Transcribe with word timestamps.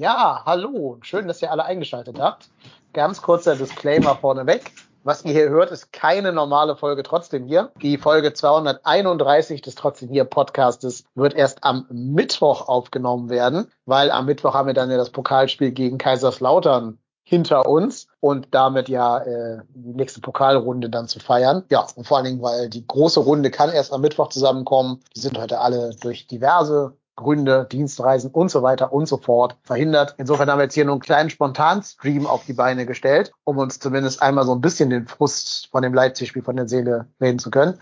Ja, 0.00 0.44
hallo. 0.46 0.96
Schön, 1.02 1.28
dass 1.28 1.42
ihr 1.42 1.50
alle 1.50 1.66
eingeschaltet 1.66 2.18
habt. 2.18 2.48
Ganz 2.94 3.20
kurzer 3.20 3.54
Disclaimer 3.54 4.16
vorneweg. 4.16 4.72
Was 5.04 5.26
ihr 5.26 5.32
hier 5.32 5.50
hört, 5.50 5.70
ist 5.72 5.92
keine 5.92 6.32
normale 6.32 6.74
Folge 6.74 7.02
trotzdem 7.02 7.44
hier. 7.44 7.70
Die 7.82 7.98
Folge 7.98 8.32
231 8.32 9.60
des 9.60 9.74
trotzdem 9.74 10.08
hier 10.08 10.24
Podcastes 10.24 11.04
wird 11.14 11.34
erst 11.34 11.64
am 11.64 11.84
Mittwoch 11.90 12.66
aufgenommen 12.66 13.28
werden, 13.28 13.66
weil 13.84 14.10
am 14.10 14.24
Mittwoch 14.24 14.54
haben 14.54 14.68
wir 14.68 14.74
dann 14.74 14.90
ja 14.90 14.96
das 14.96 15.10
Pokalspiel 15.10 15.72
gegen 15.72 15.98
Kaiserslautern 15.98 16.98
hinter 17.22 17.68
uns 17.68 18.06
und 18.20 18.48
damit 18.52 18.88
ja 18.88 19.18
äh, 19.18 19.58
die 19.74 19.92
nächste 19.92 20.22
Pokalrunde 20.22 20.88
dann 20.88 21.08
zu 21.08 21.20
feiern. 21.20 21.64
Ja, 21.70 21.86
und 21.94 22.06
vor 22.06 22.16
allen 22.16 22.24
Dingen, 22.24 22.42
weil 22.42 22.70
die 22.70 22.86
große 22.86 23.20
Runde 23.20 23.50
kann 23.50 23.68
erst 23.68 23.92
am 23.92 24.00
Mittwoch 24.00 24.30
zusammenkommen. 24.30 25.00
Die 25.14 25.20
sind 25.20 25.38
heute 25.38 25.60
alle 25.60 25.94
durch 26.00 26.26
diverse 26.26 26.96
Gründe, 27.20 27.66
Dienstreisen 27.70 28.30
und 28.30 28.50
so 28.50 28.62
weiter 28.62 28.92
und 28.92 29.06
so 29.06 29.18
fort 29.18 29.56
verhindert. 29.62 30.14
Insofern 30.18 30.50
haben 30.50 30.58
wir 30.58 30.64
jetzt 30.64 30.74
hier 30.74 30.84
nur 30.84 30.94
einen 30.94 31.02
kleinen 31.02 31.30
Spontan-Stream 31.30 32.26
auf 32.26 32.44
die 32.46 32.54
Beine 32.54 32.86
gestellt, 32.86 33.32
um 33.44 33.58
uns 33.58 33.78
zumindest 33.78 34.22
einmal 34.22 34.44
so 34.44 34.54
ein 34.54 34.60
bisschen 34.60 34.90
den 34.90 35.06
Frust 35.06 35.68
von 35.70 35.82
dem 35.82 35.94
Leipzig-Spiel 35.94 36.42
von 36.42 36.56
der 36.56 36.68
Seele 36.68 37.06
reden 37.20 37.38
zu 37.38 37.50
können. 37.50 37.78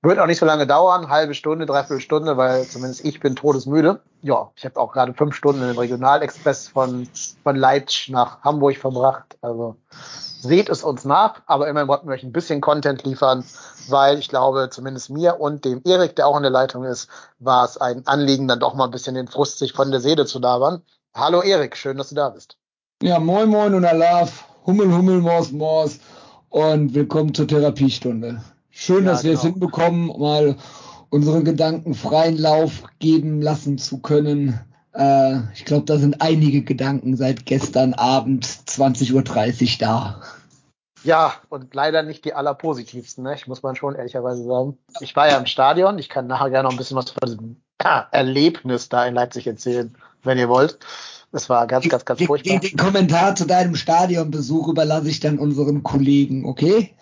Wird 0.00 0.20
auch 0.20 0.26
nicht 0.26 0.38
so 0.38 0.46
lange 0.46 0.64
dauern, 0.64 1.08
halbe 1.08 1.34
Stunde, 1.34 1.66
dreiviertel 1.66 2.00
Stunde, 2.00 2.36
weil 2.36 2.64
zumindest 2.64 3.04
ich 3.04 3.18
bin 3.18 3.34
todesmüde. 3.34 4.00
Ja, 4.22 4.52
ich 4.54 4.64
habe 4.64 4.78
auch 4.78 4.92
gerade 4.92 5.12
fünf 5.12 5.34
Stunden 5.34 5.60
in 5.60 5.68
dem 5.68 5.78
Regionalexpress 5.78 6.68
von, 6.68 7.08
von 7.42 7.56
Leipzig 7.56 8.10
nach 8.10 8.40
Hamburg 8.42 8.76
verbracht. 8.76 9.36
Also 9.42 9.74
seht 9.90 10.68
es 10.68 10.84
uns 10.84 11.04
nach, 11.04 11.42
aber 11.46 11.66
immerhin 11.66 11.88
wollten 11.88 12.06
wir 12.06 12.14
euch 12.14 12.22
ein 12.22 12.30
bisschen 12.30 12.60
Content 12.60 13.02
liefern, 13.02 13.42
weil 13.88 14.20
ich 14.20 14.28
glaube, 14.28 14.68
zumindest 14.70 15.10
mir 15.10 15.40
und 15.40 15.64
dem 15.64 15.82
Erik, 15.84 16.14
der 16.14 16.28
auch 16.28 16.36
in 16.36 16.42
der 16.42 16.52
Leitung 16.52 16.84
ist, 16.84 17.08
war 17.40 17.64
es 17.64 17.76
ein 17.76 18.06
Anliegen, 18.06 18.46
dann 18.46 18.60
doch 18.60 18.74
mal 18.74 18.84
ein 18.84 18.92
bisschen 18.92 19.16
den 19.16 19.26
Frust 19.26 19.58
sich 19.58 19.72
von 19.72 19.90
der 19.90 20.00
Seele 20.00 20.26
zu 20.26 20.38
labern. 20.38 20.82
Hallo 21.12 21.42
Erik, 21.42 21.76
schön, 21.76 21.96
dass 21.96 22.10
du 22.10 22.14
da 22.14 22.28
bist. 22.28 22.56
Ja, 23.02 23.18
moin 23.18 23.48
moin 23.48 23.74
und 23.74 23.84
Alaf, 23.84 24.44
Hummel, 24.64 24.92
Hummel, 24.92 25.20
Mors, 25.20 25.50
Mors 25.50 25.98
und 26.50 26.94
willkommen 26.94 27.34
zur 27.34 27.48
Therapiestunde. 27.48 28.40
Schön, 28.80 29.06
ja, 29.06 29.10
dass 29.10 29.24
wir 29.24 29.32
genau. 29.32 29.40
es 29.40 29.44
hinbekommen, 29.44 30.06
mal 30.06 30.56
unseren 31.10 31.44
Gedanken 31.44 31.94
freien 31.94 32.38
Lauf 32.38 32.84
geben 33.00 33.42
lassen 33.42 33.76
zu 33.76 33.98
können. 33.98 34.60
Äh, 34.92 35.38
ich 35.52 35.64
glaube, 35.64 35.84
da 35.84 35.96
sind 35.98 36.22
einige 36.22 36.62
Gedanken 36.62 37.16
seit 37.16 37.44
gestern 37.44 37.92
Abend 37.94 38.46
20.30 38.46 39.14
Uhr 39.14 39.78
da. 39.80 40.22
Ja, 41.02 41.34
und 41.48 41.74
leider 41.74 42.04
nicht 42.04 42.24
die 42.24 42.34
allerpositivsten, 42.34 43.24
ne? 43.24 43.34
Ich 43.34 43.48
muss 43.48 43.64
man 43.64 43.74
schon 43.74 43.96
ehrlicherweise 43.96 44.44
sagen. 44.44 44.78
Ich 45.00 45.16
war 45.16 45.28
ja 45.28 45.38
im 45.38 45.46
Stadion. 45.46 45.98
Ich 45.98 46.08
kann 46.08 46.28
nachher 46.28 46.50
gerne 46.50 46.68
noch 46.68 46.70
ein 46.70 46.78
bisschen 46.78 46.96
was 46.96 47.10
von 47.10 47.28
diesem 47.28 47.56
Erlebnis 48.12 48.88
da 48.88 49.06
in 49.06 49.14
Leipzig 49.14 49.48
erzählen, 49.48 49.92
wenn 50.22 50.38
ihr 50.38 50.48
wollt. 50.48 50.78
Das 51.32 51.50
war 51.50 51.66
ganz, 51.66 51.88
ganz, 51.88 52.04
ganz 52.04 52.22
furchtbar. 52.22 52.60
Den, 52.60 52.60
den 52.60 52.76
Kommentar 52.76 53.34
zu 53.34 53.44
deinem 53.44 53.74
Stadionbesuch 53.74 54.68
überlasse 54.68 55.08
ich 55.08 55.18
dann 55.18 55.40
unseren 55.40 55.82
Kollegen, 55.82 56.46
okay? 56.46 56.94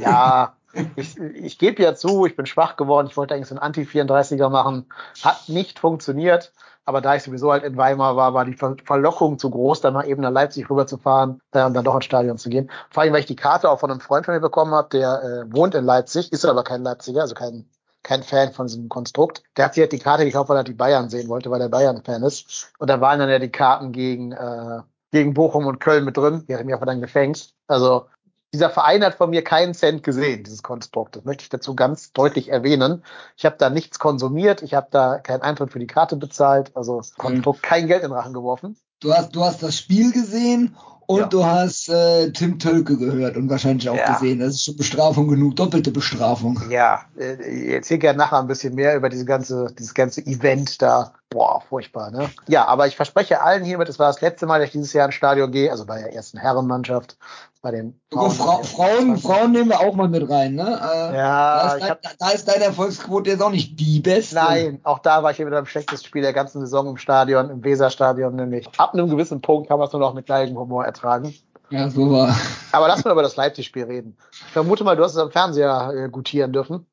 Ja, 0.00 0.56
ich, 0.96 1.18
ich 1.18 1.58
gebe 1.58 1.82
ja 1.82 1.94
zu, 1.94 2.26
ich 2.26 2.36
bin 2.36 2.46
schwach 2.46 2.76
geworden. 2.76 3.06
Ich 3.08 3.16
wollte 3.16 3.34
eigentlich 3.34 3.48
so 3.48 3.54
einen 3.54 3.62
Anti-34er 3.62 4.48
machen. 4.48 4.86
Hat 5.22 5.48
nicht 5.48 5.78
funktioniert. 5.78 6.52
Aber 6.84 7.00
da 7.00 7.14
ich 7.14 7.22
sowieso 7.22 7.52
halt 7.52 7.62
in 7.62 7.76
Weimar 7.76 8.16
war, 8.16 8.34
war 8.34 8.44
die 8.44 8.56
Verlockung 8.56 9.38
zu 9.38 9.50
groß, 9.50 9.80
dann 9.80 9.94
mal 9.94 10.08
eben 10.08 10.22
nach 10.22 10.32
Leipzig 10.32 10.68
rüberzufahren 10.68 11.40
äh, 11.52 11.64
und 11.64 11.74
dann 11.74 11.84
doch 11.84 11.94
ins 11.94 12.04
Stadion 12.04 12.38
zu 12.38 12.50
gehen. 12.50 12.70
Vor 12.90 13.02
allem, 13.02 13.12
weil 13.12 13.20
ich 13.20 13.26
die 13.26 13.36
Karte 13.36 13.70
auch 13.70 13.78
von 13.78 13.90
einem 13.90 14.00
Freund 14.00 14.26
von 14.26 14.34
mir 14.34 14.40
bekommen 14.40 14.72
habe, 14.72 14.88
der 14.90 15.22
äh, 15.22 15.54
wohnt 15.54 15.74
in 15.76 15.84
Leipzig, 15.84 16.32
ist 16.32 16.44
aber 16.44 16.64
kein 16.64 16.82
Leipziger, 16.82 17.20
also 17.20 17.34
kein, 17.34 17.68
kein 18.02 18.24
Fan 18.24 18.52
von 18.52 18.66
diesem 18.66 18.88
Konstrukt. 18.88 19.44
Der 19.56 19.66
hat 19.66 19.74
sich 19.74 19.82
halt 19.82 19.92
die 19.92 20.00
Karte 20.00 20.24
gekauft, 20.24 20.48
weil 20.48 20.56
er 20.56 20.64
die 20.64 20.72
Bayern 20.72 21.08
sehen 21.08 21.28
wollte, 21.28 21.50
weil 21.52 21.60
er 21.60 21.68
Bayern-Fan 21.68 22.24
ist. 22.24 22.72
Und 22.78 22.90
da 22.90 23.00
waren 23.00 23.20
dann 23.20 23.30
ja 23.30 23.38
die 23.38 23.52
Karten 23.52 23.92
gegen, 23.92 24.32
äh, 24.32 24.80
gegen 25.12 25.34
Bochum 25.34 25.66
und 25.66 25.78
Köln 25.78 26.04
mit 26.04 26.16
drin. 26.16 26.44
Die 26.48 26.56
hat 26.56 26.64
mich 26.64 26.74
aber 26.74 26.86
dann 26.86 27.00
gefängt. 27.00 27.54
Also 27.68 28.06
dieser 28.52 28.70
Verein 28.70 29.04
hat 29.04 29.14
von 29.14 29.30
mir 29.30 29.42
keinen 29.42 29.74
Cent 29.74 30.02
gesehen, 30.02 30.44
dieses 30.44 30.62
Konstrukt. 30.62 31.16
Das 31.16 31.24
möchte 31.24 31.42
ich 31.42 31.48
dazu 31.48 31.74
ganz 31.74 32.12
deutlich 32.12 32.50
erwähnen. 32.50 33.02
Ich 33.36 33.44
habe 33.44 33.56
da 33.58 33.70
nichts 33.70 33.98
konsumiert, 33.98 34.62
ich 34.62 34.74
habe 34.74 34.88
da 34.90 35.18
keinen 35.18 35.42
Eintritt 35.42 35.72
für 35.72 35.78
die 35.78 35.86
Karte 35.86 36.16
bezahlt, 36.16 36.76
also 36.76 36.98
das 36.98 37.14
Konstrukt 37.14 37.62
kein 37.62 37.86
Geld 37.86 38.02
in 38.02 38.10
den 38.10 38.16
Rachen 38.16 38.34
geworfen. 38.34 38.76
Du 39.00 39.12
hast, 39.12 39.34
du 39.34 39.42
hast 39.42 39.62
das 39.62 39.76
Spiel 39.76 40.12
gesehen 40.12 40.76
und 41.06 41.20
ja. 41.20 41.26
du 41.26 41.44
hast 41.44 41.88
äh, 41.88 42.30
Tim 42.30 42.58
Tölke 42.58 42.96
gehört 42.96 43.36
und 43.36 43.50
wahrscheinlich 43.50 43.88
auch 43.88 43.96
ja. 43.96 44.12
gesehen. 44.14 44.38
Das 44.38 44.54
ist 44.54 44.64
schon 44.64 44.76
Bestrafung 44.76 45.28
genug, 45.28 45.56
doppelte 45.56 45.90
Bestrafung. 45.90 46.60
Ja, 46.70 47.02
äh, 47.18 47.72
erzähl 47.72 47.98
gerne 47.98 48.18
nachher 48.18 48.38
ein 48.38 48.46
bisschen 48.46 48.74
mehr 48.74 48.96
über 48.96 49.08
diese 49.08 49.24
ganze, 49.24 49.74
dieses 49.78 49.94
ganze 49.94 50.24
Event 50.24 50.80
da. 50.80 51.14
Boah, 51.32 51.62
furchtbar, 51.68 52.10
ne? 52.10 52.30
Ja, 52.48 52.66
aber 52.66 52.86
ich 52.86 52.96
verspreche 52.96 53.42
allen 53.42 53.64
hiermit, 53.64 53.88
es 53.88 53.98
war 53.98 54.08
das 54.08 54.20
letzte 54.20 54.46
Mal, 54.46 54.58
dass 54.58 54.68
ich 54.68 54.72
dieses 54.72 54.92
Jahr 54.92 55.06
ins 55.06 55.14
Stadion 55.14 55.50
gehe, 55.50 55.70
also 55.70 55.86
bei 55.86 55.98
der 55.98 56.14
ersten 56.14 56.38
Herrenmannschaft 56.38 57.16
bei 57.62 57.70
den 57.70 58.00
Frauen. 58.12 58.30
Fra 58.32 58.62
Frauen, 58.64 59.16
Frauen 59.16 59.52
nehmen 59.52 59.70
wir 59.70 59.80
auch 59.80 59.94
mal 59.94 60.08
mit 60.08 60.28
rein, 60.28 60.56
ne? 60.56 60.64
Äh, 60.64 61.16
ja, 61.16 61.68
da 61.68 61.74
ist, 61.76 61.90
hab, 61.90 62.02
da 62.18 62.30
ist 62.30 62.48
deine 62.48 62.64
Erfolgsquote 62.64 63.30
jetzt 63.30 63.40
auch 63.40 63.50
nicht 63.50 63.78
die 63.78 64.00
beste. 64.00 64.34
Nein, 64.34 64.80
auch 64.82 64.98
da 64.98 65.22
war 65.22 65.30
ich 65.30 65.36
hier 65.36 65.46
wieder 65.46 65.60
im 65.60 65.66
schlechtesten 65.66 66.06
Spiel 66.06 66.22
der 66.22 66.32
ganzen 66.32 66.60
Saison 66.60 66.88
im 66.88 66.96
Stadion, 66.96 67.50
im 67.50 67.62
Weserstadion 67.64 68.34
nämlich. 68.34 68.68
Ab 68.78 68.94
einem 68.94 69.08
gewissen 69.08 69.40
Punkt 69.40 69.68
kann 69.68 69.78
man 69.78 69.86
es 69.86 69.92
nur 69.92 70.00
noch 70.00 70.12
mit 70.12 70.28
Humor 70.28 70.84
ertragen. 70.84 71.32
Ja, 71.70 71.88
so 71.88 72.10
war. 72.10 72.36
Aber 72.72 72.88
lass 72.88 73.04
mal 73.04 73.12
über 73.12 73.22
das 73.22 73.36
Leipzig-Spiel 73.36 73.84
reden. 73.84 74.18
Ich 74.30 74.52
vermute 74.52 74.84
mal, 74.84 74.96
du 74.96 75.04
hast 75.04 75.12
es 75.12 75.18
am 75.18 75.30
Fernseher 75.30 75.92
äh, 75.96 76.08
gutieren 76.08 76.52
dürfen. 76.52 76.86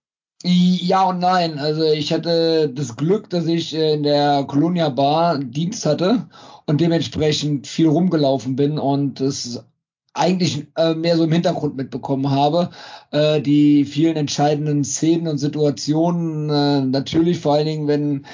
Ja 0.43 1.09
und 1.09 1.19
nein. 1.19 1.59
Also 1.59 1.83
ich 1.83 2.13
hatte 2.13 2.69
das 2.69 2.95
Glück, 2.95 3.29
dass 3.29 3.45
ich 3.45 3.75
äh, 3.75 3.93
in 3.95 4.03
der 4.03 4.45
Colonia 4.45 4.87
Bar 4.87 5.37
Dienst 5.39 5.85
hatte 5.85 6.27
und 6.65 6.79
dementsprechend 6.79 7.67
viel 7.67 7.87
rumgelaufen 7.89 8.55
bin 8.55 8.79
und 8.79 9.19
es 9.19 9.65
eigentlich 10.13 10.67
äh, 10.77 10.95
mehr 10.95 11.17
so 11.17 11.25
im 11.25 11.31
Hintergrund 11.33 11.75
mitbekommen 11.75 12.29
habe. 12.31 12.69
Äh, 13.11 13.41
die 13.41 13.83
vielen 13.83 14.15
entscheidenden 14.15 14.85
Szenen 14.85 15.27
und 15.27 15.39
Situationen, 15.39 16.89
natürlich 16.89 17.39
vor 17.39 17.55
allen 17.55 17.65
Dingen, 17.65 17.87
wenn 17.87 18.25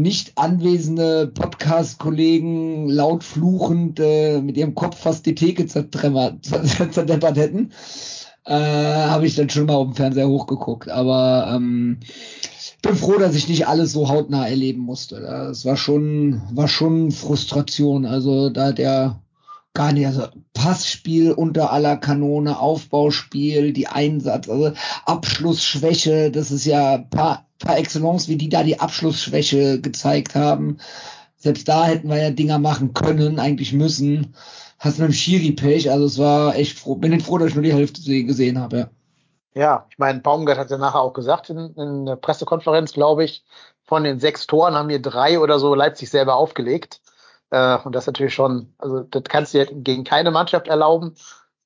nicht 0.00 0.32
anwesende 0.38 1.26
Podcast-Kollegen 1.26 2.88
laut 2.88 3.22
fluchend 3.22 3.98
mit 3.98 4.56
ihrem 4.56 4.74
Kopf 4.74 4.98
fast 4.98 5.26
die 5.26 5.34
Theke 5.34 5.66
zerdeppert 5.66 7.36
hätten, 7.36 7.70
äh, 8.46 8.54
habe 8.54 9.26
ich 9.26 9.34
dann 9.34 9.50
schon 9.50 9.66
mal 9.66 9.74
auf 9.74 9.88
dem 9.88 9.94
Fernseher 9.94 10.28
hochgeguckt. 10.28 10.88
Aber 10.88 11.52
ähm, 11.54 12.00
bin 12.82 12.96
froh, 12.96 13.18
dass 13.18 13.34
ich 13.34 13.48
nicht 13.48 13.66
alles 13.66 13.92
so 13.92 14.08
hautnah 14.08 14.46
erleben 14.46 14.80
musste. 14.80 15.20
Das 15.20 15.64
war 15.64 15.76
schon, 15.76 16.42
war 16.52 16.68
schon 16.68 17.10
Frustration. 17.10 18.06
Also 18.06 18.50
da 18.50 18.72
der 18.72 19.20
gar 19.76 19.92
nicht. 19.92 20.06
Also 20.06 20.26
Passspiel 20.54 21.30
unter 21.32 21.72
aller 21.72 21.96
Kanone, 21.96 22.58
Aufbauspiel, 22.58 23.72
die 23.72 23.86
Einsatz, 23.86 24.48
also 24.48 24.72
Abschlussschwäche, 25.04 26.32
das 26.32 26.50
ist 26.50 26.64
ja 26.64 26.98
par, 26.98 27.46
par 27.58 27.78
excellence, 27.78 28.28
wie 28.28 28.36
die 28.36 28.48
da 28.48 28.64
die 28.64 28.80
Abschlussschwäche 28.80 29.80
gezeigt 29.80 30.34
haben. 30.34 30.78
Selbst 31.36 31.68
da 31.68 31.86
hätten 31.86 32.08
wir 32.08 32.16
ja 32.16 32.30
Dinger 32.30 32.58
machen 32.58 32.94
können, 32.94 33.38
eigentlich 33.38 33.72
müssen. 33.72 34.34
Hast 34.78 34.98
mit 34.98 35.08
dem 35.08 35.12
Schiri 35.12 35.52
Pech, 35.52 35.90
also 35.90 36.04
es 36.04 36.18
war 36.18 36.54
echt 36.54 36.78
froh. 36.78 36.96
Bin 36.96 37.18
froh, 37.20 37.38
dass 37.38 37.48
ich 37.48 37.54
nur 37.54 37.64
die 37.64 37.72
Hälfte 37.72 38.02
gesehen 38.24 38.60
habe, 38.60 38.78
ja. 38.78 38.90
Ja, 39.54 39.86
ich 39.88 39.96
meine, 39.96 40.20
Baumgart 40.20 40.58
hat 40.58 40.70
ja 40.70 40.76
nachher 40.76 41.00
auch 41.00 41.14
gesagt 41.14 41.48
in, 41.48 41.74
in 41.76 42.04
der 42.04 42.16
Pressekonferenz, 42.16 42.92
glaube 42.92 43.24
ich, 43.24 43.42
von 43.84 44.04
den 44.04 44.20
sechs 44.20 44.46
Toren 44.46 44.74
haben 44.74 44.90
wir 44.90 45.00
drei 45.00 45.40
oder 45.40 45.58
so 45.58 45.74
Leipzig 45.74 46.10
selber 46.10 46.36
aufgelegt. 46.36 47.00
Äh, 47.50 47.78
und 47.78 47.94
das 47.94 48.02
ist 48.02 48.08
natürlich 48.08 48.34
schon, 48.34 48.74
also 48.76 49.00
das 49.00 49.22
kannst 49.24 49.54
du 49.54 49.64
gegen 49.64 50.04
keine 50.04 50.30
Mannschaft 50.30 50.68
erlauben, 50.68 51.14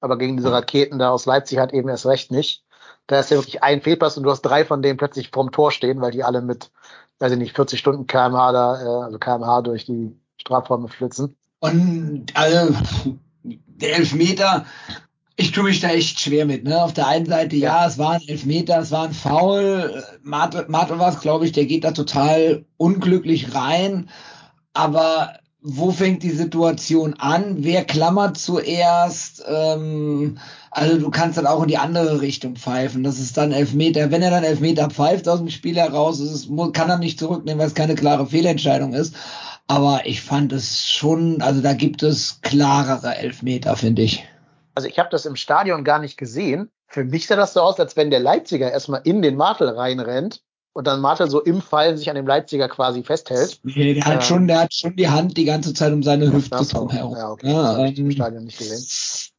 aber 0.01 0.19
gegen 0.19 0.37
diese 0.37 0.53
Raketen 0.53 1.01
da 1.01 1.11
aus 1.11 1.27
Leipzig 1.27 1.59
hat 1.59 1.73
eben 1.73 1.89
erst 1.89 2.07
recht 2.07 2.31
nicht. 2.31 2.65
Da 3.09 3.19
ist 3.19 3.31
ja 3.33 3.39
wirklich 3.39 3.65
ein 3.65 3.83
Fehlpass 3.83 4.17
und 4.17 4.23
du 4.23 4.31
hast 4.31 4.43
drei 4.43 4.65
von 4.65 4.83
denen 4.83 4.97
plötzlich 4.97 5.31
vorm 5.31 5.51
Tor 5.51 5.73
stehen, 5.73 6.01
weil 6.01 6.13
die 6.13 6.23
alle 6.23 6.43
mit, 6.43 6.71
weiß 7.19 7.33
ich 7.33 7.39
nicht, 7.39 7.57
40 7.57 7.81
Stunden 7.81 8.07
kmh 8.07 8.53
da, 8.53 8.83
äh, 8.83 9.05
also 9.05 9.19
kmh 9.19 9.63
durch 9.63 9.85
die 9.85 10.17
Strafräume 10.37 10.87
flitzen. 10.89 11.37
Und 11.61 12.27
also 12.35 12.75
der 13.45 13.97
Elfmeter, 13.97 14.67
ich 15.37 15.53
tue 15.53 15.65
mich 15.65 15.81
da 15.81 15.89
echt 15.91 16.21
schwer 16.21 16.47
mit. 16.47 16.65
Ne? 16.65 16.83
Auf 16.83 16.93
der 16.93 17.07
einen 17.07 17.27
Seite, 17.27 17.57
ja, 17.57 17.87
es 17.87 17.99
war 17.99 18.13
ein 18.13 18.29
Elfmeter, 18.29 18.79
es 18.79 18.91
war 18.91 19.05
ein 19.05 19.15
Foul. 19.15 20.03
War 20.23 21.09
es, 21.09 21.21
glaube 21.21 21.47
ich, 21.47 21.53
der 21.53 21.67
geht 21.67 21.85
da 21.85 21.93
total 21.93 22.65
unglücklich 22.77 23.55
rein. 23.55 24.09
Aber 24.73 25.35
wo 25.63 25.91
fängt 25.91 26.23
die 26.23 26.31
Situation 26.31 27.15
an? 27.15 27.57
Wer 27.59 27.85
klammert 27.85 28.39
zuerst? 28.39 29.43
Ähm, 29.47 30.39
also 30.71 30.99
du 30.99 31.11
kannst 31.11 31.37
dann 31.37 31.47
auch 31.47 31.63
in 31.63 31.69
die 31.69 31.79
andere 31.79 32.21
Richtung 32.23 32.57
pfeifen. 32.57 33.03
Das 33.03 33.19
ist 33.19 33.37
dann 33.37 33.53
Elfmeter. 33.53 34.11
Wenn 34.11 34.23
er 34.23 34.31
dann 34.31 34.45
Elfmeter 34.45 34.89
pfeift 34.89 35.29
aus 35.29 35.39
dem 35.39 35.51
Spiel 35.51 35.77
heraus, 35.77 36.21
ist, 36.21 36.49
kann 36.73 36.89
er 36.89 36.99
nicht 36.99 37.19
zurücknehmen, 37.19 37.59
weil 37.59 37.69
es 37.69 37.75
keine 37.75 37.95
klare 37.95 38.27
Fehlentscheidung 38.27 38.95
ist. 38.95 39.15
Aber 39.71 40.05
ich 40.05 40.21
fand 40.21 40.53
es 40.53 40.89
schon, 40.89 41.41
also 41.43 41.61
da 41.61 41.75
gibt 41.75 42.03
es 42.03 42.41
klarere 42.43 43.15
Elfmeter, 43.15 43.77
finde 43.77 44.03
ich. 44.03 44.27
Also 44.75 44.89
ich 44.89 44.99
habe 44.99 45.11
das 45.11 45.27
im 45.27 45.37
Stadion 45.37 45.85
gar 45.85 46.01
nicht 46.01 46.17
gesehen. 46.17 46.71
Für 46.89 47.05
mich 47.05 47.29
sah 47.29 47.37
das 47.37 47.53
so 47.53 47.61
aus, 47.61 47.79
als 47.79 47.97
wenn 47.97 48.11
der 48.11 48.19
Leipziger 48.19 48.73
erstmal 48.73 49.03
in 49.05 49.23
den 49.23 49.37
Martel 49.37 49.69
reinrennt 49.69 50.43
und 50.73 50.89
dann 50.89 51.01
Martel 51.01 51.31
so 51.31 51.41
im 51.41 51.63
Fall 51.63 51.97
sich 51.97 52.11
an 52.11 52.17
dem 52.17 52.27
Leipziger 52.27 52.69
quasi 52.69 53.05
festhält. 53.05 53.61
Nee, 53.63 53.95
der 53.95 54.07
hat 54.07 54.15
ähm, 54.15 54.21
schon, 54.23 54.49
der 54.49 54.59
hat 54.63 54.75
schon 54.75 54.97
die 54.97 55.09
Hand 55.09 55.37
die 55.37 55.45
ganze 55.45 55.73
Zeit 55.73 55.93
um 55.93 56.03
seine 56.03 56.33
Hüfte 56.33 56.65
drumherum. 56.65 57.17
Ja, 57.17 57.31
okay. 57.31 57.53
Ja, 57.53 57.77
das 57.77 57.97
ähm, 57.97 58.11
Stadion 58.11 58.45
nicht 58.47 58.59
gesehen. 58.59 58.85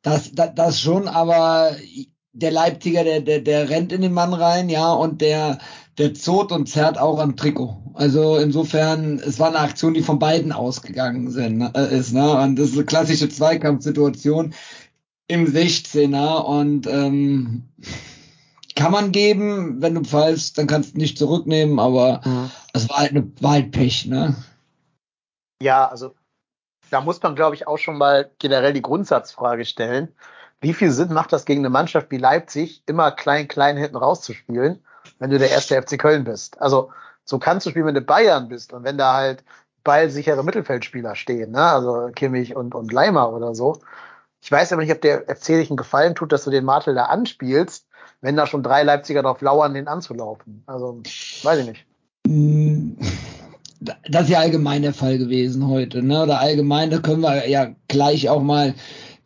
Das, 0.02 0.32
das, 0.32 0.56
das 0.56 0.80
schon, 0.80 1.10
aber 1.10 1.76
der 2.32 2.52
Leipziger, 2.52 3.04
der, 3.04 3.20
der, 3.20 3.42
der 3.42 3.70
rennt 3.70 3.92
in 3.92 4.00
den 4.00 4.14
Mann 4.14 4.34
rein, 4.34 4.70
ja, 4.70 4.94
und 4.94 5.20
der, 5.20 5.58
der 5.98 6.14
zot 6.14 6.52
und 6.52 6.68
zerrt 6.68 6.98
auch 6.98 7.20
am 7.20 7.36
Trikot. 7.36 7.78
Also 7.94 8.38
insofern, 8.38 9.20
es 9.20 9.40
war 9.40 9.50
eine 9.50 9.60
Aktion, 9.60 9.94
die 9.94 10.02
von 10.02 10.20
beiden 10.20 10.52
ausgegangen 10.52 11.30
sind, 11.30 11.62
äh, 11.76 11.98
ist, 11.98 12.14
ne? 12.14 12.32
Und 12.38 12.58
das 12.58 12.70
ist 12.70 12.76
eine 12.76 12.86
klassische 12.86 13.30
Zweikampfsituation 13.30 14.54
im 15.28 15.46
16er 15.46 16.44
und 16.44 16.88
ähm, 16.88 17.70
kann 18.76 18.92
man 18.92 19.12
geben, 19.12 19.82
wenn 19.82 19.96
du 19.96 20.02
pfeifst, 20.02 20.58
dann 20.58 20.68
kannst 20.68 20.94
du 20.94 20.98
nicht 20.98 21.18
zurücknehmen, 21.18 21.80
aber 21.80 22.22
mhm. 22.26 22.52
es 22.74 22.90
war 22.90 22.98
halt 22.98 23.12
eine 23.12 23.32
war 23.40 23.52
halt 23.52 23.72
Pech, 23.72 24.08
ne? 24.08 24.36
Ja, 25.62 25.88
also 25.88 26.16
da 26.90 27.02
muss 27.02 27.22
man, 27.22 27.36
glaube 27.36 27.56
ich, 27.56 27.68
auch 27.68 27.78
schon 27.78 27.98
mal 27.98 28.30
generell 28.40 28.74
die 28.74 28.82
Grundsatzfrage 28.82 29.66
stellen. 29.66 30.10
Wie 30.60 30.74
viel 30.74 30.92
Sinn 30.92 31.14
macht 31.14 31.32
das 31.34 31.46
gegen 31.46 31.62
eine 31.62 31.70
Mannschaft 31.70 32.12
wie 32.12 32.18
Leipzig, 32.18 32.84
immer 32.86 33.12
klein, 33.12 33.48
klein 33.48 33.78
hinten 33.78 33.96
rauszuspielen, 33.98 34.84
wenn 35.22 35.30
du 35.30 35.38
der 35.38 35.52
erste 35.52 35.80
FC 35.80 36.00
Köln 36.00 36.24
bist? 36.24 36.60
Also, 36.60 36.90
so 37.24 37.38
kannst 37.38 37.66
du 37.66 37.70
spielen, 37.70 37.86
wenn 37.86 37.94
du 37.94 38.02
Bayern 38.02 38.48
bist 38.50 38.74
und 38.74 38.84
wenn 38.84 38.98
da 38.98 39.14
halt 39.14 39.44
ballsichere 39.84 40.44
Mittelfeldspieler 40.44 41.16
stehen, 41.16 41.52
ne? 41.52 41.62
Also 41.62 42.10
Kimmich 42.16 42.56
und, 42.56 42.74
und 42.74 42.92
Leimer 42.92 43.32
oder 43.32 43.54
so. 43.54 43.78
Ich 44.42 44.52
weiß 44.52 44.74
aber 44.74 44.82
nicht, 44.82 44.92
ob 44.92 45.02
der 45.02 45.22
FC 45.28 45.48
dich 45.50 45.70
einen 45.70 45.78
Gefallen 45.78 46.16
tut, 46.16 46.32
dass 46.32 46.44
du 46.44 46.50
den 46.50 46.66
Martel 46.66 46.96
da 46.96 47.06
anspielst, 47.06 47.86
wenn 48.22 48.36
da 48.36 48.48
schon 48.48 48.64
drei 48.64 48.82
Leipziger 48.82 49.22
drauf 49.22 49.42
lauern, 49.42 49.76
den 49.76 49.88
anzulaufen. 49.88 50.64
Also, 50.66 51.02
weiß 51.44 51.60
ich 51.60 51.68
nicht. 51.68 51.86
Mm, 52.28 52.94
das 54.10 54.24
ist 54.24 54.30
ja 54.30 54.40
allgemein 54.40 54.82
der 54.82 54.94
Fall 54.94 55.20
gewesen 55.20 55.68
heute, 55.68 56.02
ne? 56.02 56.24
Oder 56.24 56.40
allgemein, 56.40 56.90
da 56.90 56.98
können 56.98 57.22
wir 57.22 57.48
ja 57.48 57.68
gleich 57.88 58.28
auch 58.28 58.42
mal 58.42 58.74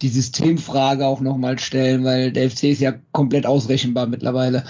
die 0.02 0.10
Systemfrage 0.10 1.06
auch 1.06 1.22
nochmal 1.22 1.58
stellen, 1.58 2.04
weil 2.04 2.34
der 2.34 2.50
FC 2.50 2.66
ist 2.66 2.82
ja 2.82 2.94
komplett 3.14 3.46
ausrechenbar 3.46 4.08
mittlerweile. 4.08 4.66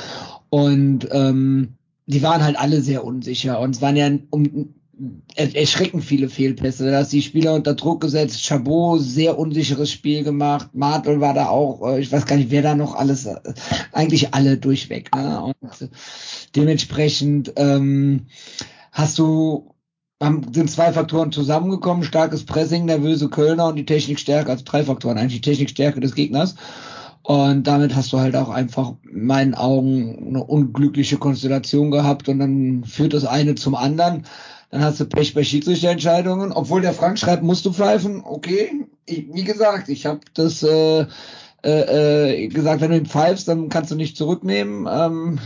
Und 0.56 1.10
ähm, 1.12 1.74
die 2.06 2.24
waren 2.24 2.42
halt 2.42 2.58
alle 2.58 2.80
sehr 2.80 3.04
unsicher 3.04 3.60
und 3.60 3.76
es 3.76 3.82
waren 3.82 3.98
ja 3.98 4.10
um, 4.30 4.74
erschreckend 5.36 6.02
viele 6.02 6.30
Fehlpässe. 6.30 6.90
Da 6.90 7.00
hast 7.00 7.12
die 7.12 7.22
Spieler 7.22 7.56
unter 7.56 7.74
Druck 7.74 8.00
gesetzt. 8.00 8.42
Chabot 8.42 9.02
sehr 9.02 9.38
unsicheres 9.38 9.92
Spiel 9.92 10.24
gemacht. 10.24 10.70
Martel 10.72 11.20
war 11.20 11.34
da 11.34 11.50
auch, 11.50 11.86
äh, 11.86 12.00
ich 12.00 12.10
weiß 12.10 12.26
gar 12.26 12.38
nicht, 12.38 12.52
wer 12.52 12.62
da 12.62 12.74
noch 12.74 12.96
alles, 12.96 13.26
äh, 13.26 13.36
eigentlich 13.92 14.34
alle 14.34 14.58
durchweg. 14.58 15.14
Ne? 15.14 15.44
Und 15.44 15.90
dementsprechend 16.56 17.52
ähm, 17.58 18.28
hast 18.94 19.20
du 19.20 19.74
haben, 20.24 20.54
sind 20.54 20.72
zwei 20.72 20.94
Faktoren 20.94 21.34
zusammengekommen, 21.34 22.06
starkes 22.06 22.46
Pressing, 22.46 22.86
nervöse 22.86 23.28
Kölner 23.28 23.68
und 23.68 23.76
die 23.76 23.86
Technikstärke, 23.86 24.50
also 24.52 24.64
drei 24.64 24.86
Faktoren, 24.86 25.18
eigentlich 25.18 25.42
die 25.42 25.50
Technikstärke 25.50 26.00
des 26.00 26.16
Gegners. 26.16 26.56
Und 27.26 27.66
damit 27.66 27.96
hast 27.96 28.14
du 28.14 28.20
halt 28.20 28.36
auch 28.36 28.50
einfach 28.50 28.94
in 29.12 29.26
meinen 29.26 29.56
Augen 29.56 30.28
eine 30.28 30.44
unglückliche 30.44 31.18
Konstellation 31.18 31.90
gehabt 31.90 32.30
und 32.30 32.38
dann 32.38 32.84
führt 32.84 33.16
das 33.16 33.26
eine 33.26 33.56
zum 33.56 33.74
anderen. 33.74 34.28
Dann 34.70 34.84
hast 34.84 35.00
du 35.00 35.06
Pech 35.06 35.34
bei 35.34 35.44
Schiedsrichterentscheidungen. 35.44 36.52
Obwohl 36.52 36.82
der 36.82 36.94
Frank 36.94 37.18
schreibt, 37.18 37.42
musst 37.42 37.66
du 37.66 37.74
pfeifen. 37.74 38.22
Okay, 38.24 38.86
ich, 39.08 39.26
wie 39.34 39.44
gesagt, 39.44 39.90
ich 39.90 40.06
habe 40.06 40.20
das 40.36 40.62
äh, 40.62 41.08
äh, 41.64 42.44
äh, 42.44 42.48
gesagt, 42.48 42.82
wenn 42.82 42.92
du 42.92 42.98
ihn 42.98 43.08
pfeifst, 43.08 43.48
dann 43.48 43.70
kannst 43.70 43.90
du 43.90 43.96
nicht 43.96 44.18
zurücknehmen. 44.18 44.88
Ähm, 44.88 45.40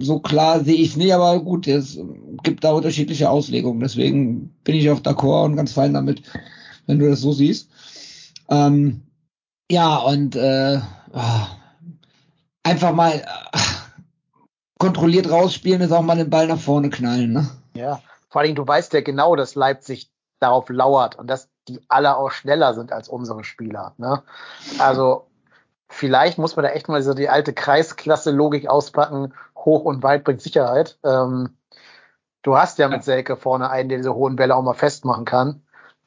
so 0.00 0.18
klar 0.18 0.64
sehe 0.64 0.74
ich 0.74 0.96
nicht, 0.96 1.14
aber 1.14 1.38
gut, 1.38 1.68
es 1.68 1.96
gibt 2.42 2.64
da 2.64 2.72
unterschiedliche 2.72 3.30
Auslegungen. 3.30 3.78
Deswegen 3.78 4.50
bin 4.64 4.74
ich 4.74 4.90
auch 4.90 4.98
d'accord 4.98 5.44
und 5.44 5.56
ganz 5.56 5.72
fein 5.72 5.94
damit, 5.94 6.22
wenn 6.88 6.98
du 6.98 7.08
das 7.08 7.20
so 7.20 7.32
siehst. 7.32 7.68
Ähm, 8.48 9.02
ja, 9.70 9.98
und 9.98 10.34
äh, 10.34 10.80
einfach 12.62 12.92
mal 12.92 13.12
äh, 13.12 13.58
kontrolliert 14.78 15.30
rausspielen 15.30 15.80
ist 15.82 15.92
auch 15.92 16.02
mal 16.02 16.16
den 16.16 16.30
Ball 16.30 16.46
nach 16.46 16.58
vorne 16.58 16.90
knallen. 16.90 17.32
Ne? 17.32 17.48
Ja, 17.74 18.00
vor 18.28 18.42
allem 18.42 18.54
du 18.54 18.66
weißt 18.66 18.92
ja 18.92 19.00
genau, 19.00 19.36
dass 19.36 19.54
Leipzig 19.54 20.10
darauf 20.40 20.68
lauert 20.68 21.16
und 21.16 21.28
dass 21.28 21.48
die 21.68 21.80
alle 21.88 22.16
auch 22.16 22.30
schneller 22.30 22.74
sind 22.74 22.92
als 22.92 23.08
unsere 23.08 23.44
Spieler. 23.44 23.94
Ne? 23.96 24.22
Also 24.78 25.26
vielleicht 25.88 26.38
muss 26.38 26.56
man 26.56 26.64
da 26.64 26.70
echt 26.70 26.88
mal 26.88 27.02
so 27.02 27.14
die 27.14 27.28
alte 27.28 27.52
Kreisklasse-Logik 27.52 28.68
auspacken 28.68 29.32
hoch 29.56 29.84
und 29.84 30.02
weit 30.02 30.24
bringt 30.24 30.42
Sicherheit. 30.42 30.98
Ähm, 31.04 31.56
du 32.42 32.56
hast 32.56 32.78
ja 32.78 32.88
mit 32.88 33.04
Selke 33.04 33.36
vorne 33.36 33.70
einen, 33.70 33.88
der 33.88 33.98
diese 33.98 34.14
hohen 34.14 34.36
Bälle 34.36 34.54
auch 34.54 34.62
mal 34.62 34.74
festmachen 34.74 35.24
kann. 35.24 35.63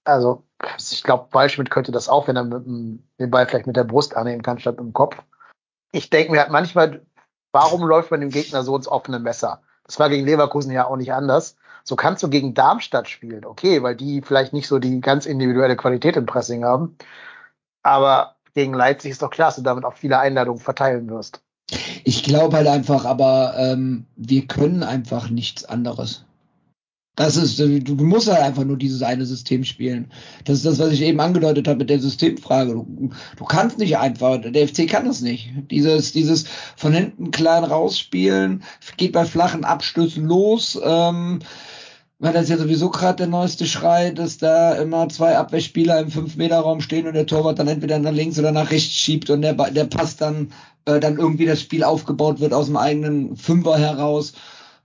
Also 0.08 0.44
ich 0.78 1.04
glaube, 1.04 1.28
Waldschmidt 1.32 1.70
könnte 1.70 1.92
das 1.92 2.08
auch, 2.08 2.28
wenn 2.28 2.38
er 2.38 2.46
mit 2.46 2.66
dem, 2.66 3.04
den 3.20 3.30
Ball 3.30 3.46
vielleicht 3.46 3.68
mit 3.68 3.76
der 3.76 3.84
Brust 3.84 4.16
annehmen 4.16 4.42
kann, 4.42 4.58
statt 4.58 4.78
mit 4.78 4.86
dem 4.86 4.94
Kopf. 4.94 5.18
Ich 5.92 6.10
denke 6.10 6.32
mir 6.32 6.40
halt 6.40 6.52
manchmal, 6.52 7.06
warum 7.52 7.84
läuft 7.84 8.12
man 8.12 8.22
dem 8.22 8.30
Gegner 8.30 8.64
so 8.64 8.76
ins 8.76 8.88
offene 8.88 9.20
Messer? 9.20 9.62
Das 9.84 10.00
war 10.00 10.10
gegen 10.10 10.26
Leverkusen 10.26 10.72
ja 10.72 10.88
auch 10.88 10.96
nicht 10.96 11.14
anders. 11.14 11.58
So 11.84 11.96
kannst 11.96 12.24
du 12.24 12.30
gegen 12.30 12.54
Darmstadt 12.54 13.08
spielen, 13.10 13.46
okay, 13.46 13.84
weil 13.84 13.96
die 13.96 14.22
vielleicht 14.22 14.54
nicht 14.54 14.68
so 14.68 14.80
die 14.80 15.02
ganz 15.02 15.26
individuelle 15.26 15.78
Qualität 15.78 16.18
im 16.18 16.26
Pressing 16.26 16.64
haben. 16.64 16.98
Aber 17.84 18.36
gegen 18.54 18.74
Leipzig 18.74 19.12
ist 19.12 19.22
doch 19.22 19.30
klar, 19.30 19.50
dass 19.50 19.58
du 19.58 19.62
damit 19.62 19.86
auch 19.86 19.94
viele 19.94 20.20
Einladungen 20.20 20.62
verteilen 20.62 21.10
wirst. 21.10 21.42
Ich 22.04 22.24
glaube 22.24 22.58
halt 22.58 22.68
einfach, 22.68 23.06
aber 23.06 23.56
ähm, 23.58 24.06
wir 24.16 24.48
können 24.48 24.84
einfach 24.84 25.30
nichts 25.30 25.66
anderes. 25.66 26.27
Das 27.18 27.36
ist, 27.36 27.58
du, 27.58 27.82
du 27.82 27.96
musst 27.96 28.32
halt 28.32 28.44
einfach 28.44 28.64
nur 28.64 28.78
dieses 28.78 29.02
eine 29.02 29.26
System 29.26 29.64
spielen. 29.64 30.12
Das 30.46 30.58
ist 30.58 30.66
das, 30.68 30.78
was 30.78 30.92
ich 30.92 31.02
eben 31.02 31.20
angedeutet 31.20 31.68
habe 31.68 31.80
mit 31.80 31.90
der 31.90 32.00
Systemfrage. 32.00 32.74
Du, 32.74 33.10
du 33.36 33.44
kannst 33.44 33.80
nicht 33.80 33.98
einfach, 33.98 34.40
der 34.40 34.68
FC 34.68 34.88
kann 34.88 35.06
das 35.06 35.22
nicht. 35.22 35.50
Dieses, 35.72 36.14
dieses 36.14 36.46
von 36.76 36.94
hinten 36.94 37.32
klein 37.32 37.64
rausspielen, 37.64 38.62
geht 38.98 39.14
bei 39.14 39.26
flachen 39.26 39.66
Abstößen 39.66 40.24
los. 40.26 40.80
Ähm, 40.84 41.40
weil 42.20 42.34
das 42.34 42.50
ja 42.50 42.58
sowieso 42.58 42.92
gerade 42.92 43.18
der 43.18 43.28
neueste 43.28 43.66
Schrei, 43.66 44.12
dass 44.12 44.38
da 44.38 44.76
immer 44.76 45.10
zwei 45.10 45.38
Abwehrspieler 45.38 46.00
im 46.00 46.10
5-Meter-Raum 46.10 46.82
stehen 46.82 47.08
und 47.08 47.14
der 47.14 47.26
Torwart 47.26 47.58
dann 47.58 47.68
entweder 47.68 47.98
nach 47.98 48.12
links 48.12 48.38
oder 48.38 48.52
nach 48.52 48.70
rechts 48.70 48.94
schiebt 48.94 49.32
und 49.32 49.42
der, 49.42 49.54
der 49.54 49.86
Pass 49.86 50.18
dann, 50.18 50.52
äh, 50.86 51.00
dann 51.00 51.18
irgendwie 51.18 51.46
das 51.46 51.62
Spiel 51.62 51.84
aufgebaut 51.84 52.40
wird 52.40 52.54
aus 52.54 52.68
dem 52.68 52.78
eigenen 52.78 53.36
Fünfer 53.38 53.78
heraus. 53.80 54.34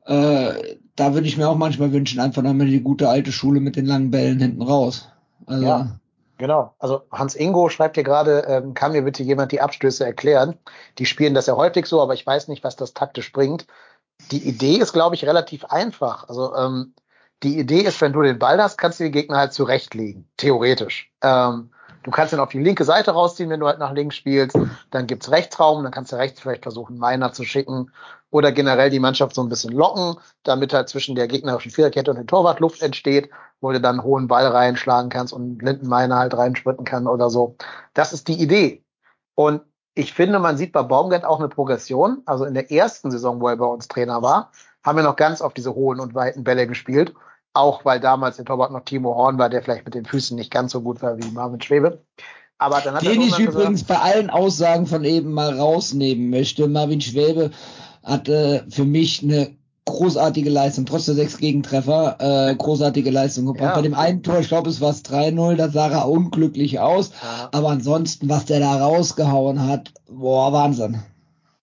Äh, 0.05 0.77
da 0.97 1.15
würde 1.15 1.27
ich 1.27 1.37
mir 1.37 1.49
auch 1.49 1.57
manchmal 1.57 1.93
wünschen, 1.93 2.21
einfach 2.21 2.43
nochmal 2.43 2.67
die 2.67 2.81
gute 2.81 3.09
alte 3.09 3.33
Schule 3.33 3.61
mit 3.61 3.77
den 3.77 3.87
langen 3.87 4.11
Bällen 4.11 4.39
hinten 4.39 4.63
raus. 4.63 5.09
Also, 5.47 5.65
ja, 5.65 5.99
genau. 6.39 6.75
Also 6.79 7.03
Hans 7.11 7.35
Ingo 7.35 7.69
schreibt 7.69 7.97
hier 7.97 8.05
gerade, 8.05 8.45
ähm, 8.49 8.75
kann 8.75 8.93
mir 8.93 9.03
bitte 9.03 9.23
jemand 9.23 9.53
die 9.53 9.61
Abstöße 9.61 10.05
erklären? 10.05 10.57
Die 10.99 11.07
spielen 11.07 11.35
das 11.35 11.47
ja 11.47 11.57
häufig 11.57 11.87
so, 11.87 12.03
aber 12.03 12.15
ich 12.15 12.27
weiß 12.27 12.49
nicht, 12.49 12.65
was 12.65 12.77
das 12.77 12.95
taktisch 12.95 13.33
bringt. 13.33 13.67
Die 14.31 14.47
Idee 14.47 14.77
ist, 14.77 14.93
glaube 14.93 15.15
ich, 15.15 15.25
relativ 15.25 15.65
einfach. 15.65 16.29
Also 16.29 16.55
ähm, 16.55 16.95
die 17.43 17.59
Idee 17.59 17.81
ist, 17.81 18.01
wenn 18.01 18.13
du 18.13 18.23
den 18.23 18.39
Ball 18.39 18.63
hast, 18.63 18.79
kannst 18.79 19.01
du 19.01 19.05
den 19.05 19.13
Gegner 19.13 19.39
halt 19.39 19.53
zurechtlegen, 19.53 20.29
theoretisch. 20.37 21.13
Ähm, 21.23 21.71
du 22.03 22.11
kannst 22.11 22.33
ihn 22.33 22.41
auf 22.41 22.51
die 22.51 22.63
linke 22.63 22.85
Seite 22.85 23.13
rausziehen, 23.13 23.51
wenn 23.51 23.61
du 23.61 23.67
halt 23.67 23.79
nach 23.79 23.93
links 23.93 24.17
spielst. 24.17 24.59
Dann 24.91 25.07
gibt's 25.07 25.31
Rechtsraum, 25.31 25.83
dann 25.83 25.93
kannst 25.93 26.13
du 26.13 26.17
rechts 26.17 26.41
vielleicht 26.41 26.63
versuchen, 26.63 26.99
Meiner 26.99 27.33
zu 27.33 27.45
schicken 27.45 27.91
oder 28.31 28.51
generell 28.51 28.91
die 28.91 29.01
Mannschaft 29.01 29.35
so 29.35 29.43
ein 29.43 29.49
bisschen 29.49 29.73
locken, 29.73 30.17
damit 30.43 30.73
halt 30.73 30.89
zwischen 30.89 31.15
der 31.15 31.29
gegnerischen 31.29 31.71
Viererkette 31.71 32.11
und 32.11 32.17
dem 32.17 32.27
Torwart 32.27 32.61
Luft 32.61 32.83
entsteht, 32.83 33.31
wo 33.61 33.73
du 33.73 33.81
dann 33.81 34.03
hohen 34.03 34.27
Ball 34.27 34.47
reinschlagen 34.47 35.11
kannst 35.11 35.33
und 35.33 35.63
Lindenmeiner 35.63 36.17
halt 36.17 36.35
reinsprinten 36.35 36.85
kann 36.85 37.07
oder 37.07 37.31
so. 37.31 37.57
Das 37.95 38.13
ist 38.13 38.29
die 38.29 38.41
Idee. 38.41 38.85
Und 39.35 39.63
ich 39.95 40.15
finde, 40.15 40.39
man 40.39 40.57
sieht 40.57 40.73
bei 40.73 40.83
Baumgart 40.83 41.25
auch 41.25 41.39
eine 41.39 41.49
Progression. 41.49 42.23
Also 42.25 42.45
in 42.47 42.55
der 42.55 42.71
ersten 42.71 43.11
Saison, 43.11 43.41
wo 43.41 43.49
er 43.49 43.57
bei 43.57 43.67
uns 43.67 43.89
Trainer 43.89 44.23
war, 44.23 44.51
haben 44.83 44.97
wir 44.97 45.05
noch 45.05 45.17
ganz 45.17 45.43
oft 45.43 45.57
diese 45.57 45.75
hohen 45.75 46.01
und 46.01 46.15
weiten 46.15 46.45
Bälle 46.45 46.67
gespielt. 46.67 47.15
Auch 47.55 47.85
weil 47.85 48.01
damals 48.01 48.37
der 48.37 48.45
Torwart 48.45 48.73
noch 48.73 48.85
Timo 48.85 49.15
Horn 49.15 49.39
war, 49.39 49.51
der 49.51 49.63
vielleicht 49.63 49.85
mit 49.85 49.95
den 49.95 50.07
Füßen 50.07 50.37
nicht 50.37 50.51
ganz 50.51 50.73
so 50.73 50.81
gut 50.81 51.03
war 51.03 51.19
wie 51.19 51.31
Marvin 51.31 51.61
Schwebe. 51.61 52.03
Aber 52.59 52.81
dann 52.81 52.95
hat 52.95 53.03
Den 53.03 53.21
ich 53.21 53.39
übrigens 53.39 53.85
bei 53.85 53.99
allen 53.99 54.31
Aussagen 54.31 54.87
von 54.87 55.05
eben 55.05 55.33
mal 55.33 55.59
rausnehmen 55.59 56.31
möchte. 56.31 56.69
Marvin 56.69 57.01
Schwebe 57.01 57.51
hatte 58.05 58.65
für 58.71 58.85
mich 58.85 59.23
eine 59.23 59.57
großartige 59.85 60.49
Leistung, 60.49 60.87
trotz 60.87 61.07
der 61.07 61.15
sechs 61.15 61.39
Gegentreffer, 61.39 62.17
äh, 62.21 62.55
großartige 62.55 63.11
Leistung 63.11 63.47
gebracht. 63.47 63.71
Ja. 63.71 63.75
Bei 63.75 63.83
dem 63.83 63.95
einen 63.95 64.23
Tor, 64.23 64.39
ich 64.39 64.49
glaube, 64.49 64.71
es 64.71 64.81
war 64.81 64.93
3-0, 64.93 65.57
da 65.57 65.69
sah 65.69 65.89
er 65.89 66.09
unglücklich 66.09 66.79
aus. 66.79 67.11
Ja. 67.11 67.49
Aber 67.53 67.71
ansonsten, 67.71 68.29
was 68.29 68.45
der 68.45 68.61
da 68.61 68.77
rausgehauen 68.77 69.67
hat, 69.67 69.93
boah, 70.09 70.53
Wahnsinn 70.53 71.03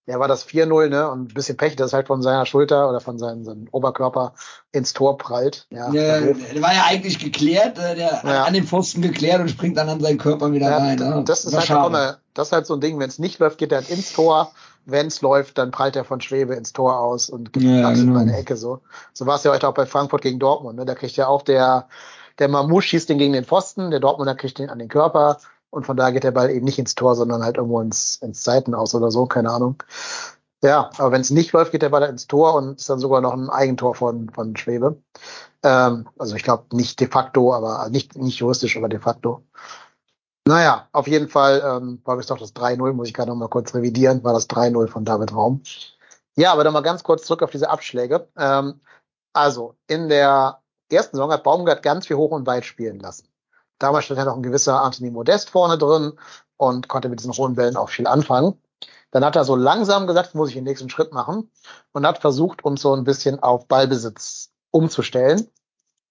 ja, 0.09 0.19
war 0.19 0.27
das 0.27 0.47
4-0, 0.47 0.89
ne? 0.89 1.07
Und 1.07 1.29
ein 1.29 1.33
bisschen 1.35 1.55
Pech, 1.55 1.75
das 1.75 1.93
halt 1.93 2.07
von 2.07 2.23
seiner 2.23 2.47
Schulter 2.47 2.89
oder 2.89 2.99
von 2.99 3.19
seinem, 3.19 3.45
seinem 3.45 3.67
Oberkörper 3.69 4.33
ins 4.71 4.93
Tor 4.93 5.19
prallt. 5.19 5.67
Ja, 5.69 5.91
ja 5.91 6.19
der 6.19 6.61
war 6.63 6.73
ja 6.73 6.85
eigentlich 6.87 7.19
geklärt, 7.19 7.77
äh, 7.77 7.95
der 7.95 8.21
ja. 8.23 8.43
an 8.43 8.53
den 8.55 8.65
Pfosten 8.65 9.03
geklärt 9.03 9.39
und 9.39 9.49
springt 9.49 9.77
dann 9.77 9.87
an 9.87 9.99
seinen 9.99 10.17
Körper 10.17 10.51
wieder 10.51 10.71
ja, 10.71 10.77
rein. 10.77 10.97
Ne? 10.97 11.23
Das 11.27 11.45
ist 11.45 11.55
halt 11.55 11.69
auch 11.69 11.93
eine, 11.93 12.17
das 12.33 12.47
ist 12.47 12.53
halt 12.53 12.65
so 12.65 12.73
ein 12.73 12.81
Ding, 12.81 12.97
wenn 12.97 13.07
es 13.09 13.19
nicht 13.19 13.37
läuft, 13.37 13.59
geht 13.59 13.71
er 13.71 13.81
halt 13.81 13.89
ins 13.91 14.11
Tor 14.11 14.51
wenn 14.85 15.05
es 15.05 15.21
läuft, 15.21 15.59
dann 15.59 15.69
prallt 15.69 15.95
er 15.95 16.03
von 16.03 16.19
Schwebe 16.19 16.55
ins 16.55 16.73
Tor 16.73 16.99
aus 16.99 17.29
und 17.29 17.53
gibt 17.53 17.63
Ja, 17.63 17.91
genau. 17.91 18.19
eine 18.19 18.35
Ecke 18.35 18.57
so. 18.57 18.79
So 19.13 19.27
war 19.27 19.35
es 19.35 19.43
ja 19.43 19.51
heute 19.51 19.67
auch 19.67 19.75
bei 19.75 19.85
Frankfurt 19.85 20.23
gegen 20.23 20.39
Dortmund. 20.39 20.77
Ne? 20.79 20.85
Da 20.85 20.95
kriegt 20.95 21.15
ja 21.15 21.27
auch 21.27 21.43
der, 21.43 21.87
der 22.39 22.47
Mamouche 22.47 22.87
schießt 22.87 23.09
den 23.09 23.19
gegen 23.19 23.33
den 23.33 23.45
Pfosten, 23.45 23.91
der 23.91 23.99
Dortmunder 23.99 24.33
kriegt 24.33 24.57
den 24.57 24.71
an 24.71 24.79
den 24.79 24.87
Körper 24.87 25.37
und 25.71 25.85
von 25.85 25.97
da 25.97 26.11
geht 26.11 26.23
der 26.23 26.31
Ball 26.31 26.49
eben 26.49 26.65
nicht 26.65 26.79
ins 26.79 26.95
Tor, 26.95 27.15
sondern 27.15 27.43
halt 27.43 27.57
irgendwo 27.57 27.81
ins, 27.81 28.17
ins 28.17 28.43
Seiten 28.43 28.73
aus 28.75 28.95
oder 28.95 29.11
so, 29.11 29.25
keine 29.25 29.51
Ahnung. 29.51 29.83
Ja, 30.61 30.89
aber 30.97 31.11
wenn 31.11 31.21
es 31.21 31.29
nicht 31.29 31.53
läuft, 31.53 31.71
geht 31.71 31.81
der 31.83 31.89
Ball 31.89 32.03
ins 32.03 32.27
Tor 32.27 32.55
und 32.55 32.79
ist 32.79 32.89
dann 32.89 32.99
sogar 32.99 33.21
noch 33.21 33.33
ein 33.33 33.49
Eigentor 33.49 33.95
von, 33.95 34.29
von 34.29 34.55
Schwebe. 34.57 35.01
Ähm, 35.63 36.07
also 36.17 36.35
ich 36.35 36.43
glaube 36.43 36.75
nicht 36.75 36.99
de 36.99 37.07
facto, 37.07 37.53
aber 37.53 37.89
nicht, 37.89 38.17
nicht 38.17 38.39
juristisch, 38.39 38.75
aber 38.77 38.89
de 38.89 38.99
facto. 38.99 39.43
Naja, 40.47 40.88
auf 40.91 41.07
jeden 41.07 41.29
Fall 41.29 41.61
ähm, 41.63 42.01
war 42.05 42.17
es 42.17 42.27
doch 42.27 42.39
das 42.39 42.55
3-0, 42.55 42.93
muss 42.93 43.07
ich 43.07 43.13
gerade 43.13 43.29
noch 43.29 43.38
mal 43.38 43.49
kurz 43.49 43.73
revidieren, 43.75 44.23
war 44.23 44.33
das 44.33 44.49
3-0 44.49 44.88
von 44.88 45.05
David 45.05 45.33
Raum. 45.33 45.61
Ja, 46.35 46.53
aber 46.53 46.63
dann 46.63 46.73
mal 46.73 46.81
ganz 46.81 47.03
kurz 47.03 47.25
zurück 47.25 47.43
auf 47.43 47.51
diese 47.51 47.69
Abschläge. 47.69 48.27
Ähm, 48.38 48.81
also, 49.33 49.75
in 49.88 50.09
der 50.09 50.61
ersten 50.91 51.17
Saison 51.17 51.31
hat 51.31 51.43
Baumgart 51.43 51.83
ganz 51.83 52.07
viel 52.07 52.17
hoch 52.17 52.31
und 52.31 52.47
weit 52.47 52.65
spielen 52.65 52.99
lassen. 52.99 53.27
Damals 53.79 54.05
stand 54.05 54.19
ja 54.19 54.25
noch 54.25 54.36
ein 54.36 54.43
gewisser 54.43 54.81
Anthony 54.81 55.09
Modest 55.09 55.50
vorne 55.50 55.77
drin 55.77 56.13
und 56.57 56.88
konnte 56.88 57.09
mit 57.09 57.19
diesen 57.19 57.33
hohen 57.33 57.55
Bällen 57.55 57.77
auch 57.77 57.89
viel 57.89 58.07
anfangen. 58.07 58.62
Dann 59.12 59.25
hat 59.25 59.36
er 59.36 59.45
so 59.45 59.55
langsam 59.55 60.05
gesagt, 60.05 60.36
muss 60.36 60.50
ich 60.50 60.55
den 60.55 60.65
nächsten 60.65 60.89
Schritt 60.89 61.13
machen 61.13 61.50
und 61.93 62.05
hat 62.05 62.19
versucht, 62.19 62.63
uns 62.63 62.81
so 62.81 62.93
ein 62.93 63.03
bisschen 63.03 63.41
auf 63.41 63.67
Ballbesitz 63.67 64.51
umzustellen. 64.71 65.48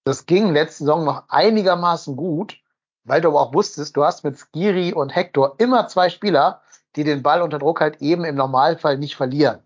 Das 0.03 0.25
ging 0.25 0.53
letzte 0.53 0.79
Saison 0.79 1.05
noch 1.05 1.23
einigermaßen 1.29 2.15
gut, 2.15 2.57
weil 3.03 3.21
du 3.21 3.29
aber 3.29 3.41
auch 3.41 3.53
wusstest, 3.53 3.95
du 3.95 4.03
hast 4.03 4.23
mit 4.23 4.37
Skiri 4.37 4.93
und 4.93 5.15
Hector 5.15 5.55
immer 5.59 5.87
zwei 5.87 6.09
Spieler, 6.09 6.61
die 6.95 7.03
den 7.03 7.23
Ball 7.23 7.41
unter 7.41 7.59
Druck 7.59 7.79
halt 7.79 8.01
eben 8.01 8.25
im 8.25 8.35
Normalfall 8.35 8.97
nicht 8.97 9.15
verlieren. 9.15 9.59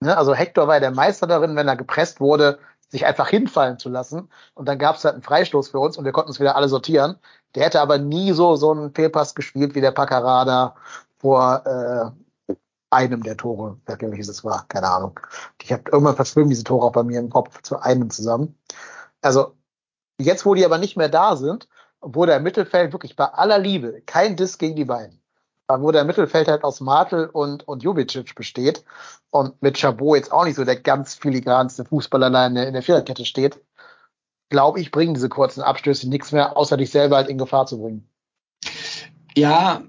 Ne? 0.00 0.16
Also 0.16 0.34
Hector 0.34 0.66
war 0.66 0.74
ja 0.74 0.80
der 0.80 0.90
Meister 0.90 1.26
darin, 1.26 1.56
wenn 1.56 1.68
er 1.68 1.76
gepresst 1.76 2.20
wurde, 2.20 2.58
sich 2.94 3.06
einfach 3.06 3.28
hinfallen 3.28 3.78
zu 3.78 3.88
lassen. 3.88 4.30
Und 4.54 4.68
dann 4.68 4.78
gab 4.78 4.96
es 4.96 5.04
halt 5.04 5.14
einen 5.14 5.22
Freistoß 5.24 5.68
für 5.68 5.80
uns 5.80 5.96
und 5.98 6.04
wir 6.04 6.12
konnten 6.12 6.28
uns 6.28 6.38
wieder 6.38 6.54
alle 6.54 6.68
sortieren. 6.68 7.18
Der 7.56 7.64
hätte 7.64 7.80
aber 7.80 7.98
nie 7.98 8.32
so 8.32 8.54
so 8.54 8.70
einen 8.70 8.94
Fehlpass 8.94 9.34
gespielt 9.34 9.74
wie 9.74 9.80
der 9.80 9.90
Paccarada 9.90 10.76
vor 11.18 12.14
äh, 12.46 12.54
einem 12.90 13.24
der 13.24 13.36
Tore. 13.36 13.78
Welches 13.86 14.28
es 14.28 14.44
war, 14.44 14.64
keine 14.68 14.88
Ahnung. 14.88 15.18
Ich 15.60 15.72
habe 15.72 15.82
irgendwann 15.90 16.14
verschwimmen 16.14 16.50
diese 16.50 16.62
Tore 16.62 16.86
auch 16.86 16.92
bei 16.92 17.02
mir 17.02 17.18
im 17.18 17.30
Kopf 17.30 17.62
zu 17.62 17.80
einem 17.80 18.10
zusammen. 18.10 18.56
Also 19.22 19.56
jetzt, 20.20 20.46
wo 20.46 20.54
die 20.54 20.64
aber 20.64 20.78
nicht 20.78 20.96
mehr 20.96 21.08
da 21.08 21.34
sind, 21.34 21.68
wo 22.00 22.26
der 22.26 22.38
Mittelfeld 22.38 22.92
wirklich 22.92 23.16
bei 23.16 23.24
aller 23.24 23.58
Liebe, 23.58 24.02
kein 24.06 24.36
Diss 24.36 24.58
gegen 24.58 24.76
die 24.76 24.84
beiden, 24.84 25.20
wo 25.68 25.90
der 25.90 26.04
Mittelfeld 26.04 26.48
halt 26.48 26.64
aus 26.64 26.80
Martel 26.80 27.26
und, 27.26 27.66
und 27.66 27.82
Jubicic 27.82 28.34
besteht 28.34 28.84
und 29.30 29.60
mit 29.62 29.78
Chabot 29.78 30.16
jetzt 30.16 30.32
auch 30.32 30.44
nicht 30.44 30.56
so 30.56 30.64
der 30.64 30.76
ganz 30.76 31.14
filigranste 31.14 31.84
Fußballer 31.84 32.46
in 32.46 32.54
der, 32.54 32.66
in 32.68 32.74
der 32.74 32.82
Viererkette 32.82 33.24
steht, 33.24 33.60
glaube 34.50 34.80
ich, 34.80 34.90
bringen 34.90 35.14
diese 35.14 35.28
kurzen 35.28 35.62
Abstöße 35.62 36.08
nichts 36.08 36.32
mehr, 36.32 36.56
außer 36.56 36.76
dich 36.76 36.90
selber 36.90 37.16
halt 37.16 37.28
in 37.28 37.38
Gefahr 37.38 37.66
zu 37.66 37.80
bringen. 37.80 38.08
Ja, 39.36 39.82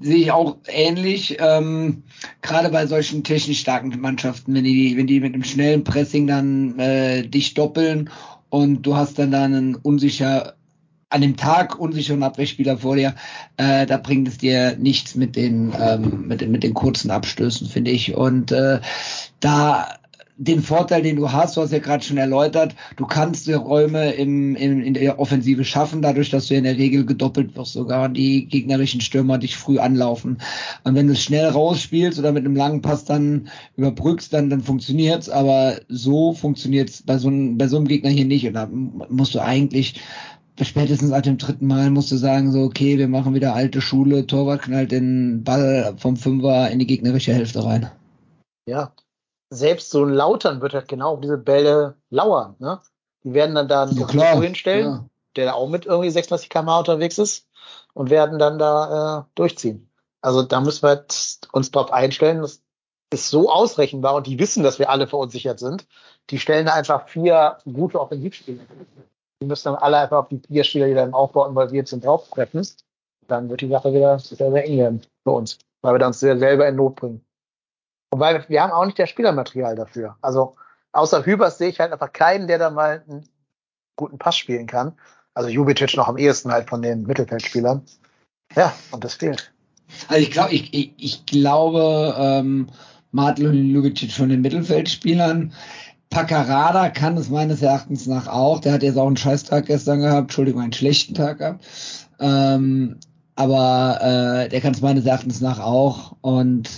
sehe 0.00 0.16
ich 0.16 0.32
auch 0.32 0.56
ähnlich. 0.66 1.36
Ähm, 1.40 2.04
Gerade 2.42 2.70
bei 2.70 2.86
solchen 2.86 3.22
technisch 3.22 3.60
starken 3.60 4.00
Mannschaften, 4.00 4.54
wenn 4.54 4.64
die, 4.64 4.96
wenn 4.96 5.06
die 5.06 5.20
mit 5.20 5.34
einem 5.34 5.44
schnellen 5.44 5.84
Pressing 5.84 6.26
dann 6.26 6.78
äh, 6.78 7.26
dich 7.26 7.54
doppeln 7.54 8.10
und 8.48 8.82
du 8.82 8.96
hast 8.96 9.18
dann 9.18 9.30
da 9.30 9.44
einen 9.44 9.74
unsicher 9.76 10.57
an 11.10 11.20
dem 11.22 11.36
Tag 11.36 11.78
unsicheren 11.78 12.22
Abwehrspieler 12.22 12.78
vor 12.78 12.96
dir, 12.96 13.14
äh, 13.56 13.86
da 13.86 13.96
bringt 13.96 14.28
es 14.28 14.38
dir 14.38 14.76
nichts 14.78 15.14
mit 15.14 15.36
den 15.36 15.72
ähm, 15.80 16.26
mit, 16.28 16.40
den- 16.40 16.50
mit 16.50 16.62
den 16.62 16.74
kurzen 16.74 17.10
Abstößen, 17.10 17.66
finde 17.68 17.90
ich. 17.90 18.14
Und 18.14 18.52
äh, 18.52 18.80
da 19.40 19.88
den 20.40 20.62
Vorteil, 20.62 21.02
den 21.02 21.16
du 21.16 21.32
hast, 21.32 21.56
du 21.56 21.62
hast 21.62 21.72
ja 21.72 21.80
gerade 21.80 22.04
schon 22.04 22.16
erläutert, 22.16 22.76
du 22.96 23.06
kannst 23.06 23.48
die 23.48 23.54
Räume 23.54 24.12
im, 24.12 24.54
im, 24.54 24.80
in 24.82 24.94
der 24.94 25.18
Offensive 25.18 25.64
schaffen, 25.64 26.00
dadurch, 26.00 26.30
dass 26.30 26.46
du 26.46 26.54
in 26.54 26.62
der 26.62 26.78
Regel 26.78 27.04
gedoppelt 27.04 27.56
wirst, 27.56 27.72
sogar 27.72 28.04
und 28.04 28.14
die 28.14 28.46
gegnerischen 28.46 29.00
Stürmer 29.00 29.38
dich 29.38 29.56
früh 29.56 29.80
anlaufen. 29.80 30.38
Und 30.84 30.94
wenn 30.94 31.08
du 31.08 31.14
es 31.14 31.22
schnell 31.24 31.46
rausspielst 31.46 32.20
oder 32.20 32.30
mit 32.30 32.44
einem 32.44 32.54
langen 32.54 32.82
Pass 32.82 33.04
dann 33.04 33.48
überbrückst, 33.76 34.32
dann, 34.32 34.48
dann 34.48 34.60
funktioniert's, 34.62 35.28
aber 35.28 35.80
so 35.88 36.34
funktioniert's 36.34 37.02
bei 37.02 37.18
so, 37.18 37.26
einem, 37.26 37.58
bei 37.58 37.66
so 37.66 37.76
einem 37.76 37.88
Gegner 37.88 38.10
hier 38.10 38.24
nicht. 38.24 38.46
Und 38.46 38.52
da 38.54 38.68
musst 38.70 39.34
du 39.34 39.40
eigentlich 39.40 40.00
spätestens 40.64 41.12
ab 41.12 41.22
dem 41.22 41.38
dritten 41.38 41.66
Mal 41.66 41.90
musst 41.90 42.10
du 42.10 42.16
sagen, 42.16 42.52
so, 42.52 42.62
okay, 42.62 42.98
wir 42.98 43.08
machen 43.08 43.34
wieder 43.34 43.54
alte 43.54 43.80
Schule, 43.80 44.26
Torwart 44.26 44.62
knallt 44.62 44.92
den 44.92 45.44
Ball 45.44 45.94
vom 45.98 46.16
Fünfer 46.16 46.70
in 46.70 46.78
die 46.78 46.86
gegnerische 46.86 47.32
Hälfte 47.32 47.64
rein. 47.64 47.90
Ja. 48.66 48.92
Selbst 49.50 49.90
so 49.90 50.04
ein 50.04 50.12
Lautern 50.12 50.60
wird 50.60 50.74
halt 50.74 50.88
genau 50.88 51.14
auf 51.14 51.20
diese 51.20 51.38
Bälle 51.38 51.94
lauern. 52.10 52.56
Ne? 52.58 52.80
Die 53.24 53.32
werden 53.32 53.54
dann 53.54 53.68
da 53.68 53.84
einen 53.84 53.96
Ja, 53.96 54.06
klar, 54.06 54.42
hinstellen, 54.42 54.84
ja. 54.84 55.04
der 55.36 55.56
auch 55.56 55.68
mit 55.68 55.86
irgendwie 55.86 56.10
36 56.10 56.50
km 56.50 56.68
unterwegs 56.68 57.18
ist 57.18 57.46
und 57.94 58.10
werden 58.10 58.38
dann 58.38 58.58
da 58.58 59.20
äh, 59.20 59.24
durchziehen. 59.34 59.90
Also 60.20 60.42
da 60.42 60.60
müssen 60.60 60.82
wir 60.82 60.90
halt 60.90 61.38
uns 61.52 61.70
drauf 61.70 61.92
einstellen. 61.92 62.42
Das 62.42 62.62
ist 63.12 63.30
so 63.30 63.50
ausrechenbar 63.50 64.14
und 64.14 64.26
die 64.26 64.38
wissen, 64.38 64.62
dass 64.62 64.78
wir 64.78 64.90
alle 64.90 65.06
verunsichert 65.06 65.58
sind. 65.58 65.86
Die 66.30 66.38
stellen 66.38 66.66
da 66.66 66.74
einfach 66.74 67.08
vier 67.08 67.58
gute 67.64 68.00
Offensivspieler. 68.00 68.64
Die 69.40 69.46
müssen 69.46 69.66
dann 69.66 69.76
alle 69.76 69.98
einfach 69.98 70.18
auf 70.18 70.28
die 70.28 70.40
vier 70.46 70.64
Spieler, 70.64 70.86
die 70.86 70.94
da 70.94 71.04
im 71.04 71.14
Aufbau 71.14 71.46
involviert 71.46 71.88
sind, 71.88 72.04
drauftreffen. 72.04 72.66
Dann 73.28 73.48
wird 73.48 73.60
die 73.60 73.68
Sache 73.68 73.92
wieder 73.92 74.18
sehr, 74.18 74.50
sehr 74.50 74.64
eng 74.64 74.78
werden 74.78 75.02
für 75.24 75.32
uns, 75.32 75.58
weil 75.82 75.94
wir 75.94 75.98
dann 75.98 76.08
uns 76.08 76.20
selber 76.20 76.66
in 76.66 76.76
Not 76.76 76.96
bringen. 76.96 77.24
Und 78.10 78.20
weil 78.20 78.44
wir 78.48 78.62
haben 78.62 78.72
auch 78.72 78.86
nicht 78.86 78.98
das 78.98 79.10
Spielermaterial 79.10 79.76
dafür. 79.76 80.16
Also 80.22 80.56
außer 80.92 81.24
Hübers 81.24 81.58
sehe 81.58 81.68
ich 81.68 81.78
halt 81.78 81.92
einfach 81.92 82.12
keinen, 82.12 82.48
der 82.48 82.58
da 82.58 82.70
mal 82.70 83.04
einen 83.06 83.28
guten 83.96 84.18
Pass 84.18 84.36
spielen 84.36 84.66
kann. 84.66 84.94
Also 85.34 85.50
Jubicic 85.50 85.96
noch 85.96 86.08
am 86.08 86.18
ehesten 86.18 86.50
halt 86.50 86.68
von 86.68 86.82
den 86.82 87.02
Mittelfeldspielern. 87.02 87.82
Ja, 88.56 88.74
und 88.90 89.04
das 89.04 89.14
fehlt. 89.14 89.52
Also 90.08 90.22
ich 90.22 90.30
glaube, 90.30 90.52
ich, 90.52 90.72
ich, 90.74 90.94
ich 90.96 91.26
glaube, 91.26 92.14
ähm, 92.18 92.70
Martel 93.12 93.48
und 93.48 93.70
Lubicic 93.70 94.12
von 94.12 94.28
den 94.28 94.40
Mittelfeldspielern. 94.40 95.52
Paccarada 96.10 96.88
kann 96.88 97.16
es 97.16 97.28
meines 97.28 97.62
Erachtens 97.62 98.06
nach 98.06 98.28
auch. 98.28 98.60
Der 98.60 98.72
hat 98.72 98.82
jetzt 98.82 98.96
auch 98.96 99.06
einen 99.06 99.16
Scheißtag 99.16 99.66
gestern 99.66 100.00
gehabt, 100.00 100.22
Entschuldigung, 100.22 100.62
einen 100.62 100.72
schlechten 100.72 101.14
Tag 101.14 101.38
gehabt. 101.38 101.64
Ähm, 102.18 102.98
aber 103.36 103.98
äh, 104.00 104.48
der 104.48 104.60
kann 104.60 104.72
es 104.72 104.80
meines 104.80 105.06
Erachtens 105.06 105.40
nach 105.40 105.60
auch. 105.60 106.16
Und 106.22 106.68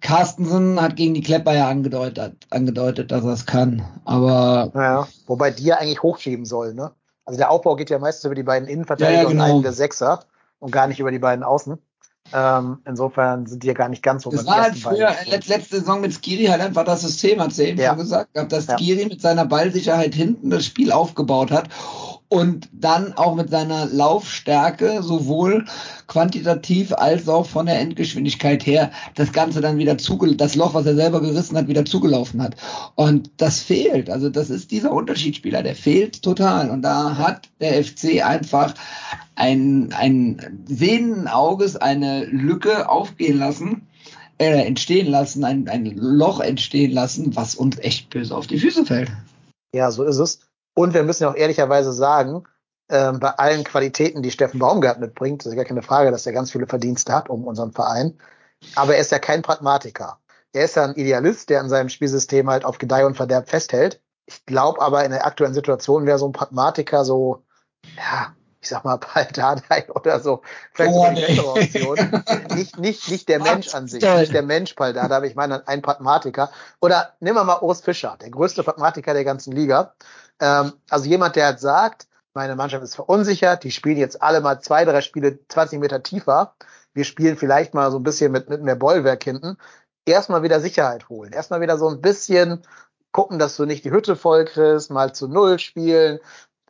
Carstensen 0.00 0.80
hat 0.80 0.96
gegen 0.96 1.14
die 1.14 1.22
Klepper 1.22 1.54
ja 1.54 1.68
angedeutet, 1.68 2.36
angedeutet 2.50 3.10
dass 3.10 3.24
er 3.24 3.32
es 3.32 3.46
kann. 3.46 3.82
Aber 4.04 4.70
Ja, 4.74 5.08
wobei 5.26 5.50
die 5.50 5.64
ja 5.64 5.76
eigentlich 5.76 6.02
hochschieben 6.02 6.44
sollen, 6.44 6.76
ne? 6.76 6.92
Also 7.24 7.38
der 7.38 7.50
Aufbau 7.50 7.76
geht 7.76 7.90
ja 7.90 7.98
meistens 7.98 8.24
über 8.24 8.34
die 8.34 8.42
beiden 8.42 8.68
Innenverteidiger 8.68 9.12
Ja, 9.12 9.22
ja, 9.22 9.28
genau. 9.28 9.44
und 9.44 9.50
einen 9.50 9.62
der 9.62 9.72
Sechser 9.72 10.20
und 10.58 10.72
gar 10.72 10.88
nicht 10.88 11.00
über 11.00 11.10
die 11.10 11.18
beiden 11.18 11.42
Außen. 11.42 11.78
Ähm, 12.32 12.78
insofern 12.86 13.46
sind 13.46 13.62
die 13.62 13.66
ja 13.68 13.74
gar 13.74 13.88
nicht 13.88 14.02
ganz 14.02 14.22
so 14.24 14.30
Das 14.30 14.46
war 14.46 14.62
halt 14.62 14.76
früher, 14.78 15.12
letz, 15.26 15.46
letzte 15.46 15.78
Saison 15.78 16.00
mit 16.00 16.12
Skiri 16.14 16.46
halt 16.46 16.60
einfach 16.62 16.84
das 16.84 17.02
System, 17.02 17.40
hat 17.40 17.52
sie 17.52 17.64
eben 17.64 17.78
Ja. 17.78 17.90
schon 17.90 17.98
gesagt, 17.98 18.30
dass 18.52 18.66
Ja. 18.66 18.76
Skiri 18.78 19.06
mit 19.06 19.20
seiner 19.20 19.44
Ballsicherheit 19.44 20.14
hinten 20.14 20.50
das 20.50 20.64
Spiel 20.64 20.90
aufgebaut 20.90 21.50
hat 21.50 21.68
und 22.34 22.68
dann 22.72 23.12
auch 23.12 23.36
mit 23.36 23.48
seiner 23.48 23.86
Laufstärke 23.86 25.04
sowohl 25.04 25.66
quantitativ 26.08 26.92
als 26.92 27.28
auch 27.28 27.46
von 27.46 27.66
der 27.66 27.78
Endgeschwindigkeit 27.78 28.66
her 28.66 28.90
das 29.14 29.32
Ganze 29.32 29.60
dann 29.60 29.78
wieder 29.78 29.98
zuge 29.98 30.34
das 30.34 30.56
Loch, 30.56 30.74
was 30.74 30.84
er 30.84 30.96
selber 30.96 31.20
gerissen 31.20 31.56
hat, 31.56 31.68
wieder 31.68 31.84
zugelaufen 31.84 32.42
hat. 32.42 32.56
Und 32.96 33.30
das 33.36 33.60
fehlt. 33.60 34.10
Also 34.10 34.30
das 34.30 34.50
ist 34.50 34.72
dieser 34.72 34.90
Unterschiedsspieler, 34.90 35.62
der 35.62 35.76
fehlt 35.76 36.22
total. 36.22 36.70
Und 36.70 36.82
da 36.82 37.16
hat 37.16 37.50
der 37.60 37.84
FC 37.84 38.26
einfach 38.26 38.74
ein, 39.36 39.92
ein 39.96 40.64
sehenden 40.66 41.28
Auges 41.28 41.76
eine 41.76 42.24
Lücke 42.24 42.88
aufgehen 42.88 43.38
lassen, 43.38 43.86
äh, 44.38 44.66
entstehen 44.66 45.06
lassen, 45.06 45.44
ein, 45.44 45.68
ein 45.68 45.86
Loch 45.94 46.40
entstehen 46.40 46.90
lassen, 46.90 47.36
was 47.36 47.54
uns 47.54 47.78
echt 47.78 48.10
böse 48.10 48.36
auf 48.36 48.48
die 48.48 48.58
Füße 48.58 48.84
fällt. 48.84 49.12
Ja, 49.72 49.92
so 49.92 50.02
ist 50.02 50.18
es. 50.18 50.40
Und 50.74 50.94
wir 50.94 51.02
müssen 51.04 51.22
ja 51.22 51.30
auch 51.30 51.36
ehrlicherweise 51.36 51.92
sagen, 51.92 52.44
ähm, 52.88 53.18
bei 53.20 53.30
allen 53.30 53.64
Qualitäten, 53.64 54.22
die 54.22 54.30
Steffen 54.30 54.60
Baumgart 54.60 55.00
mitbringt, 55.00 55.44
ist 55.44 55.52
ja 55.52 55.56
gar 55.56 55.64
keine 55.64 55.82
Frage, 55.82 56.10
dass 56.10 56.26
er 56.26 56.32
ganz 56.32 56.50
viele 56.52 56.66
Verdienste 56.66 57.12
hat 57.12 57.30
um 57.30 57.44
unseren 57.46 57.72
Verein. 57.72 58.18
Aber 58.74 58.94
er 58.94 59.00
ist 59.00 59.12
ja 59.12 59.18
kein 59.18 59.42
Pragmatiker. 59.42 60.18
Er 60.52 60.64
ist 60.64 60.76
ja 60.76 60.84
ein 60.84 60.94
Idealist, 60.94 61.50
der 61.50 61.60
an 61.60 61.68
seinem 61.68 61.88
Spielsystem 61.88 62.48
halt 62.48 62.64
auf 62.64 62.78
Gedeih 62.78 63.06
und 63.06 63.16
Verderb 63.16 63.48
festhält. 63.48 64.00
Ich 64.26 64.44
glaube 64.46 64.80
aber 64.80 65.04
in 65.04 65.10
der 65.10 65.26
aktuellen 65.26 65.54
Situation 65.54 66.06
wäre 66.06 66.18
so 66.18 66.28
ein 66.28 66.32
Pragmatiker 66.32 67.04
so, 67.04 67.44
ja, 67.96 68.34
ich 68.60 68.68
sag 68.68 68.84
mal, 68.84 68.98
Paldadei 68.98 69.86
oder 69.94 70.20
so. 70.20 70.42
Vielleicht 70.72 70.92
Oh, 70.92 70.98
sogar 70.98 71.14
die 71.14 71.20
nee. 71.20 71.26
bessere 71.26 71.50
Option. 71.50 72.56
Nicht, 72.56 72.78
nicht, 72.78 73.10
nicht 73.10 73.28
der 73.28 73.40
Mensch 73.42 73.74
an 73.74 73.88
sich, 73.88 74.02
nicht 74.02 74.32
der 74.32 74.42
Mensch 74.42 74.74
Paldadei, 74.74 75.16
aber 75.16 75.26
ich 75.26 75.34
meine 75.34 75.66
ein 75.68 75.82
Pragmatiker. 75.82 76.50
Oder 76.80 77.14
nehmen 77.20 77.36
wir 77.36 77.44
mal 77.44 77.60
Urs 77.60 77.82
Fischer, 77.82 78.16
der 78.20 78.30
größte 78.30 78.62
Pragmatiker 78.62 79.12
der 79.12 79.24
ganzen 79.24 79.52
Liga. 79.52 79.94
Ähm, 80.40 80.72
also 80.90 81.06
jemand, 81.06 81.36
der 81.36 81.46
halt 81.46 81.60
sagt, 81.60 82.06
meine 82.34 82.56
Mannschaft 82.56 82.82
ist 82.82 82.96
verunsichert, 82.96 83.64
die 83.64 83.70
spielen 83.70 83.96
jetzt 83.96 84.20
alle 84.20 84.40
mal 84.40 84.60
zwei, 84.60 84.84
drei 84.84 85.00
Spiele 85.00 85.38
20 85.48 85.78
Meter 85.78 86.02
tiefer. 86.02 86.54
Wir 86.92 87.04
spielen 87.04 87.36
vielleicht 87.36 87.74
mal 87.74 87.90
so 87.90 87.98
ein 87.98 88.02
bisschen 88.02 88.32
mit, 88.32 88.48
mit 88.48 88.62
mehr 88.62 88.76
Bollwerk 88.76 89.22
hinten. 89.24 89.56
erstmal 90.04 90.42
wieder 90.42 90.60
Sicherheit 90.60 91.08
holen. 91.08 91.32
Erstmal 91.32 91.60
wieder 91.60 91.78
so 91.78 91.88
ein 91.88 92.00
bisschen 92.00 92.62
gucken, 93.12 93.38
dass 93.38 93.56
du 93.56 93.64
nicht 93.64 93.84
die 93.84 93.90
Hütte 93.90 94.16
voll 94.16 94.44
kriegst, 94.44 94.90
mal 94.90 95.14
zu 95.14 95.28
Null 95.28 95.58
spielen. 95.58 96.18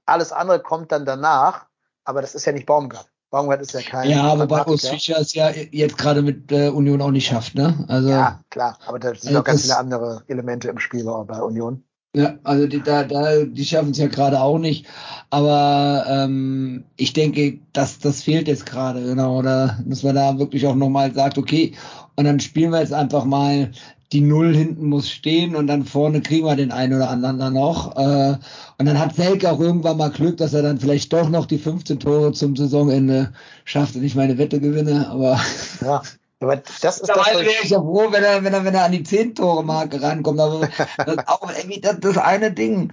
Alles 0.07 0.33
andere 0.33 0.61
kommt 0.61 0.93
dann 0.93 1.07
danach. 1.07 1.67
Aber 2.05 2.21
das 2.21 2.35
ist 2.35 2.45
ja 2.45 2.53
nicht 2.53 2.67
Baumgart. 2.67 3.11
Baumgart 3.31 3.63
ist 3.63 3.73
ja 3.73 3.81
kein. 3.81 4.09
Ja, 4.11 4.39
wobei 4.39 4.65
Urs 4.67 4.87
Fischer 4.87 5.19
es 5.19 5.35
ja 5.35 5.51
jetzt 5.51 5.99
gerade 5.99 6.23
mit 6.23 6.53
äh, 6.53 6.69
Union 6.69 7.01
auch 7.03 7.11
nicht 7.11 7.27
schafft, 7.27 7.55
ne? 7.55 7.85
Also, 7.89 8.11
ja, 8.11 8.41
klar. 8.51 8.79
Aber 8.87 8.99
da 8.99 9.09
sind 9.09 9.29
also 9.29 9.41
auch 9.41 9.45
ganz 9.45 9.63
viele 9.63 9.79
andere 9.79 10.23
Elemente 10.29 10.69
im 10.69 10.79
Spiel 10.79 11.05
bei 11.05 11.41
Union. 11.41 11.83
Ja, 12.17 12.39
also 12.45 12.69
die, 12.69 12.81
da, 12.81 13.03
da, 13.03 13.45
die 13.45 13.65
schaffen 13.65 13.91
es 13.91 13.99
ja 13.99 14.07
gerade 14.07 14.41
auch 14.41 14.59
nicht. 14.59 14.87
Aber 15.31 16.05
ähm, 16.09 16.85
ich 16.97 17.13
denke, 17.13 17.59
dass 17.73 17.99
das 17.99 18.23
fehlt 18.23 18.47
jetzt 18.47 18.67
gerade, 18.67 19.03
genau. 19.05 19.39
Oder 19.39 19.81
dass 19.85 20.05
man 20.05 20.15
da 20.15 20.39
wirklich 20.39 20.65
auch 20.67 20.77
nochmal 20.77 21.13
sagt, 21.13 21.39
okay, 21.39 21.75
und 22.15 22.25
dann 22.25 22.39
spielen 22.39 22.71
wir 22.71 22.81
jetzt 22.81 22.93
einfach 22.93 23.25
mal 23.25 23.73
die 24.13 24.21
Null 24.21 24.55
hinten 24.55 24.89
muss 24.89 25.11
stehen 25.11 25.57
und 25.57 25.67
dann 25.67 25.85
vorne 25.85 26.21
kriegen 26.21 26.47
wir 26.47 26.55
den 26.55 26.71
einen 26.71 26.95
oder 26.95 27.11
anderen 27.11 27.39
dann 27.41 27.55
noch. 27.55 27.97
Äh, 27.97 28.37
und 28.79 28.87
dann 28.87 28.99
hat 28.99 29.17
Selke 29.17 29.51
auch 29.51 29.59
irgendwann 29.59 29.97
mal 29.97 30.11
Glück, 30.11 30.37
dass 30.37 30.55
er 30.55 30.63
dann 30.63 30.79
vielleicht 30.79 31.13
doch 31.13 31.29
noch 31.29 31.47
die 31.47 31.59
15 31.59 31.99
Tore 31.99 32.33
zum 32.33 32.55
Saisonende 32.55 33.33
schafft 33.65 33.97
und 33.97 34.05
ich 34.05 34.15
meine 34.15 34.39
Wette 34.39 34.61
gewinne, 34.61 35.09
aber. 35.09 35.41
Ja. 35.81 36.03
Aber 36.41 36.57
das 36.57 36.99
ist 36.99 37.09
Dabei 37.09 37.33
wäre 37.35 37.63
ich 37.63 37.71
ja 37.71 37.79
froh, 37.79 38.09
wenn 38.11 38.23
er, 38.23 38.45
wenn 38.45 38.53
er, 38.53 38.65
wenn 38.65 38.75
er 38.75 38.85
an 38.85 38.93
die 38.93 39.05
10-Tore-Marke 39.05 40.03
rankommt. 40.03 40.41
Aber 40.41 40.61
das 40.99 41.15
ist 41.15 41.29
auch 41.29 41.51
irgendwie 41.57 41.81
das, 41.81 42.01
das 42.01 42.19
eine 42.19 42.53
Ding. 42.53 42.93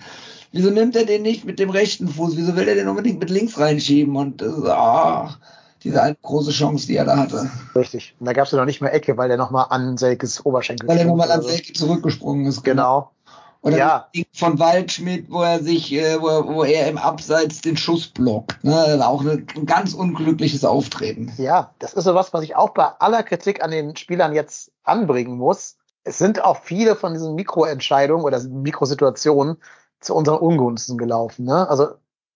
Wieso 0.51 0.69
nimmt 0.69 0.95
er 0.95 1.05
den 1.05 1.21
nicht 1.21 1.45
mit 1.45 1.60
dem 1.60 1.69
rechten 1.69 2.07
Fuß? 2.07 2.36
Wieso 2.36 2.55
will 2.55 2.67
er 2.67 2.75
den 2.75 2.88
unbedingt 2.88 3.19
mit 3.19 3.29
links 3.29 3.57
reinschieben? 3.57 4.15
Und 4.15 4.41
das, 4.41 4.63
ah, 4.65 5.38
diese 5.83 6.01
eine 6.01 6.15
große 6.21 6.51
Chance, 6.51 6.88
die 6.88 6.98
er 6.98 7.05
da 7.05 7.17
hatte. 7.17 7.50
Richtig. 7.75 8.15
Und 8.19 8.25
da 8.25 8.33
gab 8.33 8.45
es 8.45 8.51
ja 8.51 8.57
noch 8.57 8.65
nicht 8.65 8.81
mehr 8.81 8.93
Ecke, 8.93 9.17
weil 9.17 9.29
der 9.29 9.38
nochmal 9.38 9.67
an 9.69 9.98
Selkes 9.98 10.45
Oberschenkel 10.45 10.88
Weil 10.88 11.00
er 11.00 11.05
nochmal 11.05 11.31
an 11.31 11.41
Selke 11.41 11.74
zurückgesprungen 11.74 12.45
ist. 12.45 12.63
Genau. 12.63 13.12
Oder 13.63 13.77
ja. 13.77 14.08
von 14.34 14.58
Waldschmidt, 14.58 15.30
wo 15.30 15.44
er 15.44 15.62
sich, 15.62 15.94
äh, 15.94 16.20
wo, 16.20 16.56
wo 16.56 16.63
er 16.63 16.88
im 16.88 16.98
Abseits 16.98 17.62
den 17.62 17.77
Schuss 17.77 18.08
blockt. 18.08 18.63
Ne? 18.63 19.00
Auch 19.06 19.24
ein 19.24 19.46
ganz 19.65 19.94
unglückliches 19.94 20.65
Auftreten. 20.65 21.32
Ja, 21.38 21.72
das 21.77 21.94
ist 21.94 22.06
so 22.06 22.15
was, 22.15 22.34
was 22.34 22.44
ich 22.44 22.56
auch 22.56 22.72
bei 22.72 22.86
aller 23.00 23.22
Kritik 23.22 23.63
an 23.63 23.70
den 23.70 23.96
Spielern 23.96 24.34
jetzt 24.34 24.72
anbringen 24.84 25.38
muss. 25.38 25.77
Es 26.03 26.18
sind 26.18 26.44
auch 26.44 26.63
viele 26.63 26.96
von 26.96 27.13
diesen 27.13 27.36
Mikroentscheidungen 27.36 28.25
oder 28.25 28.41
Mikrosituationen 28.44 29.58
zu 30.00 30.15
unseren 30.15 30.39
Ungunsten 30.39 30.98
gelaufen. 30.98 31.46
Ne? 31.46 31.70
Also 31.70 31.89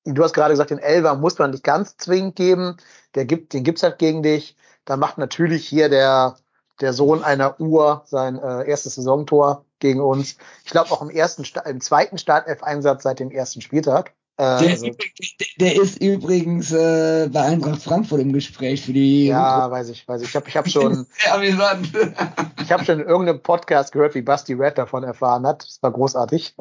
du 0.06 0.24
hast 0.24 0.34
gerade 0.34 0.54
gesagt, 0.54 0.70
den 0.70 0.78
Elver 0.78 1.16
muss 1.16 1.40
man 1.40 1.50
nicht 1.50 1.64
ganz 1.64 1.98
zwingend 1.98 2.36
geben. 2.36 2.78
Der 3.16 3.26
gibt, 3.26 3.54
den 3.54 3.64
gibt's 3.64 3.82
halt 3.82 3.98
gegen 3.98 4.22
dich. 4.22 4.56
Da 4.86 4.96
macht 4.96 5.18
natürlich 5.18 5.68
hier 5.68 5.90
der, 5.90 6.36
der 6.82 6.94
Sohn 6.94 7.24
einer 7.24 7.60
Uhr 7.60 8.04
sein 8.06 8.38
äh, 8.38 8.70
erstes 8.70 8.94
Saisontor 8.94 9.66
gegen 9.80 10.02
uns. 10.02 10.38
Ich 10.64 10.72
glaube 10.72 10.92
auch 10.92 11.02
im 11.02 11.10
ersten, 11.10 11.46
im 11.66 11.82
zweiten 11.82 12.18
Startelf-Einsatz 12.18 13.04
seit 13.04 13.20
dem 13.20 13.32
ersten 13.32 13.62
Spieltag. 13.62 14.14
Äh, 14.38 14.60
der, 14.60 14.70
also, 14.72 14.88
ist, 14.88 15.62
der, 15.62 15.82
ist 15.82 16.02
übrigens 16.02 16.72
äh, 16.74 17.30
bei 17.32 17.42
Eintracht 17.42 17.82
Frankfurt 17.82 18.20
im 18.20 18.34
Gespräch 18.34 18.84
für 18.84 18.92
die. 18.92 19.28
Ja, 19.28 19.56
Rückruf. 19.56 19.72
weiß 19.72 19.90
ich, 19.90 20.08
weiß 20.08 20.22
ich. 20.24 20.30
Ich 20.30 20.36
habe 20.36 20.50
ich 20.50 20.58
hab 20.58 20.68
schon. 20.70 21.08
ich 22.62 22.72
habe 22.72 22.84
schon 22.84 23.00
in 23.00 23.08
irgendeinem 23.08 23.42
Podcast 23.42 23.94
gehört, 23.94 24.14
wie 24.14 24.22
Basti 24.22 24.54
Red 24.54 24.78
davon 24.78 25.04
erfahren 25.04 25.48
hat. 25.48 25.64
Das 25.64 25.82
war 25.82 25.92
großartig. 25.92 26.56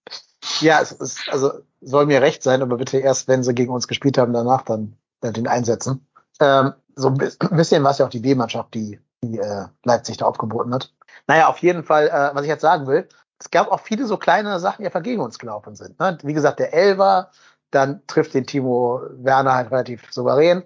ja, 0.60 0.82
es 0.82 0.92
ist, 0.92 1.28
also 1.30 1.52
soll 1.80 2.04
mir 2.04 2.20
recht 2.20 2.42
sein, 2.42 2.60
aber 2.60 2.76
bitte 2.76 2.98
erst, 2.98 3.26
wenn 3.26 3.42
sie 3.42 3.54
gegen 3.54 3.72
uns 3.72 3.88
gespielt 3.88 4.18
haben, 4.18 4.34
danach 4.34 4.62
dann, 4.62 4.96
dann 5.20 5.32
den 5.32 5.46
einsetzen. 5.46 6.06
Ähm, 6.40 6.74
so 6.94 7.08
ein 7.08 7.16
bisschen 7.56 7.82
war 7.84 7.92
es 7.92 7.98
ja 7.98 8.06
auch 8.06 8.10
die 8.10 8.20
B-Mannschaft, 8.20 8.74
die, 8.74 9.00
die 9.30 9.38
äh, 9.38 9.66
Leipzig 9.84 10.16
da 10.18 10.26
aufgeboten 10.26 10.74
hat. 10.74 10.92
Naja, 11.26 11.48
auf 11.48 11.58
jeden 11.58 11.84
Fall, 11.84 12.08
äh, 12.08 12.34
was 12.34 12.42
ich 12.42 12.48
jetzt 12.48 12.62
sagen 12.62 12.86
will, 12.86 13.08
es 13.38 13.50
gab 13.50 13.70
auch 13.70 13.80
viele 13.80 14.06
so 14.06 14.16
kleine 14.16 14.58
Sachen, 14.60 14.82
die 14.82 14.86
einfach 14.86 15.02
gegen 15.02 15.20
uns 15.20 15.38
gelaufen 15.38 15.76
sind. 15.76 15.98
Ne? 15.98 16.18
Wie 16.22 16.34
gesagt, 16.34 16.60
der 16.60 16.72
Elver, 16.72 17.30
dann 17.70 18.06
trifft 18.06 18.34
den 18.34 18.46
Timo 18.46 19.02
Werner 19.10 19.54
halt 19.54 19.70
relativ 19.70 20.12
souverän. 20.12 20.64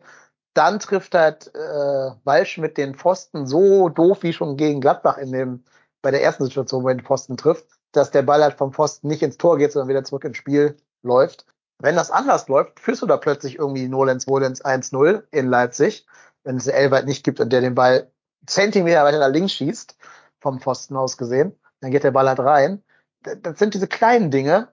Dann 0.54 0.78
trifft 0.78 1.14
halt 1.14 1.54
äh, 1.54 2.10
Walsch 2.24 2.60
den 2.76 2.94
Pfosten 2.94 3.46
so 3.46 3.88
doof 3.88 4.22
wie 4.22 4.32
schon 4.32 4.56
gegen 4.56 4.80
Gladbach 4.80 5.18
in 5.18 5.32
dem, 5.32 5.64
bei 6.02 6.10
der 6.10 6.22
ersten 6.22 6.44
Situation, 6.44 6.84
wo 6.84 6.88
er 6.88 6.94
den 6.94 7.04
Pfosten 7.04 7.36
trifft, 7.36 7.66
dass 7.92 8.10
der 8.10 8.22
Ball 8.22 8.42
halt 8.42 8.54
vom 8.54 8.72
Pfosten 8.72 9.08
nicht 9.08 9.22
ins 9.22 9.38
Tor 9.38 9.58
geht, 9.58 9.72
sondern 9.72 9.88
wieder 9.88 10.04
zurück 10.04 10.24
ins 10.24 10.36
Spiel 10.36 10.76
läuft. 11.02 11.46
Wenn 11.80 11.96
das 11.96 12.10
anders 12.10 12.48
läuft, 12.48 12.80
führst 12.80 13.02
du 13.02 13.06
da 13.06 13.16
plötzlich 13.16 13.56
irgendwie 13.56 13.88
Nolens 13.88 14.26
Wolens 14.26 14.64
1-0 14.64 15.22
in 15.30 15.48
Leipzig, 15.48 16.06
wenn 16.44 16.56
es 16.56 16.64
der 16.64 16.76
Elber 16.76 17.02
nicht 17.02 17.24
gibt 17.24 17.40
und 17.40 17.52
der 17.52 17.60
den 17.60 17.74
Ball 17.74 18.10
Zentimeter 18.46 19.04
weiter 19.04 19.18
nach 19.18 19.32
links 19.32 19.52
schießt, 19.52 19.96
vom 20.40 20.60
Pfosten 20.60 20.96
aus 20.96 21.16
gesehen 21.16 21.58
dann 21.80 21.90
geht 21.90 22.04
der 22.04 22.10
Ball 22.10 22.28
halt 22.28 22.40
rein. 22.40 22.82
Das 23.22 23.58
sind 23.58 23.74
diese 23.74 23.88
kleinen 23.88 24.30
Dinge. 24.30 24.68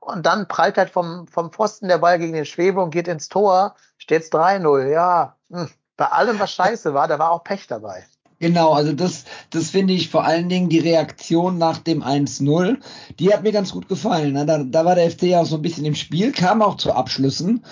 Und 0.00 0.26
dann 0.26 0.48
prallt 0.48 0.76
halt 0.76 0.90
vom, 0.90 1.26
vom 1.26 1.50
Pfosten 1.50 1.88
der 1.88 1.98
Ball 1.98 2.18
gegen 2.18 2.34
den 2.34 2.44
Schwebe 2.44 2.80
und 2.82 2.90
geht 2.90 3.08
ins 3.08 3.28
Tor. 3.28 3.74
Steht's 3.96 4.30
3-0. 4.30 4.90
Ja, 4.90 5.36
hm. 5.50 5.68
bei 5.96 6.06
allem, 6.06 6.38
was 6.38 6.52
scheiße 6.52 6.94
war, 6.94 7.08
da 7.08 7.18
war 7.18 7.30
auch 7.30 7.42
Pech 7.42 7.66
dabei. 7.66 8.04
Genau, 8.38 8.72
also 8.72 8.92
das, 8.92 9.24
das 9.50 9.70
finde 9.70 9.94
ich 9.94 10.10
vor 10.10 10.24
allen 10.24 10.48
Dingen 10.48 10.68
die 10.68 10.80
Reaktion 10.80 11.58
nach 11.58 11.78
dem 11.78 12.02
1-0, 12.02 12.78
die 13.20 13.32
hat 13.32 13.44
mir 13.44 13.52
ganz 13.52 13.70
gut 13.70 13.88
gefallen. 13.88 14.34
Da, 14.34 14.64
da 14.64 14.84
war 14.84 14.96
der 14.96 15.08
FC 15.10 15.22
ja 15.22 15.40
auch 15.40 15.46
so 15.46 15.56
ein 15.56 15.62
bisschen 15.62 15.84
im 15.84 15.94
Spiel, 15.94 16.32
kam 16.32 16.60
auch 16.60 16.76
zu 16.76 16.92
Abschlüssen. 16.92 17.64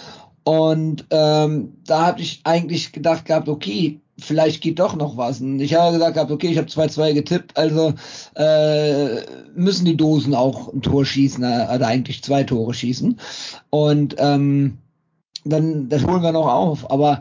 Und 0.45 1.07
ähm, 1.11 1.77
da 1.85 2.07
habe 2.07 2.21
ich 2.21 2.43
eigentlich 2.45 2.93
gedacht 2.93 3.25
gehabt, 3.25 3.49
okay, 3.49 4.01
vielleicht 4.21 4.63
geht 4.63 4.79
doch 4.79 4.97
noch 4.97 5.17
was. 5.17 5.41
Und 5.41 5.61
ich 5.61 5.75
habe 5.75 5.93
gesagt 5.93 6.31
okay, 6.31 6.49
ich 6.49 6.59
habe 6.59 6.69
2-2 6.69 7.15
getippt, 7.15 7.57
also 7.57 7.95
äh, 8.35 9.23
müssen 9.55 9.85
die 9.85 9.97
Dosen 9.97 10.35
auch 10.35 10.73
ein 10.73 10.83
Tor 10.83 11.05
schießen, 11.05 11.43
äh, 11.43 11.69
oder 11.75 11.87
eigentlich 11.87 12.23
zwei 12.23 12.45
Tore 12.45 12.75
schießen. 12.75 13.19
Und 13.71 14.17
ähm, 14.19 14.79
dann 15.45 15.89
das 15.89 16.07
holen 16.07 16.23
wir 16.23 16.33
noch 16.33 16.49
auf. 16.49 16.91
Aber 16.91 17.21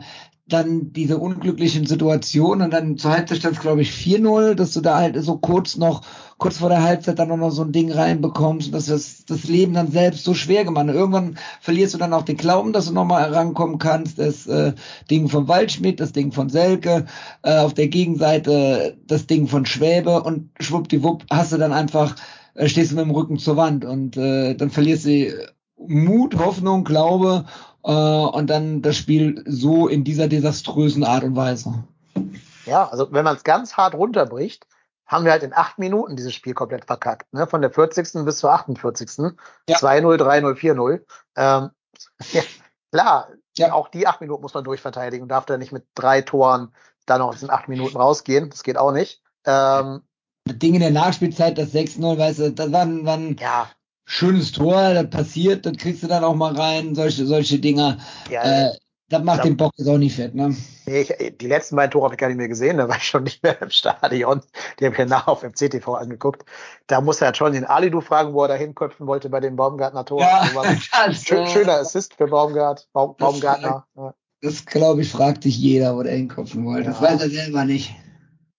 dann 0.52 0.92
diese 0.92 1.18
unglücklichen 1.18 1.86
Situationen 1.86 2.64
und 2.64 2.72
dann 2.72 2.98
zur 2.98 3.12
Halbzeit 3.12 3.38
stand 3.38 3.56
es, 3.56 3.62
glaube 3.62 3.82
ich, 3.82 3.90
4-0, 3.90 4.54
dass 4.54 4.72
du 4.72 4.80
da 4.80 4.98
halt 4.98 5.16
so 5.22 5.38
kurz 5.38 5.76
noch, 5.76 6.02
kurz 6.40 6.56
vor 6.56 6.70
der 6.70 6.82
Halbzeit 6.82 7.18
dann 7.18 7.28
noch 7.28 7.50
so 7.50 7.62
ein 7.62 7.70
Ding 7.70 7.92
reinbekommst 7.92 8.68
und 8.68 8.74
dass 8.74 8.86
das, 8.86 9.26
das 9.26 9.44
Leben 9.44 9.74
dann 9.74 9.92
selbst 9.92 10.24
so 10.24 10.32
schwer 10.32 10.64
gemacht 10.64 10.88
hat. 10.88 10.94
Irgendwann 10.94 11.38
verlierst 11.60 11.92
du 11.92 11.98
dann 11.98 12.14
auch 12.14 12.22
den 12.22 12.38
Glauben, 12.38 12.72
dass 12.72 12.86
du 12.86 12.94
nochmal 12.94 13.30
herankommen 13.30 13.78
kannst. 13.78 14.18
Das 14.18 14.46
äh, 14.46 14.72
Ding 15.10 15.28
von 15.28 15.48
Waldschmidt, 15.48 16.00
das 16.00 16.12
Ding 16.12 16.32
von 16.32 16.48
Selke, 16.48 17.04
äh, 17.42 17.58
auf 17.58 17.74
der 17.74 17.88
Gegenseite 17.88 18.96
das 19.06 19.26
Ding 19.26 19.48
von 19.48 19.66
Schwäbe 19.66 20.22
und 20.22 20.50
schwuppdiwupp 20.58 21.26
hast 21.30 21.52
du 21.52 21.58
dann 21.58 21.74
einfach, 21.74 22.16
äh, 22.54 22.68
stehst 22.68 22.92
du 22.92 22.96
mit 22.96 23.04
dem 23.04 23.10
Rücken 23.10 23.38
zur 23.38 23.58
Wand 23.58 23.84
und 23.84 24.16
äh, 24.16 24.54
dann 24.54 24.70
verlierst 24.70 25.04
du 25.04 25.32
Mut, 25.76 26.38
Hoffnung, 26.38 26.84
Glaube 26.84 27.44
äh, 27.84 27.92
und 27.92 28.48
dann 28.48 28.80
das 28.80 28.96
Spiel 28.96 29.44
so 29.46 29.88
in 29.88 30.04
dieser 30.04 30.26
desaströsen 30.26 31.04
Art 31.04 31.22
und 31.22 31.36
Weise. 31.36 31.84
Ja, 32.64 32.88
also 32.88 33.08
wenn 33.12 33.24
man 33.24 33.36
es 33.36 33.44
ganz 33.44 33.74
hart 33.74 33.94
runterbricht, 33.94 34.66
haben 35.10 35.24
wir 35.24 35.32
halt 35.32 35.42
in 35.42 35.52
acht 35.52 35.78
Minuten 35.78 36.14
dieses 36.14 36.32
Spiel 36.32 36.54
komplett 36.54 36.84
verkackt. 36.84 37.32
Ne? 37.34 37.48
Von 37.48 37.62
der 37.62 37.72
40. 37.72 38.24
bis 38.24 38.38
zur 38.38 38.52
48. 38.52 39.10
Ja. 39.68 39.76
2-0, 39.76 40.16
3-0, 40.16 40.54
4-0. 40.54 41.00
Ähm, 41.36 41.70
ja, 42.32 42.42
klar, 42.92 43.28
ja. 43.56 43.72
auch 43.72 43.88
die 43.88 44.06
acht 44.06 44.20
Minuten 44.20 44.42
muss 44.42 44.54
man 44.54 44.62
durchverteidigen 44.62 45.24
und 45.24 45.28
darf 45.28 45.46
da 45.46 45.58
nicht 45.58 45.72
mit 45.72 45.84
drei 45.96 46.22
Toren 46.22 46.72
dann 47.06 47.18
noch 47.18 47.42
in 47.42 47.50
acht 47.50 47.68
Minuten 47.68 47.96
rausgehen. 47.96 48.50
Das 48.50 48.62
geht 48.62 48.78
auch 48.78 48.92
nicht. 48.92 49.20
Ähm, 49.44 50.02
das 50.44 50.58
Ding 50.58 50.74
in 50.74 50.80
der 50.80 50.92
Nachspielzeit, 50.92 51.58
das 51.58 51.74
6-0, 51.74 52.16
weißt 52.16 52.38
du, 52.38 52.52
das 52.52 52.72
waren, 52.72 53.04
waren 53.04 53.36
ja 53.36 53.68
schönes 54.04 54.52
Tor, 54.52 54.94
das 54.94 55.10
passiert, 55.10 55.66
das 55.66 55.76
kriegst 55.76 56.04
du 56.04 56.06
dann 56.06 56.24
auch 56.24 56.34
mal 56.34 56.54
rein, 56.54 56.94
solche, 56.94 57.26
solche 57.26 57.58
Dinger. 57.58 57.98
Ja, 58.28 58.68
äh, 58.68 58.76
das 59.10 59.24
macht 59.24 59.44
den 59.44 59.56
Bock 59.56 59.72
jetzt 59.76 59.88
auch 59.88 59.98
nicht 59.98 60.14
fett, 60.14 60.36
ne? 60.36 60.56
Nee, 60.86 61.00
ich, 61.00 61.36
die 61.38 61.48
letzten 61.48 61.74
beiden 61.74 61.90
Tore 61.90 62.04
habe 62.04 62.14
ich 62.14 62.18
gar 62.18 62.28
nicht 62.28 62.36
mehr 62.36 62.48
gesehen, 62.48 62.78
da 62.78 62.88
war 62.88 62.96
ich 62.96 63.02
schon 63.02 63.22
nicht 63.24 63.42
mehr 63.42 63.60
im 63.60 63.70
Stadion. 63.70 64.40
Die 64.78 64.84
habe 64.84 64.94
ich 64.94 64.98
ja 65.00 65.04
nach 65.04 65.26
auf 65.26 65.40
dem 65.40 65.52
CTV 65.52 65.94
angeguckt. 65.94 66.44
Da 66.86 67.00
muss 67.00 67.20
er 67.20 67.34
schon 67.34 67.52
den 67.52 67.64
Alidu 67.64 68.00
fragen, 68.00 68.32
wo 68.32 68.42
er 68.42 68.48
da 68.48 68.54
hinköpfen 68.54 69.08
wollte 69.08 69.28
bei 69.28 69.40
dem 69.40 69.56
Baumgartner 69.56 70.04
Tor. 70.04 70.20
Ja, 70.20 70.48
das, 71.06 71.24
schön, 71.26 71.46
schöner 71.48 71.78
Assist 71.78 72.14
für 72.14 72.28
Baumgart, 72.28 72.88
Baum, 72.92 73.16
Baumgartner. 73.18 73.84
Das, 73.94 74.14
das 74.42 74.66
glaube 74.66 75.02
ich, 75.02 75.10
fragt 75.10 75.42
sich 75.42 75.58
jeder, 75.58 75.96
wo 75.96 76.04
der 76.04 76.14
hinköpfen 76.14 76.64
wollte. 76.64 76.90
Ja. 76.90 76.92
Das 76.92 77.02
weiß 77.02 77.22
er 77.22 77.30
selber 77.30 77.64
nicht. 77.64 77.94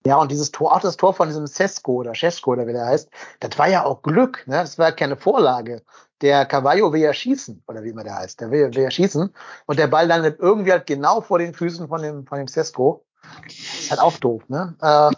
Ja, 0.05 0.17
und 0.17 0.31
dieses 0.31 0.51
Tor, 0.51 0.75
auch 0.75 0.81
das 0.81 0.97
Tor 0.97 1.13
von 1.13 1.29
diesem 1.29 1.47
Sesko 1.47 1.93
oder 1.93 2.13
Cesko 2.13 2.51
oder 2.51 2.67
wie 2.67 2.73
der 2.73 2.87
heißt, 2.87 3.09
das 3.39 3.57
war 3.57 3.69
ja 3.69 3.85
auch 3.85 4.01
Glück, 4.01 4.43
ne? 4.47 4.55
Das 4.55 4.77
war 4.77 4.89
ja 4.89 4.91
keine 4.95 5.15
Vorlage. 5.15 5.83
Der 6.21 6.45
Cavallo 6.45 6.93
will 6.93 7.01
ja 7.01 7.13
schießen, 7.13 7.63
oder 7.67 7.83
wie 7.83 7.89
immer 7.89 8.03
der 8.03 8.15
heißt, 8.15 8.39
der 8.41 8.51
will, 8.51 8.73
will 8.73 8.83
ja 8.83 8.91
schießen. 8.91 9.33
Und 9.65 9.79
der 9.79 9.87
Ball 9.87 10.07
landet 10.07 10.39
irgendwie 10.39 10.71
halt 10.71 10.85
genau 10.85 11.21
vor 11.21 11.39
den 11.39 11.53
Füßen 11.53 11.87
von 11.87 12.01
dem, 12.01 12.27
von 12.27 12.37
dem 12.37 12.47
Sesko. 12.47 13.03
Ist 13.47 13.89
halt 13.89 13.99
auch 13.99 14.17
doof, 14.17 14.43
ne? 14.47 14.75
Äh, 14.81 15.11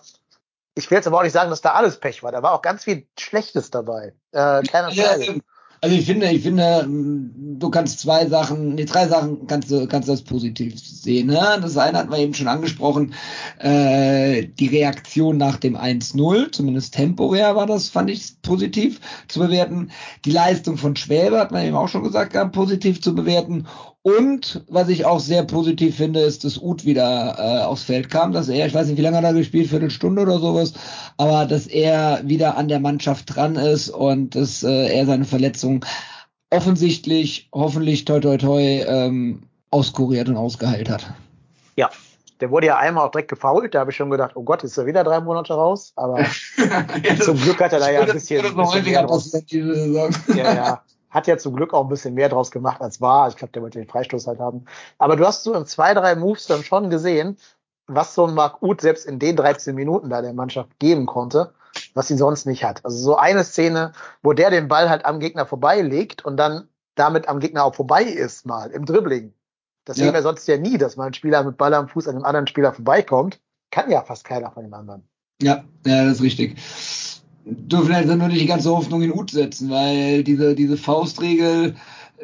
ich 0.75 0.89
will 0.89 0.97
jetzt 0.97 1.07
aber 1.07 1.19
auch 1.19 1.23
nicht 1.23 1.33
sagen, 1.33 1.49
dass 1.49 1.61
da 1.61 1.73
alles 1.73 1.99
Pech 1.99 2.23
war. 2.23 2.31
Da 2.31 2.41
war 2.41 2.53
auch 2.53 2.61
ganz 2.61 2.83
viel 2.83 3.07
Schlechtes 3.19 3.69
dabei. 3.69 4.13
Äh, 4.31 4.61
kleiner 4.63 4.89
Teil. 4.89 5.41
Also 5.83 5.97
ich 5.97 6.05
finde, 6.05 6.31
ich 6.31 6.43
finde, 6.43 6.87
du 6.87 7.69
kannst 7.69 7.99
zwei 7.99 8.25
Sachen, 8.27 8.75
nee, 8.75 8.85
drei 8.85 9.05
Sachen 9.05 9.47
kannst 9.47 9.69
du, 9.69 9.85
kannst 9.85 10.07
du 10.07 10.13
das 10.13 10.21
positiv 10.21 10.79
sehen. 10.79 11.27
Ne? 11.27 11.59
Das 11.61 11.75
eine 11.75 11.97
hat 11.97 12.09
man 12.09 12.21
eben 12.21 12.33
schon 12.33 12.47
angesprochen, 12.47 13.13
äh, 13.59 14.47
die 14.47 14.67
Reaktion 14.67 15.35
nach 15.35 15.57
dem 15.57 15.75
1-0, 15.75 16.53
zumindest 16.53 16.93
temporär 16.93 17.57
war 17.57 17.65
das, 17.67 17.89
fand 17.89 18.09
ich 18.09 18.41
positiv 18.41 19.01
zu 19.27 19.41
bewerten. 19.41 19.91
Die 20.23 20.31
Leistung 20.31 20.77
von 20.77 20.95
Schwäbe 20.95 21.37
hat 21.37 21.51
man 21.51 21.65
eben 21.65 21.75
auch 21.75 21.89
schon 21.89 22.03
gesagt, 22.03 22.33
positiv 22.53 23.01
zu 23.01 23.13
bewerten. 23.13 23.67
Und 24.03 24.65
was 24.67 24.89
ich 24.89 25.05
auch 25.05 25.21
sehr 25.21 25.43
positiv 25.43 25.95
finde, 25.95 26.19
ist, 26.19 26.43
dass 26.43 26.57
Uth 26.57 26.83
wieder 26.83 27.35
äh, 27.37 27.63
aufs 27.63 27.83
Feld 27.83 28.09
kam, 28.09 28.33
dass 28.33 28.49
er, 28.49 28.67
ich 28.67 28.73
weiß 28.73 28.87
nicht, 28.87 28.97
wie 28.97 29.01
lange 29.01 29.15
hat 29.15 29.23
er 29.23 29.33
gespielt, 29.33 29.69
Viertelstunde 29.69 30.23
oder 30.23 30.39
sowas, 30.39 30.73
aber 31.15 31.45
dass 31.45 31.67
er 31.67 32.21
wieder 32.25 32.57
an 32.57 32.67
der 32.67 32.81
Mannschaft 32.81 33.33
dran 33.33 33.55
ist 33.55 33.89
und 33.89 34.35
dass 34.35 34.61
äh, 34.61 34.93
er 34.93 35.05
seine 35.05 35.23
Verletzung 35.23 35.85
offensichtlich, 36.49 37.47
hoffentlich 37.53 38.03
toi 38.03 38.19
toi 38.19 38.35
toi 38.35 38.61
ähm, 38.61 39.43
auskuriert 39.71 40.27
und 40.27 40.35
ausgeheilt 40.35 40.89
hat. 40.89 41.13
Ja, 41.77 41.89
der 42.41 42.51
wurde 42.51 42.67
ja 42.67 42.77
einmal 42.77 43.07
auch 43.07 43.11
direkt 43.11 43.29
gefault. 43.29 43.73
Da 43.73 43.79
habe 43.79 43.91
ich 43.91 43.97
schon 43.97 44.09
gedacht, 44.09 44.35
oh 44.35 44.43
Gott, 44.43 44.65
ist 44.65 44.77
er 44.77 44.85
wieder 44.85 45.05
drei 45.05 45.21
Monate 45.21 45.53
raus. 45.53 45.93
Aber 45.95 46.19
ja, 46.19 47.15
zum 47.21 47.37
Glück 47.39 47.61
hat 47.61 47.71
er 47.71 47.79
da 47.79 47.89
ja 47.89 48.01
ein 48.01 48.11
bisschen. 48.11 48.43
Das, 48.43 48.53
mehr 48.53 49.03
draus, 49.03 49.31
ja, 50.35 50.53
ja. 50.53 50.83
Hat 51.13 51.27
ja 51.27 51.37
zum 51.37 51.55
Glück 51.55 51.73
auch 51.73 51.83
ein 51.83 51.89
bisschen 51.89 52.15
mehr 52.15 52.27
draus 52.27 52.49
gemacht, 52.49 52.81
als 52.81 52.99
war. 52.99 53.27
Ich 53.29 53.35
glaube, 53.35 53.51
der 53.53 53.61
wollte 53.61 53.79
den 53.79 53.87
Freistoß 53.87 54.25
halt 54.25 54.39
haben. 54.39 54.65
Aber 54.97 55.15
du 55.15 55.25
hast 55.25 55.43
so 55.43 55.53
in 55.53 55.65
zwei, 55.65 55.93
drei 55.93 56.15
Moves 56.15 56.47
dann 56.47 56.63
schon 56.63 56.89
gesehen, 56.89 57.37
was 57.85 58.15
so 58.15 58.25
ein 58.25 58.33
Mark 58.33 58.63
Uth 58.63 58.81
selbst 58.81 59.05
in 59.05 59.19
den 59.19 59.35
13 59.35 59.75
Minuten 59.75 60.09
da 60.09 60.21
der 60.21 60.33
Mannschaft 60.33 60.79
geben 60.79 61.05
konnte, 61.05 61.53
was 61.93 62.07
sie 62.07 62.17
sonst 62.17 62.45
nicht 62.45 62.63
hat. 62.63 62.83
Also 62.83 62.97
so 62.97 63.15
eine 63.15 63.43
Szene, 63.43 63.91
wo 64.23 64.33
der 64.33 64.49
den 64.49 64.67
Ball 64.67 64.89
halt 64.89 65.05
am 65.05 65.19
Gegner 65.19 65.45
vorbeilegt 65.45 66.25
und 66.25 66.37
dann 66.37 66.67
damit 66.95 67.27
am 67.27 67.39
Gegner 67.39 67.63
auch 67.63 67.75
vorbei 67.75 68.03
ist, 68.03 68.45
mal 68.45 68.71
im 68.71 68.85
Dribbling. 68.85 69.33
Das 69.85 69.97
ja. 69.97 70.05
sehen 70.05 70.13
wir 70.13 70.21
sonst 70.21 70.47
ja 70.47 70.57
nie, 70.57 70.77
dass 70.77 70.95
mal 70.95 71.07
ein 71.07 71.13
Spieler 71.13 71.43
mit 71.43 71.57
Ball 71.57 71.73
am 71.73 71.89
Fuß 71.89 72.07
an 72.07 72.15
einem 72.15 72.25
anderen 72.25 72.47
Spieler 72.47 72.73
vorbeikommt. 72.73 73.39
Kann 73.69 73.91
ja 73.91 74.01
fast 74.01 74.23
keiner 74.23 74.51
von 74.51 74.63
den 74.63 74.73
anderen. 74.73 75.07
Ja, 75.41 75.63
ja, 75.85 76.05
das 76.05 76.17
ist 76.17 76.21
richtig 76.23 76.57
dürfen 77.45 77.93
also 77.93 78.15
nur 78.15 78.27
nicht 78.27 78.41
die 78.41 78.47
ganze 78.47 78.69
Hoffnung 78.69 79.01
in 79.01 79.13
Ut 79.13 79.31
setzen, 79.31 79.69
weil 79.69 80.23
diese, 80.23 80.55
diese 80.55 80.77
Faustregel, 80.77 81.75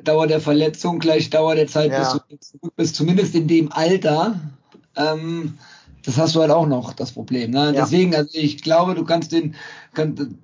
Dauer 0.04 0.28
der 0.28 0.40
Verletzung 0.40 1.00
gleich 1.00 1.30
Dauer 1.30 1.56
der 1.56 1.68
Zeit, 1.68 1.92
ja. 1.92 2.00
bis 2.00 2.52
du 2.52 2.58
zurück 2.60 2.74
bist, 2.78 2.96
zumindest 2.96 3.36
in 3.36 3.48
dem 3.48 3.72
Alter, 3.72 4.40
ähm, 4.96 5.58
das 6.06 6.18
hast 6.18 6.36
du 6.36 6.42
halt 6.42 6.52
auch 6.52 6.68
noch, 6.68 6.94
das 6.94 7.12
Problem. 7.12 7.52
Ne? 7.52 7.66
Ja. 7.66 7.72
Deswegen, 7.84 8.16
also 8.16 8.30
ich 8.34 8.62
glaube, 8.62 8.96
du 8.96 9.04
kannst 9.04 9.34
den, 9.34 9.56
kann, 9.94 10.38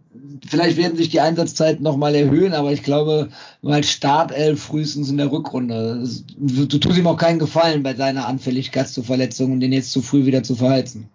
vielleicht 0.46 0.78
werden 0.78 0.98
sich 0.98 1.10
die 1.10 1.22
Einsatzzeiten 1.22 1.84
nochmal 1.84 2.16
erhöhen, 2.16 2.54
aber 2.54 2.74
ich 2.74 2.84
glaube, 2.84 3.30
mal 3.62 3.84
Startelf 3.84 4.62
frühestens 4.62 5.10
in 5.10 5.18
der 5.18 5.32
Rückrunde. 5.32 6.08
Du, 6.38 6.66
du 6.66 6.78
tust 6.78 6.98
ihm 6.98 7.08
auch 7.08 7.18
keinen 7.18 7.40
Gefallen 7.40 7.84
bei 7.84 7.96
seiner 7.96 8.28
Anfälligkeit 8.28 8.90
zu 8.90 9.04
Verletzungen, 9.04 9.62
den 9.62 9.72
jetzt 9.72 9.92
zu 9.92 10.02
früh 10.02 10.26
wieder 10.26 10.44
zu 10.44 10.56
verheizen. 10.56 11.10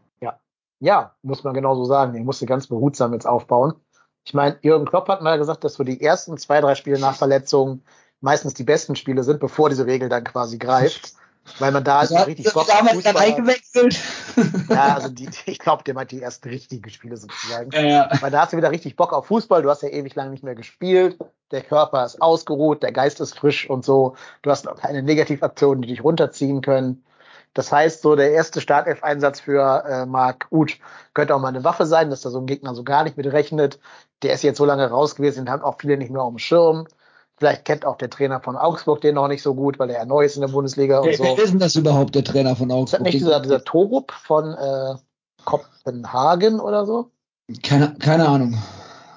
Ja, 0.81 1.15
muss 1.23 1.45
man 1.45 1.55
genauso 1.55 1.85
sagen. 1.85 2.13
Den 2.13 2.25
musste 2.25 2.47
ganz 2.47 2.67
behutsam 2.67 3.13
jetzt 3.13 3.27
aufbauen. 3.27 3.75
Ich 4.25 4.35
meine, 4.35 4.59
Jürgen 4.63 4.87
Klopp 4.87 5.09
hat 5.09 5.23
mal 5.23 5.39
gesagt, 5.39 5.65
dass 5.65 5.75
so 5.75 5.85
die 5.85 6.03
ersten 6.03 6.37
zwei, 6.39 6.61
drei 6.61 6.75
Spiele 6.75 6.99
nach 6.99 7.15
Verletzungen 7.15 7.83
meistens 8.21 8.55
die 8.55 8.65
besten 8.65 8.97
Spiele 8.97 9.23
sind, 9.23 9.41
bevor 9.41 9.69
diese 9.69 9.87
Regel 9.87 10.09
dann 10.09 10.25
quasi 10.25 10.59
greift. 10.59 11.15
Weil 11.59 11.73
man 11.73 11.83
da 11.83 12.01
also, 12.01 12.17
richtig 12.17 12.53
Bock 12.53 12.69
auf 12.69 12.79
Fußball 12.79 13.03
dann 13.03 13.17
eingewechselt. 13.17 13.99
Ja, 14.69 14.95
also 14.95 15.09
die, 15.09 15.29
ich 15.47 15.59
glaube, 15.59 15.83
der 15.85 15.95
meint 15.95 16.11
die 16.11 16.21
ersten 16.21 16.49
richtigen 16.49 16.89
Spiele 16.91 17.17
sozusagen. 17.17 17.71
Ja, 17.73 17.81
ja. 17.81 18.11
Weil 18.21 18.31
da 18.31 18.43
hast 18.43 18.53
du 18.53 18.57
wieder 18.57 18.71
richtig 18.71 18.95
Bock 18.95 19.13
auf 19.13 19.27
Fußball. 19.27 19.63
Du 19.63 19.71
hast 19.71 19.83
ja 19.83 19.89
ewig 19.89 20.15
lang 20.15 20.31
nicht 20.31 20.45
mehr 20.45 20.55
gespielt. 20.55 21.19
Der 21.51 21.63
Körper 21.63 22.05
ist 22.05 22.21
ausgeruht, 22.23 22.83
der 22.83 22.93
Geist 22.93 23.21
ist 23.21 23.37
frisch 23.37 23.69
und 23.69 23.85
so. 23.85 24.17
Du 24.43 24.51
hast 24.51 24.67
noch 24.67 24.77
keine 24.77 25.03
Negativaktionen, 25.03 25.83
die 25.83 25.89
dich 25.89 26.05
runterziehen 26.05 26.61
können. 26.61 27.05
Das 27.55 27.73
heißt, 27.73 28.03
so 28.03 28.15
der 28.15 28.33
erste 28.33 28.61
Startelf-Einsatz 28.61 29.41
für 29.41 29.85
äh, 29.85 30.07
Mark 30.07 30.47
Uth 30.51 30.79
könnte 31.15 31.35
auch 31.35 31.41
mal 31.41 31.49
eine 31.49 31.65
Waffe 31.65 31.85
sein, 31.85 32.11
dass 32.11 32.21
da 32.21 32.31
so 32.31 32.39
ein 32.39 32.47
Gegner 32.47 32.75
so 32.75 32.85
gar 32.85 33.03
nicht 33.03 33.17
mit 33.17 33.27
rechnet. 33.27 33.81
Der 34.23 34.35
ist 34.35 34.45
jetzt 34.45 34.59
so 34.59 34.65
lange 34.65 34.89
raus 34.89 35.17
gewesen, 35.17 35.45
den 35.47 35.51
haben 35.51 35.63
auch 35.63 35.77
viele 35.81 35.97
nicht 35.97 36.13
mehr 36.13 36.23
auf 36.23 36.33
dem 36.33 36.39
Schirm. 36.39 36.87
Vielleicht 37.37 37.65
kennt 37.65 37.87
auch 37.87 37.97
der 37.97 38.11
Trainer 38.11 38.41
von 38.41 38.57
Augsburg 38.57 39.01
den 39.01 39.15
noch 39.15 39.27
nicht 39.27 39.43
so 39.43 39.55
gut, 39.55 39.79
weil 39.79 39.91
er 39.91 40.05
neu 40.05 40.25
ist 40.25 40.37
in 40.37 40.43
der 40.43 40.49
Bundesliga 40.49 40.99
und 41.01 41.17
so. 41.17 41.25
Wer 41.25 41.43
ist 41.43 41.53
denn 41.53 41.59
das 41.59 41.75
überhaupt, 41.75 42.15
der 42.15 42.23
Trainer 42.23 42.55
von 42.55 42.71
Augsburg? 42.71 42.85
Ist 42.85 42.93
das 42.93 43.01
nicht 43.15 43.15
dieser, 43.15 43.41
dieser 43.41 43.65
Torup 43.65 44.13
von 44.13 44.55
äh, 44.55 44.95
Kopenhagen 45.45 46.61
oder 46.61 46.85
so? 46.85 47.11
Keine, 47.63 47.95
keine 47.99 48.29
Ahnung. 48.29 48.59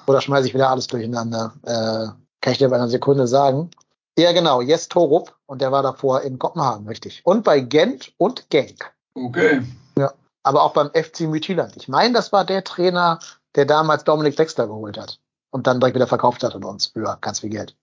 Oder 0.08 0.22
schmeiße 0.22 0.48
ich 0.48 0.54
wieder 0.54 0.70
alles 0.70 0.88
durcheinander? 0.88 1.54
Äh, 1.64 2.08
kann 2.42 2.54
ich 2.54 2.58
dir 2.58 2.70
bei 2.70 2.78
einer 2.78 2.88
Sekunde 2.88 3.28
sagen. 3.28 3.70
Ja, 4.18 4.32
genau, 4.32 4.62
Jes 4.62 4.90
Torup. 4.90 5.36
Und 5.46 5.62
der 5.62 5.72
war 5.72 5.84
davor 5.84 6.22
in 6.22 6.40
Kopenhagen, 6.40 6.88
richtig. 6.88 7.22
Und 7.24 7.44
bei 7.44 7.60
Gent 7.60 8.14
und 8.18 8.50
Genk. 8.50 8.94
Okay. 9.16 9.62
Ja, 9.98 10.14
aber 10.44 10.64
auch 10.64 10.74
beim 10.74 10.90
FC 10.94 11.22
Müthiland. 11.22 11.76
Ich 11.78 11.88
meine, 11.88 12.14
das 12.14 12.32
war 12.32 12.46
der 12.46 12.64
Trainer, 12.64 13.20
der 13.56 13.66
damals 13.66 14.04
Dominik 14.04 14.36
Dexter 14.36 14.68
geholt 14.68 14.98
hat. 14.98 15.20
Und 15.52 15.68
dann 15.68 15.80
direkt 15.80 15.96
wieder 15.96 16.08
verkauft 16.08 16.44
hat 16.44 16.56
an 16.56 16.64
uns 16.64 16.88
für 16.88 17.18
ganz 17.22 17.42
viel 17.42 17.52
Geld. 17.52 17.76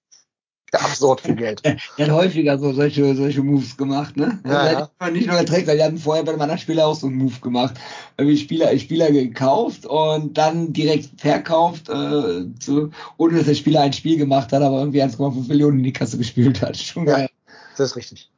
Ja, 0.75 0.81
absurd 0.81 1.23
viel 1.23 1.35
Geld. 1.35 1.63
Er 1.65 1.79
hat 1.99 2.11
häufiger 2.11 2.57
so 2.59 2.73
solche, 2.73 3.17
solche 3.17 3.43
Moves 3.43 3.77
gemacht, 3.77 4.17
ne? 4.17 4.39
Ja, 4.47 4.73
ja. 4.73 4.91
Hat 5.01 5.13
nicht 5.13 5.27
nur 5.27 5.37
der 5.37 5.47
Trainer, 5.47 5.75
die 5.75 5.83
hatten 5.83 5.99
vorher 5.99 6.23
bei 6.23 6.31
einem 6.31 6.41
anderen 6.41 6.61
Spieler 6.61 6.87
auch 6.87 6.95
so 6.95 7.09
einen 7.09 7.17
Move 7.17 7.41
gemacht. 7.41 7.75
Irgendwie 8.17 8.37
Spieler, 8.37 8.79
Spieler 8.79 9.11
gekauft 9.11 9.85
und 9.85 10.39
dann 10.39 10.73
direkt 10.73 11.21
verkauft, 11.21 11.89
äh, 11.89 12.45
zu, 12.61 12.91
ohne 13.17 13.39
dass 13.39 13.47
der 13.47 13.55
Spieler 13.55 13.81
ein 13.81 13.93
Spiel 13.93 14.17
gemacht 14.17 14.53
hat, 14.53 14.63
aber 14.63 14.79
irgendwie 14.79 15.03
1,5 15.03 15.49
Millionen 15.49 15.79
in 15.79 15.85
die 15.85 15.93
Kasse 15.93 16.19
gespielt 16.19 16.63
hat. 16.63 16.77
Schon 16.77 17.07
ja, 17.07 17.17
geil. 17.17 17.31
Das 17.77 17.91
ist 17.91 17.97
richtig. 17.97 18.31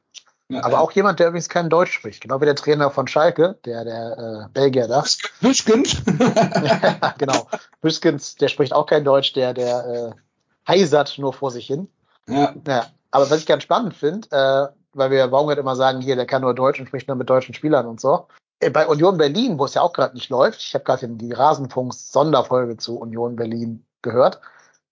Ja, 0.48 0.64
aber 0.64 0.80
auch 0.80 0.92
jemand, 0.92 1.18
der 1.18 1.28
übrigens 1.28 1.48
kein 1.48 1.70
Deutsch 1.70 1.92
spricht, 1.92 2.22
genau 2.22 2.40
wie 2.40 2.44
der 2.44 2.56
Trainer 2.56 2.90
von 2.90 3.08
Schalke, 3.08 3.58
der, 3.64 3.84
der 3.84 4.46
äh, 4.46 4.52
Belgier 4.52 4.88
da. 4.88 5.04
Büskens. 5.40 6.02
ja, 6.18 7.14
genau. 7.18 7.46
Büskens, 7.80 8.36
der 8.36 8.48
spricht 8.48 8.72
auch 8.72 8.86
kein 8.86 9.04
Deutsch, 9.04 9.32
der, 9.32 9.54
der 9.54 10.14
äh, 10.14 10.70
heisert 10.70 11.18
nur 11.18 11.32
vor 11.32 11.50
sich 11.50 11.66
hin. 11.66 11.88
Ja. 12.28 12.54
ja. 12.66 12.86
Aber 13.10 13.30
was 13.30 13.38
ich 13.38 13.46
ganz 13.46 13.62
spannend 13.62 13.94
finde, 13.94 14.28
äh, 14.30 14.68
weil 14.94 15.10
wir 15.10 15.28
Baumgart 15.28 15.58
immer 15.58 15.76
sagen, 15.76 16.00
hier, 16.00 16.16
der 16.16 16.26
kann 16.26 16.42
nur 16.42 16.54
Deutsch 16.54 16.80
und 16.80 16.86
spricht 16.86 17.08
nur 17.08 17.16
mit 17.16 17.28
deutschen 17.28 17.54
Spielern 17.54 17.86
und 17.86 18.00
so. 18.00 18.26
Äh, 18.60 18.70
bei 18.70 18.86
Union 18.86 19.18
Berlin, 19.18 19.58
wo 19.58 19.64
es 19.64 19.74
ja 19.74 19.82
auch 19.82 19.92
gerade 19.92 20.14
nicht 20.14 20.30
läuft, 20.30 20.60
ich 20.60 20.74
habe 20.74 20.84
gerade 20.84 21.08
die 21.08 21.32
Rasenfunks-Sonderfolge 21.32 22.76
zu 22.76 22.98
Union 22.98 23.36
Berlin 23.36 23.84
gehört. 24.02 24.40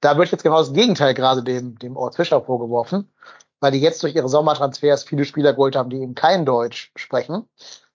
Da 0.01 0.17
wird 0.17 0.31
jetzt 0.31 0.43
genau 0.43 0.59
das 0.59 0.73
Gegenteil 0.73 1.15
gerade 1.15 1.43
dem, 1.43 1.79
dem 1.79 1.97
Ort 1.97 2.17
Fischer 2.17 2.41
vorgeworfen, 2.41 3.13
weil 3.61 3.73
die 3.73 3.81
jetzt 3.81 4.03
durch 4.03 4.15
ihre 4.15 4.29
Sommertransfers 4.29 5.05
viele 5.05 5.25
Spieler 5.25 5.53
geholt 5.53 5.77
haben, 5.77 5.91
die 5.91 6.01
eben 6.01 6.15
kein 6.15 6.47
Deutsch 6.47 6.93
sprechen 6.97 7.49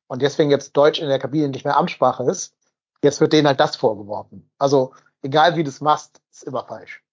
und 0.08 0.22
deswegen 0.22 0.52
jetzt 0.52 0.74
Deutsch 0.78 1.00
in 1.00 1.10
der 1.10 1.20
Kabine 1.20 1.50
nicht 1.50 1.66
mehr 1.66 1.78
Amtssprache 1.78 2.24
ist. 2.24 2.56
Jetzt 3.04 3.22
wird 3.22 3.34
denen 3.34 3.48
halt 3.48 3.60
das 3.60 3.76
vorgeworfen. 3.76 4.50
Also 4.58 4.94
egal 5.22 5.56
wie 5.56 5.64
du 5.64 5.70
es 5.70 5.82
machst, 5.82 6.22
ist 6.32 6.44
immer 6.44 6.66
falsch. 6.66 7.05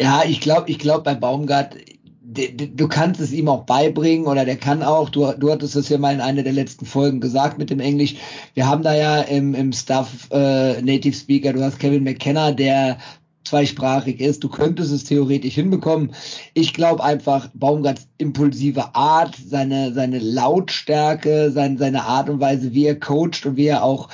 Ja, 0.00 0.22
ich 0.26 0.40
glaube, 0.40 0.70
ich 0.70 0.78
glaube 0.78 1.02
bei 1.02 1.14
Baumgart, 1.14 1.76
du 2.22 2.88
kannst 2.88 3.20
es 3.20 3.32
ihm 3.32 3.48
auch 3.48 3.64
beibringen 3.64 4.26
oder 4.26 4.46
der 4.46 4.56
kann 4.56 4.82
auch, 4.82 5.10
du, 5.10 5.30
du 5.32 5.50
hattest 5.50 5.76
es 5.76 5.90
ja 5.90 5.98
mal 5.98 6.14
in 6.14 6.22
einer 6.22 6.42
der 6.42 6.54
letzten 6.54 6.86
Folgen 6.86 7.20
gesagt 7.20 7.58
mit 7.58 7.68
dem 7.68 7.80
Englisch. 7.80 8.14
Wir 8.54 8.66
haben 8.66 8.82
da 8.82 8.94
ja 8.94 9.20
im, 9.20 9.54
im 9.54 9.72
Staff 9.74 10.28
äh, 10.30 10.80
Native 10.80 11.14
Speaker, 11.14 11.52
du 11.52 11.62
hast 11.62 11.80
Kevin 11.80 12.04
McKenna, 12.04 12.52
der 12.52 12.96
zweisprachig 13.44 14.20
ist. 14.20 14.44
Du 14.44 14.48
könntest 14.48 14.92
es 14.92 15.04
theoretisch 15.04 15.54
hinbekommen. 15.54 16.12
Ich 16.54 16.72
glaube 16.72 17.02
einfach, 17.02 17.48
Baumgarts 17.52 18.06
impulsive 18.18 18.94
Art, 18.94 19.36
seine, 19.48 19.92
seine 19.92 20.18
Lautstärke, 20.18 21.50
seine, 21.50 21.76
seine 21.76 22.04
Art 22.04 22.28
und 22.28 22.40
Weise, 22.40 22.72
wie 22.72 22.86
er 22.86 22.98
coacht 22.98 23.44
und 23.44 23.56
wie 23.56 23.66
er 23.66 23.82
auch 23.82 24.08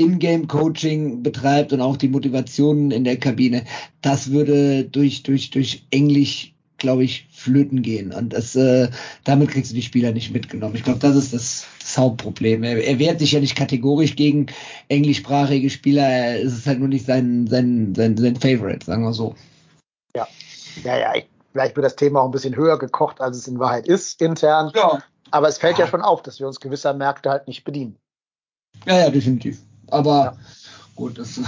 Ingame-Coaching 0.00 1.22
betreibt 1.22 1.72
und 1.72 1.80
auch 1.80 1.96
die 1.96 2.08
Motivationen 2.08 2.90
in 2.90 3.04
der 3.04 3.18
Kabine, 3.18 3.64
das 4.02 4.30
würde 4.30 4.84
durch, 4.84 5.22
durch, 5.22 5.50
durch 5.50 5.86
Englisch, 5.90 6.54
glaube 6.78 7.04
ich, 7.04 7.28
flöten 7.30 7.82
gehen. 7.82 8.12
Und 8.12 8.32
das, 8.32 8.56
äh, 8.56 8.88
damit 9.24 9.50
kriegst 9.50 9.70
du 9.70 9.74
die 9.74 9.82
Spieler 9.82 10.12
nicht 10.12 10.32
mitgenommen. 10.32 10.74
Ich 10.74 10.84
glaube, 10.84 10.98
das 10.98 11.16
ist 11.16 11.32
das, 11.32 11.66
das 11.78 11.98
Hauptproblem. 11.98 12.62
Er, 12.62 12.82
er 12.82 12.98
wehrt 12.98 13.20
sich 13.20 13.32
ja 13.32 13.40
nicht 13.40 13.56
kategorisch 13.56 14.16
gegen 14.16 14.46
englischsprachige 14.88 15.70
Spieler. 15.70 16.40
Es 16.40 16.52
ist 16.52 16.66
halt 16.66 16.78
nur 16.78 16.88
nicht 16.88 17.06
sein, 17.06 17.46
sein, 17.46 17.94
sein, 17.94 18.16
sein 18.16 18.36
Favorite, 18.36 18.84
sagen 18.84 19.02
wir 19.02 19.12
so. 19.12 19.34
Ja, 20.16 20.26
ja, 20.84 20.98
ja. 20.98 21.14
Ich, 21.14 21.26
vielleicht 21.52 21.76
wird 21.76 21.84
das 21.84 21.96
Thema 21.96 22.22
auch 22.22 22.26
ein 22.26 22.32
bisschen 22.32 22.56
höher 22.56 22.78
gekocht, 22.78 23.20
als 23.20 23.36
es 23.36 23.48
in 23.48 23.58
Wahrheit 23.58 23.86
ist, 23.86 24.20
intern. 24.20 24.72
Ja. 24.74 25.02
Aber 25.30 25.48
es 25.48 25.58
fällt 25.58 25.78
ja 25.78 25.86
schon 25.86 26.02
auf, 26.02 26.22
dass 26.22 26.40
wir 26.40 26.46
uns 26.46 26.60
gewisser 26.60 26.92
Märkte 26.94 27.30
halt 27.30 27.46
nicht 27.46 27.64
bedienen. 27.64 27.96
Ja, 28.86 28.98
ja, 28.98 29.10
definitiv. 29.10 29.58
Aber 29.90 30.24
ja. 30.24 30.36
gut, 30.96 31.18
das, 31.18 31.40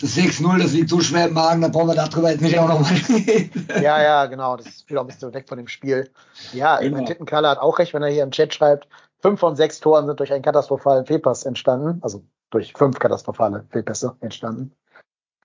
das 0.00 0.16
6-0, 0.16 0.58
das 0.58 0.72
liegt 0.72 0.90
so 0.90 1.00
schwer 1.00 1.28
im 1.28 1.34
Magen, 1.34 1.60
da 1.60 1.68
brauchen 1.68 1.88
wir 1.88 1.94
darüber 1.94 2.30
jetzt 2.30 2.40
nicht 2.40 2.58
auch 2.58 2.68
nochmal 2.68 2.92
reden. 3.08 3.68
Ja, 3.82 4.02
ja, 4.02 4.26
genau. 4.26 4.56
Das 4.56 4.66
ist 4.66 4.92
auch 4.92 5.00
ein 5.00 5.06
bisschen 5.06 5.34
weg 5.34 5.48
von 5.48 5.58
dem 5.58 5.68
Spiel. 5.68 6.10
Ja, 6.52 6.78
genau. 6.78 7.04
Tittenkalle 7.04 7.48
hat 7.48 7.58
auch 7.58 7.78
recht, 7.78 7.94
wenn 7.94 8.02
er 8.02 8.10
hier 8.10 8.22
im 8.22 8.30
Chat 8.30 8.54
schreibt, 8.54 8.88
fünf 9.20 9.40
von 9.40 9.56
sechs 9.56 9.80
Toren 9.80 10.06
sind 10.06 10.20
durch 10.20 10.32
einen 10.32 10.42
katastrophalen 10.42 11.06
Fehlpass 11.06 11.44
entstanden. 11.44 11.98
Also 12.02 12.22
durch 12.50 12.72
fünf 12.72 12.98
katastrophale 12.98 13.64
Fehlpässe 13.70 14.16
entstanden. 14.20 14.72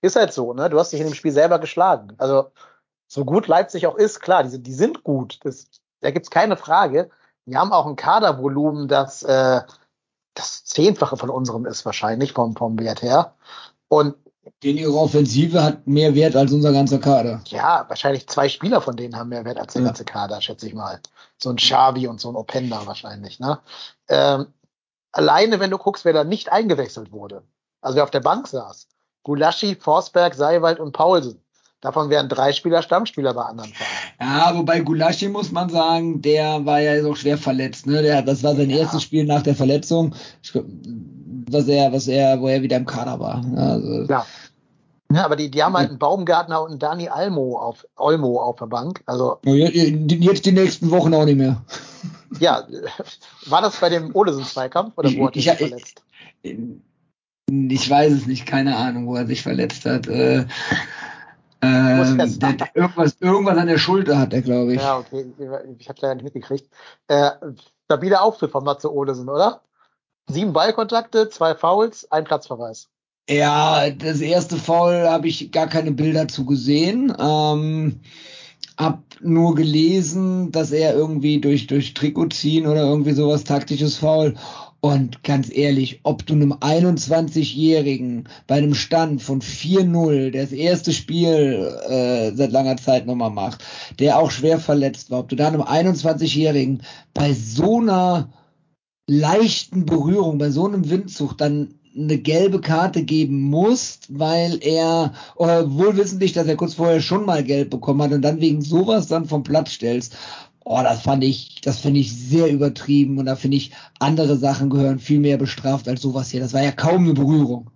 Ist 0.00 0.16
halt 0.16 0.32
so, 0.32 0.52
ne? 0.52 0.70
Du 0.70 0.78
hast 0.78 0.92
dich 0.92 1.00
in 1.00 1.06
dem 1.06 1.14
Spiel 1.14 1.32
selber 1.32 1.58
geschlagen. 1.58 2.14
Also 2.18 2.50
so 3.06 3.24
gut 3.24 3.46
Leipzig 3.46 3.86
auch 3.86 3.96
ist, 3.96 4.20
klar, 4.20 4.44
die, 4.44 4.62
die 4.62 4.72
sind 4.72 5.02
gut. 5.02 5.40
Das, 5.44 5.66
da 6.00 6.10
gibt's 6.10 6.30
keine 6.30 6.56
Frage. 6.56 7.10
Die 7.46 7.56
haben 7.56 7.72
auch 7.72 7.86
ein 7.86 7.96
Kadervolumen, 7.96 8.88
das 8.88 9.22
äh, 9.22 9.60
das 10.34 10.64
Zehnfache 10.64 11.16
von 11.16 11.30
unserem 11.30 11.66
ist 11.66 11.84
wahrscheinlich 11.86 12.32
vom, 12.32 12.56
vom 12.56 12.78
Wert 12.78 13.02
her. 13.02 13.34
Und 13.88 14.14
denn 14.62 14.76
ihre 14.76 14.94
Offensive 14.94 15.62
hat 15.62 15.86
mehr 15.86 16.14
Wert 16.14 16.36
als 16.36 16.52
unser 16.52 16.72
ganzer 16.72 16.98
Kader. 16.98 17.40
Ja, 17.46 17.86
wahrscheinlich 17.88 18.28
zwei 18.28 18.48
Spieler 18.48 18.80
von 18.80 18.96
denen 18.96 19.16
haben 19.16 19.30
mehr 19.30 19.44
Wert 19.44 19.58
als 19.58 19.72
der 19.72 19.82
ja. 19.82 19.88
ganze 19.88 20.04
Kader, 20.04 20.40
schätze 20.40 20.66
ich 20.66 20.74
mal. 20.74 21.00
So 21.38 21.50
ein 21.50 21.56
Xavi 21.56 22.06
und 22.08 22.20
so 22.20 22.30
ein 22.30 22.36
Openda 22.36 22.86
wahrscheinlich. 22.86 23.40
Ne? 23.40 23.58
Ähm, 24.08 24.46
alleine, 25.12 25.60
wenn 25.60 25.70
du 25.70 25.78
guckst, 25.78 26.04
wer 26.04 26.12
da 26.12 26.24
nicht 26.24 26.52
eingewechselt 26.52 27.12
wurde, 27.12 27.42
also 27.80 27.96
wer 27.96 28.04
auf 28.04 28.10
der 28.10 28.20
Bank 28.20 28.48
saß, 28.48 28.88
Gulaschi, 29.22 29.76
Forsberg, 29.76 30.34
Seiwald 30.34 30.80
und 30.80 30.92
Paulsen. 30.92 31.40
Davon 31.84 32.08
wären 32.08 32.30
drei 32.30 32.50
Spieler 32.52 32.80
Stammspieler 32.80 33.34
bei 33.34 33.42
anderen 33.42 33.70
Vereinen. 33.74 34.08
Ja, 34.18 34.56
wobei 34.56 34.80
Gulaschi 34.80 35.28
muss 35.28 35.52
man 35.52 35.68
sagen, 35.68 36.22
der 36.22 36.64
war 36.64 36.80
ja 36.80 37.02
so 37.02 37.14
schwer 37.14 37.36
verletzt. 37.36 37.86
Ne? 37.86 38.00
Der, 38.00 38.22
das 38.22 38.42
war 38.42 38.56
sein 38.56 38.70
ja. 38.70 38.78
erstes 38.78 39.02
Spiel 39.02 39.26
nach 39.26 39.42
der 39.42 39.54
Verletzung, 39.54 40.14
was 41.50 41.68
er, 41.68 41.92
was 41.92 42.08
er, 42.08 42.40
wo 42.40 42.48
er 42.48 42.62
wieder 42.62 42.78
im 42.78 42.86
Kader 42.86 43.20
war. 43.20 43.44
Also, 43.54 44.04
ja. 44.04 44.24
Ja, 45.12 45.26
aber 45.26 45.36
die, 45.36 45.50
die 45.50 45.62
haben 45.62 45.76
halt 45.76 45.90
einen 45.90 45.98
Baumgartner 45.98 46.62
und 46.62 46.70
einen 46.70 46.78
Dani 46.78 47.08
Almo 47.10 47.58
auf, 47.58 47.86
Olmo 47.96 48.40
auf 48.40 48.56
der 48.56 48.66
Bank. 48.66 49.02
Also, 49.04 49.36
jetzt 49.44 50.46
die 50.46 50.52
nächsten 50.52 50.90
Wochen 50.90 51.12
auch 51.12 51.26
nicht 51.26 51.36
mehr. 51.36 51.62
Ja, 52.40 52.66
war 53.44 53.60
das 53.60 53.76
bei 53.76 53.90
dem 53.90 54.14
Olesen-Zweikampf 54.14 54.96
oder 54.96 55.10
wo 55.16 55.26
hat 55.26 55.36
er 55.36 55.42
sich 55.42 55.52
verletzt? 55.52 56.02
Ich 57.50 57.90
weiß 57.90 58.10
es 58.10 58.26
nicht, 58.26 58.46
keine 58.46 58.74
Ahnung, 58.74 59.06
wo 59.06 59.16
er 59.16 59.26
sich 59.26 59.42
verletzt 59.42 59.84
hat. 59.84 60.08
Äh, 60.08 60.46
ähm, 61.64 62.38
der, 62.38 62.52
der 62.52 62.70
irgendwas, 62.74 63.16
irgendwas 63.20 63.58
an 63.58 63.66
der 63.66 63.78
Schulter 63.78 64.18
hat 64.18 64.32
er, 64.32 64.42
glaube 64.42 64.74
ich. 64.74 64.82
Ja, 64.82 64.98
okay. 64.98 65.26
Ich 65.78 65.88
habe 65.88 65.98
leider 66.02 66.14
nicht 66.16 66.24
mitgekriegt. 66.24 66.68
Äh, 67.08 67.30
stabiler 67.84 68.22
Auftritt 68.22 68.50
von 68.50 68.64
Matze 68.64 68.92
Olesen, 68.92 69.28
oder? 69.28 69.62
Sieben 70.28 70.52
Ballkontakte, 70.52 71.28
zwei 71.28 71.54
Fouls, 71.54 72.10
ein 72.10 72.24
Platzverweis. 72.24 72.88
Ja, 73.28 73.90
das 73.90 74.20
erste 74.20 74.56
Foul 74.56 75.08
habe 75.08 75.28
ich 75.28 75.50
gar 75.50 75.66
keine 75.66 75.92
Bilder 75.92 76.28
zu 76.28 76.44
gesehen. 76.44 77.14
Ähm, 77.18 78.00
hab 78.76 79.02
nur 79.20 79.54
gelesen, 79.54 80.50
dass 80.50 80.72
er 80.72 80.94
irgendwie 80.94 81.40
durch, 81.40 81.66
durch 81.66 81.94
Trikot 81.94 82.28
ziehen 82.30 82.66
oder 82.66 82.82
irgendwie 82.82 83.12
sowas 83.12 83.44
taktisches 83.44 83.96
Foul 83.96 84.34
und 84.84 85.22
ganz 85.22 85.48
ehrlich, 85.50 86.00
ob 86.02 86.26
du 86.26 86.34
einem 86.34 86.52
21-Jährigen 86.52 88.28
bei 88.46 88.56
einem 88.56 88.74
Stand 88.74 89.22
von 89.22 89.40
4-0 89.40 90.30
das 90.30 90.52
erste 90.52 90.92
Spiel 90.92 91.74
äh, 91.88 92.32
seit 92.36 92.52
langer 92.52 92.76
Zeit 92.76 93.06
nochmal 93.06 93.30
macht, 93.30 93.64
der 93.98 94.18
auch 94.18 94.30
schwer 94.30 94.58
verletzt 94.58 95.10
war, 95.10 95.20
ob 95.20 95.30
du 95.30 95.36
da 95.36 95.48
einem 95.48 95.62
21-Jährigen 95.62 96.82
bei 97.14 97.32
so 97.32 97.80
einer 97.80 98.28
leichten 99.06 99.86
Berührung, 99.86 100.36
bei 100.36 100.50
so 100.50 100.66
einem 100.66 100.90
Windzug 100.90 101.38
dann 101.38 101.76
eine 101.96 102.18
gelbe 102.18 102.60
Karte 102.60 103.04
geben 103.04 103.40
musst, 103.40 104.08
weil 104.10 104.58
er, 104.60 105.14
oder 105.36 105.72
wohlwissentlich, 105.72 106.34
dass 106.34 106.46
er 106.46 106.56
kurz 106.56 106.74
vorher 106.74 107.00
schon 107.00 107.24
mal 107.24 107.42
gelb 107.42 107.70
bekommen 107.70 108.02
hat 108.02 108.12
und 108.12 108.20
dann 108.20 108.42
wegen 108.42 108.60
sowas 108.60 109.06
dann 109.06 109.24
vom 109.24 109.44
Platz 109.44 109.70
stellst. 109.70 110.14
Oh, 110.64 110.80
das 110.82 111.02
fand 111.02 111.22
ich, 111.22 111.60
das 111.60 111.78
finde 111.78 112.00
ich 112.00 112.16
sehr 112.16 112.50
übertrieben 112.50 113.18
und 113.18 113.26
da 113.26 113.36
finde 113.36 113.58
ich, 113.58 113.72
andere 113.98 114.36
Sachen 114.36 114.70
gehören 114.70 114.98
viel 114.98 115.20
mehr 115.20 115.36
bestraft 115.36 115.86
als 115.88 116.00
sowas 116.00 116.30
hier. 116.30 116.40
Das 116.40 116.54
war 116.54 116.62
ja 116.62 116.72
kaum 116.72 117.04
eine 117.04 117.12
Berührung. 117.12 117.70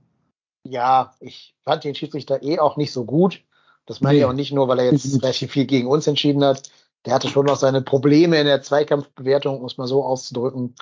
Ja, 0.65 1.15
ich 1.21 1.55
fand 1.65 1.85
den 1.85 1.95
Schiedsrichter 1.95 2.43
eh 2.43 2.59
auch 2.59 2.77
nicht 2.77 2.93
so 2.93 3.05
gut. 3.05 3.43
Das 3.87 4.01
meine 4.01 4.15
nee. 4.15 4.21
ich 4.21 4.25
auch 4.27 4.33
nicht 4.33 4.53
nur, 4.53 4.69
weil 4.69 4.79
er 4.79 4.93
jetzt 4.93 5.23
relativ 5.23 5.53
viel 5.53 5.67
gegen 5.67 5.87
uns 5.87 6.07
entschieden 6.07 6.45
hat. 6.45 6.71
Der 7.05 7.15
hatte 7.15 7.29
schon 7.29 7.47
noch 7.47 7.57
seine 7.57 7.83
Probleme 7.83 8.39
in 8.39 8.47
der 8.47 8.63
Zweikampfbewertung, 8.63 9.61
muss 9.61 9.79
man 9.79 9.87
so 9.87 10.05
auszudrücken. 10.05 10.75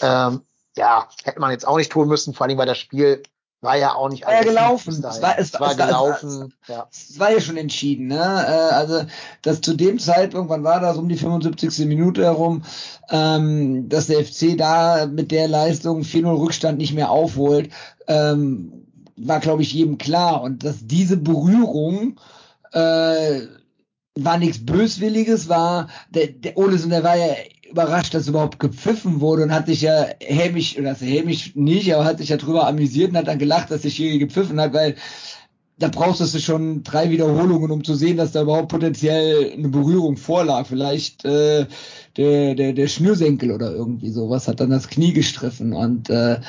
Ähm, 0.00 0.42
ja, 0.76 1.08
hätte 1.24 1.40
man 1.40 1.50
jetzt 1.50 1.66
auch 1.66 1.76
nicht 1.76 1.92
tun 1.92 2.08
müssen, 2.08 2.34
vor 2.34 2.46
allem 2.46 2.58
weil 2.58 2.66
das 2.66 2.78
Spiel 2.78 3.22
war 3.60 3.76
ja 3.76 3.94
auch 3.94 4.08
nicht 4.08 4.26
alles. 4.26 4.38
War 4.38 4.44
ja 4.44 4.50
gelaufen. 4.50 4.92
Es 4.92 5.22
war, 5.22 5.38
es, 5.38 5.52
war 5.54 5.70
es, 5.72 5.76
gelaufen. 5.76 6.54
Es, 6.62 6.68
ja. 6.68 6.88
es 6.90 7.18
war 7.18 7.32
ja 7.32 7.40
schon 7.40 7.56
entschieden. 7.56 8.06
Ne? 8.06 8.16
Äh, 8.16 8.74
also, 8.74 9.02
dass 9.42 9.60
zu 9.60 9.74
dem 9.74 9.98
Zeitpunkt, 9.98 10.48
wann 10.50 10.64
war 10.64 10.80
das, 10.80 10.96
um 10.96 11.08
die 11.08 11.16
75. 11.16 11.86
Minute 11.86 12.22
herum, 12.22 12.62
ähm, 13.10 13.88
dass 13.88 14.06
der 14.06 14.24
FC 14.24 14.56
da 14.56 15.06
mit 15.06 15.32
der 15.32 15.48
Leistung 15.48 16.02
4-0 16.02 16.40
Rückstand 16.40 16.78
nicht 16.78 16.94
mehr 16.94 17.10
aufholt, 17.10 17.70
ähm, 18.06 18.86
war, 19.16 19.40
glaube 19.40 19.62
ich, 19.62 19.72
jedem 19.72 19.98
klar. 19.98 20.42
Und 20.42 20.64
dass 20.64 20.86
diese 20.86 21.16
Berührung 21.16 22.20
äh, 22.72 23.40
war 24.14 24.38
nichts 24.38 24.64
Böswilliges, 24.64 25.48
war, 25.48 25.88
der, 26.10 26.28
der 26.28 26.56
Olesen, 26.56 26.90
der 26.90 27.02
war 27.02 27.16
ja 27.16 27.34
überrascht, 27.70 28.14
dass 28.14 28.28
überhaupt 28.28 28.58
gepfiffen 28.58 29.20
wurde 29.20 29.42
und 29.42 29.52
hat 29.52 29.66
sich 29.66 29.82
ja 29.82 30.06
hämisch, 30.20 30.78
oder 30.78 30.90
also 30.90 31.04
hämisch 31.04 31.54
nicht, 31.54 31.94
aber 31.94 32.04
hat 32.04 32.18
sich 32.18 32.30
ja 32.30 32.36
drüber 32.36 32.66
amüsiert 32.66 33.10
und 33.10 33.16
hat 33.16 33.28
dann 33.28 33.38
gelacht, 33.38 33.70
dass 33.70 33.82
sich 33.82 33.96
hier 33.96 34.18
gepfiffen 34.18 34.60
hat, 34.60 34.72
weil 34.72 34.96
da 35.78 35.88
brauchst 35.88 36.20
du 36.20 36.40
schon 36.40 36.82
drei 36.82 37.10
Wiederholungen, 37.10 37.70
um 37.70 37.84
zu 37.84 37.94
sehen, 37.94 38.16
dass 38.16 38.32
da 38.32 38.42
überhaupt 38.42 38.68
potenziell 38.68 39.52
eine 39.52 39.68
Berührung 39.68 40.16
vorlag. 40.16 40.66
Vielleicht 40.66 41.24
äh, 41.24 41.66
der, 42.16 42.54
der, 42.56 42.72
der 42.72 42.88
Schnürsenkel 42.88 43.52
oder 43.52 43.70
irgendwie 43.70 44.10
sowas 44.10 44.48
hat 44.48 44.58
dann 44.58 44.70
das 44.70 44.88
Knie 44.88 45.12
gestriffen 45.12 45.72
und 45.72 46.10
äh, 46.10 46.40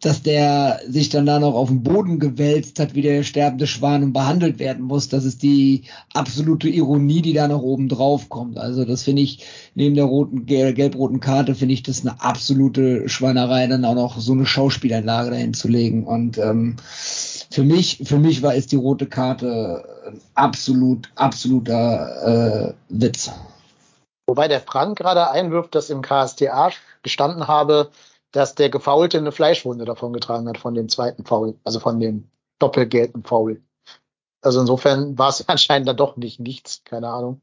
dass 0.00 0.22
der 0.22 0.80
sich 0.88 1.08
dann 1.08 1.26
da 1.26 1.40
noch 1.40 1.54
auf 1.54 1.68
den 1.68 1.82
Boden 1.82 2.20
gewälzt 2.20 2.78
hat, 2.78 2.94
wie 2.94 3.02
der 3.02 3.24
sterbende 3.24 3.66
Schwan 3.66 4.04
und 4.04 4.12
behandelt 4.12 4.58
werden 4.58 4.84
muss. 4.84 5.08
Das 5.08 5.24
ist 5.24 5.42
die 5.42 5.84
absolute 6.14 6.68
Ironie, 6.68 7.20
die 7.20 7.32
da 7.32 7.48
noch 7.48 7.62
oben 7.62 7.88
drauf 7.88 8.28
kommt. 8.28 8.58
Also 8.58 8.84
das 8.84 9.02
finde 9.02 9.22
ich, 9.22 9.44
neben 9.74 9.96
der 9.96 10.04
roten, 10.04 10.46
gelb-roten 10.46 11.20
Karte, 11.20 11.54
finde 11.54 11.74
ich 11.74 11.82
das 11.82 12.02
eine 12.02 12.20
absolute 12.22 13.08
Schweinerei, 13.08 13.66
dann 13.66 13.84
auch 13.84 13.94
noch 13.94 14.20
so 14.20 14.32
eine 14.32 14.46
Schauspielanlage 14.46 15.30
dahin 15.30 15.54
zu 15.54 15.66
legen. 15.66 16.06
Und 16.06 16.38
ähm, 16.38 16.76
für 17.50 17.64
mich, 17.64 18.00
für 18.04 18.18
mich 18.18 18.42
war 18.42 18.54
ist 18.54 18.70
die 18.70 18.76
rote 18.76 19.06
Karte 19.06 19.84
absolut, 20.34 21.10
absoluter 21.16 22.68
äh, 22.68 22.74
Witz. 22.88 23.32
Wobei 24.28 24.46
der 24.46 24.60
Frank 24.60 24.98
gerade 24.98 25.30
einwirft, 25.30 25.74
dass 25.74 25.90
im 25.90 26.02
KSTA 26.02 26.70
gestanden 27.02 27.48
habe, 27.48 27.90
dass 28.32 28.54
der 28.54 28.70
Gefaulte 28.70 29.18
eine 29.18 29.32
Fleischwunde 29.32 29.84
davon 29.84 30.12
getragen 30.12 30.48
hat 30.48 30.58
von 30.58 30.74
dem 30.74 30.88
zweiten 30.88 31.24
Foul, 31.24 31.54
also 31.64 31.80
von 31.80 31.98
dem 32.00 32.28
doppelgelben 32.58 33.24
Foul. 33.24 33.62
Also 34.40 34.60
insofern 34.60 35.18
war 35.18 35.30
es 35.30 35.44
anscheinend 35.48 35.88
dann 35.88 35.96
doch 35.96 36.16
nicht 36.16 36.40
nichts, 36.40 36.82
keine 36.84 37.08
Ahnung. 37.08 37.40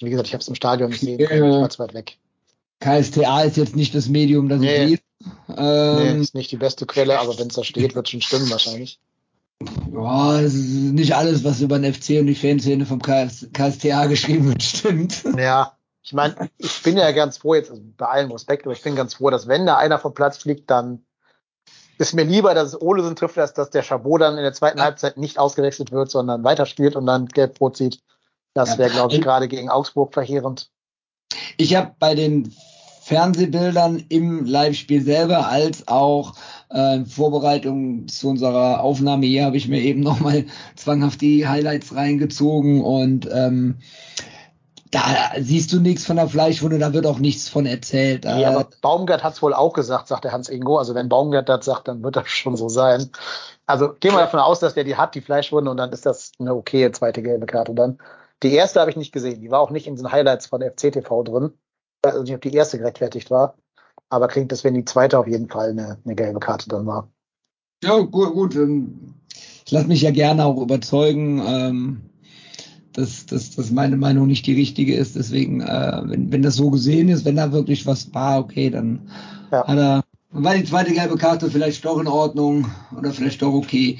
Wie 0.00 0.10
gesagt, 0.10 0.28
ich 0.28 0.34
habe 0.34 0.42
es 0.42 0.48
im 0.48 0.54
Stadion 0.54 0.90
gesehen, 0.90 1.18
ja. 1.18 1.30
ich 1.30 1.40
war 1.40 1.70
zu 1.70 1.78
weit 1.78 1.94
weg. 1.94 2.18
KSTA 2.80 3.42
ist 3.42 3.56
jetzt 3.56 3.76
nicht 3.76 3.94
das 3.94 4.08
Medium, 4.08 4.48
das 4.50 4.60
nee. 4.60 4.84
ich 4.84 4.90
lese. 4.90 5.02
Ähm, 5.56 5.96
nee, 5.96 6.20
ist 6.20 6.34
nicht 6.34 6.50
die 6.52 6.58
beste 6.58 6.84
Quelle, 6.84 7.18
aber 7.18 7.38
wenn 7.38 7.48
es 7.48 7.54
da 7.54 7.64
steht, 7.64 7.94
wird 7.94 8.08
schon 8.08 8.20
stimmen 8.20 8.50
wahrscheinlich. 8.50 9.00
Ja, 9.90 10.38
es 10.40 10.54
ist 10.54 10.92
nicht 10.92 11.14
alles, 11.14 11.42
was 11.42 11.62
über 11.62 11.78
den 11.78 11.94
FC 11.94 12.20
und 12.20 12.26
die 12.26 12.34
Fanszene 12.34 12.84
vom 12.84 13.00
KS, 13.00 13.48
KSTA 13.54 14.06
geschrieben 14.06 14.48
wird, 14.48 14.62
stimmt. 14.62 15.24
Ja, 15.38 15.75
ich 16.06 16.12
meine, 16.12 16.50
ich 16.56 16.82
bin 16.84 16.96
ja 16.96 17.10
ganz 17.10 17.38
froh, 17.38 17.54
jetzt 17.54 17.70
also 17.70 17.82
bei 17.96 18.06
allem 18.06 18.30
Respekt, 18.30 18.64
aber 18.64 18.72
ich 18.72 18.82
bin 18.82 18.94
ganz 18.94 19.14
froh, 19.14 19.28
dass 19.30 19.48
wenn 19.48 19.66
da 19.66 19.76
einer 19.76 19.98
vom 19.98 20.14
Platz 20.14 20.38
fliegt, 20.38 20.70
dann 20.70 21.04
ist 21.98 22.14
mir 22.14 22.22
lieber, 22.22 22.54
dass 22.54 22.68
es 22.68 22.80
Olesen 22.80 23.16
trifft, 23.16 23.38
als 23.38 23.54
dass 23.54 23.70
der 23.70 23.82
Chabot 23.82 24.20
dann 24.20 24.36
in 24.36 24.44
der 24.44 24.52
zweiten 24.52 24.80
Halbzeit 24.80 25.16
nicht 25.16 25.38
ausgewechselt 25.38 25.90
wird, 25.90 26.10
sondern 26.10 26.44
weiterspielt 26.44 26.94
und 26.94 27.06
dann 27.06 27.26
gelb-rot 27.26 27.76
zieht. 27.76 28.02
Das 28.54 28.78
wäre, 28.78 28.90
glaube 28.90 29.14
ich, 29.14 29.20
gerade 29.20 29.48
gegen 29.48 29.68
Augsburg 29.68 30.14
verheerend. 30.14 30.70
Ich 31.56 31.74
habe 31.74 31.94
bei 31.98 32.14
den 32.14 32.54
Fernsehbildern 33.02 34.04
im 34.08 34.44
Live-Spiel 34.44 35.02
selber 35.02 35.48
als 35.48 35.88
auch 35.88 36.34
äh, 36.70 36.96
in 36.96 37.06
Vorbereitung 37.06 38.06
zu 38.08 38.28
unserer 38.28 38.80
Aufnahme 38.80 39.26
hier 39.26 39.44
habe 39.44 39.56
ich 39.56 39.68
mir 39.68 39.80
eben 39.80 40.00
nochmal 40.00 40.46
zwanghaft 40.76 41.20
die 41.20 41.48
Highlights 41.48 41.94
reingezogen 41.94 42.80
und 42.80 43.28
ähm, 43.32 43.76
da 44.90 45.32
siehst 45.38 45.72
du 45.72 45.80
nichts 45.80 46.04
von 46.04 46.16
der 46.16 46.28
Fleischwunde, 46.28 46.78
da 46.78 46.92
wird 46.92 47.06
auch 47.06 47.18
nichts 47.18 47.48
von 47.48 47.66
erzählt. 47.66 48.24
Nee, 48.24 48.44
aber 48.44 48.68
Baumgart 48.82 49.24
hat 49.24 49.34
es 49.34 49.42
wohl 49.42 49.54
auch 49.54 49.72
gesagt, 49.72 50.08
sagt 50.08 50.24
der 50.24 50.32
Hans 50.32 50.48
Ingo. 50.48 50.78
Also 50.78 50.94
wenn 50.94 51.08
Baumgart 51.08 51.48
das 51.48 51.64
sagt, 51.64 51.88
dann 51.88 52.02
wird 52.02 52.16
das 52.16 52.28
schon 52.28 52.56
so 52.56 52.68
sein. 52.68 53.10
Also 53.66 53.94
gehen 53.98 54.12
wir 54.12 54.20
davon 54.20 54.40
aus, 54.40 54.60
dass 54.60 54.74
der 54.74 54.84
die 54.84 54.96
hat, 54.96 55.14
die 55.14 55.20
Fleischwunde, 55.20 55.70
und 55.70 55.76
dann 55.76 55.92
ist 55.92 56.06
das 56.06 56.32
eine 56.38 56.54
okay 56.54 56.90
zweite 56.92 57.22
gelbe 57.22 57.46
Karte 57.46 57.74
dann. 57.74 57.98
Die 58.42 58.52
erste 58.52 58.80
habe 58.80 58.90
ich 58.90 58.96
nicht 58.96 59.12
gesehen, 59.12 59.40
die 59.40 59.50
war 59.50 59.60
auch 59.60 59.70
nicht 59.70 59.86
in 59.86 59.96
den 59.96 60.12
Highlights 60.12 60.46
von 60.46 60.62
FCTV 60.62 61.24
drin. 61.24 61.52
Also 62.02 62.22
nicht, 62.22 62.34
ob 62.34 62.42
die 62.42 62.52
erste 62.52 62.78
gerechtfertigt 62.78 63.30
war. 63.30 63.56
Aber 64.08 64.28
klingt 64.28 64.52
das, 64.52 64.62
wenn 64.62 64.74
die 64.74 64.84
zweite 64.84 65.18
auf 65.18 65.26
jeden 65.26 65.48
Fall 65.48 65.70
eine, 65.70 65.98
eine 66.04 66.14
gelbe 66.14 66.38
Karte 66.38 66.68
dann 66.68 66.86
war. 66.86 67.10
Ja, 67.82 67.98
gut, 67.98 68.32
gut. 68.32 68.54
Ähm, 68.54 69.14
ich 69.64 69.72
lasse 69.72 69.88
mich 69.88 70.02
ja 70.02 70.12
gerne 70.12 70.44
auch 70.44 70.60
überzeugen. 70.60 71.42
Ähm 71.44 72.10
dass, 72.96 73.26
dass, 73.26 73.54
dass 73.54 73.70
meine 73.70 73.96
Meinung 73.96 74.26
nicht 74.26 74.46
die 74.46 74.54
richtige 74.54 74.96
ist. 74.96 75.16
Deswegen, 75.16 75.60
äh, 75.60 76.02
wenn, 76.04 76.32
wenn 76.32 76.42
das 76.42 76.56
so 76.56 76.70
gesehen 76.70 77.08
ist, 77.08 77.24
wenn 77.24 77.36
da 77.36 77.52
wirklich 77.52 77.86
was 77.86 78.12
war, 78.14 78.40
okay, 78.40 78.70
dann 78.70 79.10
ja. 79.52 79.66
hat 79.66 79.78
er, 79.78 80.04
war 80.30 80.54
die 80.54 80.64
zweite 80.64 80.94
gelbe 80.94 81.16
Karte 81.16 81.50
vielleicht 81.50 81.84
doch 81.84 82.00
in 82.00 82.08
Ordnung 82.08 82.66
oder 82.96 83.12
vielleicht 83.12 83.42
doch 83.42 83.52
okay. 83.52 83.98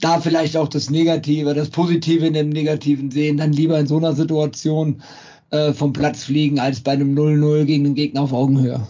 da 0.00 0.20
vielleicht 0.20 0.56
auch 0.56 0.68
das 0.68 0.90
Negative, 0.90 1.54
das 1.54 1.70
Positive 1.70 2.26
in 2.26 2.34
dem 2.34 2.48
Negativen 2.48 3.12
sehen, 3.12 3.36
dann 3.36 3.52
lieber 3.52 3.78
in 3.78 3.86
so 3.86 3.98
einer 3.98 4.14
Situation 4.14 5.02
äh, 5.50 5.72
vom 5.72 5.92
Platz 5.92 6.24
fliegen, 6.24 6.58
als 6.58 6.80
bei 6.80 6.92
einem 6.92 7.16
0-0 7.16 7.64
gegen 7.66 7.84
den 7.84 7.94
Gegner 7.94 8.22
auf 8.22 8.32
Augenhöhe. 8.32 8.80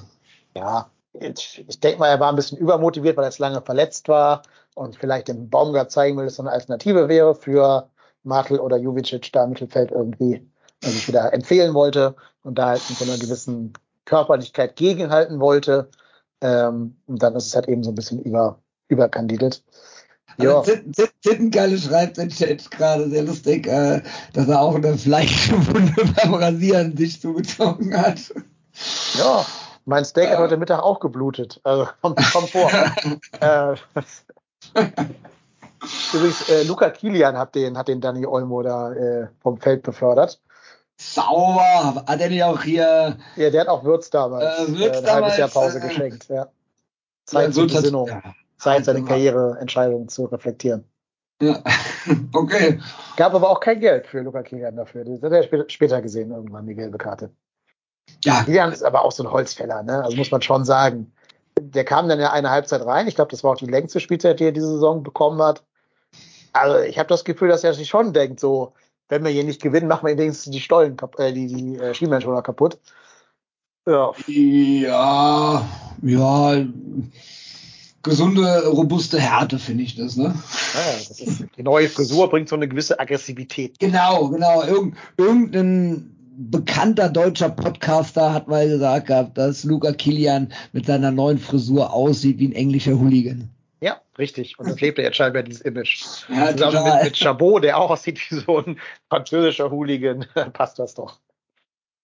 Ja, 0.57 0.89
ich, 1.13 1.63
ich 1.69 1.81
denke 1.81 1.99
mal, 1.99 2.09
er 2.09 2.21
war 2.21 2.31
ein 2.31 2.37
bisschen 2.37 2.57
übermotiviert, 2.57 3.19
weil 3.19 3.25
er 3.25 3.29
jetzt 3.29 3.39
lange 3.39 3.61
verletzt 3.61 4.09
war 4.09 4.43
und 4.75 4.97
vielleicht 4.97 5.29
dem 5.29 5.51
Baumgart 5.51 5.91
zeigen 5.91 6.17
will, 6.17 6.25
dass 6.25 6.35
es 6.35 6.41
eine 6.41 6.51
Alternative 6.51 7.09
wäre 7.09 7.35
für 7.35 7.89
Martel 8.23 8.61
oder 8.61 8.77
Juvicic 8.77 9.33
da 9.33 9.45
im 9.45 9.51
Mittelfeld 9.51 9.91
irgendwie 9.91 10.47
sich 10.81 11.07
wieder 11.09 11.33
empfehlen 11.33 11.75
wollte 11.75 12.17
und 12.43 12.59
da 12.59 12.69
halt 12.69 12.83
mit 12.89 12.99
so 12.99 13.05
einer 13.05 13.19
gewissen 13.19 13.73
Körperlichkeit 14.05 14.77
gegenhalten 14.77 15.41
wollte. 15.41 15.91
Ähm, 16.41 16.97
und 17.07 17.23
dann 17.23 17.37
ist 17.37 17.47
es 17.47 17.55
halt 17.55 17.69
eben 17.69 17.85
so 17.85 17.91
ein 17.91 17.95
bisschen 17.95 18.21
über, 18.21 18.59
überkandidelt. 18.89 19.63
Ja. 20.39 20.63
Zittenkalle 21.21 21.79
schreibt 21.79 22.19
in 22.19 22.31
Chat 22.31 22.71
gerade 22.71 23.09
sehr 23.11 23.23
lustig, 23.23 23.67
äh, 23.67 24.03
dass 24.33 24.49
er 24.49 24.61
auch 24.61 24.75
eine 24.75 24.97
Fleischwunde 24.97 25.95
beim 26.17 26.35
Rasieren 26.35 26.97
sich 26.97 27.21
zugezogen 27.21 27.97
hat. 27.97 28.33
Ja, 29.19 29.45
mein 29.85 30.05
Steak 30.05 30.25
ja. 30.25 30.33
hat 30.33 30.39
heute 30.39 30.57
Mittag 30.57 30.83
auch 30.83 31.01
geblutet. 31.01 31.61
Also 31.65 31.87
kommt, 32.01 32.19
kommt 32.33 32.51
vor. 32.51 32.71
äh, 33.41 33.75
Übrigens, 36.13 36.49
äh, 36.49 36.63
Luca 36.65 36.91
Kilian 36.91 37.37
hat 37.37 37.55
den, 37.55 37.77
hat 37.77 37.89
den 37.89 38.01
Danny 38.01 38.25
Olmo 38.27 38.63
da 38.63 38.93
äh, 38.93 39.29
vom 39.41 39.59
Feld 39.59 39.83
befördert. 39.83 40.41
Sauber! 40.97 42.05
Hat 42.07 42.21
er 42.21 42.29
nicht 42.29 42.45
auch 42.45 42.63
hier. 42.63 43.17
Ja, 43.37 43.51
der 43.51 43.63
hat 43.63 43.69
auch 43.69 43.83
Würz 43.85 44.11
damals. 44.11 44.69
Äh, 44.69 44.79
Würz 44.79 45.03
äh, 45.03 45.11
halbes 45.11 45.37
Jahr 45.37 45.49
Pause 45.49 45.79
äh, 45.79 45.89
geschenkt, 45.89 46.29
ja. 46.29 46.49
Zeit 47.25 47.49
ja, 47.49 47.53
zur 47.53 47.67
Besinnung. 47.67 48.09
Ja. 48.09 48.23
Zeit, 48.59 48.85
seine 48.85 49.05
Karriereentscheidungen 49.05 50.09
zu 50.09 50.27
reflektieren. 50.27 50.85
Ja, 51.41 51.61
okay. 52.33 52.81
Gab 53.17 53.35
aber 53.35 53.51
auch 53.51 53.59
kein 53.59 53.81
Geld 53.81 54.07
für 54.07 54.21
Luca 54.21 54.43
Kilian 54.43 54.77
dafür. 54.77 55.05
Das 55.05 55.21
hat 55.23 55.33
er 55.33 55.43
später, 55.43 55.65
später 55.69 56.01
gesehen, 56.01 56.31
irgendwann 56.31 56.67
die 56.67 56.77
gelbe 56.77 56.99
Karte. 56.99 57.31
Ja. 58.25 58.45
Kilian 58.45 58.73
ist 58.73 58.85
aber 58.85 59.05
auch 59.05 59.11
so 59.11 59.25
ein 59.25 59.33
Holzfäller, 59.33 59.83
ne? 59.83 60.05
Also 60.05 60.17
muss 60.17 60.31
man 60.31 60.43
schon 60.43 60.65
sagen. 60.65 61.13
Der 61.61 61.85
kam 61.85 62.09
dann 62.09 62.21
ja 62.21 62.33
eine 62.33 62.51
Halbzeit 62.51 62.87
rein. 62.87 63.09
Ich 63.09 63.17
glaube, 63.17 63.33
das 63.33 63.43
war 63.43 63.53
auch 63.53 63.57
die 63.57 63.67
längste 63.67 63.99
Spielzeit, 63.99 64.39
die 64.39 64.45
er 64.45 64.53
diese 64.53 64.69
Saison 64.69 65.03
bekommen 65.03 65.43
hat. 65.43 65.65
Also 66.53 66.79
ich 66.81 66.99
habe 66.99 67.09
das 67.09 67.25
Gefühl, 67.25 67.49
dass 67.49 67.65
er 67.65 67.75
sich 67.75 67.89
schon 67.89 68.13
denkt, 68.13 68.41
so, 68.41 68.73
wenn 69.09 69.25
wir 69.25 69.31
hier 69.31 69.45
nicht 69.45 69.63
gewinnen, 69.63 69.89
machen 69.89 70.07
wir 70.07 70.17
wenigstens 70.17 70.53
die 70.53 70.61
Stollen, 70.61 70.97
äh, 71.19 71.33
die, 71.33 71.47
die 71.47 71.77
äh, 71.77 71.95
Schienbeinschoner 71.95 72.43
kaputt. 72.43 72.79
Ja. 73.87 74.13
Ja, 74.29 75.69
ja, 76.03 76.65
gesunde, 78.03 78.67
robuste 78.67 79.21
Härte 79.21 79.59
finde 79.59 79.85
ich 79.85 79.97
das, 79.97 80.17
ne? 80.17 80.25
Ja, 80.25 80.93
das 81.09 81.21
ist, 81.21 81.45
die 81.57 81.63
neue 81.63 81.89
Frisur 81.89 82.29
bringt 82.31 82.49
so 82.49 82.57
eine 82.57 82.69
gewisse 82.69 82.99
Aggressivität. 82.99 83.79
Genau, 83.79 84.29
genau. 84.29 84.63
Irgend, 84.65 84.97
irgendein 85.17 86.17
bekannter 86.37 87.09
deutscher 87.09 87.51
Podcaster 87.51 88.33
hat 88.33 88.49
mal 88.49 88.69
gesagt 88.69 89.07
gehabt, 89.07 89.37
dass 89.37 89.65
Luca 89.65 89.93
Kilian 89.93 90.53
mit 90.73 90.87
seiner 90.87 91.11
neuen 91.11 91.39
Frisur 91.39 91.93
aussieht 91.93 92.39
wie 92.39 92.49
ein 92.49 92.53
englischer 92.53 92.99
Hooligan. 92.99 93.51
Richtig. 94.19 94.59
Und 94.59 94.69
das 94.69 94.81
lebt 94.81 94.99
er 94.99 95.05
jetzt 95.05 95.17
scheinbar 95.17 95.43
dieses 95.43 95.63
Image. 95.63 96.05
Ja, 96.29 96.55
Zusammen 96.55 96.85
mit, 96.85 97.05
mit 97.05 97.17
Chabot, 97.17 97.65
der 97.65 97.79
auch 97.79 97.91
aussieht 97.91 98.21
wie 98.31 98.37
so 98.37 98.59
ein 98.59 98.79
französischer 99.09 99.71
Hooligan, 99.71 100.27
passt 100.53 100.79
das 100.79 100.95
doch. 100.95 101.19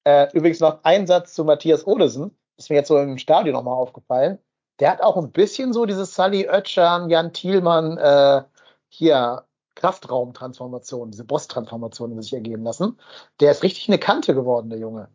Äh, 0.04 0.28
übrigens 0.32 0.60
noch 0.60 0.80
ein 0.84 1.06
Satz 1.06 1.34
zu 1.34 1.44
Matthias 1.44 1.86
Olesen. 1.86 2.36
Ist 2.56 2.70
mir 2.70 2.76
jetzt 2.76 2.88
so 2.88 2.98
im 2.98 3.18
Stadion 3.18 3.54
nochmal 3.54 3.74
aufgefallen. 3.74 4.38
Der 4.80 4.90
hat 4.90 5.02
auch 5.02 5.16
ein 5.16 5.32
bisschen 5.32 5.72
so 5.72 5.86
dieses 5.86 6.14
Sally 6.14 6.48
Oetschan, 6.48 7.10
Jan 7.10 7.32
Thielmann, 7.32 7.98
äh, 7.98 8.42
hier 8.88 9.44
Kraftraumtransformation, 9.74 11.10
diese 11.10 11.24
Boss-Transformation 11.24 12.20
sich 12.20 12.32
ergeben 12.32 12.64
lassen. 12.64 12.98
Der 13.40 13.50
ist 13.50 13.62
richtig 13.62 13.88
eine 13.88 13.98
Kante 13.98 14.34
geworden, 14.34 14.70
der 14.70 14.78
Junge. 14.78 15.08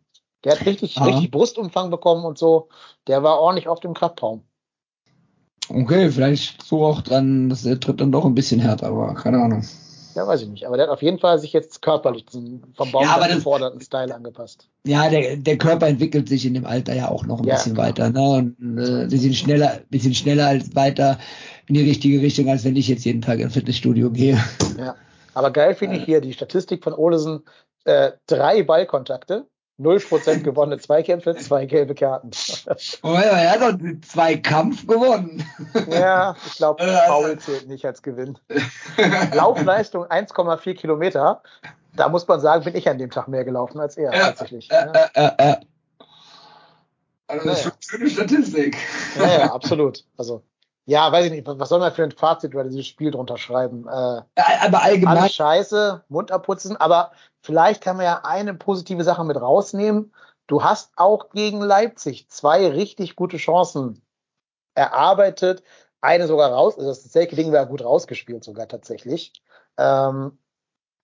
Der 0.44 0.52
hat 0.52 0.66
richtig, 0.66 0.96
Aha. 0.98 1.06
richtig 1.06 1.30
Brustumfang 1.30 1.90
bekommen 1.90 2.24
und 2.24 2.38
so. 2.38 2.68
Der 3.06 3.22
war 3.22 3.40
ordentlich 3.40 3.68
auf 3.68 3.80
dem 3.80 3.94
Kraftraum. 3.94 4.46
Okay, 5.68 6.10
vielleicht 6.10 6.62
so 6.62 6.84
auch 6.84 7.00
dann, 7.00 7.48
das 7.48 7.62
tritt 7.62 8.00
dann 8.00 8.12
doch 8.12 8.24
ein 8.24 8.34
bisschen 8.34 8.60
härter, 8.60 8.88
aber 8.88 9.14
keine 9.14 9.42
Ahnung. 9.42 9.64
Ja, 10.14 10.26
weiß 10.26 10.42
ich 10.42 10.48
nicht. 10.48 10.66
Aber 10.66 10.76
der 10.76 10.86
hat 10.86 10.92
auf 10.92 11.02
jeden 11.02 11.18
Fall 11.18 11.38
sich 11.38 11.52
jetzt 11.52 11.82
körperlich 11.82 12.24
vom 12.30 12.92
Baum 12.92 13.02
ja, 13.02 13.26
geforderten 13.26 13.80
Style 13.80 14.14
angepasst. 14.14 14.68
Ja, 14.86 15.08
der, 15.10 15.36
der 15.36 15.58
Körper 15.58 15.88
entwickelt 15.88 16.28
sich 16.28 16.46
in 16.46 16.54
dem 16.54 16.66
Alter 16.66 16.94
ja 16.94 17.08
auch 17.08 17.26
noch 17.26 17.40
ein 17.40 17.46
ja, 17.46 17.56
bisschen 17.56 17.74
klar. 17.74 17.88
weiter. 17.88 18.10
Ne? 18.10 18.20
Und 18.20 18.78
äh, 18.78 19.10
wir 19.10 19.18
sind 19.18 19.34
schneller, 19.34 19.80
bisschen 19.90 20.14
schneller 20.14 20.46
als 20.46 20.74
weiter 20.76 21.18
in 21.66 21.74
die 21.74 21.82
richtige 21.82 22.20
Richtung, 22.20 22.48
als 22.48 22.64
wenn 22.64 22.76
ich 22.76 22.86
jetzt 22.86 23.04
jeden 23.04 23.22
Tag 23.22 23.40
ins 23.40 23.54
Fitnessstudio 23.54 24.10
gehe. 24.10 24.38
Ja. 24.78 24.94
Aber 25.34 25.50
geil 25.50 25.74
finde 25.74 25.96
ich 25.96 26.04
hier 26.04 26.20
die 26.20 26.32
Statistik 26.32 26.84
von 26.84 26.92
Olesen. 26.92 27.42
Äh, 27.84 28.12
drei 28.26 28.62
Ballkontakte, 28.62 29.46
0% 29.80 30.42
gewonnene 30.42 30.78
Zweikämpfe, 30.78 31.34
zwei 31.38 31.66
gelbe 31.66 31.94
Karten. 31.94 32.30
Oh 33.02 33.12
ja, 33.12 33.20
er 33.20 33.50
hat 33.50 33.60
doch 33.60 33.78
zwei 34.08 34.36
Kampf 34.36 34.86
gewonnen. 34.86 35.44
Ja, 35.90 36.36
ich 36.46 36.54
glaube, 36.56 36.84
Foul 37.06 37.38
zählt 37.40 37.68
nicht 37.68 37.84
als 37.84 38.02
Gewinn. 38.02 38.38
Laufleistung 39.32 40.04
1,4 40.04 40.74
Kilometer. 40.74 41.42
Da 41.96 42.08
muss 42.08 42.26
man 42.26 42.40
sagen, 42.40 42.64
bin 42.64 42.74
ich 42.74 42.88
an 42.88 42.98
dem 42.98 43.10
Tag 43.10 43.28
mehr 43.28 43.44
gelaufen 43.44 43.80
als 43.80 43.96
er 43.96 44.12
ja, 44.12 44.26
tatsächlich. 44.26 44.70
Äh, 44.70 44.74
ja. 44.74 44.92
äh, 44.92 45.08
äh, 45.14 45.52
äh. 45.52 45.56
Also 47.26 47.48
das 47.48 47.58
ist 47.58 47.62
schon 47.62 47.72
eine 47.72 47.82
schöne 47.82 48.10
Statistik. 48.10 48.76
Ja, 49.16 49.38
ja, 49.38 49.52
absolut. 49.52 50.04
Also 50.16 50.42
ja, 50.86 51.10
weiß 51.10 51.26
ich 51.26 51.32
nicht, 51.32 51.46
was 51.46 51.68
soll 51.68 51.80
man 51.80 51.92
für 51.92 52.02
ein 52.02 52.12
Fazit 52.12 52.52
über 52.52 52.64
dieses 52.64 52.86
Spiel 52.86 53.10
drunter 53.10 53.38
schreiben? 53.38 53.86
Äh, 53.88 54.22
aber 54.36 54.82
allgemein. 54.82 55.18
Alles 55.18 55.34
scheiße, 55.34 56.04
Mund 56.08 56.30
abputzen, 56.30 56.76
aber 56.76 57.12
vielleicht 57.40 57.82
kann 57.82 57.96
man 57.96 58.04
ja 58.04 58.20
eine 58.24 58.54
positive 58.54 59.02
Sache 59.02 59.24
mit 59.24 59.40
rausnehmen. 59.40 60.12
Du 60.46 60.62
hast 60.62 60.92
auch 60.96 61.30
gegen 61.30 61.60
Leipzig 61.62 62.28
zwei 62.28 62.68
richtig 62.68 63.16
gute 63.16 63.38
Chancen 63.38 64.02
erarbeitet. 64.74 65.62
Eine 66.02 66.26
sogar 66.26 66.52
raus, 66.52 66.76
also 66.76 66.90
das 66.90 67.02
selke 67.04 67.34
Ding 67.34 67.50
war 67.50 67.64
gut 67.64 67.82
rausgespielt 67.82 68.44
sogar 68.44 68.68
tatsächlich. 68.68 69.32
Ähm, 69.78 70.38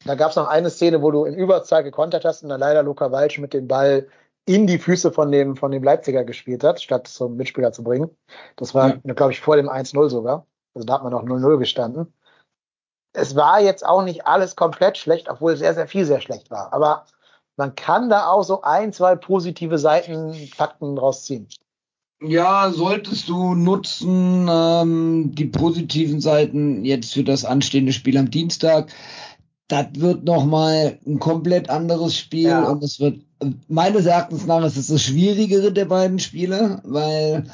da 0.04 0.14
gab 0.14 0.30
es 0.30 0.36
noch 0.36 0.48
eine 0.48 0.68
Szene, 0.68 1.00
wo 1.00 1.10
du 1.10 1.24
in 1.24 1.34
Überzahl 1.34 1.84
gekontert 1.84 2.26
hast 2.26 2.42
und 2.42 2.50
dann 2.50 2.60
leider 2.60 2.82
Luca 2.82 3.12
Walsch 3.12 3.38
mit 3.38 3.54
dem 3.54 3.66
Ball 3.66 4.08
in 4.46 4.66
die 4.66 4.78
Füße 4.78 5.12
von 5.12 5.30
dem, 5.30 5.56
von 5.56 5.70
dem 5.70 5.82
Leipziger 5.82 6.24
gespielt 6.24 6.64
hat, 6.64 6.80
statt 6.80 7.06
zum 7.06 7.36
Mitspieler 7.36 7.72
zu 7.72 7.84
bringen. 7.84 8.10
Das 8.56 8.74
war, 8.74 9.00
ja. 9.04 9.14
glaube 9.14 9.32
ich, 9.32 9.40
vor 9.40 9.56
dem 9.56 9.68
1-0 9.68 10.08
sogar. 10.08 10.46
Also 10.74 10.86
da 10.86 10.94
hat 10.94 11.02
man 11.02 11.12
noch 11.12 11.22
0-0 11.22 11.58
gestanden. 11.58 12.12
Es 13.12 13.34
war 13.34 13.60
jetzt 13.60 13.84
auch 13.84 14.02
nicht 14.02 14.26
alles 14.26 14.56
komplett 14.56 14.96
schlecht, 14.96 15.28
obwohl 15.28 15.56
sehr, 15.56 15.74
sehr 15.74 15.88
viel 15.88 16.04
sehr 16.04 16.20
schlecht 16.20 16.50
war. 16.50 16.72
Aber 16.72 17.06
man 17.56 17.74
kann 17.74 18.08
da 18.08 18.28
auch 18.28 18.42
so 18.42 18.62
ein, 18.62 18.92
zwei 18.92 19.16
positive 19.16 19.78
Seiten, 19.78 20.34
Fakten 20.54 20.96
rausziehen. 20.96 21.48
Ja, 22.22 22.70
solltest 22.70 23.28
du 23.28 23.54
nutzen, 23.54 24.46
ähm, 24.50 25.34
die 25.34 25.46
positiven 25.46 26.20
Seiten 26.20 26.84
jetzt 26.84 27.14
für 27.14 27.24
das 27.24 27.46
anstehende 27.46 27.92
Spiel 27.92 28.18
am 28.18 28.30
Dienstag 28.30 28.92
das 29.70 29.86
wird 29.94 30.24
nochmal 30.24 30.98
ein 31.06 31.18
komplett 31.18 31.70
anderes 31.70 32.16
Spiel 32.16 32.48
ja. 32.48 32.64
und 32.64 32.82
es 32.82 33.00
wird, 33.00 33.20
meines 33.68 34.06
Erachtens 34.06 34.46
nach, 34.46 34.64
ist 34.64 34.76
es 34.76 34.88
das 34.88 35.02
schwierigere 35.02 35.72
der 35.72 35.84
beiden 35.84 36.18
Spiele, 36.18 36.80
weil 36.84 37.44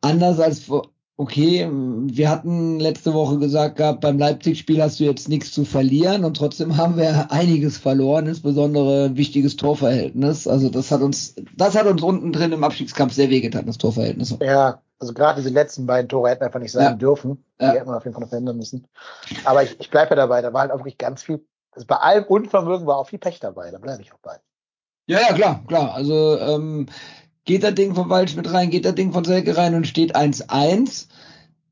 anders 0.00 0.38
als 0.40 0.70
okay, 1.18 1.66
wir 1.70 2.30
hatten 2.30 2.78
letzte 2.78 3.14
Woche 3.14 3.38
gesagt 3.38 3.76
gehabt, 3.76 4.02
beim 4.02 4.18
Leipzig-Spiel 4.18 4.82
hast 4.82 5.00
du 5.00 5.04
jetzt 5.04 5.28
nichts 5.28 5.50
zu 5.50 5.64
verlieren 5.64 6.24
und 6.24 6.36
trotzdem 6.36 6.76
haben 6.76 6.96
wir 6.98 7.32
einiges 7.32 7.78
verloren, 7.78 8.26
insbesondere 8.26 9.06
ein 9.06 9.16
wichtiges 9.16 9.56
Torverhältnis. 9.56 10.46
Also 10.46 10.68
das 10.68 10.90
hat 10.90 11.00
uns, 11.00 11.34
das 11.56 11.74
hat 11.74 11.86
uns 11.86 12.02
unten 12.02 12.32
drin 12.32 12.52
im 12.52 12.64
Abstiegskampf 12.64 13.14
sehr 13.14 13.30
wehgetan, 13.30 13.64
das 13.64 13.78
Torverhältnis. 13.78 14.36
Ja, 14.42 14.82
also 14.98 15.14
gerade 15.14 15.40
diese 15.40 15.52
letzten 15.52 15.86
beiden 15.86 16.08
Tore 16.08 16.30
hätten 16.30 16.44
einfach 16.44 16.60
nicht 16.60 16.72
sein 16.72 16.84
ja. 16.84 16.94
dürfen. 16.94 17.42
Die 17.60 17.64
ja. 17.64 17.72
hätten 17.72 17.88
wir 17.88 17.96
auf 17.96 18.04
jeden 18.04 18.14
Fall 18.14 18.22
noch 18.22 18.28
verhindern 18.28 18.56
müssen. 18.58 18.86
Aber 19.44 19.62
ich, 19.62 19.78
ich 19.80 19.90
bleibe 19.90 20.10
ja 20.10 20.16
dabei, 20.16 20.42
da 20.42 20.52
war 20.52 20.62
halt 20.62 20.70
auch 20.70 20.78
wirklich 20.78 20.98
ganz 20.98 21.22
viel 21.22 21.42
also 21.76 21.86
bei 21.86 21.96
allem 21.96 22.24
Unvermögen 22.24 22.86
war 22.86 22.96
auch 22.96 23.08
viel 23.08 23.18
Pech 23.18 23.38
dabei, 23.38 23.70
da 23.70 23.78
bleibe 23.78 24.02
ich 24.02 24.12
auch 24.12 24.18
bei. 24.18 24.40
Ja, 25.06 25.20
ja, 25.20 25.32
klar, 25.34 25.62
klar. 25.68 25.94
Also 25.94 26.38
ähm, 26.40 26.86
geht 27.44 27.62
das 27.62 27.74
Ding 27.74 27.94
von 27.94 28.10
Walsch 28.10 28.34
mit 28.34 28.52
rein, 28.52 28.70
geht 28.70 28.84
das 28.84 28.94
Ding 28.94 29.12
von 29.12 29.24
Selke 29.24 29.56
rein 29.56 29.74
und 29.74 29.86
steht 29.86 30.16
1-1, 30.16 31.06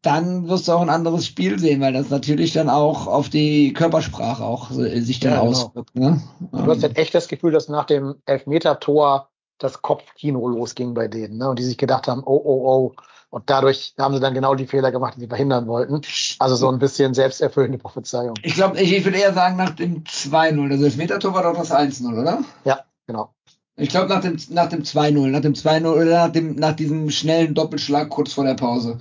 dann 0.02 0.48
wirst 0.48 0.68
du 0.68 0.72
auch 0.72 0.82
ein 0.82 0.90
anderes 0.90 1.26
Spiel 1.26 1.58
sehen, 1.58 1.80
weil 1.80 1.94
das 1.94 2.10
natürlich 2.10 2.52
dann 2.52 2.68
auch 2.68 3.06
auf 3.06 3.30
die 3.30 3.72
Körpersprache 3.72 4.44
auch 4.44 4.70
äh, 4.70 5.00
sich 5.00 5.18
dann 5.18 5.32
ja, 5.32 5.40
genau. 5.40 5.50
auswirkt. 5.50 5.96
Ne? 5.96 6.22
Du 6.52 6.66
hast 6.66 6.82
halt 6.82 6.98
echt 6.98 7.14
das 7.14 7.28
Gefühl, 7.28 7.52
dass 7.52 7.68
nach 7.68 7.86
dem 7.86 8.16
Elfmeter-Tor 8.26 9.30
das 9.58 9.82
Kopfkino 9.82 10.46
losging 10.46 10.94
bei 10.94 11.08
denen, 11.08 11.38
ne? 11.38 11.48
Und 11.48 11.58
die 11.58 11.64
sich 11.64 11.78
gedacht 11.78 12.06
haben, 12.06 12.22
oh, 12.24 12.40
oh, 12.44 12.66
oh, 12.66 12.92
und 13.34 13.50
dadurch 13.50 13.94
haben 13.98 14.14
sie 14.14 14.20
dann 14.20 14.32
genau 14.32 14.54
die 14.54 14.68
Fehler 14.68 14.92
gemacht, 14.92 15.14
die 15.16 15.22
sie 15.22 15.26
verhindern 15.26 15.66
wollten. 15.66 16.02
Also 16.38 16.54
so 16.54 16.68
ein 16.68 16.78
bisschen 16.78 17.14
selbsterfüllende 17.14 17.78
Prophezeiung. 17.78 18.34
Ich 18.44 18.54
glaube, 18.54 18.80
ich, 18.80 18.92
ich 18.92 19.04
würde 19.04 19.18
eher 19.18 19.34
sagen, 19.34 19.56
nach 19.56 19.70
dem 19.70 20.04
2-0. 20.04 20.68
Das 20.68 20.80
Elfmeter-Tor 20.80 21.34
war 21.34 21.42
doch 21.42 21.56
das 21.56 21.72
1-0, 21.72 22.16
oder? 22.16 22.44
Ja, 22.64 22.84
genau. 23.08 23.34
Ich 23.74 23.88
glaube, 23.88 24.08
nach 24.08 24.20
dem, 24.20 24.36
nach 24.50 24.68
dem 24.68 24.84
2-0, 24.84 25.30
nach 25.30 25.40
dem 25.40 25.54
2-0 25.54 25.84
oder 25.84 26.04
nach 26.04 26.32
dem, 26.32 26.54
nach 26.54 26.76
diesem 26.76 27.10
schnellen 27.10 27.54
Doppelschlag 27.54 28.08
kurz 28.08 28.32
vor 28.34 28.44
der 28.44 28.54
Pause. 28.54 29.00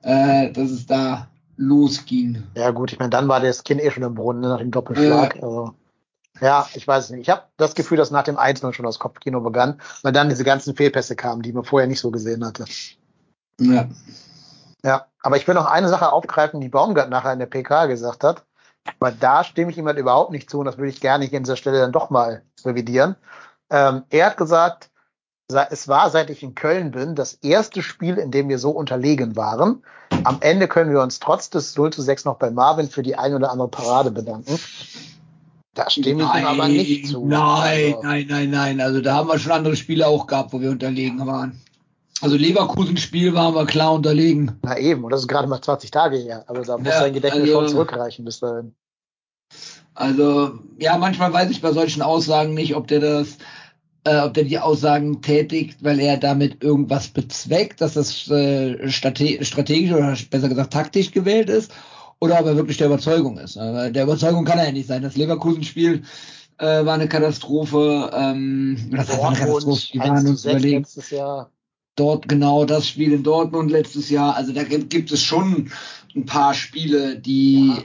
Äh, 0.00 0.50
das 0.52 0.70
ist 0.70 0.90
da, 0.90 1.28
losging. 1.58 2.42
Ja 2.54 2.70
gut, 2.70 2.90
ich 2.90 2.98
meine, 2.98 3.10
dann 3.10 3.28
war 3.28 3.40
das 3.40 3.64
Kind 3.64 3.82
eh 3.82 3.90
schon 3.90 4.02
im 4.02 4.14
Brunnen 4.14 4.40
ne, 4.40 4.48
nach 4.48 4.60
dem 4.60 4.70
Doppelschlag. 4.70 5.36
Äh. 5.36 5.42
Also, 5.42 5.74
ja, 6.40 6.66
ich 6.72 6.88
weiß 6.88 7.04
es 7.04 7.10
nicht. 7.10 7.20
Ich 7.20 7.28
habe 7.28 7.42
das 7.58 7.74
Gefühl, 7.74 7.98
dass 7.98 8.10
nach 8.10 8.24
dem 8.24 8.38
1 8.38 8.60
schon 8.60 8.86
das 8.86 8.98
Kopfkino 8.98 9.42
begann, 9.42 9.78
weil 10.00 10.12
dann 10.12 10.30
diese 10.30 10.44
ganzen 10.44 10.74
Fehlpässe 10.74 11.16
kamen, 11.16 11.42
die 11.42 11.52
man 11.52 11.64
vorher 11.64 11.86
nicht 11.86 12.00
so 12.00 12.10
gesehen 12.10 12.46
hatte. 12.46 12.64
Ja. 13.60 13.88
Ja, 14.84 15.06
aber 15.22 15.36
ich 15.36 15.48
will 15.48 15.54
noch 15.54 15.66
eine 15.66 15.88
Sache 15.88 16.12
aufgreifen, 16.12 16.60
die 16.60 16.68
Baumgart 16.68 17.08
nachher 17.08 17.32
in 17.32 17.38
der 17.38 17.46
PK 17.46 17.86
gesagt 17.86 18.22
hat. 18.22 18.44
Weil 18.98 19.16
da 19.18 19.44
stimme 19.44 19.70
ich 19.70 19.78
ihm 19.78 19.86
halt 19.86 19.98
überhaupt 19.98 20.30
nicht 20.30 20.50
zu 20.50 20.58
und 20.58 20.66
das 20.66 20.76
würde 20.76 20.90
ich 20.90 21.00
gerne 21.00 21.24
hier 21.24 21.38
an 21.38 21.44
dieser 21.44 21.56
Stelle 21.56 21.78
dann 21.78 21.92
doch 21.92 22.10
mal 22.10 22.42
revidieren. 22.66 23.16
Ähm, 23.70 24.02
er 24.10 24.26
hat 24.26 24.36
gesagt, 24.36 24.90
es 25.48 25.88
war, 25.88 26.10
seit 26.10 26.30
ich 26.30 26.42
in 26.42 26.54
Köln 26.54 26.90
bin, 26.90 27.14
das 27.14 27.34
erste 27.34 27.82
Spiel, 27.82 28.16
in 28.16 28.30
dem 28.30 28.48
wir 28.48 28.58
so 28.58 28.70
unterlegen 28.70 29.36
waren. 29.36 29.82
Am 30.24 30.38
Ende 30.40 30.68
können 30.68 30.90
wir 30.90 31.00
uns 31.00 31.20
trotz 31.20 31.50
des 31.50 31.76
0 31.76 31.92
zu 31.92 32.02
6 32.02 32.24
noch 32.24 32.36
bei 32.36 32.50
Marvin 32.50 32.88
für 32.88 33.02
die 33.02 33.16
ein 33.16 33.34
oder 33.34 33.50
andere 33.50 33.68
Parade 33.68 34.10
bedanken. 34.10 34.58
Da 35.74 35.90
stimme 35.90 36.22
ich 36.22 36.40
ihm 36.40 36.46
aber 36.46 36.68
nicht 36.68 37.08
zu. 37.08 37.26
Nein, 37.26 37.94
also. 37.94 38.02
nein, 38.02 38.26
nein, 38.28 38.50
nein. 38.50 38.80
Also 38.80 39.00
da 39.00 39.16
haben 39.16 39.28
wir 39.28 39.38
schon 39.38 39.52
andere 39.52 39.76
Spiele 39.76 40.06
auch 40.06 40.26
gehabt, 40.26 40.52
wo 40.52 40.60
wir 40.60 40.70
unterlegen 40.70 41.26
waren. 41.26 41.60
Also 42.20 42.36
Leverkusen-Spiel 42.36 43.34
waren 43.34 43.54
wir 43.54 43.66
klar 43.66 43.92
unterlegen. 43.92 44.58
Na 44.62 44.78
eben, 44.78 45.04
und 45.04 45.10
das 45.10 45.22
ist 45.22 45.28
gerade 45.28 45.48
mal 45.48 45.60
20 45.60 45.90
Tage 45.90 46.16
her. 46.16 46.44
Also 46.46 46.62
da 46.62 46.78
muss 46.78 46.88
ja, 46.88 47.00
sein 47.00 47.12
Gedächtnis 47.12 47.42
also, 47.42 47.52
schon 47.52 47.68
zurückreichen 47.68 48.24
bis 48.24 48.40
dahin. 48.40 48.74
Also, 49.94 50.58
ja, 50.78 50.98
manchmal 50.98 51.32
weiß 51.32 51.50
ich 51.50 51.60
bei 51.60 51.72
solchen 51.72 52.02
Aussagen 52.02 52.54
nicht, 52.54 52.74
ob 52.74 52.88
der 52.88 53.00
das, 53.00 53.38
äh, 54.04 54.18
ob 54.20 54.34
der 54.34 54.44
die 54.44 54.58
Aussagen 54.58 55.22
tätigt, 55.22 55.84
weil 55.84 56.00
er 56.00 56.16
damit 56.16 56.64
irgendwas 56.64 57.08
bezweckt, 57.08 57.80
dass 57.80 57.94
das 57.94 58.28
äh, 58.28 58.88
strate 58.88 59.44
strategisch 59.44 59.92
oder 59.92 60.16
besser 60.30 60.48
gesagt 60.48 60.72
taktisch 60.72 61.12
gewählt 61.12 61.48
ist, 61.48 61.72
oder 62.20 62.40
ob 62.40 62.46
er 62.46 62.56
wirklich 62.56 62.78
der 62.78 62.88
Überzeugung 62.88 63.38
ist. 63.38 63.56
Aber 63.56 63.90
der 63.90 64.04
Überzeugung 64.04 64.44
kann 64.44 64.58
er 64.58 64.66
ja 64.66 64.72
nicht 64.72 64.88
sein. 64.88 65.02
Das 65.02 65.16
Leverkusen-Spiel 65.16 66.02
äh, 66.58 66.84
war 66.84 66.94
eine 66.94 67.08
Katastrophe. 67.08 68.10
Ähm, 68.12 68.90
das 68.90 69.16
war 69.16 69.28
eine 69.28 69.38
Katastrophe. 69.38 69.92
Die 69.92 69.98
waren 70.00 70.26
uns 70.26 70.44
überlegen. 70.44 70.78
Letztes 70.78 71.10
Jahr 71.10 71.50
dort 71.96 72.28
genau 72.28 72.64
das 72.64 72.86
Spiel 72.86 73.12
in 73.12 73.22
Dortmund 73.22 73.70
letztes 73.70 74.10
Jahr. 74.10 74.36
Also 74.36 74.52
da 74.52 74.64
gibt, 74.64 75.12
es 75.12 75.22
schon 75.22 75.70
ein 76.14 76.26
paar 76.26 76.54
Spiele, 76.54 77.16
die 77.16 77.68
ja. 77.68 77.82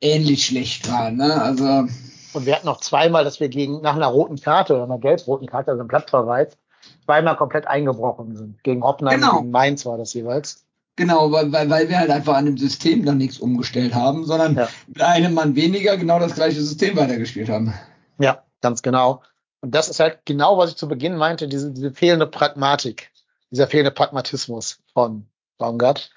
ähnlich 0.00 0.46
schlecht 0.46 0.90
waren. 0.90 1.16
Ne? 1.16 1.40
Also 1.40 1.88
und 2.34 2.46
wir 2.46 2.54
hatten 2.54 2.66
noch 2.66 2.80
zweimal, 2.80 3.24
dass 3.24 3.40
wir 3.40 3.48
gegen 3.48 3.80
nach 3.80 3.96
einer 3.96 4.06
roten 4.06 4.40
Karte 4.40 4.74
oder 4.74 4.84
einer 4.84 4.98
gelb-roten 4.98 5.46
Karte, 5.46 5.70
also 5.70 5.80
einem 5.80 5.88
Platzverweis, 5.88 6.56
zweimal 7.04 7.36
komplett 7.36 7.66
eingebrochen 7.66 8.36
sind. 8.36 8.62
Gegen 8.62 8.82
Hoffenheim 8.82 9.20
genau. 9.20 9.32
und 9.32 9.38
gegen 9.38 9.50
Mainz 9.50 9.86
war 9.86 9.98
das 9.98 10.12
jeweils. 10.14 10.64
Genau, 10.96 11.30
weil, 11.30 11.52
weil, 11.52 11.70
weil 11.70 11.88
wir 11.88 11.98
halt 11.98 12.10
einfach 12.10 12.34
an 12.34 12.46
dem 12.46 12.58
System 12.58 13.04
dann 13.04 13.18
nichts 13.18 13.38
umgestellt 13.38 13.94
haben, 13.94 14.24
sondern 14.24 14.56
ja. 14.56 14.68
mit 14.88 15.00
einem 15.00 15.32
Mann 15.32 15.54
weniger 15.54 15.96
genau 15.96 16.18
das 16.18 16.34
gleiche 16.34 16.60
System 16.60 16.96
weitergespielt 16.96 17.48
haben. 17.48 17.72
Ja, 18.18 18.42
ganz 18.60 18.82
genau. 18.82 19.22
Und 19.60 19.74
das 19.74 19.88
ist 19.88 20.00
halt 20.00 20.20
genau, 20.24 20.58
was 20.58 20.70
ich 20.70 20.76
zu 20.76 20.88
Beginn 20.88 21.16
meinte, 21.16 21.48
diese, 21.48 21.70
diese 21.70 21.92
fehlende 21.92 22.26
Pragmatik 22.26 23.10
dieser 23.50 23.68
fehlende 23.68 23.90
Pragmatismus 23.90 24.80
von 24.92 25.26
Baumgart. 25.58 26.10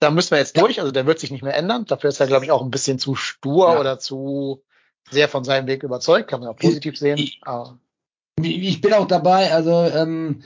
Da 0.00 0.10
müssen 0.10 0.30
wir 0.30 0.38
jetzt 0.38 0.56
ja. 0.56 0.62
durch, 0.62 0.80
also 0.80 0.92
der 0.92 1.06
wird 1.06 1.18
sich 1.18 1.30
nicht 1.30 1.42
mehr 1.42 1.56
ändern. 1.56 1.84
Dafür 1.84 2.10
ist 2.10 2.20
er, 2.20 2.26
glaube 2.26 2.44
ich, 2.44 2.50
auch 2.50 2.62
ein 2.62 2.70
bisschen 2.70 2.98
zu 2.98 3.14
stur 3.14 3.72
ja. 3.72 3.80
oder 3.80 3.98
zu 3.98 4.62
sehr 5.10 5.28
von 5.28 5.44
seinem 5.44 5.66
Weg 5.66 5.82
überzeugt, 5.82 6.28
kann 6.28 6.40
man 6.40 6.48
auch 6.50 6.56
positiv 6.56 6.98
sehen. 6.98 7.18
Ich, 7.18 7.40
ich 8.40 8.80
bin 8.80 8.92
auch 8.92 9.06
dabei, 9.06 9.52
also 9.52 9.72
ähm, 9.84 10.42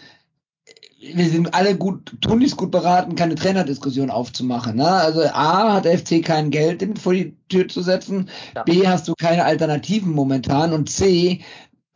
wir 1.03 1.29
sind 1.29 1.53
alle 1.53 1.77
gut, 1.77 2.17
tunlichst 2.21 2.57
gut 2.57 2.71
beraten, 2.71 3.17
keine 3.17 3.35
Trainerdiskussion 3.35 4.11
aufzumachen. 4.11 4.77
Ne? 4.77 4.89
Also 4.89 5.23
A, 5.23 5.75
hat 5.75 5.85
der 5.85 5.99
FC 5.99 6.25
kein 6.25 6.51
Geld, 6.51 6.99
vor 6.99 7.13
die 7.13 7.37
Tür 7.49 7.67
zu 7.69 7.83
setzen. 7.83 8.31
Ja. 8.55 8.63
B, 8.63 8.87
hast 8.87 9.09
du 9.09 9.15
keine 9.19 9.45
Alternativen 9.45 10.13
momentan. 10.13 10.73
Und 10.73 10.89
C, 10.89 11.43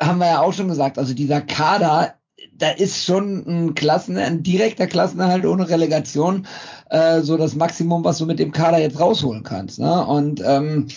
haben 0.01 0.19
wir 0.19 0.27
ja 0.27 0.41
auch 0.41 0.53
schon 0.53 0.69
gesagt, 0.69 0.99
also 0.99 1.15
dieser 1.15 1.41
Kader 1.41 2.16
da 2.59 2.71
ist 2.71 3.05
schon 3.05 3.47
ein 3.47 3.75
Klassen, 3.75 4.17
ein 4.17 4.43
direkter 4.43 4.87
Klassenerhalt 4.87 5.45
ohne 5.47 5.69
Relegation, 5.69 6.47
äh, 6.91 7.21
so 7.21 7.37
das 7.37 7.55
Maximum, 7.55 8.05
was 8.05 8.19
du 8.19 8.27
mit 8.27 8.39
dem 8.39 8.53
Kader 8.53 8.79
jetzt 8.79 9.01
rausholen 9.01 9.43
kannst. 9.43 9.79
Ne? 9.79 10.07
Und 10.07 10.43
ähm, 10.45 10.89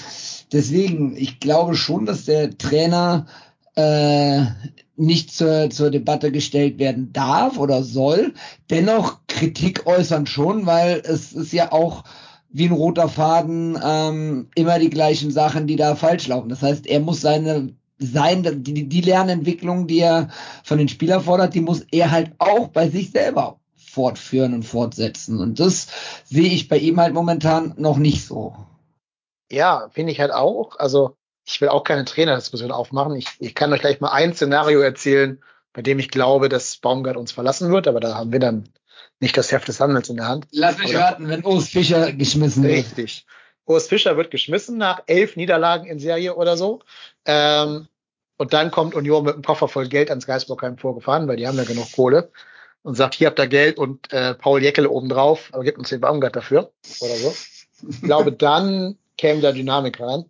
deswegen, 0.51 1.15
ich 1.17 1.39
glaube 1.39 1.75
schon, 1.75 2.05
dass 2.05 2.25
der 2.25 2.57
Trainer 2.57 3.25
äh, 3.75 4.41
nicht 4.95 5.31
zur, 5.33 5.69
zur 5.69 5.91
Debatte 5.91 6.31
gestellt 6.31 6.77
werden 6.77 7.13
darf 7.13 7.57
oder 7.57 7.83
soll. 7.83 8.33
Dennoch 8.69 9.19
Kritik 9.27 9.85
äußern 9.85 10.25
schon, 10.25 10.65
weil 10.65 11.01
es 11.05 11.31
ist 11.31 11.53
ja 11.53 11.71
auch 11.71 12.03
wie 12.51 12.65
ein 12.65 12.73
roter 12.73 13.07
Faden 13.07 13.77
ähm, 13.81 14.49
immer 14.55 14.79
die 14.79 14.89
gleichen 14.89 15.31
Sachen, 15.31 15.67
die 15.67 15.75
da 15.75 15.95
falsch 15.95 16.27
laufen. 16.27 16.49
Das 16.49 16.61
heißt, 16.61 16.87
er 16.87 16.99
muss 16.99 17.21
seine 17.21 17.69
sein, 17.99 18.63
die, 18.63 18.87
die 18.87 19.01
Lernentwicklung, 19.01 19.87
die 19.87 19.99
er 19.99 20.29
von 20.63 20.77
den 20.77 20.87
Spielern 20.87 21.21
fordert, 21.21 21.53
die 21.53 21.61
muss 21.61 21.85
er 21.91 22.11
halt 22.11 22.31
auch 22.39 22.69
bei 22.69 22.89
sich 22.89 23.11
selber 23.11 23.59
fortführen 23.75 24.53
und 24.53 24.63
fortsetzen. 24.63 25.39
Und 25.39 25.59
das 25.59 25.87
sehe 26.25 26.51
ich 26.51 26.67
bei 26.67 26.77
ihm 26.77 26.99
halt 26.99 27.13
momentan 27.13 27.73
noch 27.77 27.97
nicht 27.97 28.25
so. 28.25 28.55
Ja, 29.51 29.89
finde 29.91 30.11
ich 30.11 30.19
halt 30.19 30.31
auch. 30.31 30.77
Also 30.77 31.17
ich 31.45 31.59
will 31.59 31.69
auch 31.69 31.83
keine 31.83 32.05
Trainerdiskussion 32.05 32.71
aufmachen. 32.71 33.15
Ich, 33.15 33.27
ich 33.39 33.55
kann 33.55 33.73
euch 33.73 33.81
gleich 33.81 33.99
mal 33.99 34.11
ein 34.11 34.33
Szenario 34.33 34.79
erzählen, 34.79 35.41
bei 35.73 35.81
dem 35.81 35.99
ich 35.99 36.09
glaube, 36.09 36.49
dass 36.49 36.77
Baumgart 36.77 37.17
uns 37.17 37.31
verlassen 37.31 37.71
wird, 37.71 37.87
aber 37.87 37.99
da 37.99 38.15
haben 38.15 38.31
wir 38.31 38.39
dann 38.39 38.69
nicht 39.19 39.37
das 39.37 39.51
Heft 39.51 39.67
des 39.67 39.79
Handels 39.79 40.09
in 40.09 40.17
der 40.17 40.27
Hand. 40.27 40.47
Lass 40.51 40.77
mich 40.77 40.95
raten, 40.95 41.27
wenn 41.27 41.43
Urs 41.43 41.69
Fischer 41.69 42.13
geschmissen 42.13 42.63
wird. 42.63 42.73
Richtig. 42.73 43.25
Urs 43.69 43.87
Fischer 43.87 44.17
wird 44.17 44.31
geschmissen 44.31 44.77
nach 44.77 45.03
elf 45.05 45.35
Niederlagen 45.35 45.85
in 45.85 45.99
Serie 45.99 46.35
oder 46.35 46.57
so. 46.57 46.79
Ähm, 47.25 47.87
und 48.37 48.53
dann 48.53 48.71
kommt 48.71 48.95
Union 48.95 49.23
mit 49.23 49.35
einem 49.35 49.43
Koffer 49.43 49.67
voll 49.67 49.87
Geld 49.87 50.09
ans 50.09 50.25
Geisbockheim 50.25 50.77
vorgefahren, 50.77 51.27
weil 51.27 51.37
die 51.37 51.47
haben 51.47 51.57
ja 51.57 51.65
genug 51.65 51.91
Kohle. 51.91 52.31
Und 52.81 52.95
sagt, 52.95 53.13
hier 53.13 53.27
habt 53.27 53.39
ihr 53.39 53.47
Geld 53.47 53.77
und 53.77 54.11
äh, 54.13 54.33
Paul 54.33 54.63
Jeckel 54.63 54.87
obendrauf, 54.87 55.49
aber 55.51 55.63
gibt 55.63 55.77
uns 55.77 55.89
den 55.89 55.99
Baumgart 55.99 56.35
dafür 56.35 56.71
oder 57.01 57.15
so. 57.15 57.35
Ich 57.87 58.01
glaube, 58.01 58.31
dann 58.31 58.97
käme 59.17 59.41
da 59.41 59.51
Dynamik 59.51 59.99
rein. 59.99 60.25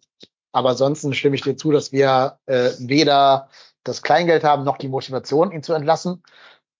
Aber 0.51 0.69
ansonsten 0.69 1.13
stimme 1.13 1.35
ich 1.35 1.43
dir 1.43 1.55
zu, 1.55 1.71
dass 1.71 1.91
wir 1.91 2.39
äh, 2.47 2.71
weder 2.79 3.49
das 3.83 4.01
Kleingeld 4.01 4.43
haben, 4.43 4.63
noch 4.63 4.77
die 4.77 4.87
Motivation, 4.89 5.51
ihn 5.51 5.63
zu 5.63 5.73
entlassen. 5.73 6.23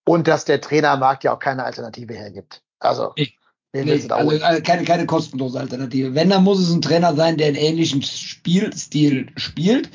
Und 0.05 0.27
dass 0.27 0.43
der 0.43 0.59
Trainermarkt 0.59 1.23
ja 1.23 1.35
auch 1.35 1.39
keine 1.39 1.63
Alternative 1.63 2.15
hergibt. 2.15 2.63
Also. 2.79 3.13
Ich 3.15 3.38
Nee, 3.71 4.01
also, 4.09 4.43
also 4.43 4.63
keine, 4.63 4.83
keine 4.83 5.05
kostenlose 5.05 5.59
Alternative. 5.59 6.15
Wenn, 6.15 6.29
dann 6.29 6.43
muss 6.43 6.59
es 6.59 6.71
ein 6.71 6.81
Trainer 6.81 7.13
sein, 7.13 7.37
der 7.37 7.47
einen 7.47 7.55
ähnlichen 7.55 8.01
Spielstil 8.01 9.27
spielt. 9.35 9.89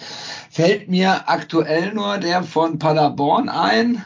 Fällt 0.49 0.89
mir 0.89 1.29
aktuell 1.29 1.93
nur 1.93 2.19
der 2.19 2.45
von 2.45 2.79
Paderborn 2.79 3.49
ein. 3.49 4.05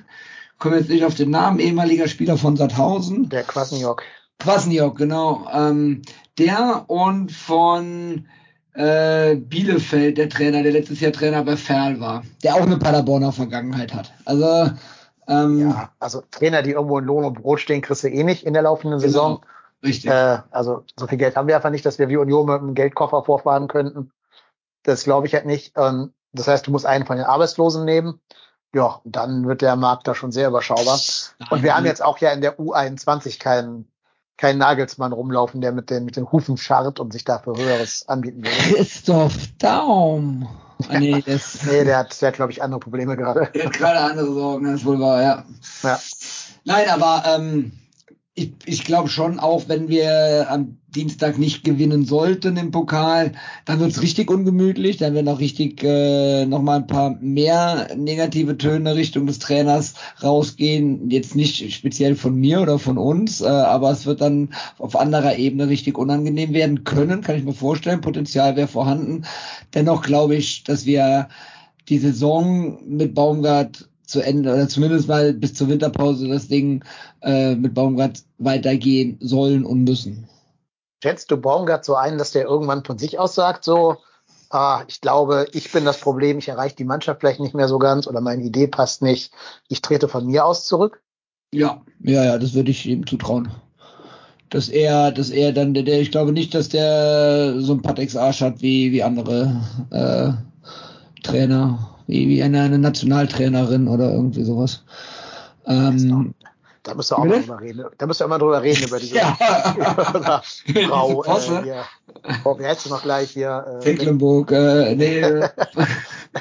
Komme 0.58 0.78
jetzt 0.78 0.88
nicht 0.88 1.04
auf 1.04 1.14
den 1.14 1.30
Namen, 1.30 1.58
ehemaliger 1.58 2.08
Spieler 2.08 2.38
von 2.38 2.56
Sandhausen. 2.56 3.28
Der 3.28 3.42
Kwasniok. 3.42 4.02
Kwasniok, 4.38 4.96
genau. 4.96 5.46
Ähm, 5.52 6.00
der 6.38 6.84
und 6.86 7.30
von 7.30 8.26
äh, 8.72 9.36
Bielefeld, 9.36 10.16
der 10.16 10.30
Trainer, 10.30 10.62
der 10.62 10.72
letztes 10.72 11.00
Jahr 11.00 11.12
Trainer 11.12 11.44
bei 11.44 11.56
Ferl 11.56 12.00
war, 12.00 12.22
der 12.42 12.54
auch 12.54 12.62
eine 12.62 12.78
Paderborner 12.78 13.32
Vergangenheit 13.32 13.92
hat. 13.92 14.14
Also 14.24 14.70
ähm, 15.28 15.60
ja, 15.60 15.90
also 16.00 16.22
Trainer, 16.30 16.62
die 16.62 16.70
irgendwo 16.70 16.98
in 16.98 17.04
Lohn 17.04 17.24
und 17.24 17.42
Brot 17.42 17.60
stehen, 17.60 17.82
kriegst 17.82 18.02
du 18.02 18.08
eh 18.08 18.24
nicht 18.24 18.44
in 18.44 18.54
der 18.54 18.62
laufenden 18.62 18.98
genau. 18.98 19.12
Saison. 19.12 19.40
Richtig. 19.82 20.10
Äh, 20.10 20.38
also 20.50 20.84
so 20.98 21.06
viel 21.06 21.18
Geld 21.18 21.36
haben 21.36 21.48
wir 21.48 21.56
einfach 21.56 21.70
nicht, 21.70 21.86
dass 21.86 21.98
wir 21.98 22.08
wie 22.08 22.16
Union 22.16 22.46
mit 22.46 22.60
einem 22.60 22.74
Geldkoffer 22.74 23.24
vorfahren 23.24 23.68
könnten. 23.68 24.10
Das 24.82 25.04
glaube 25.04 25.26
ich 25.26 25.34
halt 25.34 25.46
nicht. 25.46 25.72
Ähm, 25.76 26.12
das 26.32 26.48
heißt, 26.48 26.66
du 26.66 26.70
musst 26.70 26.86
einen 26.86 27.06
von 27.06 27.16
den 27.16 27.26
Arbeitslosen 27.26 27.84
nehmen. 27.84 28.20
Ja, 28.74 29.00
dann 29.04 29.46
wird 29.46 29.62
der 29.62 29.76
Markt 29.76 30.06
da 30.06 30.14
schon 30.14 30.32
sehr 30.32 30.48
überschaubar. 30.48 31.00
Und 31.50 31.62
wir 31.62 31.74
haben 31.74 31.86
jetzt 31.86 32.02
auch 32.02 32.18
ja 32.18 32.30
in 32.32 32.42
der 32.42 32.58
U21 32.58 33.38
keinen 33.40 33.90
keinen 34.38 34.58
Nagelsmann 34.58 35.12
rumlaufen, 35.12 35.60
der 35.60 35.72
mit 35.72 35.90
den, 35.90 36.04
mit 36.04 36.16
den 36.16 36.30
Hufen 36.30 36.56
scharrt 36.56 37.00
und 37.00 37.12
sich 37.12 37.24
dafür 37.24 37.56
Höheres 37.56 38.08
anbieten 38.08 38.44
würde. 38.44 38.74
Christoph 38.74 39.36
Daum. 39.58 40.48
Ah, 40.88 41.00
nee, 41.00 41.20
das 41.26 41.64
nee, 41.64 41.82
der 41.82 41.98
hat, 41.98 42.22
der 42.22 42.28
hat 42.28 42.36
glaube 42.36 42.52
ich, 42.52 42.62
andere 42.62 42.78
Probleme 42.78 43.16
gerade. 43.16 43.50
Der 43.52 43.64
hat 43.64 43.72
gerade 43.72 43.98
andere 43.98 44.32
Sorgen, 44.32 44.64
das 44.66 44.74
ist 44.76 44.86
wohl 44.86 45.00
wahr, 45.00 45.20
ja. 45.20 45.44
ja. 45.82 45.98
Nein, 46.62 46.88
aber 46.88 47.24
ähm, 47.26 47.72
ich, 48.38 48.52
ich 48.66 48.84
glaube 48.84 49.08
schon, 49.08 49.38
auch 49.38 49.68
wenn 49.68 49.88
wir 49.88 50.46
am 50.50 50.76
Dienstag 50.94 51.38
nicht 51.38 51.64
gewinnen 51.64 52.04
sollten 52.06 52.56
im 52.56 52.70
Pokal, 52.70 53.32
dann 53.66 53.80
wird's 53.80 54.00
richtig 54.00 54.30
ungemütlich, 54.30 54.96
dann 54.96 55.14
werden 55.14 55.28
auch 55.28 55.40
richtig 55.40 55.82
äh, 55.82 56.46
nochmal 56.46 56.78
ein 56.78 56.86
paar 56.86 57.18
mehr 57.20 57.88
negative 57.96 58.56
Töne 58.56 58.94
Richtung 58.94 59.26
des 59.26 59.38
Trainers 59.38 59.94
rausgehen. 60.22 61.10
Jetzt 61.10 61.34
nicht 61.34 61.74
speziell 61.74 62.16
von 62.16 62.34
mir 62.36 62.62
oder 62.62 62.78
von 62.78 62.96
uns, 62.96 63.40
äh, 63.40 63.46
aber 63.46 63.90
es 63.90 64.06
wird 64.06 64.20
dann 64.20 64.50
auf 64.78 64.96
anderer 64.96 65.36
Ebene 65.36 65.68
richtig 65.68 65.98
unangenehm 65.98 66.54
werden 66.54 66.84
können, 66.84 67.20
kann 67.20 67.36
ich 67.36 67.44
mir 67.44 67.52
vorstellen. 67.52 68.00
Potenzial 68.00 68.56
wäre 68.56 68.68
vorhanden. 68.68 69.24
Dennoch 69.74 70.02
glaube 70.02 70.36
ich, 70.36 70.64
dass 70.64 70.86
wir 70.86 71.28
die 71.88 71.98
Saison 71.98 72.78
mit 72.86 73.14
Baumgart 73.14 73.87
zu 74.08 74.22
Ende 74.22 74.54
oder 74.54 74.68
zumindest 74.68 75.06
mal 75.06 75.34
bis 75.34 75.54
zur 75.54 75.68
Winterpause 75.68 76.28
das 76.28 76.48
Ding 76.48 76.82
äh, 77.20 77.54
mit 77.54 77.74
Baumgart 77.74 78.22
weitergehen 78.38 79.18
sollen 79.20 79.64
und 79.64 79.84
müssen. 79.84 80.28
Schätzt 81.02 81.30
du 81.30 81.36
Baumgart 81.36 81.84
so 81.84 81.94
ein, 81.94 82.16
dass 82.16 82.32
der 82.32 82.46
irgendwann 82.46 82.84
von 82.84 82.98
sich 82.98 83.18
aus 83.18 83.34
sagt, 83.34 83.64
so, 83.64 83.98
ah, 84.48 84.82
ich 84.88 85.02
glaube, 85.02 85.46
ich 85.52 85.70
bin 85.70 85.84
das 85.84 86.00
Problem, 86.00 86.38
ich 86.38 86.48
erreiche 86.48 86.74
die 86.74 86.84
Mannschaft 86.84 87.20
vielleicht 87.20 87.38
nicht 87.38 87.54
mehr 87.54 87.68
so 87.68 87.78
ganz 87.78 88.06
oder 88.06 88.22
meine 88.22 88.42
Idee 88.42 88.66
passt 88.66 89.02
nicht, 89.02 89.30
ich 89.68 89.82
trete 89.82 90.08
von 90.08 90.26
mir 90.26 90.46
aus 90.46 90.64
zurück? 90.64 91.02
Ja, 91.52 91.82
ja, 92.00 92.24
ja, 92.24 92.38
das 92.38 92.54
würde 92.54 92.70
ich 92.70 92.86
ihm 92.86 93.06
zutrauen. 93.06 93.50
Dass 94.48 94.70
er, 94.70 95.12
dass 95.12 95.28
er 95.28 95.52
dann, 95.52 95.74
der, 95.74 95.82
der 95.82 96.00
ich 96.00 96.10
glaube 96.10 96.32
nicht, 96.32 96.54
dass 96.54 96.70
der 96.70 97.60
so 97.60 97.74
ein 97.74 97.82
Patex 97.82 98.16
Arsch 98.16 98.40
hat 98.40 98.62
wie, 98.62 98.90
wie 98.90 99.02
andere 99.02 99.60
äh, 99.90 101.22
Trainer, 101.22 101.97
wie, 102.08 102.28
wie 102.28 102.42
eine, 102.42 102.62
eine 102.62 102.78
Nationaltrainerin 102.78 103.86
oder 103.86 104.10
irgendwie 104.10 104.42
sowas. 104.42 104.82
Ähm, 105.66 106.34
da 106.82 106.94
müssen 106.94 107.10
wir 107.10 107.18
auch 107.18 107.24
mal 107.24 107.40
drüber 107.40 107.60
reden. 107.60 107.84
Da 107.98 108.06
müssen 108.06 108.20
wir 108.20 108.24
immer 108.24 108.38
drüber 108.38 108.62
reden, 108.62 108.88
über 108.88 108.98
diese 108.98 109.16
ja. 109.16 109.36
Frau, 110.88 111.24
äh, 111.24 111.62
hier, 111.62 111.84
oh, 112.44 112.58
wie 112.58 112.64
heißt 112.64 112.82
sie 112.84 112.88
noch 112.88 113.02
gleich 113.02 113.30
hier? 113.30 113.78
Äh, 113.78 113.84
Tecklenburg, 113.84 114.50
äh, 114.50 114.94
nee. 114.94 115.22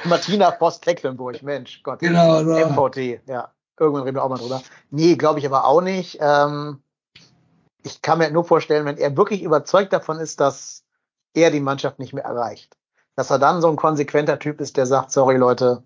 Martina 0.05 0.55
Voss-Tecklenburg, 0.57 1.43
Mensch, 1.43 1.83
Gott. 1.83 1.99
Genau, 1.99 2.43
so. 2.43 2.57
MVT, 2.57 3.27
ja. 3.27 3.51
Irgendwann 3.79 4.03
reden 4.03 4.15
wir 4.15 4.23
auch 4.23 4.29
mal 4.29 4.37
drüber. 4.37 4.63
Nee, 4.89 5.15
glaube 5.15 5.39
ich 5.39 5.45
aber 5.45 5.65
auch 5.65 5.81
nicht. 5.81 6.17
Ähm, 6.21 6.79
ich 7.83 8.01
kann 8.01 8.17
mir 8.17 8.31
nur 8.31 8.45
vorstellen, 8.45 8.85
wenn 8.85 8.97
er 8.97 9.17
wirklich 9.17 9.43
überzeugt 9.43 9.91
davon 9.91 10.17
ist, 10.17 10.39
dass 10.39 10.83
er 11.33 11.51
die 11.51 11.59
Mannschaft 11.59 11.99
nicht 11.99 12.13
mehr 12.13 12.23
erreicht, 12.23 12.76
dass 13.17 13.31
er 13.31 13.39
dann 13.39 13.61
so 13.61 13.67
ein 13.67 13.75
konsequenter 13.75 14.39
Typ 14.39 14.61
ist, 14.61 14.77
der 14.77 14.85
sagt, 14.85 15.11
sorry 15.11 15.35
Leute, 15.37 15.83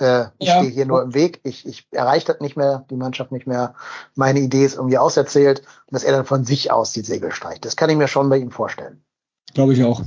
äh, 0.00 0.24
ich 0.38 0.48
ja. 0.48 0.58
stehe 0.58 0.70
hier 0.70 0.84
nur 0.84 1.00
im 1.02 1.14
Weg, 1.14 1.40
ich, 1.44 1.64
ich 1.64 1.86
erreiche 1.92 2.26
das 2.26 2.40
nicht 2.40 2.56
mehr, 2.56 2.84
die 2.90 2.96
Mannschaft 2.96 3.30
nicht 3.30 3.46
mehr, 3.46 3.74
meine 4.16 4.40
Idee 4.40 4.64
ist 4.64 4.74
irgendwie 4.74 4.98
auserzählt 4.98 5.60
und 5.60 5.92
dass 5.92 6.02
er 6.02 6.12
dann 6.12 6.26
von 6.26 6.44
sich 6.44 6.72
aus 6.72 6.92
die 6.92 7.02
Segel 7.02 7.30
streicht. 7.30 7.64
Das 7.64 7.76
kann 7.76 7.88
ich 7.88 7.96
mir 7.96 8.08
schon 8.08 8.28
bei 8.28 8.38
ihm 8.38 8.50
vorstellen. 8.50 9.02
Glaube 9.54 9.74
ich 9.74 9.84
auch. 9.84 10.02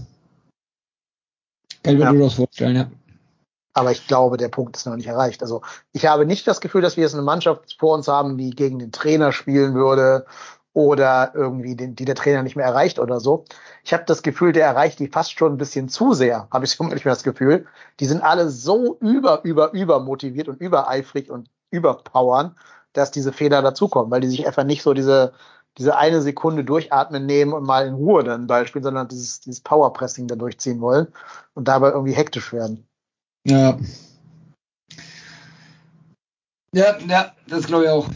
Kann 1.81 1.93
ich 1.93 1.99
mir 1.99 2.05
ja. 2.05 2.11
durchaus 2.11 2.33
vorstellen, 2.33 2.75
ja. 2.75 2.91
Aber 3.73 3.91
ich 3.91 4.07
glaube, 4.07 4.37
der 4.37 4.47
Punkt 4.49 4.75
ist 4.75 4.85
noch 4.85 4.95
nicht 4.95 5.07
erreicht. 5.07 5.41
Also 5.41 5.61
ich 5.93 6.05
habe 6.05 6.25
nicht 6.25 6.47
das 6.47 6.61
Gefühl, 6.61 6.81
dass 6.81 6.97
wir 6.97 7.03
jetzt 7.03 7.13
eine 7.13 7.23
Mannschaft 7.23 7.75
vor 7.77 7.93
uns 7.93 8.07
haben, 8.07 8.37
die 8.37 8.49
gegen 8.49 8.79
den 8.79 8.91
Trainer 8.91 9.31
spielen 9.31 9.75
würde 9.75 10.25
oder 10.75 11.31
irgendwie 11.33 11.77
den, 11.77 11.95
die 11.95 12.03
der 12.03 12.15
Trainer 12.15 12.43
nicht 12.43 12.57
mehr 12.57 12.65
erreicht 12.65 12.99
oder 12.99 13.21
so. 13.21 13.45
Ich 13.85 13.93
habe 13.93 14.03
das 14.05 14.23
Gefühl, 14.23 14.51
der 14.51 14.65
erreicht 14.65 14.99
die 14.99 15.07
fast 15.07 15.31
schon 15.31 15.53
ein 15.53 15.57
bisschen 15.57 15.87
zu 15.87 16.13
sehr, 16.13 16.49
habe 16.51 16.65
ich 16.65 16.71
so 16.71 16.83
manchmal 16.83 17.13
das 17.13 17.23
Gefühl. 17.23 17.65
Die 17.99 18.05
sind 18.05 18.21
alle 18.21 18.49
so 18.49 18.97
über, 18.99 19.43
über, 19.43 19.71
über 19.71 20.01
motiviert 20.01 20.49
und 20.49 20.59
übereifrig 20.59 21.31
und 21.31 21.49
überpowern, 21.71 22.57
dass 22.91 23.11
diese 23.11 23.31
Fehler 23.31 23.61
dazukommen, 23.61 24.11
weil 24.11 24.19
die 24.19 24.27
sich 24.27 24.45
einfach 24.45 24.65
nicht 24.65 24.83
so 24.83 24.93
diese, 24.93 25.31
diese 25.77 25.95
eine 25.95 26.21
Sekunde 26.21 26.65
durchatmen 26.65 27.25
nehmen 27.25 27.53
und 27.53 27.63
mal 27.63 27.87
in 27.87 27.93
Ruhe 27.93 28.25
dann 28.25 28.49
spielen, 28.67 28.83
sondern 28.83 29.07
dieses, 29.07 29.39
dieses 29.39 29.61
Powerpressing 29.61 30.27
da 30.27 30.35
durchziehen 30.35 30.81
wollen 30.81 31.07
und 31.53 31.69
dabei 31.69 31.91
irgendwie 31.91 32.13
hektisch 32.13 32.51
werden. 32.51 32.85
Ja. 33.45 33.77
Ja, 36.73 36.97
ja, 37.07 37.31
das 37.47 37.65
glaube 37.65 37.85
ich 37.85 37.89
auch. 37.89 38.09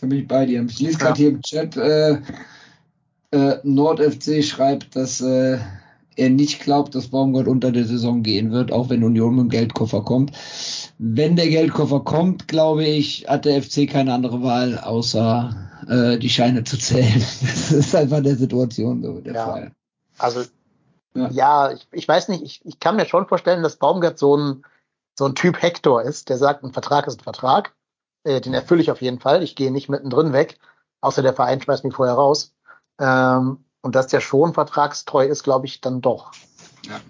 Da 0.00 0.06
bin 0.06 0.20
ich 0.20 0.28
bei 0.28 0.46
dir. 0.46 0.64
Ich 0.64 0.78
lese 0.78 0.98
gerade 0.98 1.12
ja. 1.12 1.16
hier 1.16 1.28
im 1.28 1.42
Chat, 1.42 1.76
äh, 1.76 2.18
äh, 3.32 3.58
NordFC 3.62 4.42
schreibt, 4.42 4.96
dass 4.96 5.20
äh, 5.20 5.58
er 6.16 6.30
nicht 6.30 6.60
glaubt, 6.60 6.94
dass 6.94 7.08
Baumgart 7.08 7.48
unter 7.48 7.72
der 7.72 7.84
Saison 7.84 8.22
gehen 8.22 8.50
wird, 8.50 8.72
auch 8.72 8.88
wenn 8.88 9.04
Union 9.04 9.36
mit 9.36 9.44
dem 9.44 9.50
Geldkoffer 9.50 10.02
kommt. 10.02 10.32
Wenn 10.98 11.36
der 11.36 11.48
Geldkoffer 11.48 12.00
kommt, 12.00 12.48
glaube 12.48 12.84
ich, 12.84 13.26
hat 13.28 13.44
der 13.44 13.62
FC 13.62 13.88
keine 13.88 14.12
andere 14.12 14.42
Wahl, 14.42 14.78
außer 14.78 15.70
äh, 15.88 16.18
die 16.18 16.30
Scheine 16.30 16.64
zu 16.64 16.78
zählen. 16.78 17.22
Das 17.40 17.72
ist 17.72 17.94
einfach 17.94 18.22
der 18.22 18.36
Situation 18.36 19.02
so 19.02 19.20
der 19.20 19.34
ja. 19.34 19.46
Fall. 19.46 19.72
Also 20.18 20.42
ja, 21.14 21.28
ja 21.30 21.72
ich, 21.72 21.86
ich 21.92 22.08
weiß 22.08 22.28
nicht, 22.28 22.42
ich, 22.42 22.60
ich 22.64 22.80
kann 22.80 22.96
mir 22.96 23.06
schon 23.06 23.26
vorstellen, 23.26 23.62
dass 23.62 23.76
Baumgart 23.76 24.18
so 24.18 24.36
ein, 24.36 24.64
so 25.18 25.26
ein 25.26 25.34
Typ 25.34 25.62
Hector 25.62 26.02
ist, 26.02 26.28
der 26.28 26.38
sagt, 26.38 26.64
ein 26.64 26.72
Vertrag 26.72 27.06
ist 27.06 27.20
ein 27.20 27.24
Vertrag. 27.24 27.74
Äh, 28.24 28.40
den 28.40 28.54
erfülle 28.54 28.82
ich 28.82 28.90
auf 28.90 29.02
jeden 29.02 29.20
Fall. 29.20 29.42
Ich 29.42 29.56
gehe 29.56 29.70
nicht 29.70 29.88
mittendrin 29.88 30.32
weg, 30.32 30.58
außer 31.00 31.22
der 31.22 31.34
Verein 31.34 31.60
schmeißt 31.60 31.84
mich 31.84 31.94
vorher 31.94 32.14
raus. 32.14 32.54
Ähm, 33.00 33.64
und 33.82 33.94
dass 33.94 34.08
der 34.08 34.20
schon 34.20 34.52
vertragstreu 34.52 35.24
ist, 35.24 35.42
glaube 35.42 35.66
ich 35.66 35.80
dann 35.80 36.00
doch. 36.00 36.32
Ja. 36.86 37.00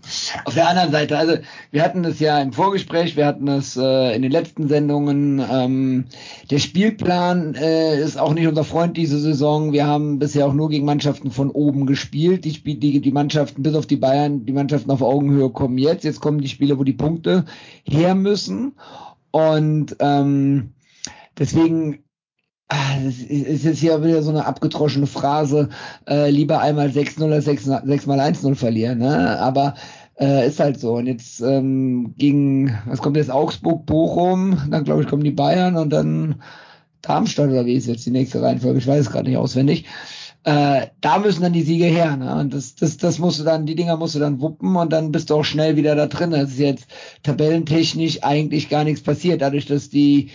Auf 0.45 0.55
der 0.55 0.69
anderen 0.69 0.91
Seite, 0.91 1.17
also 1.17 1.37
wir 1.71 1.83
hatten 1.83 2.03
das 2.03 2.19
ja 2.19 2.41
im 2.41 2.53
Vorgespräch, 2.53 3.17
wir 3.17 3.27
hatten 3.27 3.47
es 3.49 3.77
äh, 3.77 4.15
in 4.15 4.23
den 4.23 4.33
letzten 4.33 4.69
Sendungen. 4.69 5.45
Ähm, 5.51 6.07
der 6.51 6.59
Spielplan 6.59 7.55
äh, 7.55 8.01
ist 8.01 8.19
auch 8.19 8.35
nicht 8.35 8.49
unser 8.49 8.65
Freund 8.65 8.97
diese 8.97 9.19
Saison. 9.19 9.73
Wir 9.73 9.87
haben 9.87 10.19
bisher 10.19 10.47
auch 10.47 10.53
nur 10.53 10.69
gegen 10.71 10.87
Mannschaften 10.87 11.31
von 11.31 11.51
oben 11.51 11.87
gespielt. 11.87 12.45
Die, 12.45 12.79
die, 12.79 13.01
die 13.01 13.13
Mannschaften 13.13 13.63
bis 13.63 13.75
auf 13.75 13.87
die 13.87 13.97
Bayern, 13.97 14.45
die 14.45 14.53
Mannschaften 14.53 14.91
auf 14.91 15.03
Augenhöhe 15.03 15.51
kommen 15.51 15.79
jetzt. 15.79 16.05
Jetzt 16.05 16.21
kommen 16.21 16.41
die 16.41 16.49
Spiele, 16.49 16.79
wo 16.79 16.85
die 16.85 16.93
Punkte 16.93 17.45
her 17.85 18.15
müssen. 18.17 18.73
Und 19.31 19.97
ähm, 20.01 20.75
deswegen 21.41 22.05
Ah, 22.73 23.01
das 23.05 23.19
ist 23.19 23.65
jetzt 23.65 23.81
hier 23.81 24.05
wieder 24.05 24.23
so 24.23 24.31
eine 24.31 24.47
abgetroschene 24.47 25.09
Phrase, 25.09 25.71
äh, 26.09 26.31
lieber 26.31 26.61
einmal 26.61 26.87
6-0 26.87 27.33
als 27.33 27.47
6, 27.47 27.65
6 27.65 28.07
mal 28.07 28.21
1-0 28.21 28.55
verlieren, 28.55 28.99
ne? 28.99 29.41
Aber 29.41 29.75
äh, 30.21 30.47
ist 30.47 30.61
halt 30.61 30.79
so. 30.79 30.95
Und 30.95 31.07
jetzt 31.07 31.41
ähm, 31.41 32.15
gegen, 32.17 32.79
was 32.87 33.03
kommt 33.03 33.17
jetzt, 33.17 33.33
Augsburg, 33.33 33.87
Bochum, 33.87 34.57
dann 34.71 34.85
glaube 34.85 35.03
ich 35.03 35.09
kommen 35.09 35.25
die 35.25 35.33
Bayern 35.33 35.77
und 35.77 35.91
dann 35.91 36.43
Darmstadt 37.03 37.51
oder 37.51 37.67
wie 37.67 37.75
ist 37.75 37.89
jetzt 37.89 38.07
die 38.07 38.13
nächste 38.13 38.41
Reihenfolge? 38.41 38.79
Ich 38.79 38.87
weiß 38.87 39.01
es 39.01 39.11
gerade 39.11 39.29
nicht 39.29 39.39
auswendig. 39.39 39.87
Äh, 40.45 40.87
da 41.01 41.19
müssen 41.19 41.43
dann 41.43 41.53
die 41.53 41.63
Siege 41.63 41.87
her, 41.87 42.17
ne? 42.17 42.37
Und 42.37 42.55
das, 42.55 42.77
das, 42.77 42.99
das 42.99 43.19
musst 43.19 43.41
du 43.41 43.45
dann, 43.45 43.67
die 43.67 43.75
Dinger 43.75 43.97
musst 43.97 44.15
du 44.15 44.21
dann 44.21 44.41
wuppen 44.41 44.77
und 44.77 44.93
dann 44.93 45.11
bist 45.11 45.31
du 45.31 45.35
auch 45.35 45.45
schnell 45.45 45.75
wieder 45.75 45.97
da 45.97 46.07
drin. 46.07 46.31
Das 46.31 46.51
ist 46.51 46.61
jetzt 46.61 46.87
tabellentechnisch 47.25 48.23
eigentlich 48.23 48.69
gar 48.69 48.85
nichts 48.85 49.03
passiert, 49.03 49.43
dadurch, 49.43 49.67
dass 49.67 49.91
die 49.91 50.31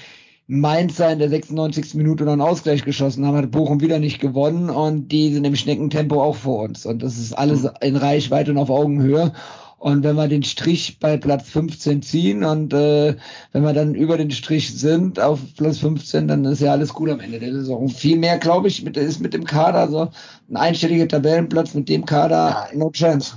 Mainzer 0.48 1.12
in 1.12 1.20
der 1.20 1.30
96. 1.30 1.96
Minute 1.96 2.24
noch 2.24 2.34
einen 2.34 2.42
Ausgleich 2.42 2.84
geschossen 2.84 3.26
haben, 3.26 3.38
hat 3.38 3.52
Bochum 3.52 3.82
wieder 3.82 3.98
nicht 3.98 4.20
gewonnen 4.20 4.70
und 4.70 5.12
die 5.12 5.34
sind 5.34 5.44
im 5.44 5.56
Schneckentempo 5.56 6.22
auch 6.22 6.36
vor 6.36 6.64
uns. 6.64 6.86
Und 6.86 7.02
das 7.02 7.18
ist 7.18 7.34
alles 7.34 7.64
mhm. 7.64 7.70
in 7.82 7.96
Reichweite 7.96 8.52
und 8.52 8.58
auf 8.58 8.70
Augenhöhe. 8.70 9.34
Und 9.78 10.04
wenn 10.04 10.16
wir 10.16 10.28
den 10.28 10.44
Strich 10.44 11.00
bei 11.00 11.18
Platz 11.18 11.50
15 11.50 12.02
ziehen 12.02 12.44
und 12.44 12.74
äh, 12.74 13.16
wenn 13.52 13.64
wir 13.64 13.74
dann 13.74 13.94
über 13.94 14.18
den 14.18 14.32
Strich 14.32 14.78
sind 14.80 15.20
auf 15.20 15.40
Platz 15.58 15.80
15, 15.80 16.28
dann 16.28 16.46
ist 16.46 16.62
ja 16.62 16.72
alles 16.72 16.94
gut 16.94 17.10
am 17.10 17.20
Ende 17.20 17.40
der 17.40 17.52
Saison. 17.52 17.90
Viel 17.90 18.18
mehr, 18.18 18.38
glaube 18.38 18.68
ich, 18.68 18.84
mit, 18.84 18.98
ist 18.98 19.22
mit 19.22 19.34
dem 19.34 19.46
Kader, 19.46 19.80
also 19.80 20.10
ein 20.50 20.58
einstelliger 20.58 21.08
Tabellenplatz 21.08 21.74
mit 21.74 21.90
dem 21.90 22.06
Kader, 22.06 22.68
no 22.74 22.90
chance. 22.92 23.36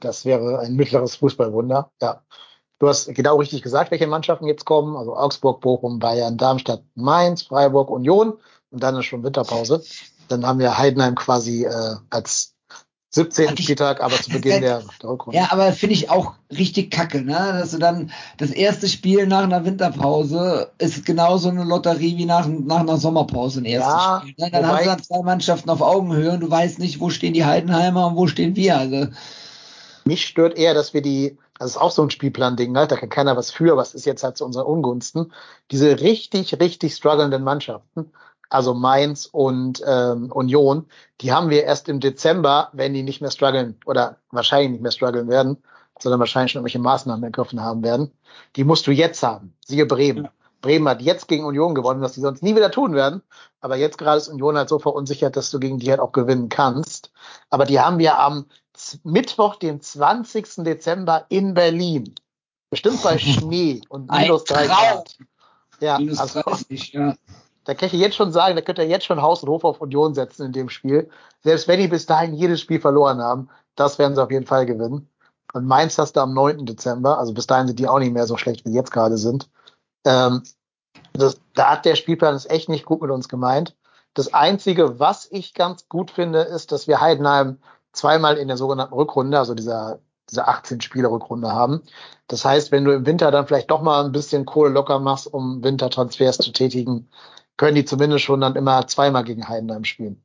Das 0.00 0.24
wäre 0.24 0.60
ein 0.60 0.74
mittleres 0.74 1.16
Fußballwunder, 1.16 1.90
ja. 2.00 2.20
Du 2.78 2.88
hast 2.88 3.12
genau 3.14 3.36
richtig 3.36 3.62
gesagt, 3.62 3.90
welche 3.90 4.06
Mannschaften 4.06 4.46
jetzt 4.46 4.66
kommen. 4.66 4.96
Also 4.96 5.16
Augsburg, 5.16 5.60
Bochum, 5.60 5.98
Bayern, 5.98 6.36
Darmstadt, 6.36 6.82
Mainz, 6.94 7.42
Freiburg, 7.42 7.90
Union. 7.90 8.34
Und 8.70 8.82
dann 8.82 8.96
ist 8.96 9.06
schon 9.06 9.22
Winterpause. 9.22 9.82
Dann 10.28 10.46
haben 10.46 10.58
wir 10.58 10.76
Heidenheim 10.76 11.14
quasi 11.14 11.64
äh, 11.64 11.96
als 12.10 12.56
17. 13.16 13.56
Spieltag, 13.56 14.02
aber 14.02 14.14
zu 14.16 14.30
Beginn 14.30 14.60
der, 14.60 14.82
der 14.82 14.82
Rückrunde. 15.08 15.38
Ja, 15.38 15.48
aber 15.50 15.72
finde 15.72 15.94
ich 15.94 16.10
auch 16.10 16.34
richtig 16.50 16.90
kacke, 16.90 17.22
ne? 17.22 17.32
Dass 17.32 17.70
du 17.70 17.78
dann 17.78 18.10
das 18.36 18.50
erste 18.50 18.88
Spiel 18.88 19.26
nach 19.26 19.44
einer 19.44 19.64
Winterpause 19.64 20.70
ist 20.76 21.06
genauso 21.06 21.48
eine 21.48 21.64
Lotterie 21.64 22.18
wie 22.18 22.26
nach, 22.26 22.46
nach 22.46 22.80
einer 22.80 22.98
Sommerpause 22.98 23.60
ein 23.60 23.64
erstes 23.64 23.94
ja, 23.94 24.20
Spiel. 24.20 24.34
Ne? 24.38 24.50
Dann 24.50 24.64
wobei, 24.64 24.76
hast 24.76 24.84
du 24.84 24.88
dann 24.88 25.02
zwei 25.02 25.22
Mannschaften 25.22 25.70
auf 25.70 25.80
Augenhöhe 25.80 26.32
und 26.32 26.40
du 26.40 26.50
weißt 26.50 26.78
nicht, 26.78 27.00
wo 27.00 27.08
stehen 27.08 27.32
die 27.32 27.46
Heidenheimer 27.46 28.08
und 28.08 28.16
wo 28.16 28.26
stehen 28.26 28.54
wir. 28.54 28.76
Also 28.76 29.06
mich 30.04 30.26
stört 30.26 30.58
eher, 30.58 30.74
dass 30.74 30.92
wir 30.92 31.00
die 31.00 31.38
das 31.58 31.70
ist 31.70 31.76
auch 31.76 31.90
so 31.90 32.02
ein 32.02 32.10
Spielplan-Ding, 32.10 32.72
ne? 32.72 32.86
da 32.86 32.96
kann 32.96 33.08
keiner 33.08 33.36
was 33.36 33.50
für, 33.50 33.76
was 33.76 33.94
ist 33.94 34.06
jetzt 34.06 34.22
halt 34.22 34.36
zu 34.36 34.44
unseren 34.44 34.66
Ungunsten. 34.66 35.32
Diese 35.70 36.00
richtig, 36.00 36.60
richtig 36.60 36.94
strugglenden 36.94 37.42
Mannschaften, 37.42 38.12
also 38.48 38.74
Mainz 38.74 39.28
und 39.30 39.82
ähm, 39.86 40.30
Union, 40.32 40.86
die 41.20 41.32
haben 41.32 41.50
wir 41.50 41.64
erst 41.64 41.88
im 41.88 42.00
Dezember, 42.00 42.68
wenn 42.72 42.94
die 42.94 43.02
nicht 43.02 43.20
mehr 43.20 43.30
strugglen 43.30 43.78
oder 43.86 44.18
wahrscheinlich 44.30 44.70
nicht 44.72 44.82
mehr 44.82 44.92
strugglen 44.92 45.28
werden, 45.28 45.62
sondern 45.98 46.20
wahrscheinlich 46.20 46.52
schon 46.52 46.60
irgendwelche 46.60 46.78
Maßnahmen 46.78 47.24
ergriffen 47.24 47.62
haben 47.62 47.82
werden. 47.82 48.12
Die 48.56 48.64
musst 48.64 48.86
du 48.86 48.92
jetzt 48.92 49.22
haben. 49.22 49.54
Siehe 49.64 49.86
Bremen. 49.86 50.24
Ja. 50.24 50.32
Bremen 50.60 50.88
hat 50.88 51.02
jetzt 51.02 51.28
gegen 51.28 51.44
Union 51.44 51.74
gewonnen, 51.74 52.00
was 52.00 52.12
die 52.12 52.20
sonst 52.20 52.42
nie 52.42 52.56
wieder 52.56 52.70
tun 52.70 52.94
werden. 52.94 53.22
Aber 53.60 53.76
jetzt 53.76 53.98
gerade 53.98 54.18
ist 54.18 54.28
Union 54.28 54.56
halt 54.56 54.68
so 54.68 54.78
verunsichert, 54.78 55.36
dass 55.36 55.50
du 55.50 55.60
gegen 55.60 55.78
die 55.78 55.90
halt 55.90 56.00
auch 56.00 56.12
gewinnen 56.12 56.48
kannst. 56.48 57.12
Aber 57.50 57.64
die 57.66 57.80
haben 57.80 57.98
wir 57.98 58.18
am 58.18 58.46
Mittwoch, 59.04 59.56
den 59.56 59.80
20. 59.80 60.64
Dezember 60.64 61.26
in 61.28 61.54
Berlin. 61.54 62.14
Bestimmt 62.70 63.02
bei 63.02 63.18
Schnee 63.18 63.80
und 63.88 64.10
minus 64.10 64.44
drei 64.44 64.66
Grad. 64.66 65.16
Ja, 65.80 65.98
minus 65.98 66.18
also, 66.18 66.42
30, 66.42 66.92
ja. 66.92 67.14
Da 67.64 67.74
kann 67.74 67.88
ich 67.88 67.94
jetzt 67.94 68.16
schon 68.16 68.32
sagen, 68.32 68.54
da 68.54 68.62
könnt 68.62 68.78
ihr 68.78 68.86
jetzt 68.86 69.06
schon 69.06 69.20
Haus 69.20 69.42
und 69.42 69.48
Hof 69.48 69.64
auf 69.64 69.80
Union 69.80 70.14
setzen 70.14 70.46
in 70.46 70.52
dem 70.52 70.68
Spiel. 70.68 71.10
Selbst 71.42 71.66
wenn 71.66 71.80
die 71.80 71.88
bis 71.88 72.06
dahin 72.06 72.34
jedes 72.34 72.60
Spiel 72.60 72.80
verloren 72.80 73.20
haben, 73.20 73.48
das 73.74 73.98
werden 73.98 74.14
sie 74.14 74.22
auf 74.22 74.30
jeden 74.30 74.46
Fall 74.46 74.66
gewinnen. 74.66 75.08
Und 75.52 75.66
Mainz 75.66 75.98
hast 75.98 76.16
du 76.16 76.20
am 76.20 76.32
9. 76.32 76.64
Dezember, 76.66 77.18
also 77.18 77.32
bis 77.32 77.46
dahin 77.46 77.66
sind 77.66 77.78
die 77.78 77.88
auch 77.88 77.98
nicht 77.98 78.12
mehr 78.12 78.26
so 78.26 78.36
schlecht, 78.36 78.64
wie 78.64 78.70
sie 78.70 78.76
jetzt 78.76 78.92
gerade 78.92 79.18
sind. 79.18 79.48
Ähm, 80.04 80.42
das, 81.12 81.40
da 81.54 81.70
hat 81.70 81.84
der 81.84 81.96
Spielplan 81.96 82.34
es 82.34 82.46
echt 82.46 82.68
nicht 82.68 82.84
gut 82.84 83.02
mit 83.02 83.10
uns 83.10 83.28
gemeint. 83.28 83.74
Das 84.14 84.32
Einzige, 84.32 84.98
was 84.98 85.28
ich 85.30 85.52
ganz 85.52 85.88
gut 85.88 86.10
finde, 86.10 86.40
ist, 86.42 86.72
dass 86.72 86.86
wir 86.86 87.00
Heidenheim 87.00 87.58
zweimal 87.96 88.36
in 88.36 88.48
der 88.48 88.56
sogenannten 88.56 88.94
Rückrunde, 88.94 89.38
also 89.38 89.54
dieser, 89.54 90.00
dieser 90.30 90.48
18-Spieler-Rückrunde 90.48 91.52
haben. 91.52 91.82
Das 92.28 92.44
heißt, 92.44 92.72
wenn 92.72 92.84
du 92.84 92.92
im 92.92 93.06
Winter 93.06 93.30
dann 93.30 93.46
vielleicht 93.46 93.70
doch 93.70 93.82
mal 93.82 94.04
ein 94.04 94.12
bisschen 94.12 94.46
Kohle 94.46 94.70
locker 94.70 94.98
machst, 94.98 95.32
um 95.32 95.62
Wintertransfers 95.62 96.38
zu 96.38 96.52
tätigen, 96.52 97.08
können 97.56 97.74
die 97.74 97.84
zumindest 97.84 98.24
schon 98.24 98.40
dann 98.40 98.56
immer 98.56 98.86
zweimal 98.86 99.24
gegen 99.24 99.48
Heidenheim 99.48 99.84
spielen. 99.84 100.22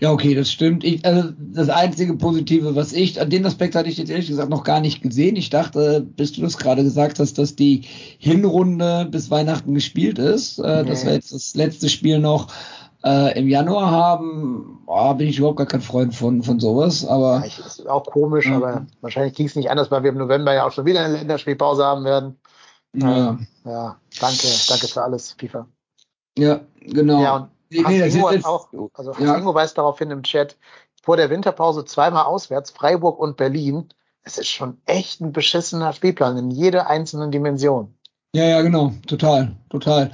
Ja, 0.00 0.12
okay, 0.12 0.34
das 0.34 0.50
stimmt. 0.50 0.82
Ich, 0.82 1.04
also 1.04 1.30
das 1.38 1.68
einzige 1.68 2.14
Positive, 2.14 2.74
was 2.74 2.92
ich, 2.92 3.20
an 3.20 3.28
den 3.28 3.44
Aspekt 3.44 3.74
hatte 3.74 3.90
ich 3.90 3.98
jetzt 3.98 4.10
ehrlich 4.10 4.28
gesagt 4.28 4.48
noch 4.48 4.64
gar 4.64 4.80
nicht 4.80 5.02
gesehen. 5.02 5.36
Ich 5.36 5.50
dachte, 5.50 6.00
bis 6.00 6.32
du 6.32 6.40
das 6.40 6.56
gerade 6.56 6.82
gesagt 6.82 7.18
hast, 7.18 7.36
dass 7.36 7.54
die 7.54 7.82
Hinrunde 8.18 9.06
bis 9.10 9.30
Weihnachten 9.30 9.74
gespielt 9.74 10.18
ist, 10.18 10.58
äh, 10.58 10.82
nee. 10.82 10.88
dass 10.88 11.04
wir 11.04 11.12
jetzt 11.12 11.32
das 11.32 11.54
letzte 11.54 11.90
Spiel 11.90 12.18
noch 12.18 12.48
äh, 13.04 13.38
im 13.38 13.48
Januar 13.48 13.90
haben, 13.90 14.82
oh, 14.86 15.14
bin 15.14 15.28
ich 15.28 15.38
überhaupt 15.38 15.58
gar 15.58 15.66
kein 15.66 15.80
Freund 15.80 16.14
von, 16.14 16.42
von 16.42 16.60
sowas. 16.60 17.06
Aber 17.06 17.38
ja, 17.40 17.46
ich, 17.46 17.58
ist 17.58 17.88
auch 17.88 18.04
komisch, 18.04 18.46
mhm. 18.46 18.54
aber 18.54 18.86
wahrscheinlich 19.00 19.34
ging 19.34 19.46
es 19.46 19.56
nicht 19.56 19.70
anders, 19.70 19.90
weil 19.90 20.02
wir 20.02 20.10
im 20.10 20.18
November 20.18 20.52
ja 20.52 20.66
auch 20.66 20.72
schon 20.72 20.86
wieder 20.86 21.00
eine 21.00 21.16
Länderspielpause 21.16 21.84
haben 21.84 22.04
werden. 22.04 22.38
Ja. 22.94 23.38
Ja, 23.64 23.96
danke, 24.20 24.48
danke 24.68 24.88
für 24.88 25.02
alles, 25.02 25.32
FIFA. 25.32 25.66
Ja, 26.36 26.60
genau. 26.80 27.22
Ja, 27.22 27.36
und 27.36 27.50
Nee, 27.70 27.84
nee, 27.86 27.98
das 28.00 28.14
ist 28.14 28.44
auch, 28.44 28.68
also 28.94 29.12
ja. 29.20 29.36
Ingo 29.36 29.54
weist 29.54 29.78
darauf 29.78 29.98
hin 29.98 30.10
im 30.10 30.24
Chat, 30.24 30.56
vor 31.02 31.16
der 31.16 31.30
Winterpause 31.30 31.84
zweimal 31.84 32.24
auswärts, 32.24 32.72
Freiburg 32.72 33.18
und 33.18 33.36
Berlin. 33.36 33.88
Es 34.22 34.38
ist 34.38 34.48
schon 34.48 34.78
echt 34.86 35.20
ein 35.20 35.32
beschissener 35.32 35.92
Spielplan 35.92 36.36
in 36.36 36.50
jeder 36.50 36.88
einzelnen 36.88 37.30
Dimension. 37.30 37.94
Ja, 38.34 38.44
ja, 38.44 38.62
genau, 38.62 38.92
total, 39.06 39.56
total. 39.70 40.10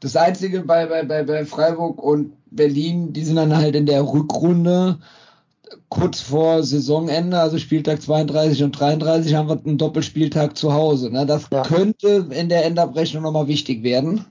Das 0.00 0.16
Einzige 0.16 0.60
bei, 0.62 0.86
bei, 0.86 1.02
bei, 1.02 1.24
bei 1.24 1.44
Freiburg 1.44 2.02
und 2.02 2.32
Berlin, 2.50 3.12
die 3.12 3.24
sind 3.24 3.36
dann 3.36 3.56
halt 3.56 3.74
in 3.74 3.86
der 3.86 4.02
Rückrunde 4.02 4.98
kurz 5.88 6.20
vor 6.20 6.62
Saisonende, 6.62 7.38
also 7.38 7.58
Spieltag 7.58 8.00
32 8.00 8.62
und 8.62 8.72
33, 8.72 9.34
haben 9.34 9.48
wir 9.48 9.60
einen 9.64 9.78
Doppelspieltag 9.78 10.56
zu 10.56 10.72
Hause. 10.72 11.10
Ne? 11.10 11.26
Das 11.26 11.46
ja. 11.50 11.62
könnte 11.62 12.28
in 12.30 12.48
der 12.48 12.64
Endabrechnung 12.64 13.22
nochmal 13.22 13.48
wichtig 13.48 13.82
werden. 13.82 14.24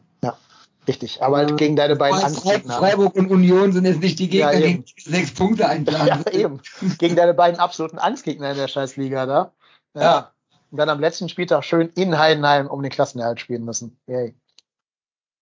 Richtig, 0.87 1.21
aber 1.21 1.37
halt 1.37 1.57
gegen 1.57 1.75
deine 1.75 1.97
beiden 1.97 2.17
Angstgegner. 2.17 2.75
Freiburg 2.75 3.13
und 3.15 3.29
Union 3.29 3.73
sind 3.73 3.85
jetzt 3.85 3.99
nicht 3.99 4.19
die 4.19 4.29
Gegner, 4.29 4.53
ja, 4.53 4.59
gegen 4.59 4.85
die 4.85 5.01
sechs 5.01 5.33
Punkte 5.33 5.67
einplanen. 5.67 6.23
Ja, 6.31 6.39
eben. 6.39 6.61
Gegen 6.97 7.15
deine 7.15 7.33
beiden 7.33 7.59
absoluten 7.59 7.97
Angstgegner 7.97 8.51
in 8.51 8.57
der 8.57 8.69
Scheißliga 8.69 9.25
da. 9.25 9.51
Ja. 9.93 10.01
ja. 10.01 10.31
Und 10.71 10.77
dann 10.77 10.89
am 10.89 11.01
letzten 11.01 11.27
Spieltag 11.27 11.65
schön 11.65 11.89
in 11.95 12.17
Heidenheim 12.17 12.67
um 12.67 12.81
den 12.81 12.91
Klassenerhalt 12.91 13.41
spielen 13.41 13.65
müssen. 13.65 13.97
Yay. 14.07 14.33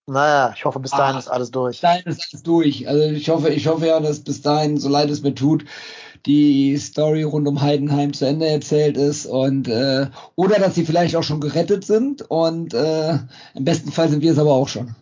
Naja, 0.08 0.52
ich 0.54 0.64
hoffe, 0.64 0.78
bis 0.78 0.92
dahin 0.92 1.16
ah, 1.16 1.18
ist 1.18 1.28
alles 1.28 1.50
durch. 1.50 1.76
Bis 1.76 1.80
dahin 1.80 2.02
ist 2.06 2.28
alles 2.32 2.42
durch. 2.44 2.88
Also 2.88 3.04
ich 3.04 3.28
hoffe, 3.28 3.48
ich 3.48 3.66
hoffe 3.66 3.86
ja, 3.86 3.98
dass 3.98 4.20
bis 4.20 4.40
dahin, 4.40 4.78
so 4.78 4.88
leid 4.88 5.10
es 5.10 5.22
mir 5.22 5.34
tut, 5.34 5.64
die 6.26 6.76
Story 6.76 7.24
rund 7.24 7.48
um 7.48 7.60
Heidenheim 7.60 8.12
zu 8.12 8.26
Ende 8.26 8.46
erzählt 8.46 8.96
ist 8.96 9.26
und 9.26 9.68
äh, 9.68 10.08
oder 10.36 10.58
dass 10.58 10.74
sie 10.74 10.86
vielleicht 10.86 11.16
auch 11.16 11.22
schon 11.22 11.40
gerettet 11.40 11.84
sind 11.84 12.22
und 12.22 12.72
äh, 12.74 13.18
im 13.54 13.64
besten 13.64 13.90
Fall 13.90 14.08
sind 14.08 14.22
wir 14.22 14.32
es 14.32 14.38
aber 14.38 14.52
auch 14.52 14.68
schon. 14.68 14.94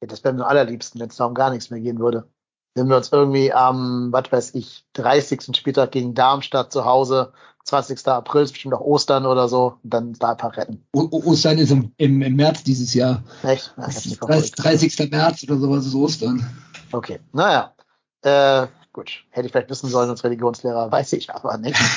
Das 0.00 0.22
wäre 0.22 0.34
mir 0.34 0.44
am 0.44 0.50
allerliebsten, 0.50 1.00
wenn 1.00 1.08
es 1.08 1.16
darum 1.16 1.34
gar 1.34 1.50
nichts 1.50 1.70
mehr 1.70 1.80
gehen 1.80 1.98
würde. 1.98 2.28
Wenn 2.74 2.88
wir 2.88 2.96
uns 2.96 3.10
irgendwie 3.10 3.52
am, 3.52 4.12
was 4.12 4.30
weiß 4.30 4.54
ich, 4.54 4.84
30. 4.92 5.56
Spieltag 5.56 5.90
gegen 5.90 6.14
Darmstadt 6.14 6.72
zu 6.72 6.84
Hause, 6.84 7.32
20. 7.68 8.06
April 8.08 8.42
ist 8.42 8.52
bestimmt 8.52 8.74
auch 8.74 8.80
Ostern 8.80 9.26
oder 9.26 9.48
so, 9.48 9.78
und 9.82 9.94
dann 9.94 10.12
da 10.14 10.30
ein 10.30 10.36
paar 10.36 10.56
retten. 10.56 10.84
O 10.92 11.08
Ostern 11.10 11.58
ist 11.58 11.70
im, 11.70 11.92
im, 11.98 12.22
im, 12.22 12.36
März 12.36 12.64
dieses 12.64 12.94
Jahr. 12.94 13.22
Echt? 13.42 13.74
Ja, 13.76 13.86
30, 13.86 14.54
30. 14.54 15.10
März 15.10 15.42
oder 15.44 15.58
sowas 15.58 15.86
ist 15.86 15.94
Ostern. 15.94 16.48
Okay, 16.92 17.20
naja. 17.32 17.74
Äh, 18.22 18.68
gut, 18.92 19.24
hätte 19.30 19.46
ich 19.46 19.52
vielleicht 19.52 19.70
wissen 19.70 19.90
sollen 19.90 20.08
als 20.08 20.24
Religionslehrer, 20.24 20.90
weiß 20.90 21.12
ich 21.12 21.30
aber 21.30 21.58
nicht. 21.58 21.78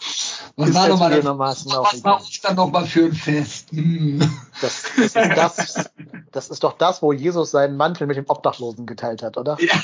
Was 0.60 0.74
war 0.74 0.88
nochmal 0.88 1.10
das, 1.54 1.66
was 1.66 2.04
war 2.04 2.20
Ostern 2.20 2.56
nochmal 2.56 2.84
für 2.84 3.06
ein 3.06 3.14
Fest? 3.14 3.70
Hm. 3.70 4.20
Das, 4.60 4.84
das, 5.14 5.58
ist 5.58 5.74
das, 5.76 5.90
das 6.32 6.48
ist 6.50 6.62
doch 6.62 6.74
das, 6.74 7.00
wo 7.00 7.14
Jesus 7.14 7.52
seinen 7.52 7.78
Mantel 7.78 8.06
mit 8.06 8.18
dem 8.18 8.28
Obdachlosen 8.28 8.84
geteilt 8.84 9.22
hat, 9.22 9.38
oder? 9.38 9.56
Ja, 9.58 9.74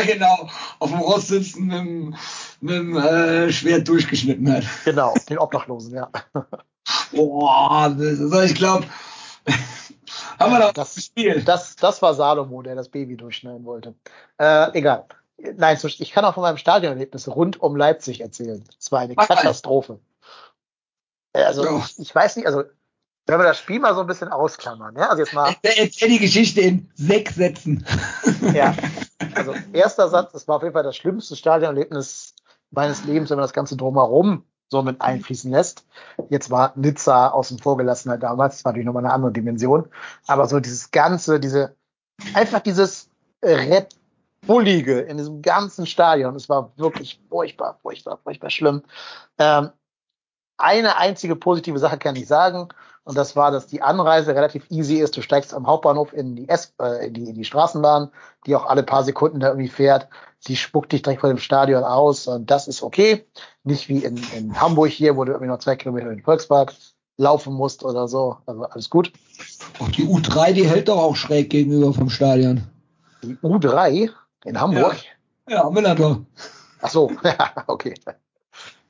genau. 0.06 0.48
Auf 0.78 0.90
dem 0.90 1.00
Ross 1.00 1.28
sitzen 1.28 1.66
mit 1.66 1.76
dem, 1.76 2.16
mit 2.60 2.74
dem 2.74 2.96
äh, 2.96 3.52
Schwert 3.52 3.86
durchgeschnitten 3.86 4.50
hat. 4.50 4.64
Genau, 4.86 5.14
den 5.28 5.38
Obdachlosen, 5.38 5.94
ja. 5.94 6.08
Boah, 7.12 7.94
also 7.98 8.40
ich 8.40 8.54
glaube, 8.54 8.86
haben 10.38 10.52
wir 10.52 10.72
das 10.72 10.94
gespielt. 10.94 11.46
Das, 11.46 11.76
das 11.76 12.00
war 12.00 12.14
Salomo, 12.14 12.62
der 12.62 12.74
das 12.74 12.88
Baby 12.88 13.18
durchschneiden 13.18 13.66
wollte. 13.66 13.94
Äh, 14.38 14.78
egal. 14.78 15.04
Nein, 15.56 15.76
ich 15.82 16.12
kann 16.12 16.24
auch 16.24 16.34
von 16.34 16.42
meinem 16.42 16.56
Stadionerlebnis 16.56 17.28
rund 17.28 17.60
um 17.60 17.76
Leipzig 17.76 18.20
erzählen. 18.20 18.64
Es 18.78 18.92
war 18.92 19.00
eine 19.00 19.14
Katastrophe. 19.14 19.98
Äh, 21.32 21.42
also 21.42 21.64
ja. 21.64 21.84
ich 21.98 22.14
weiß 22.14 22.36
nicht, 22.36 22.46
also 22.46 22.64
wenn 23.26 23.38
wir 23.38 23.44
das 23.44 23.58
Spiel 23.58 23.78
mal 23.78 23.94
so 23.94 24.00
ein 24.00 24.06
bisschen 24.06 24.28
ausklammern, 24.28 24.96
ja, 24.96 25.08
also 25.08 25.22
jetzt 25.22 25.32
mal. 25.32 25.54
Erzähl 25.62 26.08
die 26.08 26.18
Geschichte 26.18 26.60
in 26.60 26.90
sechs 26.94 27.34
Sätzen. 27.36 27.86
Ja, 28.54 28.74
also 29.36 29.54
erster 29.72 30.08
Satz, 30.08 30.32
das 30.32 30.48
war 30.48 30.56
auf 30.56 30.62
jeden 30.62 30.74
Fall 30.74 30.82
das 30.82 30.96
schlimmste 30.96 31.36
Stadionerlebnis 31.36 32.34
meines 32.70 33.04
Lebens, 33.04 33.30
wenn 33.30 33.36
man 33.36 33.44
das 33.44 33.52
Ganze 33.52 33.76
drumherum 33.76 34.44
so 34.68 34.82
mit 34.82 35.00
einfließen 35.00 35.50
lässt. 35.50 35.86
Jetzt 36.28 36.50
war 36.50 36.72
Nizza 36.74 37.28
außen 37.28 37.58
vor 37.60 37.76
gelassen 37.76 38.10
halt 38.10 38.22
damals, 38.22 38.56
das 38.56 38.64
war 38.64 38.72
natürlich 38.72 38.86
nochmal 38.86 39.04
eine 39.04 39.14
andere 39.14 39.32
Dimension. 39.32 39.88
Aber 40.26 40.48
so 40.48 40.58
dieses 40.58 40.90
Ganze, 40.90 41.38
diese, 41.38 41.76
einfach 42.34 42.60
dieses 42.60 43.08
Red 43.44 43.88
Bullige 44.44 45.00
in 45.00 45.18
diesem 45.18 45.40
ganzen 45.40 45.86
Stadion, 45.86 46.34
es 46.34 46.48
war 46.48 46.72
wirklich 46.76 47.20
furchtbar, 47.28 47.78
furchtbar, 47.80 48.18
furchtbar 48.24 48.50
schlimm. 48.50 48.82
Ähm, 49.38 49.70
eine 50.62 50.96
einzige 50.96 51.36
positive 51.36 51.78
Sache 51.78 51.98
kann 51.98 52.16
ich 52.16 52.26
sagen. 52.26 52.68
Und 53.04 53.18
das 53.18 53.34
war, 53.34 53.50
dass 53.50 53.66
die 53.66 53.82
Anreise 53.82 54.34
relativ 54.34 54.70
easy 54.70 54.98
ist. 54.98 55.16
Du 55.16 55.22
steigst 55.22 55.52
am 55.54 55.66
Hauptbahnhof 55.66 56.12
in 56.12 56.36
die, 56.36 56.48
S 56.48 56.72
äh, 56.80 57.08
in 57.08 57.14
die, 57.14 57.24
in 57.24 57.34
die 57.34 57.44
Straßenbahn, 57.44 58.10
die 58.46 58.54
auch 58.54 58.66
alle 58.66 58.84
paar 58.84 59.02
Sekunden 59.02 59.40
da 59.40 59.48
irgendwie 59.48 59.68
fährt. 59.68 60.08
Die 60.46 60.56
spuckt 60.56 60.92
dich 60.92 61.02
direkt 61.02 61.20
vor 61.20 61.30
dem 61.30 61.38
Stadion 61.38 61.82
aus. 61.82 62.28
Und 62.28 62.50
das 62.50 62.68
ist 62.68 62.82
okay. 62.82 63.26
Nicht 63.64 63.88
wie 63.88 64.04
in, 64.04 64.20
in 64.36 64.60
Hamburg 64.60 64.90
hier, 64.90 65.16
wo 65.16 65.24
du 65.24 65.32
irgendwie 65.32 65.50
noch 65.50 65.58
zwei 65.58 65.74
Kilometer 65.74 66.10
in 66.10 66.18
den 66.18 66.24
Volkspark 66.24 66.74
laufen 67.16 67.54
musst 67.54 67.84
oder 67.84 68.06
so. 68.06 68.36
Also 68.46 68.64
alles 68.64 68.88
gut. 68.88 69.12
Und 69.80 69.96
die 69.96 70.04
U3, 70.04 70.52
die 70.52 70.68
hält 70.68 70.88
doch 70.88 70.98
auch 70.98 71.16
schräg 71.16 71.50
gegenüber 71.50 71.92
vom 71.92 72.08
Stadion. 72.08 72.68
Die 73.22 73.36
U3 73.36 74.10
in 74.44 74.60
Hamburg? 74.60 74.96
Ja, 75.48 75.64
ja 75.64 75.70
Millantor. 75.70 76.24
Ach 76.80 76.90
so, 76.90 77.10
ja, 77.24 77.52
okay. 77.66 77.94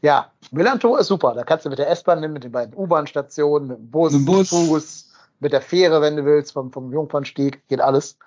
Ja, 0.01 0.33
Millantor 0.53 1.01
ist 1.01 1.07
super. 1.09 1.35
Da 1.35 1.45
kannst 1.45 1.65
du 1.65 1.71
mit 1.71 1.79
der 1.79 1.91
S-Bahn 1.91 2.21
nehmen, 2.21 2.35
mit 2.35 2.45
den 2.45 2.53
beiden 2.53 2.75
U-Bahn-Stationen, 2.75 3.69
mit 3.69 3.79
dem 3.79 3.91
Bus, 3.91 4.13
mit 4.13 4.27
Bus. 4.27 4.51
Fuß, 4.51 5.11
mit 5.41 5.53
der 5.53 5.63
Fähre, 5.63 6.01
wenn 6.03 6.17
du 6.17 6.25
willst, 6.25 6.53
vom, 6.53 6.71
vom 6.71 6.93
Jungfernstieg, 6.93 7.67
geht 7.69 7.81
alles. 7.81 8.19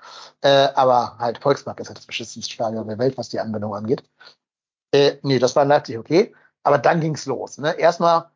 Äh, 0.42 0.70
aber 0.74 1.18
halt 1.20 1.38
Volkspark 1.38 1.80
ist 1.80 1.88
halt 1.88 2.00
das 2.00 2.08
beschissenste 2.08 2.52
Stadion 2.52 2.88
der 2.88 2.98
Welt, 2.98 3.18
was 3.18 3.30
die 3.30 3.40
Anbindung 3.40 3.76
angeht. 3.76 4.04
Äh, 4.92 5.18
nee, 5.22 5.40
das 5.40 5.56
war 5.56 5.64
in 5.64 5.70
Leipzig 5.70 5.98
okay. 5.98 6.34
Aber 6.64 6.80
dann 6.80 7.00
ging's 7.00 7.28
los. 7.28 7.60
Ne? 7.60 7.78
Erstmal 7.78 8.32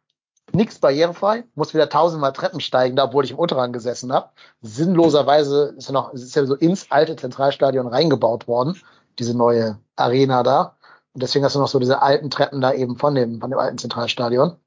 nichts 0.53 0.79
barrierefrei, 0.79 1.43
muss 1.55 1.73
wieder 1.73 1.89
tausendmal 1.89 2.33
Treppen 2.33 2.59
steigen, 2.59 2.95
da 2.95 3.05
obwohl 3.05 3.25
ich 3.25 3.31
im 3.31 3.39
Unterrang 3.39 3.73
gesessen 3.73 4.13
habe. 4.13 4.29
Sinnloserweise 4.61 5.73
ist 5.77 5.87
ja 5.87 5.93
noch, 5.93 6.13
ist 6.13 6.35
ja 6.35 6.45
so 6.45 6.55
ins 6.55 6.91
alte 6.91 7.15
Zentralstadion 7.15 7.87
reingebaut 7.87 8.47
worden, 8.47 8.79
diese 9.17 9.35
neue 9.35 9.79
Arena 9.95 10.43
da. 10.43 10.75
Und 11.14 11.24
deswegen 11.24 11.43
hast 11.43 11.55
du 11.55 11.60
noch 11.60 11.68
so 11.68 11.80
diese 11.80 12.01
alten 12.01 12.30
Treppen 12.30 12.62
da 12.62 12.74
eben 12.74 12.97
von 12.97 13.16
dem, 13.16 13.39
von 13.39 13.49
dem 13.49 13.60
alten 13.60 13.78
Zentralstadion. 13.78 14.57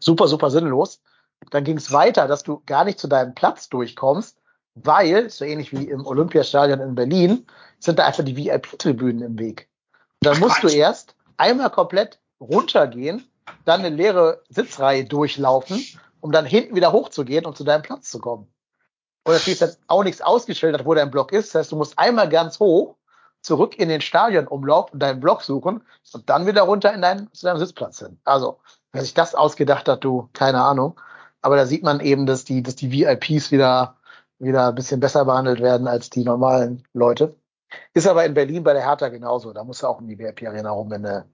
Super, 0.00 0.28
super 0.28 0.50
sinnlos. 0.50 1.00
Dann 1.50 1.64
ging 1.64 1.76
es 1.76 1.92
weiter, 1.92 2.28
dass 2.28 2.42
du 2.42 2.62
gar 2.66 2.84
nicht 2.84 2.98
zu 2.98 3.08
deinem 3.08 3.34
Platz 3.34 3.68
durchkommst, 3.68 4.40
weil, 4.74 5.30
so 5.30 5.44
ähnlich 5.44 5.72
wie 5.72 5.84
im 5.84 6.06
Olympiastadion 6.06 6.80
in 6.80 6.94
Berlin, 6.94 7.46
sind 7.78 7.98
da 7.98 8.06
einfach 8.06 8.24
die 8.24 8.36
VIP-Tribünen 8.36 9.22
im 9.22 9.38
Weg. 9.38 9.68
Und 10.22 10.26
dann 10.26 10.40
musst 10.40 10.62
du 10.62 10.68
erst 10.68 11.14
einmal 11.36 11.70
komplett 11.70 12.18
runtergehen, 12.40 13.28
dann 13.64 13.80
eine 13.80 13.94
leere 13.94 14.42
Sitzreihe 14.48 15.04
durchlaufen, 15.04 15.84
um 16.20 16.32
dann 16.32 16.46
hinten 16.46 16.74
wieder 16.74 16.92
hochzugehen 16.92 17.44
und 17.44 17.56
zu 17.56 17.64
deinem 17.64 17.82
Platz 17.82 18.10
zu 18.10 18.18
kommen. 18.18 18.48
Und 19.24 19.32
natürlich 19.32 19.60
ist 19.60 19.68
jetzt 19.68 19.80
auch 19.86 20.04
nichts 20.04 20.22
ausgeschildert, 20.22 20.84
wo 20.84 20.94
dein 20.94 21.10
Block 21.10 21.32
ist. 21.32 21.54
Das 21.54 21.60
heißt, 21.60 21.72
du 21.72 21.76
musst 21.76 21.98
einmal 21.98 22.28
ganz 22.28 22.58
hoch 22.60 22.96
zurück 23.44 23.78
in 23.78 23.90
den 23.90 24.00
Stadionumlauf 24.00 24.92
und 24.92 25.00
deinen 25.00 25.20
Block 25.20 25.42
suchen 25.42 25.82
und 26.12 26.30
dann 26.30 26.46
wieder 26.46 26.62
runter 26.62 26.92
in 26.94 27.02
deinen, 27.02 27.32
zu 27.32 27.46
deinem 27.46 27.58
Sitzplatz 27.58 27.98
hin. 27.98 28.18
Also, 28.24 28.58
wer 28.92 29.02
sich 29.02 29.14
das 29.14 29.34
ausgedacht 29.34 29.86
hat, 29.88 30.02
du, 30.02 30.30
keine 30.32 30.62
Ahnung. 30.62 30.98
Aber 31.42 31.56
da 31.56 31.66
sieht 31.66 31.82
man 31.82 32.00
eben, 32.00 32.24
dass 32.24 32.44
die, 32.44 32.62
dass 32.62 32.74
die 32.74 32.90
VIPs 32.90 33.52
wieder, 33.52 33.96
wieder 34.38 34.68
ein 34.68 34.74
bisschen 34.74 34.98
besser 34.98 35.26
behandelt 35.26 35.60
werden 35.60 35.86
als 35.86 36.08
die 36.08 36.24
normalen 36.24 36.84
Leute. 36.94 37.36
Ist 37.92 38.06
aber 38.06 38.24
in 38.24 38.32
Berlin 38.32 38.64
bei 38.64 38.72
der 38.72 38.86
Hertha 38.86 39.08
genauso. 39.08 39.52
Da 39.52 39.62
muss 39.62 39.80
du 39.80 39.88
auch 39.88 40.00
in 40.00 40.08
die 40.08 40.18
VIP-Arena 40.18 40.70
rum, 40.70 40.90
wenn 40.90 41.02
du 41.02 41.26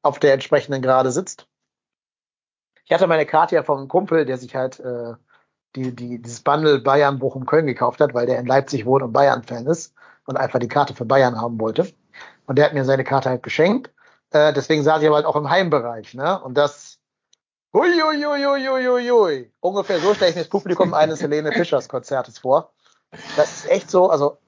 auf 0.00 0.18
der 0.18 0.32
entsprechenden 0.32 0.80
Gerade 0.80 1.12
sitzt. 1.12 1.46
Ich 2.86 2.92
hatte 2.92 3.06
meine 3.06 3.26
Karte 3.26 3.56
ja 3.56 3.62
vom 3.62 3.88
Kumpel, 3.88 4.24
der 4.24 4.38
sich 4.38 4.56
halt 4.56 4.80
äh, 4.80 5.12
die, 5.76 5.94
die, 5.94 6.22
dieses 6.22 6.40
Bundle 6.40 6.80
Bayern, 6.80 7.18
Bochum, 7.18 7.44
Köln 7.44 7.66
gekauft 7.66 8.00
hat, 8.00 8.14
weil 8.14 8.24
der 8.24 8.38
in 8.38 8.46
Leipzig 8.46 8.86
wohnt 8.86 9.02
und 9.02 9.12
Bayern-Fan 9.12 9.66
ist 9.66 9.92
und 10.28 10.36
einfach 10.36 10.58
die 10.58 10.68
Karte 10.68 10.94
für 10.94 11.06
Bayern 11.06 11.40
haben 11.40 11.58
wollte. 11.58 11.90
Und 12.46 12.56
der 12.58 12.66
hat 12.66 12.74
mir 12.74 12.84
seine 12.84 13.04
Karte 13.04 13.30
halt 13.30 13.42
geschenkt. 13.42 13.90
Äh, 14.30 14.52
deswegen 14.52 14.82
saß 14.82 15.00
ich 15.00 15.06
aber 15.06 15.16
halt 15.16 15.26
auch 15.26 15.36
im 15.36 15.48
Heimbereich, 15.48 16.12
ne? 16.12 16.40
Und 16.42 16.54
das, 16.54 16.98
Uiuiuiuiuiui. 17.72 19.52
Ungefähr 19.60 20.00
so 20.00 20.14
stelle 20.14 20.30
ich 20.30 20.36
mir 20.36 20.42
das 20.42 20.50
Publikum 20.50 20.92
eines 20.94 21.22
Helene 21.22 21.52
Fischers 21.52 21.88
Konzertes 21.88 22.38
vor. 22.38 22.72
Das 23.36 23.58
ist 23.58 23.70
echt 23.70 23.90
so, 23.90 24.10
also, 24.10 24.38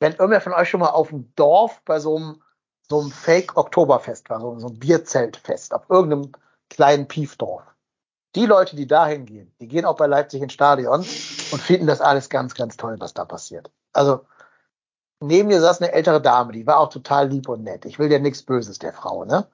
wenn 0.00 0.12
irgendwer 0.12 0.40
von 0.40 0.54
euch 0.54 0.70
schon 0.70 0.80
mal 0.80 0.90
auf 0.90 1.08
dem 1.08 1.32
Dorf 1.34 1.82
bei 1.84 2.00
so 2.00 2.16
einem, 2.16 2.42
so 2.88 3.00
einem 3.00 3.10
Fake-Oktoberfest 3.10 4.30
war, 4.30 4.40
so, 4.40 4.58
so 4.58 4.68
ein 4.68 4.78
Bierzeltfest, 4.78 5.74
auf 5.74 5.90
irgendeinem 5.90 6.32
kleinen 6.70 7.06
Piefdorf. 7.06 7.64
Die 8.34 8.46
Leute, 8.46 8.76
die 8.76 8.86
da 8.86 9.06
hingehen, 9.06 9.54
die 9.60 9.68
gehen 9.68 9.84
auch 9.84 9.96
bei 9.96 10.06
Leipzig 10.06 10.40
ins 10.40 10.52
Stadion 10.54 11.00
und 11.00 11.62
finden 11.62 11.86
das 11.86 12.00
alles 12.00 12.30
ganz, 12.30 12.54
ganz 12.54 12.76
toll, 12.78 12.96
was 12.98 13.12
da 13.12 13.26
passiert. 13.26 13.70
Also, 13.92 14.24
neben 15.20 15.48
mir 15.48 15.60
saß 15.60 15.80
eine 15.80 15.92
ältere 15.92 16.20
Dame, 16.20 16.52
die 16.52 16.66
war 16.66 16.78
auch 16.78 16.90
total 16.90 17.28
lieb 17.28 17.48
und 17.48 17.64
nett. 17.64 17.84
Ich 17.84 17.98
will 17.98 18.08
dir 18.08 18.20
nichts 18.20 18.42
Böses, 18.42 18.78
der 18.78 18.92
Frau, 18.92 19.24
ne? 19.24 19.46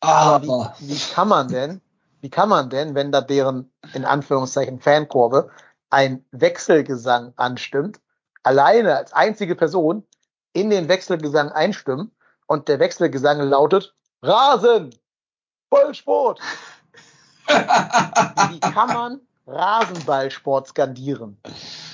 Aber 0.00 0.74
wie, 0.78 0.88
wie 0.88 1.12
kann 1.12 1.28
man 1.28 1.48
denn, 1.48 1.80
wie 2.20 2.30
kann 2.30 2.48
man 2.48 2.70
denn, 2.70 2.94
wenn 2.94 3.12
da 3.12 3.20
deren, 3.20 3.72
in 3.94 4.04
Anführungszeichen, 4.04 4.80
Fankurve 4.80 5.50
ein 5.90 6.24
Wechselgesang 6.32 7.32
anstimmt, 7.36 8.00
alleine 8.42 8.96
als 8.96 9.12
einzige 9.12 9.54
Person 9.54 10.04
in 10.52 10.70
den 10.70 10.88
Wechselgesang 10.88 11.50
einstimmen 11.50 12.10
und 12.46 12.68
der 12.68 12.78
Wechselgesang 12.78 13.40
lautet 13.40 13.94
Rasen, 14.22 14.94
Vollsport. 15.70 16.40
wie 17.46 18.60
kann 18.60 18.88
man 18.88 19.20
Rasenballsport 19.46 20.68
skandieren? 20.68 21.40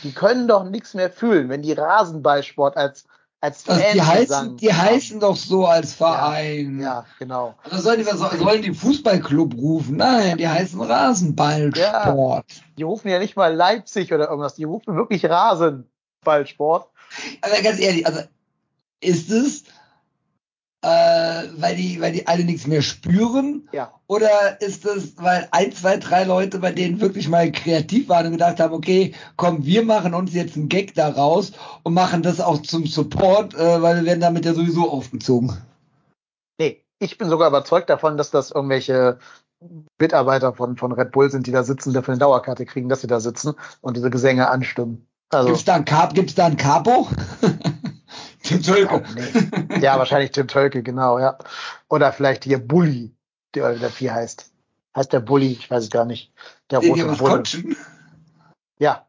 Die 0.03 0.13
können 0.13 0.49
doch 0.49 0.65
nichts 0.65 0.95
mehr 0.95 1.11
fühlen, 1.11 1.49
wenn 1.49 1.63
die 1.63 1.73
Rasenballsport 1.73 2.77
als 2.77 3.05
als 3.41 3.69
also 3.69 3.81
die 3.95 4.03
heißen, 4.03 4.57
die 4.57 4.75
heißen 4.75 5.21
doch 5.21 5.37
so 5.37 5.67
als 5.67 5.95
Verein. 5.95 6.81
Ja, 6.81 6.87
ja 6.87 7.07
genau. 7.21 7.55
Also 7.63 7.79
sollen, 7.79 7.99
die, 7.99 8.05
sollen 8.05 8.63
die 8.63 8.75
Fußballclub 8.75 9.55
rufen? 9.55 9.97
Nein, 9.97 10.39
die 10.39 10.49
heißen 10.49 10.81
Rasenballsport. 10.81 12.45
Ja, 12.49 12.57
die 12.77 12.83
rufen 12.83 13.09
ja 13.09 13.21
nicht 13.21 13.37
mal 13.37 13.55
Leipzig 13.55 14.13
oder 14.13 14.29
irgendwas, 14.29 14.57
die 14.57 14.65
rufen 14.65 14.97
wirklich 14.97 15.25
Rasenballsport. 15.25 16.89
Also 17.41 17.63
ganz 17.63 17.79
ehrlich, 17.79 18.07
also 18.07 18.23
ist 19.01 19.31
es 19.31 19.63
äh, 20.83 21.45
weil 21.57 21.77
die, 21.77 22.01
weil 22.01 22.13
die 22.13 22.27
alle 22.27 22.45
nichts 22.45 22.67
mehr 22.67 22.83
spüren? 22.83 23.69
Ja. 23.73 23.93
Oder 24.07 24.61
ist 24.61 24.85
es, 24.87 25.17
weil 25.17 25.49
ein, 25.51 25.73
zwei, 25.73 25.97
drei 25.97 26.25
Leute 26.25 26.61
bei 26.61 26.73
denen 26.73 27.01
wirklich 27.01 27.29
mal 27.29 27.51
kreativ 27.51 28.09
waren 28.09 28.27
und 28.27 28.33
gedacht 28.33 28.61
haben, 28.61 28.75
okay, 28.75 29.15
komm, 29.37 29.65
wir 29.65 29.85
machen 29.85 30.15
uns 30.15 30.35
jetzt 30.35 30.57
einen 30.57 30.69
Gag 30.69 30.95
daraus 30.95 31.53
und 31.83 31.95
machen 31.95 32.23
das 32.23 32.41
auch 32.41 32.63
zum 32.63 32.87
Support, 32.87 33.55
äh, 33.55 33.83
weil 33.83 33.97
wir 33.97 34.05
werden 34.05 34.21
damit 34.21 34.45
ja 34.45 34.55
sowieso 34.55 34.91
aufgezogen. 34.91 35.57
Nee, 36.61 36.85
ich 37.01 37.19
bin 37.19 37.29
sogar 37.29 37.49
überzeugt 37.49 37.91
davon, 37.91 38.17
dass 38.17 38.31
das 38.31 38.51
irgendwelche 38.51 39.19
Mitarbeiter 39.99 40.55
von, 40.55 40.77
von 40.77 40.93
Red 40.93 41.11
Bull 41.11 41.31
sind, 41.31 41.47
die 41.47 41.53
da 41.53 41.65
sitzen, 41.65 41.93
die 41.93 42.03
für 42.03 42.13
eine 42.13 42.21
Dauerkarte 42.21 42.65
kriegen, 42.65 42.89
dass 42.89 43.01
sie 43.01 43.09
da 43.09 43.19
sitzen 43.19 43.55
und 43.81 43.97
diese 43.97 44.11
Gesänge 44.11 44.49
anstimmen. 44.49 45.09
Also, 45.31 45.49
gibt's 45.49 45.65
da 45.65 45.75
ein 45.75 45.85
Cap, 45.85 46.15
gibt's 46.15 46.35
da 46.35 46.47
ein 46.47 46.57
Capo? 46.57 47.09
Tim 48.49 48.63
Tölke. 48.63 49.03
Nee. 49.15 49.81
Ja, 49.81 49.99
wahrscheinlich 49.99 50.33
Tim 50.33 50.49
Tölke, 50.49 50.83
genau, 50.83 51.19
ja. 51.19 51.39
Oder 51.89 52.13
vielleicht 52.13 52.45
hier 52.45 52.59
Bully, 52.59 53.15
der, 53.55 53.75
der 53.75 53.91
Vieh 53.91 54.11
heißt. 54.11 54.51
Heißt 54.97 55.13
der 55.13 55.21
Bully, 55.21 55.53
ich 55.53 55.71
weiß 55.71 55.85
es 55.85 55.91
gar 55.91 56.05
nicht. 56.05 56.33
Der 56.71 56.81
rote 56.81 57.05
Bulle. 57.05 57.43
Ja. 58.79 59.05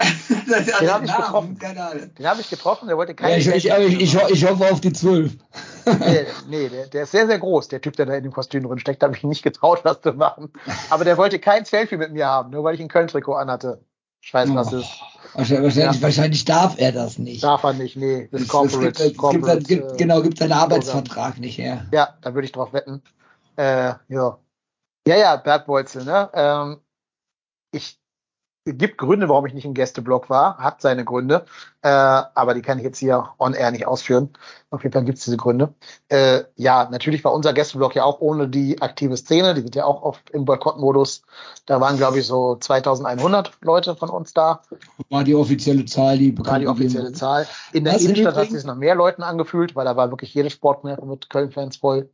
den 0.00 0.90
habe 0.90 1.04
ich 1.04 1.14
getroffen. 1.14 1.58
Den 1.58 2.26
habe 2.26 2.40
ich 2.40 2.48
getroffen, 2.48 2.88
der 2.88 2.96
wollte 2.96 3.14
keine. 3.14 3.38
Ja, 3.38 3.54
ich, 3.54 3.66
ich, 3.66 4.00
ich, 4.00 4.14
ich, 4.14 4.48
hoffe 4.48 4.70
auf 4.70 4.80
die 4.80 4.92
zwölf. 4.92 5.32
nee, 5.84 6.26
nee 6.48 6.68
der, 6.68 6.86
der, 6.86 7.02
ist 7.02 7.10
sehr, 7.10 7.26
sehr 7.26 7.38
groß, 7.38 7.68
der 7.68 7.80
Typ, 7.80 7.96
der 7.96 8.06
da 8.06 8.14
in 8.14 8.22
dem 8.22 8.32
Kostüm 8.32 8.66
drin 8.66 8.78
steckt. 8.78 9.02
Da 9.02 9.06
habe 9.06 9.16
ich 9.16 9.22
ihn 9.22 9.28
nicht 9.28 9.42
getraut, 9.42 9.80
was 9.84 10.00
zu 10.00 10.12
machen. 10.12 10.52
Aber 10.88 11.04
der 11.04 11.18
wollte 11.18 11.38
kein 11.38 11.64
Selfie 11.64 11.96
mit 11.96 12.12
mir 12.12 12.26
haben, 12.26 12.50
nur 12.50 12.64
weil 12.64 12.74
ich 12.74 12.80
ein 12.80 12.88
Köln-Trikot 12.88 13.34
anhatte. 13.34 13.84
Ich 14.22 14.32
weiß, 14.32 14.50
oh. 14.50 14.54
was 14.54 14.72
ist. 14.72 14.90
Wahrscheinlich, 15.34 15.74
ja. 15.76 16.02
wahrscheinlich 16.02 16.44
darf 16.44 16.78
er 16.78 16.92
das 16.92 17.18
nicht. 17.18 17.44
Darf 17.44 17.62
er 17.62 17.72
nicht, 17.72 17.96
nee. 17.96 18.28
Das, 18.32 18.40
das 18.42 18.48
Corporate, 18.48 19.04
gibt, 19.04 19.16
Corporate, 19.16 19.62
gibt, 19.62 19.88
gibt, 19.88 19.98
genau, 19.98 20.22
gibt 20.22 20.38
seinen 20.38 20.52
Arbeitsvertrag 20.52 21.38
nicht 21.38 21.58
her. 21.58 21.86
Ja, 21.92 22.16
da 22.22 22.34
würde 22.34 22.46
ich 22.46 22.52
drauf 22.52 22.72
wetten. 22.72 23.02
Äh, 23.56 23.94
ja. 24.08 24.38
Ja, 25.06 25.16
ja, 25.16 25.36
Bergbolzel, 25.36 26.04
ne? 26.04 26.30
Ähm, 26.34 26.80
ich 27.72 27.99
gibt 28.64 28.98
Gründe, 28.98 29.28
warum 29.28 29.46
ich 29.46 29.54
nicht 29.54 29.64
im 29.64 29.74
Gästeblock 29.74 30.28
war, 30.28 30.58
hat 30.58 30.82
seine 30.82 31.04
Gründe, 31.04 31.44
äh, 31.82 31.88
aber 31.88 32.54
die 32.54 32.62
kann 32.62 32.78
ich 32.78 32.84
jetzt 32.84 32.98
hier 32.98 33.30
on 33.38 33.54
air 33.54 33.70
nicht 33.70 33.86
ausführen. 33.86 34.30
Auf 34.70 34.82
jeden 34.82 34.92
Fall 34.92 35.04
gibt 35.04 35.18
es 35.18 35.24
diese 35.24 35.36
Gründe. 35.36 35.74
Äh, 36.08 36.44
ja, 36.56 36.88
natürlich 36.90 37.24
war 37.24 37.32
unser 37.32 37.52
Gästeblock 37.52 37.94
ja 37.94 38.04
auch 38.04 38.20
ohne 38.20 38.48
die 38.48 38.80
aktive 38.82 39.16
Szene, 39.16 39.54
die 39.54 39.62
sind 39.62 39.74
ja 39.74 39.84
auch 39.84 40.02
oft 40.02 40.28
im 40.30 40.44
Boykottmodus. 40.44 41.22
Da 41.64 41.80
waren, 41.80 41.96
glaube 41.96 42.18
ich, 42.18 42.26
so 42.26 42.56
2100 42.56 43.52
Leute 43.62 43.96
von 43.96 44.10
uns 44.10 44.34
da. 44.34 44.62
War 45.08 45.24
die 45.24 45.34
offizielle 45.34 45.86
Zahl, 45.86 46.18
die 46.18 46.32
bekannt 46.32 46.52
War 46.52 46.58
die 46.58 46.68
offizielle 46.68 47.12
Zahl. 47.12 47.46
In 47.72 47.84
der 47.84 47.98
Innenstadt 47.98 48.36
hat 48.36 48.50
sich 48.50 48.64
noch 48.64 48.76
mehr 48.76 48.94
Leuten 48.94 49.22
angefühlt, 49.22 49.74
weil 49.74 49.86
da 49.86 49.96
war 49.96 50.10
wirklich 50.10 50.34
jede 50.34 50.50
Sportmärkte 50.50 51.06
mit 51.06 51.30
Köln-Fans 51.30 51.78
voll. 51.78 52.10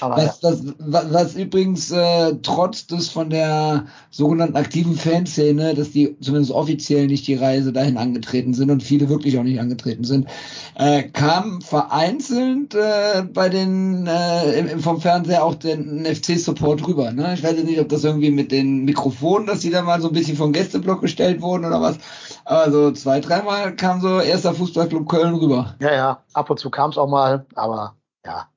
Was, 0.00 0.40
ja. 0.42 0.52
was, 0.78 1.12
was, 1.12 1.34
übrigens 1.34 1.90
äh, 1.90 2.34
trotz 2.42 2.86
des 2.86 3.08
von 3.08 3.30
der 3.30 3.86
sogenannten 4.10 4.56
aktiven 4.56 4.96
Fanszene, 4.96 5.74
dass 5.74 5.90
die 5.90 6.16
zumindest 6.20 6.52
offiziell 6.52 7.06
nicht 7.06 7.26
die 7.26 7.34
Reise 7.34 7.72
dahin 7.72 7.96
angetreten 7.96 8.54
sind 8.54 8.70
und 8.70 8.82
viele 8.82 9.08
wirklich 9.08 9.38
auch 9.38 9.42
nicht 9.42 9.60
angetreten 9.60 10.04
sind, 10.04 10.28
äh, 10.74 11.02
kam 11.02 11.60
vereinzelt 11.60 12.74
äh, 12.74 13.22
bei 13.22 13.48
den 13.48 14.06
äh, 14.06 14.58
im, 14.58 14.80
vom 14.80 15.00
Fernseher 15.00 15.44
auch 15.44 15.54
den 15.54 16.04
FC-Support 16.06 16.86
rüber. 16.86 17.12
Ne? 17.12 17.34
Ich 17.34 17.42
weiß 17.42 17.56
jetzt 17.56 17.66
nicht, 17.66 17.80
ob 17.80 17.88
das 17.88 18.04
irgendwie 18.04 18.30
mit 18.30 18.52
den 18.52 18.84
Mikrofonen, 18.84 19.46
dass 19.46 19.60
die 19.60 19.70
da 19.70 19.82
mal 19.82 20.00
so 20.00 20.08
ein 20.08 20.14
bisschen 20.14 20.36
vom 20.36 20.52
Gästeblock 20.52 21.00
gestellt 21.00 21.42
wurden 21.42 21.64
oder 21.64 21.80
was. 21.80 21.98
Aber 22.44 22.70
so 22.70 22.92
zwei, 22.92 23.20
dreimal 23.20 23.74
kam 23.76 24.00
so 24.00 24.20
erster 24.20 24.54
Fußballclub 24.54 25.08
Köln 25.08 25.34
rüber. 25.34 25.74
Ja, 25.80 25.92
ja, 25.92 26.22
ab 26.32 26.50
und 26.50 26.58
zu 26.58 26.70
kam 26.70 26.90
es 26.90 26.98
auch 26.98 27.08
mal, 27.08 27.46
aber 27.54 27.96
ja, 28.24 28.48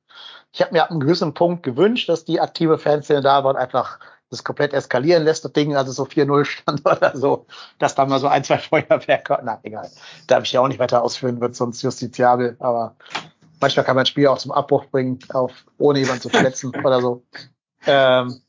ich 0.53 0.61
habe 0.61 0.73
mir 0.73 0.83
ab 0.83 0.91
einem 0.91 0.99
gewissen 0.99 1.33
Punkt 1.33 1.63
gewünscht, 1.63 2.09
dass 2.09 2.25
die 2.25 2.39
aktive 2.39 2.77
Fanszene 2.77 3.21
da 3.21 3.43
war 3.43 3.51
und 3.51 3.57
einfach 3.57 3.99
das 4.29 4.43
komplett 4.43 4.73
eskalieren 4.73 5.23
lässt, 5.23 5.43
das 5.43 5.51
Ding, 5.51 5.75
also 5.75 5.91
so 5.91 6.03
4-0 6.03 6.45
stand 6.45 6.81
oder 6.85 7.15
so, 7.15 7.45
dass 7.79 7.95
da 7.95 8.05
mal 8.05 8.19
so 8.19 8.27
ein, 8.27 8.43
zwei 8.43 8.57
Feuerwerke, 8.57 9.39
na 9.43 9.59
egal, 9.63 9.89
darf 10.27 10.43
ich 10.43 10.53
ja 10.53 10.61
auch 10.61 10.67
nicht 10.67 10.79
weiter 10.79 11.03
ausführen, 11.03 11.41
wird 11.41 11.55
sonst 11.55 11.81
justiziabel, 11.81 12.55
aber 12.59 12.95
manchmal 13.59 13.85
kann 13.85 13.95
man 13.95 14.03
ein 14.03 14.07
Spiel 14.07 14.27
auch 14.27 14.37
zum 14.37 14.51
Abbruch 14.51 14.85
bringen, 14.85 15.19
auf, 15.33 15.51
ohne 15.77 15.99
jemanden 15.99 16.21
zu 16.21 16.29
verletzen 16.29 16.73
oder 16.83 17.01
so. 17.01 17.23
Ähm, 17.85 18.41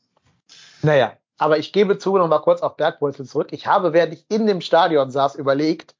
naja, 0.81 1.13
aber 1.37 1.57
ich 1.57 1.73
gebe 1.73 1.97
zu, 1.97 2.17
noch 2.17 2.27
mal 2.27 2.39
kurz 2.39 2.61
auf 2.61 2.77
Bergwurzel 2.77 3.25
zurück. 3.25 3.49
Ich 3.51 3.67
habe, 3.67 3.93
während 3.93 4.13
ich 4.13 4.25
in 4.29 4.47
dem 4.47 4.61
Stadion 4.61 5.11
saß, 5.11 5.35
überlegt, 5.35 5.95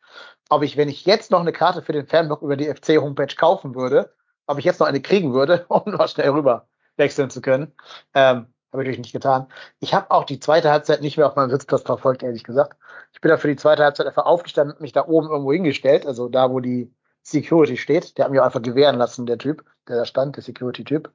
ob 0.50 0.64
ich, 0.64 0.78
wenn 0.78 0.90
ich 0.90 1.06
jetzt 1.06 1.32
noch 1.32 1.42
eine 1.42 1.52
Karte 1.52 1.82
für 1.82 1.94
den 1.94 2.08
Fanblock 2.08 2.42
über 2.42 2.56
die 2.56 2.72
FC-Homepage 2.74 3.36
kaufen 3.36 3.76
würde, 3.76 4.14
ob 4.48 4.60
ich 4.60 4.66
jetzt 4.66 4.80
noch 4.80 4.88
eine 4.88 5.02
kriegen 5.02 5.34
würde, 5.34 5.66
um 5.70 5.84
noch 5.86 6.08
schnell 6.08 6.30
rüber 6.30 6.68
wechseln 6.98 7.30
zu 7.30 7.42
können. 7.42 7.74
Ähm, 8.14 8.48
habe 8.72 8.90
ich 8.90 8.98
nicht 8.98 9.14
getan. 9.14 9.48
Ich 9.80 9.94
habe 9.94 10.10
auch 10.10 10.24
die 10.24 10.40
zweite 10.40 10.72
Halbzeit 10.72 11.02
nicht 11.02 11.18
mehr 11.18 11.28
auf 11.28 11.36
meinem 11.36 11.52
Sitzplatz 11.52 11.84
verfolgt, 11.84 12.24
ehrlich 12.24 12.44
gesagt. 12.44 12.78
Ich 13.14 13.22
bin 13.22 13.30
da 13.30 13.38
für 13.38 13.48
die 13.48 13.56
zweite 13.56 13.84
Halbzeit 13.84 14.08
einfach 14.08 14.26
aufgestanden, 14.26 14.78
mich 14.80 14.94
da 14.94 15.08
oben 15.08 15.30
irgendwo 15.30 15.54
hingestellt, 15.54 16.08
also 16.08 16.28
da, 16.28 16.50
wo 16.52 16.60
die 16.60 16.92
Security 17.22 17.78
steht. 17.78 18.18
Der 18.18 18.26
hat 18.26 18.32
mich 18.32 18.40
auch 18.40 18.46
einfach 18.46 18.62
gewähren 18.62 18.98
lassen, 18.98 19.26
der 19.26 19.38
Typ, 19.38 19.64
der 19.88 19.98
da 19.98 20.06
stand, 20.06 20.36
der 20.36 20.44
Security-Typ. 20.44 21.12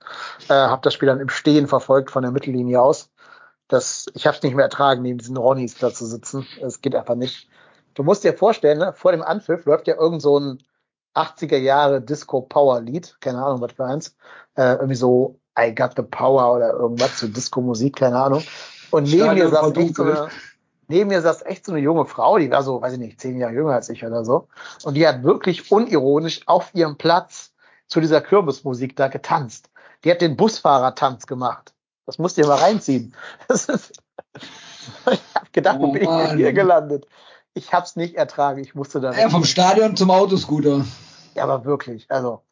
Äh, 0.48 0.54
habe 0.54 0.82
das 0.82 0.94
Spiel 0.94 1.08
dann 1.08 1.20
im 1.20 1.28
Stehen 1.28 1.66
verfolgt 1.66 2.10
von 2.10 2.22
der 2.22 2.32
Mittellinie 2.32 2.80
aus. 2.80 3.10
Das, 3.68 4.06
ich 4.14 4.26
habe 4.26 4.36
es 4.36 4.42
nicht 4.42 4.54
mehr 4.54 4.64
ertragen, 4.64 5.02
neben 5.02 5.18
diesen 5.18 5.36
Ronnies 5.36 5.76
da 5.76 5.92
zu 5.92 6.06
sitzen. 6.06 6.46
Es 6.62 6.80
geht 6.80 6.94
einfach 6.94 7.16
nicht. 7.16 7.48
Du 7.94 8.02
musst 8.02 8.24
dir 8.24 8.32
vorstellen, 8.32 8.78
ne, 8.78 8.92
vor 8.94 9.12
dem 9.12 9.22
Anpfiff 9.22 9.66
läuft 9.66 9.86
ja 9.86 9.96
irgend 9.96 10.22
so 10.22 10.38
ein 10.38 10.62
80er 11.18 11.56
Jahre 11.56 12.00
Disco 12.00 12.42
Power 12.42 12.80
Lied, 12.80 13.16
keine 13.20 13.42
Ahnung, 13.42 13.60
was 13.60 13.72
für 13.72 13.84
eins, 13.84 14.16
äh, 14.56 14.74
irgendwie 14.74 14.94
so 14.94 15.38
I 15.58 15.74
Got 15.74 15.92
the 15.96 16.02
Power 16.02 16.54
oder 16.54 16.72
irgendwas 16.72 17.16
zu 17.16 17.28
Disco 17.28 17.60
Musik, 17.60 17.96
keine 17.96 18.18
Ahnung. 18.18 18.42
Und 18.90 19.04
neben 19.04 19.34
mir 19.34 19.48
saß 19.48 19.76
echt 19.76 19.96
so 19.96 20.02
eine, 20.04 20.28
neben 20.86 21.08
mir 21.08 21.20
saß 21.20 21.44
echt 21.44 21.66
so 21.66 21.72
eine 21.72 21.80
junge 21.80 22.06
Frau, 22.06 22.38
die 22.38 22.50
war 22.50 22.62
so, 22.62 22.80
weiß 22.80 22.94
ich 22.94 22.98
nicht, 22.98 23.20
zehn 23.20 23.38
Jahre 23.38 23.54
jünger 23.54 23.74
als 23.74 23.88
ich 23.88 24.04
oder 24.04 24.24
so. 24.24 24.48
Und 24.84 24.94
die 24.94 25.06
hat 25.06 25.22
wirklich 25.22 25.70
unironisch 25.70 26.42
auf 26.46 26.74
ihrem 26.74 26.96
Platz 26.96 27.52
zu 27.86 28.00
dieser 28.00 28.20
Kürbismusik 28.20 28.96
da 28.96 29.08
getanzt. 29.08 29.70
Die 30.04 30.10
hat 30.10 30.20
den 30.20 30.36
Busfahrertanz 30.36 31.26
gemacht. 31.26 31.74
Das 32.06 32.18
musst 32.18 32.38
du 32.38 32.42
dir 32.42 32.48
mal 32.48 32.58
reinziehen. 32.58 33.14
Ist, 33.48 33.68
ich 35.10 35.20
hab 35.34 35.52
gedacht, 35.52 35.78
oh, 35.80 35.88
wo 35.88 35.92
bin 35.92 36.02
ich 36.02 36.32
hier 36.34 36.52
gelandet? 36.52 37.06
Ich 37.54 37.72
hab's 37.72 37.96
nicht 37.96 38.14
ertragen. 38.14 38.60
Ich 38.60 38.74
musste 38.74 39.00
da. 39.00 39.12
Ja, 39.12 39.28
vom 39.28 39.44
Stadion 39.44 39.96
zum 39.96 40.10
Autoscooter. 40.10 40.84
Ja, 41.38 41.44
aber 41.44 41.64
wirklich. 41.64 42.06
Also, 42.08 42.42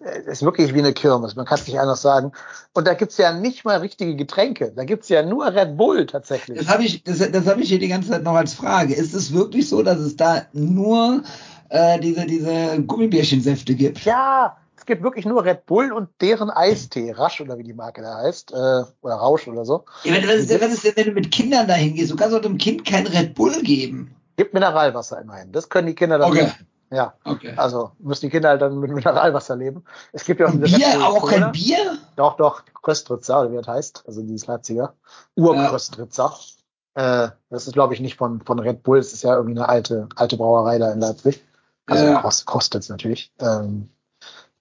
es 0.00 0.26
ist 0.26 0.42
wirklich 0.42 0.74
wie 0.74 0.78
eine 0.78 0.92
Kirmes, 0.92 1.36
man 1.36 1.46
kann 1.46 1.58
es 1.58 1.66
nicht 1.66 1.78
anders 1.78 2.02
sagen. 2.02 2.32
Und 2.74 2.86
da 2.86 2.94
gibt's 2.94 3.16
ja 3.18 3.32
nicht 3.32 3.64
mal 3.64 3.78
richtige 3.78 4.14
Getränke. 4.14 4.72
Da 4.74 4.84
gibt's 4.84 5.08
ja 5.08 5.22
nur 5.22 5.46
Red 5.46 5.76
Bull 5.76 6.06
tatsächlich. 6.06 6.58
Das 6.58 6.68
habe 6.68 6.84
ich, 6.84 7.02
das, 7.02 7.18
das 7.18 7.46
hab 7.46 7.58
ich 7.58 7.68
hier 7.68 7.78
die 7.78 7.88
ganze 7.88 8.10
Zeit 8.10 8.22
noch 8.22 8.34
als 8.34 8.54
Frage. 8.54 8.94
Ist 8.94 9.14
es 9.14 9.32
wirklich 9.32 9.68
so, 9.68 9.82
dass 9.82 9.98
es 9.98 10.16
da 10.16 10.42
nur 10.52 11.22
äh, 11.70 11.98
diese, 11.98 12.26
diese 12.26 12.82
Gummibärchensäfte 12.82 13.74
gibt? 13.74 14.04
Ja, 14.04 14.56
es 14.76 14.84
gibt 14.84 15.02
wirklich 15.02 15.24
nur 15.24 15.44
Red 15.44 15.66
Bull 15.66 15.92
und 15.92 16.10
deren 16.20 16.50
Eistee, 16.50 17.12
Rasch 17.12 17.40
oder 17.40 17.58
wie 17.58 17.64
die 17.64 17.74
Marke 17.74 18.02
da 18.02 18.18
heißt, 18.18 18.52
äh, 18.52 18.84
oder 19.00 19.14
Rausch 19.14 19.48
oder 19.48 19.64
so. 19.64 19.84
Ja, 20.04 20.14
was, 20.22 20.34
ist 20.34 20.50
denn, 20.50 20.60
was 20.60 20.72
ist 20.72 20.84
denn, 20.84 20.92
wenn 20.96 21.06
du 21.06 21.12
mit 21.12 21.32
Kindern 21.32 21.66
dahin 21.66 21.94
gehst? 21.94 22.10
Du 22.10 22.16
kannst 22.16 22.34
doch 22.34 22.42
dem 22.42 22.58
Kind 22.58 22.84
kein 22.84 23.06
Red 23.06 23.34
Bull 23.34 23.62
geben. 23.62 24.14
Gibt 24.36 24.52
Mineralwasser 24.52 25.20
immerhin. 25.20 25.52
Das 25.52 25.70
können 25.70 25.86
die 25.86 25.94
Kinder 25.94 26.18
dann 26.18 26.30
Okay. 26.30 26.52
Ja. 26.90 27.14
Okay. 27.24 27.54
Also 27.56 27.92
müssen 27.98 28.26
die 28.26 28.30
Kinder 28.30 28.50
halt 28.50 28.62
dann 28.62 28.78
mit 28.78 28.90
Mineralwasser 28.90 29.56
leben. 29.56 29.84
Es 30.12 30.24
gibt 30.24 30.40
ja 30.40 30.46
auch 30.46 30.52
Red 30.52 30.64
Bier, 30.64 31.00
auch 31.02 31.20
Cola. 31.20 31.32
kein 31.40 31.52
Bier? 31.52 31.98
Doch, 32.16 32.36
doch, 32.36 32.62
Kröstritzer, 32.82 33.40
oder 33.40 33.52
wie 33.52 33.56
das 33.56 33.66
heißt, 33.66 34.04
also 34.06 34.22
dieses 34.22 34.46
Leipziger. 34.46 34.94
Urkröstritzer. 35.34 36.38
Äh, 36.94 37.28
das 37.50 37.66
ist, 37.66 37.72
glaube 37.72 37.94
ich, 37.94 38.00
nicht 38.00 38.16
von, 38.16 38.40
von 38.40 38.58
Red 38.58 38.82
Bull, 38.82 38.98
es 38.98 39.12
ist 39.12 39.22
ja 39.22 39.34
irgendwie 39.34 39.58
eine 39.58 39.68
alte, 39.68 40.08
alte 40.16 40.36
Brauerei 40.36 40.78
da 40.78 40.92
in 40.92 41.00
Leipzig. 41.00 41.44
Also 41.86 42.04
Ja. 42.06 42.22
kost, 42.22 42.46
kostet 42.46 42.82
es 42.82 42.88
natürlich. 42.88 43.32
Ähm, 43.38 43.90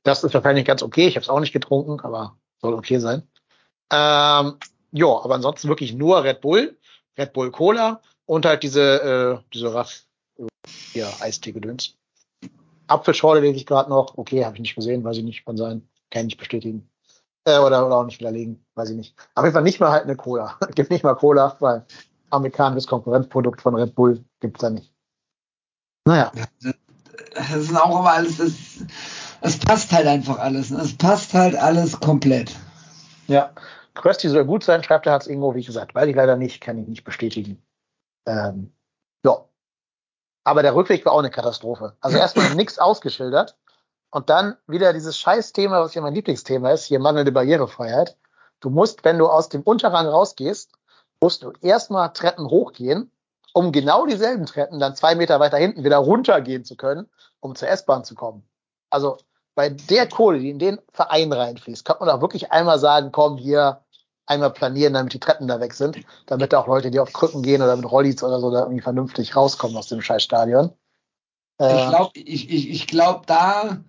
das 0.04 0.24
ist 0.24 0.34
wahrscheinlich 0.34 0.66
ganz 0.66 0.84
okay. 0.84 1.08
Ich 1.08 1.16
habe 1.16 1.24
es 1.24 1.30
auch 1.30 1.40
nicht 1.40 1.54
getrunken, 1.54 2.00
aber 2.02 2.36
soll 2.62 2.74
okay 2.74 3.00
sein. 3.00 3.24
Ähm, 3.92 4.58
ja, 4.92 5.08
aber 5.08 5.36
ansonsten 5.36 5.68
wirklich 5.70 5.94
nur 5.94 6.24
Red 6.24 6.42
Bull, 6.42 6.78
Red 7.18 7.34
Bull 7.34 7.52
Cola 7.52 8.02
und 8.26 8.46
halt 8.46 8.64
diese, 8.64 9.02
äh, 9.42 9.50
diese 9.54 9.74
Raff, 9.74 10.06
äh, 10.38 10.46
hier, 10.94 11.08
Eistee-Gedöns. 11.22 11.96
Apfelschorle 12.88 13.42
lese 13.42 13.58
ich 13.58 13.66
gerade 13.66 13.90
noch. 13.90 14.18
Okay, 14.18 14.46
habe 14.46 14.56
ich 14.56 14.62
nicht 14.62 14.76
gesehen, 14.76 15.04
weiß 15.04 15.18
ich 15.18 15.24
nicht 15.24 15.44
von 15.44 15.58
sein. 15.58 15.88
Kann 16.12 16.22
ich 16.22 16.26
nicht 16.26 16.38
bestätigen. 16.38 16.90
Äh, 17.46 17.60
oder, 17.60 17.86
oder 17.86 17.98
auch 17.98 18.06
nicht 18.06 18.20
widerlegen, 18.20 18.66
weiß 18.76 18.90
ich 18.90 18.96
nicht. 18.96 19.16
Auf 19.36 19.44
jeden 19.44 19.54
Fall 19.54 19.64
nicht 19.64 19.80
mal 19.80 19.92
halt 19.92 20.04
eine 20.04 20.16
Cola. 20.16 20.58
Gibt 20.76 20.90
nicht 20.90 21.04
mal 21.04 21.16
Cola, 21.16 21.56
weil 21.60 21.86
amerikanisches 22.32 22.88
Konkurrenzprodukt 22.88 23.62
von 23.62 23.76
Red 23.76 23.96
Bull 23.96 24.24
gibt's 24.40 24.62
da 24.62 24.70
nicht. 24.70 24.92
Naja, 26.08 26.32
Das 27.36 27.52
ist 27.52 27.76
auch 27.76 28.00
immer 28.00 28.12
alles, 28.12 28.38
das, 28.38 28.54
das 29.42 29.58
passt 29.60 29.92
halt 29.92 30.08
einfach 30.08 30.40
alles. 30.40 30.70
Ne? 30.72 30.82
Es 30.82 30.96
passt 30.98 31.34
halt 31.34 31.56
alles 31.56 32.00
komplett. 32.00 32.56
ja. 33.28 33.52
Krösti 33.94 34.28
soll 34.28 34.44
gut 34.44 34.64
sein, 34.64 34.84
schreibt 34.84 35.06
der 35.06 35.14
Harz 35.14 35.26
Ingo, 35.26 35.56
wie 35.56 35.64
gesagt, 35.64 35.96
weiß 35.96 36.08
ich 36.10 36.16
leider 36.16 36.36
nicht, 36.36 36.60
kann 36.60 36.78
ich 36.78 36.86
nicht 36.86 37.06
bestätigen. 37.06 37.64
Ähm, 38.28 38.74
ja. 39.24 39.46
Aber 40.46 40.62
der 40.62 40.76
Rückweg 40.76 41.06
war 41.06 41.12
auch 41.12 41.20
eine 41.20 41.32
Katastrophe. 41.32 41.98
Also 42.00 42.18
erstmal 42.26 42.56
nichts 42.56 42.80
ausgeschildert 42.80 43.58
und 44.12 44.30
dann 44.30 44.56
wieder 44.68 44.94
dieses 44.94 45.18
Scheißthema, 45.18 45.82
was 45.82 45.94
ja 45.94 46.02
mein 46.02 46.14
Lieblingsthema 46.14 46.72
ist, 46.72 46.86
hier 46.86 47.00
mangelnde 47.00 47.34
Barrierefreiheit. 47.34 48.16
Du 48.62 48.70
musst, 48.70 49.04
wenn 49.04 49.18
du 49.18 49.28
aus 49.28 49.50
dem 49.50 49.64
Unterrang 49.64 50.08
rausgehst, 50.08 50.72
musst 51.20 51.44
du 51.44 51.52
erstmal 51.62 52.14
Treppen 52.14 52.50
hochgehen, 52.50 53.12
um 53.54 53.72
genau 53.72 54.06
dieselben 54.06 54.46
Treppen 54.46 54.80
dann 54.80 54.96
zwei 54.96 55.16
Meter 55.16 55.40
weiter 55.40 55.58
hinten 55.58 55.84
wieder 55.84 55.98
runtergehen 55.98 56.64
zu 56.64 56.78
können, 56.78 57.10
um 57.40 57.56
zur 57.56 57.68
S-Bahn 57.68 58.04
zu 58.04 58.16
kommen. 58.16 58.48
Also 58.90 59.18
bei 59.56 59.70
der 59.70 60.08
Kohle, 60.08 60.40
die 60.40 60.50
in 60.50 60.60
den 60.60 60.80
Verein 60.92 61.32
reinfließt, 61.34 61.86
kann 61.86 61.98
man 62.00 62.10
auch 62.10 62.22
wirklich 62.22 62.52
einmal 62.52 62.78
sagen, 62.78 63.12
komm 63.12 63.38
hier, 63.38 63.82
einmal 64.28 64.52
planieren, 64.54 64.94
damit 64.94 65.14
die 65.14 65.20
Treppen 65.20 65.48
da 65.48 65.60
weg 65.60 65.74
sind, 65.74 66.00
damit 66.28 66.54
da 66.54 66.60
auch 66.60 66.68
Leute, 66.68 66.92
die 66.92 67.00
auf 67.00 67.14
Krücken 67.14 67.44
gehen 67.44 67.62
oder 67.62 67.76
mit 67.76 67.90
Rollis 67.90 68.24
oder 68.24 68.40
so, 68.40 68.52
da 68.52 68.62
irgendwie 68.64 68.82
vernünftig 68.82 69.36
rauskommen 69.36 69.78
aus 69.78 69.88
dem 69.88 70.02
Scheißstadion. 70.02 70.72
Ich 71.68 71.86
Äh, 71.86 71.88
glaube, 71.88 72.12
ich, 72.20 72.50
ich, 72.50 72.70
ich 72.70 72.88
glaub, 72.88 73.26
da 73.28 73.80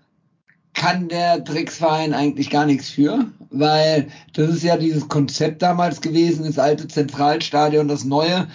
kann 0.75 1.09
der 1.09 1.41
Drecksverein 1.41 2.15
eigentlich 2.15 2.51
gar 2.51 2.67
nichts 2.67 2.91
für, 2.91 3.27
weil 3.51 4.09
das 4.35 4.51
ist 4.51 4.63
ja 4.63 4.77
dieses 4.77 5.09
Konzept 5.09 5.63
damals 5.63 6.01
gewesen, 6.03 6.45
das 6.47 6.59
alte 6.59 6.89
Zentralstadion, 6.89 7.89
das 7.89 8.05
neue 8.05 8.49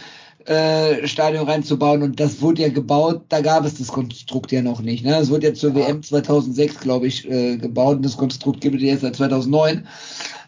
äh, 0.46 1.08
Stadion 1.08 1.48
reinzubauen 1.48 2.04
und 2.04 2.20
das 2.20 2.42
wurde 2.42 2.64
ja 2.64 2.70
gebaut, 2.70 3.26
da 3.30 3.42
gab 3.42 3.66
es 3.66 3.76
das 3.78 3.90
Konstrukt 3.90 4.52
ja 4.52 4.62
noch 4.62 4.82
nicht. 4.82 5.06
Ne? 5.06 5.18
Es 5.18 5.30
wurde 5.30 5.48
ja 5.48 5.54
zur 5.54 5.74
Ja. 5.74 5.76
WM 5.76 6.04
2006, 6.04 6.80
glaube 6.80 7.08
ich, 7.08 7.30
äh, 7.30 7.58
gebaut 7.58 7.98
und 7.98 8.04
das 8.06 8.18
Konstrukt 8.18 8.62
gibt 8.62 8.76
es 8.78 8.82
jetzt 8.84 9.02
seit 9.02 9.16
2009. 9.16 9.88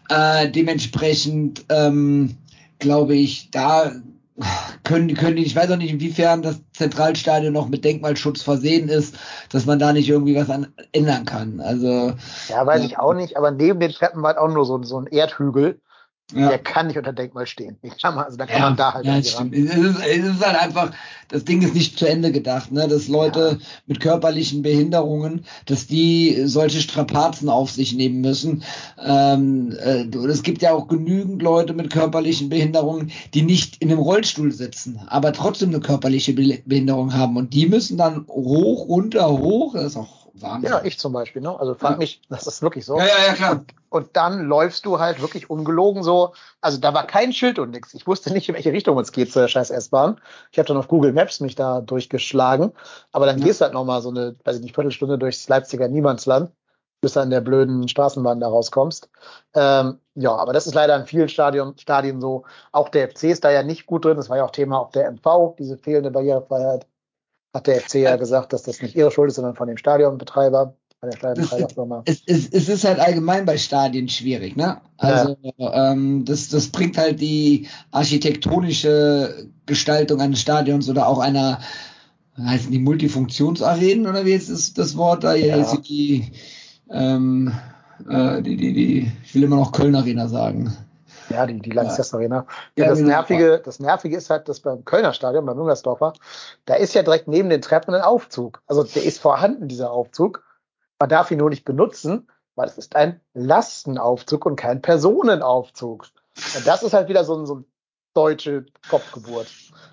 Äh, 0.08 0.50
dementsprechend 0.50 1.64
ähm, 1.68 2.36
glaube 2.78 3.14
ich, 3.14 3.50
da 3.50 3.92
können, 4.82 5.14
können 5.14 5.36
die, 5.36 5.44
ich 5.44 5.54
weiß 5.54 5.70
auch 5.70 5.76
nicht, 5.76 5.92
inwiefern 5.92 6.42
das 6.42 6.60
Zentralstadion 6.72 7.52
noch 7.52 7.68
mit 7.68 7.84
Denkmalschutz 7.84 8.42
versehen 8.42 8.88
ist, 8.88 9.16
dass 9.50 9.64
man 9.64 9.78
da 9.78 9.92
nicht 9.92 10.08
irgendwie 10.08 10.34
was 10.34 10.50
an, 10.50 10.66
ändern 10.92 11.24
kann. 11.24 11.60
Also, 11.60 12.12
ja, 12.48 12.66
weiß 12.66 12.80
ja. 12.80 12.86
ich 12.86 12.98
auch 12.98 13.14
nicht, 13.14 13.36
aber 13.36 13.52
neben 13.52 13.78
den 13.78 13.92
Treppen 13.92 14.22
war 14.22 14.30
halt 14.30 14.38
auch 14.38 14.52
nur 14.52 14.64
so, 14.64 14.82
so 14.82 14.98
ein 14.98 15.06
Erdhügel, 15.06 15.80
ja. 16.32 16.48
der 16.48 16.58
kann 16.58 16.86
nicht 16.86 16.96
unter 16.96 17.12
Denkmal 17.12 17.46
stehen. 17.46 17.78
Kann 18.00 18.14
man, 18.14 18.24
also 18.24 18.36
da 18.36 18.46
kann 18.46 18.56
Ja, 18.56 18.68
man 18.68 18.76
da 18.76 18.94
halt 18.94 19.04
ja, 19.04 19.16
das 19.18 19.30
stimmt. 19.30 19.54
Es 19.54 19.74
ist, 19.74 19.98
es 20.06 20.24
ist 20.24 20.46
halt 20.46 20.60
einfach, 20.60 20.92
das 21.28 21.44
Ding 21.44 21.62
ist 21.62 21.74
nicht 21.74 21.98
zu 21.98 22.06
Ende 22.06 22.32
gedacht, 22.32 22.72
ne? 22.72 22.88
dass 22.88 23.08
Leute 23.08 23.58
mit 23.86 24.00
körperlichen 24.00 24.62
Behinderungen, 24.62 25.44
dass 25.66 25.86
die 25.86 26.42
solche 26.46 26.80
Strapazen 26.80 27.48
auf 27.48 27.70
sich 27.70 27.92
nehmen 27.94 28.20
müssen. 28.20 28.62
Ähm, 29.04 29.76
äh, 29.78 30.04
es 30.28 30.42
gibt 30.42 30.62
ja 30.62 30.72
auch 30.72 30.88
genügend 30.88 31.42
Leute 31.42 31.74
mit 31.74 31.90
körperlichen 31.90 32.48
Behinderungen, 32.48 33.12
die 33.34 33.42
nicht 33.42 33.82
in 33.82 33.90
einem 33.90 34.00
Rollstuhl 34.00 34.52
sitzen, 34.52 35.00
aber 35.06 35.32
trotzdem 35.32 35.70
eine 35.70 35.80
körperliche 35.80 36.32
Be 36.32 36.44
Behinderung 36.66 37.14
haben 37.14 37.36
und 37.36 37.52
die 37.52 37.66
müssen 37.66 37.96
dann 37.98 38.26
hoch, 38.28 38.88
runter, 38.88 39.30
hoch, 39.30 39.74
das 39.74 39.86
ist 39.86 39.96
auch 39.96 40.23
Wahnsinn. 40.36 40.70
Ja, 40.72 40.80
ich 40.82 40.98
zum 40.98 41.12
Beispiel, 41.12 41.42
ne? 41.42 41.58
Also 41.58 41.74
fand 41.74 41.94
Ja. 41.94 41.98
mich, 41.98 42.22
das 42.28 42.46
ist 42.46 42.60
wirklich 42.60 42.84
so. 42.84 42.98
ja, 42.98 43.06
ja, 43.06 43.26
ja, 43.28 43.32
klar. 43.34 43.52
Und, 43.52 43.74
und 43.90 44.16
dann 44.16 44.46
läufst 44.46 44.84
du 44.84 44.98
halt 44.98 45.20
wirklich 45.20 45.48
ungelogen 45.48 46.02
so. 46.02 46.32
Also 46.60 46.78
da 46.78 46.92
war 46.92 47.06
kein 47.06 47.32
Schild 47.32 47.58
und 47.60 47.70
nix. 47.70 47.94
Ich 47.94 48.06
wusste 48.06 48.32
nicht, 48.32 48.48
in 48.48 48.54
welche 48.56 48.72
Richtung 48.72 48.98
es 48.98 49.12
geht 49.12 49.32
zu 49.32 49.38
der 49.38 49.48
scheiß 49.48 49.70
S-Bahn. 49.70 50.20
Ich 50.50 50.58
habe 50.58 50.66
dann 50.66 50.76
auf 50.76 50.88
Google 50.88 51.12
Maps 51.12 51.38
mich 51.40 51.54
da 51.54 51.80
durchgeschlagen. 51.80 52.72
Aber 53.12 53.26
dann 53.26 53.38
Ja. 53.38 53.44
gehst 53.44 53.60
du 53.60 53.64
halt 53.64 53.74
noch 53.74 53.84
mal 53.84 54.02
so 54.02 54.10
eine, 54.10 54.34
weiß 54.44 54.56
ich 54.56 54.62
nicht, 54.62 54.74
Viertelstunde 54.74 55.18
durchs 55.18 55.48
Leipziger 55.48 55.86
Niemandsland, 55.86 56.50
bis 57.00 57.12
du 57.12 57.20
an 57.20 57.30
der 57.30 57.40
blöden 57.40 57.86
Straßenbahn 57.86 58.40
da 58.40 58.48
rauskommst. 58.48 59.08
Ähm, 59.54 60.00
ja, 60.16 60.34
aber 60.34 60.52
das 60.52 60.66
ist 60.66 60.74
leider 60.74 60.96
in 60.96 61.06
vielen 61.06 61.28
Stadion, 61.28 61.78
Stadien 61.78 62.20
so. 62.20 62.44
Auch 62.72 62.88
der 62.88 63.08
FC 63.10 63.24
ist 63.24 63.44
da 63.44 63.50
ja 63.52 63.62
nicht 63.62 63.86
gut 63.86 64.04
drin. 64.04 64.16
Das 64.16 64.28
war 64.28 64.38
ja 64.38 64.44
auch 64.44 64.50
Thema 64.50 64.78
auf 64.80 64.90
der 64.90 65.06
MV, 65.06 65.54
diese 65.58 65.78
fehlende 65.78 66.10
Barrierefreiheit. 66.10 66.86
Hat 67.54 67.68
der 67.68 67.80
FC 67.80 67.94
ja 67.94 68.16
gesagt, 68.16 68.52
dass 68.52 68.64
das 68.64 68.82
nicht 68.82 68.96
ihre 68.96 69.12
Schuld 69.12 69.30
ist, 69.30 69.36
sondern 69.36 69.54
von 69.54 69.68
dem 69.68 69.76
Stadionbetreiber, 69.76 70.74
von 70.98 71.10
der 71.10 71.16
Stadionbetreiberfirma. 71.16 72.02
es, 72.04 72.22
es, 72.26 72.48
es 72.48 72.68
ist 72.68 72.84
halt 72.84 72.98
allgemein 72.98 73.46
bei 73.46 73.56
Stadien 73.56 74.08
schwierig, 74.08 74.56
ne? 74.56 74.80
Also 74.98 75.36
ähm, 75.58 76.24
das, 76.24 76.48
das 76.48 76.68
bringt 76.68 76.98
halt 76.98 77.20
die 77.20 77.68
architektonische 77.92 79.48
Gestaltung 79.66 80.20
eines 80.20 80.40
Stadions 80.40 80.88
oder 80.90 81.06
auch 81.06 81.20
einer, 81.20 81.60
heißen 82.36 82.72
die 82.72 82.80
Multifunktionsarenen 82.80 84.08
oder 84.08 84.24
wie 84.24 84.30
jetzt 84.30 84.48
ist 84.48 84.76
das 84.76 84.96
Wort 84.96 85.22
da? 85.22 85.34
Ja. 85.34 85.56
Ja. 85.58 85.76
Die, 85.76 86.32
ähm, 86.90 87.52
äh, 88.08 88.42
die, 88.42 88.56
die, 88.56 88.72
die, 88.72 89.12
ich 89.24 89.34
will 89.34 89.44
immer 89.44 89.56
noch 89.56 89.70
Köln 89.70 89.94
Arena 89.94 90.26
sagen. 90.26 90.76
Ja, 91.30 91.46
die, 91.46 91.58
die 91.60 91.70
Lanxess 91.70 92.12
Arena. 92.14 92.46
Ja, 92.76 92.84
Ja, 92.84 92.90
das. 92.90 93.00
Nervige, 93.00 93.60
das 93.64 93.78
Nervige 93.80 94.16
ist 94.16 94.30
halt, 94.30 94.48
dass 94.48 94.60
beim 94.60 94.84
Kölner 94.84 95.12
Stadion, 95.12 95.46
beim 95.46 95.56
Müngersdorfer, 95.56 96.12
da 96.66 96.74
ist 96.74 96.94
ja 96.94 97.02
direkt 97.02 97.28
neben 97.28 97.48
den 97.50 97.62
Treppen 97.62 97.94
ein 97.94 98.02
Aufzug. 98.02 98.62
Also 98.66 98.82
der 98.84 99.04
ist 99.04 99.20
vorhanden, 99.20 99.68
dieser 99.68 99.90
Aufzug. 99.90 100.42
Man 100.98 101.08
darf 101.08 101.30
ihn 101.30 101.38
nur 101.38 101.50
nicht 101.50 101.64
benutzen, 101.64 102.28
weil 102.54 102.68
es 102.68 102.78
ist 102.78 102.94
ein 102.96 103.20
Lastenaufzug 103.34 104.44
und 104.46 104.56
kein 104.56 104.82
Personenaufzug. 104.82 106.06
Und 106.56 106.66
das 106.66 106.82
ist 106.82 106.92
halt 106.92 107.08
wieder 107.08 107.24
so, 107.24 107.36
ein- 107.36 107.46
so 107.46 107.54
eine 107.54 107.64
deutsche 108.14 108.66
Kopfgeburt. 108.88 109.48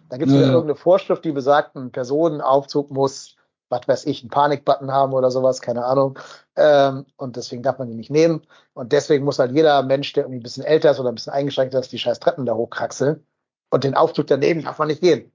Da 0.09 0.17
gibt 0.17 0.29
es 0.31 0.35
Ja. 0.37 0.43
irgendeine 0.47 0.75
Vorschrift, 0.75 1.23
die 1.25 1.31
besagt, 1.31 1.75
ein 1.75 1.91
Personenaufzug 1.91 2.91
muss, 2.91 3.35
was 3.71 3.87
weiß 3.87 4.05
ich, 4.05 4.21
einen 4.21 4.29
Panikbutton 4.29 4.91
haben 4.91 5.13
oder 5.13 5.31
sowas, 5.31 5.61
keine 5.61 5.85
Ahnung. 5.85 6.19
Ähm, 6.55 7.05
und 7.17 7.37
deswegen 7.37 7.63
darf 7.63 7.79
man 7.79 7.89
ihn 7.89 7.97
nicht 7.97 8.11
nehmen. 8.11 8.45
Und 8.73 8.91
deswegen 8.91 9.25
muss 9.25 9.39
halt 9.39 9.53
jeder 9.53 9.81
Mensch, 9.83 10.13
der 10.13 10.25
irgendwie 10.25 10.39
ein 10.39 10.43
bisschen 10.43 10.63
älter 10.63 10.91
ist 10.91 10.99
oder 10.99 11.09
ein 11.09 11.15
bisschen 11.15 11.33
eingeschränkt 11.33 11.73
ist, 11.73 11.91
die 11.91 11.99
scheiß 11.99 12.19
Treppen 12.19 12.45
da 12.45 12.53
hochkraxeln. 12.53 13.25
Und 13.69 13.83
den 13.83 13.95
Aufzug 13.95 14.27
daneben 14.27 14.63
darf 14.63 14.77
man 14.77 14.89
nicht 14.89 15.01
gehen. 15.01 15.31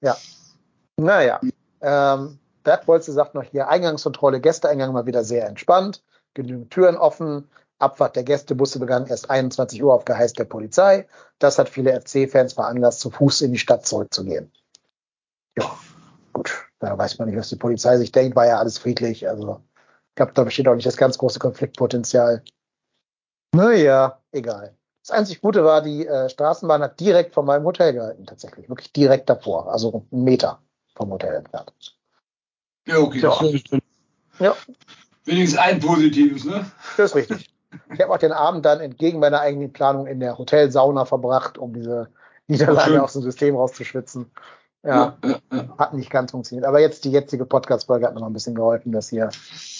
Ja. 0.00 0.16
Naja. 0.96 1.40
Ähm, 1.80 2.38
Bert 2.64 2.86
Bolze 2.86 3.12
sagt 3.12 3.34
noch 3.34 3.44
hier, 3.44 3.68
Eingangskontrolle, 3.68 4.40
Gästeeingang 4.40 4.92
mal 4.92 5.06
wieder 5.06 5.24
sehr 5.24 5.46
entspannt, 5.46 6.02
genügend 6.34 6.70
Türen 6.70 6.96
offen, 6.96 7.48
Abfahrt 7.78 8.16
der 8.16 8.24
Gästebusse 8.24 8.80
begann 8.80 9.06
erst 9.06 9.30
21 9.30 9.82
Uhr 9.82 9.94
auf 9.94 10.04
Geheiß 10.04 10.32
der 10.32 10.44
Polizei. 10.44 11.06
Das 11.38 11.58
hat 11.58 11.68
viele 11.68 11.98
FC-Fans 12.00 12.54
veranlasst, 12.54 13.00
zu 13.00 13.10
Fuß 13.10 13.42
in 13.42 13.52
die 13.52 13.58
Stadt 13.58 13.86
zurückzugehen. 13.86 14.52
Ja, 15.56 15.78
gut. 16.32 16.67
Da 16.80 16.96
weiß 16.96 17.18
man 17.18 17.28
nicht, 17.28 17.38
was 17.38 17.48
die 17.48 17.56
Polizei 17.56 17.96
sich 17.96 18.12
denkt, 18.12 18.36
war 18.36 18.46
ja 18.46 18.58
alles 18.58 18.78
friedlich. 18.78 19.28
Also, 19.28 19.62
ich 20.10 20.14
glaube, 20.14 20.32
da 20.34 20.44
besteht 20.44 20.68
auch 20.68 20.74
nicht 20.74 20.86
das 20.86 20.96
ganz 20.96 21.18
große 21.18 21.38
Konfliktpotenzial. 21.38 22.42
Naja, 23.54 24.20
egal. 24.32 24.76
Das 25.02 25.16
einzig 25.16 25.40
Gute 25.40 25.64
war, 25.64 25.80
die 25.82 26.06
äh, 26.06 26.28
Straßenbahn 26.28 26.82
hat 26.82 27.00
direkt 27.00 27.34
vor 27.34 27.42
meinem 27.42 27.64
Hotel 27.64 27.94
gehalten, 27.94 28.26
tatsächlich. 28.26 28.68
Wirklich 28.68 28.92
direkt 28.92 29.28
davor. 29.30 29.72
Also 29.72 30.06
einen 30.12 30.24
Meter 30.24 30.60
vom 30.94 31.10
Hotel 31.10 31.34
entfernt. 31.34 31.72
Ja, 32.86 32.98
okay. 32.98 33.20
Ja. 33.20 33.30
das 33.40 33.52
ist- 33.54 33.68
Ja. 34.38 34.54
Wenigstens 35.24 35.58
ein 35.58 35.80
positives, 35.80 36.44
ne? 36.44 36.70
Das 36.96 37.10
ist 37.10 37.16
richtig. 37.16 37.52
Ich 37.92 38.00
habe 38.00 38.12
auch 38.12 38.18
den 38.18 38.32
Abend 38.32 38.64
dann 38.64 38.80
entgegen 38.80 39.18
meiner 39.18 39.40
eigenen 39.40 39.72
Planung 39.72 40.06
in 40.06 40.20
der 40.20 40.38
Hotelsauna 40.38 41.04
verbracht, 41.04 41.58
um 41.58 41.74
diese 41.74 42.08
Niederlage 42.46 43.02
aus 43.02 43.12
dem 43.14 43.22
System 43.22 43.56
rauszuschwitzen. 43.56 44.30
Ja, 44.84 45.18
ja, 45.24 45.38
ja, 45.52 45.76
hat 45.76 45.94
nicht 45.94 46.10
ganz 46.10 46.30
funktioniert. 46.30 46.66
Aber 46.66 46.80
jetzt 46.80 47.04
die 47.04 47.10
jetzige 47.10 47.44
Podcast-Folge 47.44 48.06
hat 48.06 48.14
mir 48.14 48.20
noch 48.20 48.28
ein 48.28 48.32
bisschen 48.32 48.54
geholfen, 48.54 48.92
das 48.92 49.08
hier 49.08 49.28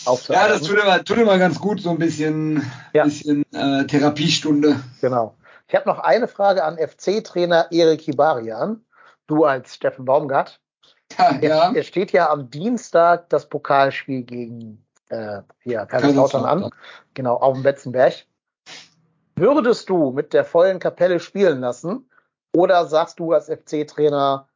aufzunehmen. 0.04 0.44
Ja, 0.44 0.52
das 0.52 0.62
tut 0.62 0.78
immer, 0.78 1.04
tut 1.04 1.18
immer 1.18 1.38
ganz 1.38 1.60
gut, 1.60 1.80
so 1.80 1.90
ein 1.90 1.98
bisschen, 1.98 2.68
ja. 2.92 3.04
bisschen 3.04 3.44
äh, 3.52 3.84
Therapiestunde. 3.86 4.80
Genau. 5.00 5.36
Ich 5.68 5.74
habe 5.74 5.88
noch 5.88 6.00
eine 6.00 6.26
Frage 6.26 6.64
an 6.64 6.78
FC-Trainer 6.78 7.68
Erik 7.70 8.00
Hibarian. 8.02 8.84
Du 9.26 9.44
als 9.44 9.74
Steffen 9.74 10.04
Baumgart. 10.04 10.60
Ja, 11.16 11.38
ja. 11.40 11.72
Es 11.74 11.86
steht 11.86 12.12
ja 12.12 12.30
am 12.30 12.50
Dienstag 12.50 13.28
das 13.28 13.48
Pokalspiel 13.48 14.24
gegen 14.24 14.84
äh, 15.10 15.42
hier 15.60 15.86
Kaiserslautern 15.86 16.44
an. 16.44 16.70
Genau, 17.14 17.36
auf 17.36 17.54
dem 17.54 17.62
Betzenberg. 17.62 18.26
Würdest 19.36 19.88
du 19.88 20.10
mit 20.10 20.32
der 20.32 20.44
vollen 20.44 20.80
Kapelle 20.80 21.20
spielen 21.20 21.60
lassen? 21.60 22.10
Oder 22.52 22.86
sagst 22.86 23.20
du 23.20 23.32
als 23.32 23.48
FC-Trainer, 23.48 24.47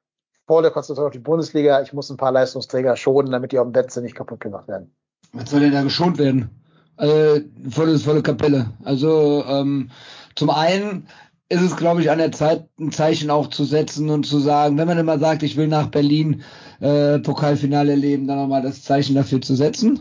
volle 0.47 0.71
Konzentration 0.71 1.07
auf 1.07 1.13
die 1.13 1.19
Bundesliga, 1.19 1.83
ich 1.83 1.93
muss 1.93 2.11
ein 2.11 2.17
paar 2.17 2.33
Leistungsträger 2.33 2.97
schonen, 2.97 3.33
damit 3.33 3.53
die 3.53 3.59
auf 3.59 3.67
dem 3.67 3.73
Betze 3.73 4.03
nicht 4.03 4.15
kaputt 4.15 4.41
gemacht 4.41 4.69
werden? 4.69 4.95
Was 5.33 5.51
soll 5.51 5.61
denn 5.61 5.73
da 5.73 5.83
geschont 5.83 6.19
werden? 6.19 6.51
Also, 6.97 7.41
volle, 7.71 7.99
volle 7.99 8.23
Kapelle. 8.23 8.71
Also, 8.85 9.45
ähm, 9.47 9.91
zum 10.35 10.51
einen 10.51 11.09
ist 11.49 11.63
es, 11.63 11.77
glaube 11.77 12.01
ich, 12.01 12.11
an 12.11 12.19
der 12.19 12.33
Zeit, 12.33 12.69
ein 12.81 12.93
Zeichen 12.93 13.31
auch 13.31 13.49
zu 13.49 13.65
setzen 13.65 14.09
und 14.11 14.25
zu 14.25 14.39
sagen, 14.39 14.79
wenn 14.79 14.89
man 14.89 14.99
immer 14.99 15.19
sagt, 15.19 15.43
ich 15.43 15.57
will 15.57 15.69
nach 15.69 15.89
Berlin 15.89 16.43
äh, 16.81 17.19
Pokalfinale 17.19 17.93
erleben, 17.93 18.27
dann 18.27 18.39
nochmal 18.39 18.63
das 18.63 18.83
Zeichen 18.83 19.15
dafür 19.15 19.41
zu 19.41 19.55
setzen. 19.55 20.01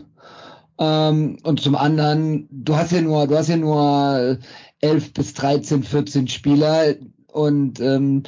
Ähm, 0.78 1.38
und 1.42 1.60
zum 1.60 1.76
anderen, 1.76 2.48
du 2.50 2.76
hast 2.76 2.92
ja 2.92 3.02
nur, 3.02 3.26
du 3.26 3.36
hast 3.36 3.48
ja 3.48 3.56
nur 3.56 4.38
elf 4.80 5.12
bis 5.12 5.34
13, 5.34 5.82
14 5.82 6.28
Spieler 6.28 6.94
und 7.32 7.80
ähm, 7.80 8.22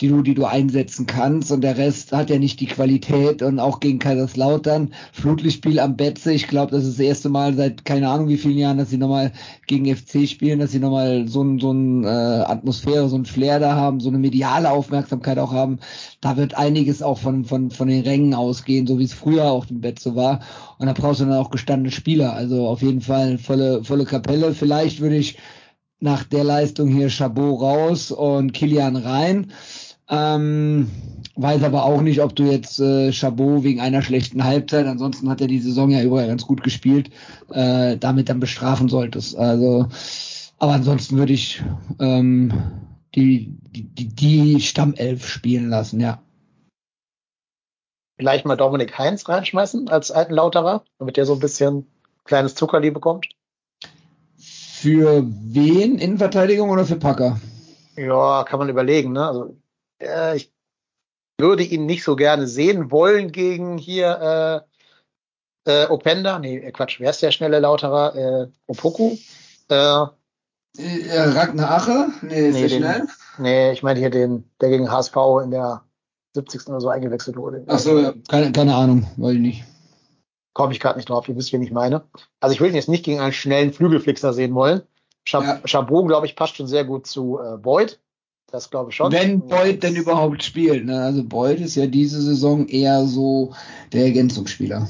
die 0.00 0.08
du, 0.08 0.22
die 0.22 0.34
du 0.34 0.44
einsetzen 0.44 1.06
kannst. 1.06 1.50
Und 1.50 1.62
der 1.62 1.76
Rest 1.76 2.12
hat 2.12 2.30
ja 2.30 2.38
nicht 2.38 2.60
die 2.60 2.66
Qualität. 2.66 3.42
Und 3.42 3.58
auch 3.58 3.80
gegen 3.80 3.98
Kaiserslautern, 3.98 4.92
Flutlichtspiel 5.12 5.80
am 5.80 5.96
Betze. 5.96 6.32
Ich 6.32 6.46
glaube, 6.46 6.70
das 6.70 6.84
ist 6.84 6.98
das 6.98 7.06
erste 7.06 7.28
Mal 7.28 7.54
seit 7.54 7.84
keine 7.84 8.08
Ahnung 8.08 8.28
wie 8.28 8.36
vielen 8.36 8.58
Jahren, 8.58 8.78
dass 8.78 8.90
sie 8.90 8.98
nochmal 8.98 9.32
gegen 9.66 9.94
FC 9.94 10.28
spielen, 10.28 10.60
dass 10.60 10.70
sie 10.70 10.78
nochmal 10.78 11.26
so 11.26 11.42
ein, 11.42 11.58
so 11.58 11.72
ein 11.72 12.04
äh, 12.04 12.08
Atmosphäre, 12.08 13.08
so 13.08 13.16
ein 13.16 13.24
Flair 13.24 13.58
da 13.58 13.74
haben, 13.74 13.98
so 13.98 14.08
eine 14.08 14.18
mediale 14.18 14.70
Aufmerksamkeit 14.70 15.38
auch 15.38 15.52
haben. 15.52 15.80
Da 16.20 16.36
wird 16.36 16.54
einiges 16.54 17.02
auch 17.02 17.18
von, 17.18 17.44
von, 17.44 17.70
von 17.70 17.88
den 17.88 18.04
Rängen 18.04 18.34
ausgehen, 18.34 18.86
so 18.86 18.98
wie 18.98 19.04
es 19.04 19.12
früher 19.12 19.50
auch 19.50 19.66
im 19.68 19.80
Betze 19.80 20.14
war. 20.14 20.40
Und 20.78 20.86
da 20.86 20.92
brauchst 20.92 21.20
du 21.20 21.24
dann 21.24 21.34
auch 21.34 21.50
gestandene 21.50 21.90
Spieler. 21.90 22.34
Also 22.34 22.68
auf 22.68 22.82
jeden 22.82 23.00
Fall 23.00 23.38
volle, 23.38 23.82
volle 23.82 24.04
Kapelle. 24.04 24.54
Vielleicht 24.54 25.00
würde 25.00 25.16
ich 25.16 25.38
nach 26.00 26.24
der 26.24 26.44
Leistung 26.44 26.88
hier 26.88 27.10
Chabot 27.10 27.60
raus 27.60 28.12
und 28.12 28.52
Kilian 28.52 28.96
rein. 28.96 29.52
Ähm, 30.10 30.90
weiß 31.36 31.62
aber 31.62 31.84
auch 31.84 32.00
nicht, 32.00 32.20
ob 32.20 32.34
du 32.34 32.44
jetzt 32.44 32.80
äh, 32.80 33.12
Chabot 33.12 33.62
wegen 33.62 33.80
einer 33.80 34.02
schlechten 34.02 34.44
Halbzeit, 34.44 34.86
ansonsten 34.86 35.28
hat 35.28 35.40
er 35.40 35.46
die 35.46 35.60
Saison 35.60 35.90
ja 35.90 36.02
überall 36.02 36.26
ganz 36.26 36.46
gut 36.46 36.62
gespielt, 36.62 37.10
äh, 37.50 37.96
damit 37.96 38.28
dann 38.28 38.40
bestrafen 38.40 38.88
solltest. 38.88 39.36
Also, 39.36 39.86
aber 40.58 40.72
ansonsten 40.72 41.16
würde 41.18 41.34
ich 41.34 41.62
ähm, 42.00 42.52
die, 43.14 43.54
die, 43.70 44.08
die 44.08 44.60
Stammelf 44.60 45.28
spielen 45.28 45.68
lassen, 45.68 46.00
ja. 46.00 46.22
Vielleicht 48.16 48.46
mal 48.46 48.56
Dominik 48.56 48.98
Heinz 48.98 49.28
reinschmeißen 49.28 49.88
als 49.88 50.10
alten 50.10 50.34
Lauterer, 50.34 50.82
damit 50.98 51.16
der 51.16 51.24
so 51.24 51.34
ein 51.34 51.38
bisschen 51.40 51.86
kleines 52.24 52.56
Zuckerli 52.56 52.90
bekommt. 52.90 53.28
Für 54.36 55.24
wen? 55.24 55.98
Innenverteidigung 55.98 56.70
oder 56.70 56.84
für 56.84 56.96
Packer? 56.96 57.40
Ja, 57.96 58.44
kann 58.44 58.58
man 58.58 58.68
überlegen. 58.68 59.12
Ne? 59.12 59.26
Also 59.26 59.56
äh, 60.00 60.36
ich 60.36 60.52
würde 61.38 61.62
ihn 61.62 61.86
nicht 61.86 62.04
so 62.04 62.16
gerne 62.16 62.46
sehen 62.46 62.90
wollen 62.90 63.32
gegen 63.32 63.78
hier 63.78 64.64
äh, 65.66 65.82
äh, 65.84 65.86
Openda. 65.88 66.38
Nee, 66.38 66.58
äh, 66.58 66.72
Quatsch, 66.72 67.00
wer 67.00 67.10
ist 67.10 67.22
der 67.22 67.30
schnelle 67.30 67.60
Lauterer? 67.60 68.16
Äh, 68.16 68.48
Opoku? 68.66 69.16
Äh, 69.70 69.74
äh, 69.74 71.20
Ragnar 71.20 71.70
Ache? 71.70 72.08
Nee, 72.22 72.48
ist 72.48 72.54
nee, 72.54 72.60
der 72.60 72.68
den, 72.68 72.78
schnell? 72.78 73.08
Nee, 73.38 73.72
ich 73.72 73.82
meine 73.82 74.00
hier 74.00 74.10
den, 74.10 74.50
der 74.60 74.70
gegen 74.70 74.90
HSV 74.90 75.16
in 75.44 75.50
der 75.50 75.84
70. 76.34 76.68
oder 76.68 76.80
so 76.80 76.88
eingewechselt 76.88 77.36
wurde. 77.36 77.64
Ach 77.66 77.78
so, 77.78 77.98
ja, 77.98 78.14
keine, 78.28 78.52
keine 78.52 78.74
Ahnung, 78.74 79.06
weiß 79.16 79.34
ich 79.34 79.40
nicht. 79.40 79.64
Komme 80.54 80.72
ich 80.72 80.80
gerade 80.80 80.98
nicht 80.98 81.08
drauf, 81.08 81.28
ihr 81.28 81.36
wisst, 81.36 81.52
wen 81.52 81.62
ich 81.62 81.70
meine. 81.70 82.02
Also 82.40 82.52
ich 82.52 82.60
will 82.60 82.70
ihn 82.70 82.74
jetzt 82.74 82.88
nicht 82.88 83.04
gegen 83.04 83.20
einen 83.20 83.32
schnellen 83.32 83.72
Flügelflixer 83.72 84.32
sehen 84.32 84.54
wollen. 84.54 84.82
Chab 85.24 85.44
ja. 85.44 85.60
Chabot, 85.64 86.06
glaube 86.06 86.26
ich, 86.26 86.36
passt 86.36 86.56
schon 86.56 86.66
sehr 86.66 86.84
gut 86.84 87.06
zu 87.06 87.38
äh, 87.38 87.56
Boyd. 87.56 88.00
Das 88.50 88.70
glaube 88.70 88.90
ich 88.90 88.96
schon. 88.96 89.12
Wenn 89.12 89.40
Boyd 89.40 89.82
denn 89.82 89.96
überhaupt 89.96 90.42
spielt. 90.42 90.86
Ne? 90.86 91.00
Also 91.00 91.22
Boyd 91.22 91.60
ist 91.60 91.74
ja 91.74 91.86
diese 91.86 92.20
Saison 92.20 92.66
eher 92.66 93.04
so 93.04 93.52
der 93.92 94.04
Ergänzungsspieler. 94.04 94.88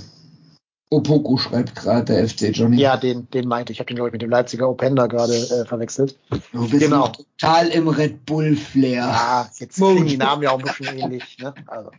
Opoku 0.90 1.36
schreibt 1.36 1.74
gerade 1.74 2.04
der 2.04 2.28
FC 2.28 2.56
Johnny. 2.56 2.80
Ja, 2.80 2.96
den, 2.96 3.28
den 3.30 3.46
meinte 3.46 3.72
ich. 3.72 3.76
Ich 3.76 3.80
habe 3.80 3.88
den, 3.88 3.96
glaube 3.96 4.08
ich, 4.08 4.12
mit 4.12 4.22
dem 4.22 4.30
Leipziger 4.30 4.70
Openda 4.70 5.06
gerade 5.06 5.34
äh, 5.34 5.66
verwechselt. 5.66 6.18
Du 6.52 6.68
bist 6.68 6.82
genau. 6.82 7.08
total 7.08 7.68
im 7.68 7.88
Red 7.88 8.24
Bull-Flair. 8.24 9.04
Ja, 9.04 9.50
jetzt 9.58 9.76
klingen 9.76 10.06
die 10.06 10.16
Namen 10.16 10.42
ja 10.42 10.50
auch 10.50 10.58
ein 10.58 10.64
bisschen 10.64 10.96
ähnlich. 10.96 11.36
Ne? 11.38 11.52
Also, 11.66 11.90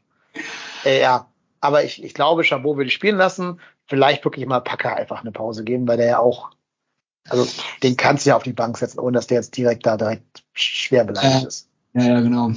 äh, 0.85 1.01
ja, 1.01 1.27
aber 1.61 1.83
ich, 1.83 2.03
ich 2.03 2.15
glaube, 2.15 2.43
Chabot 2.43 2.77
würde 2.77 2.87
ich 2.87 2.93
spielen 2.93 3.17
lassen. 3.17 3.59
Vielleicht 3.85 4.23
wirklich 4.23 4.45
mal 4.47 4.61
Packer 4.61 4.95
einfach 4.95 5.21
eine 5.21 5.31
Pause 5.31 5.63
geben, 5.63 5.87
weil 5.87 5.97
der 5.97 6.07
ja 6.07 6.19
auch 6.19 6.49
also 7.29 7.47
den 7.83 7.97
kannst 7.97 8.25
du 8.25 8.29
ja 8.29 8.35
auf 8.35 8.43
die 8.43 8.53
Bank 8.53 8.77
setzen, 8.77 8.99
ohne 8.99 9.13
dass 9.13 9.27
der 9.27 9.37
jetzt 9.37 9.55
direkt 9.55 9.85
da 9.85 9.97
direkt 9.97 10.43
schwer 10.53 11.03
beleidigt 11.05 11.41
ja. 11.41 11.47
ist. 11.47 11.67
Ja, 11.93 12.03
ja, 12.03 12.21
genau. 12.21 12.51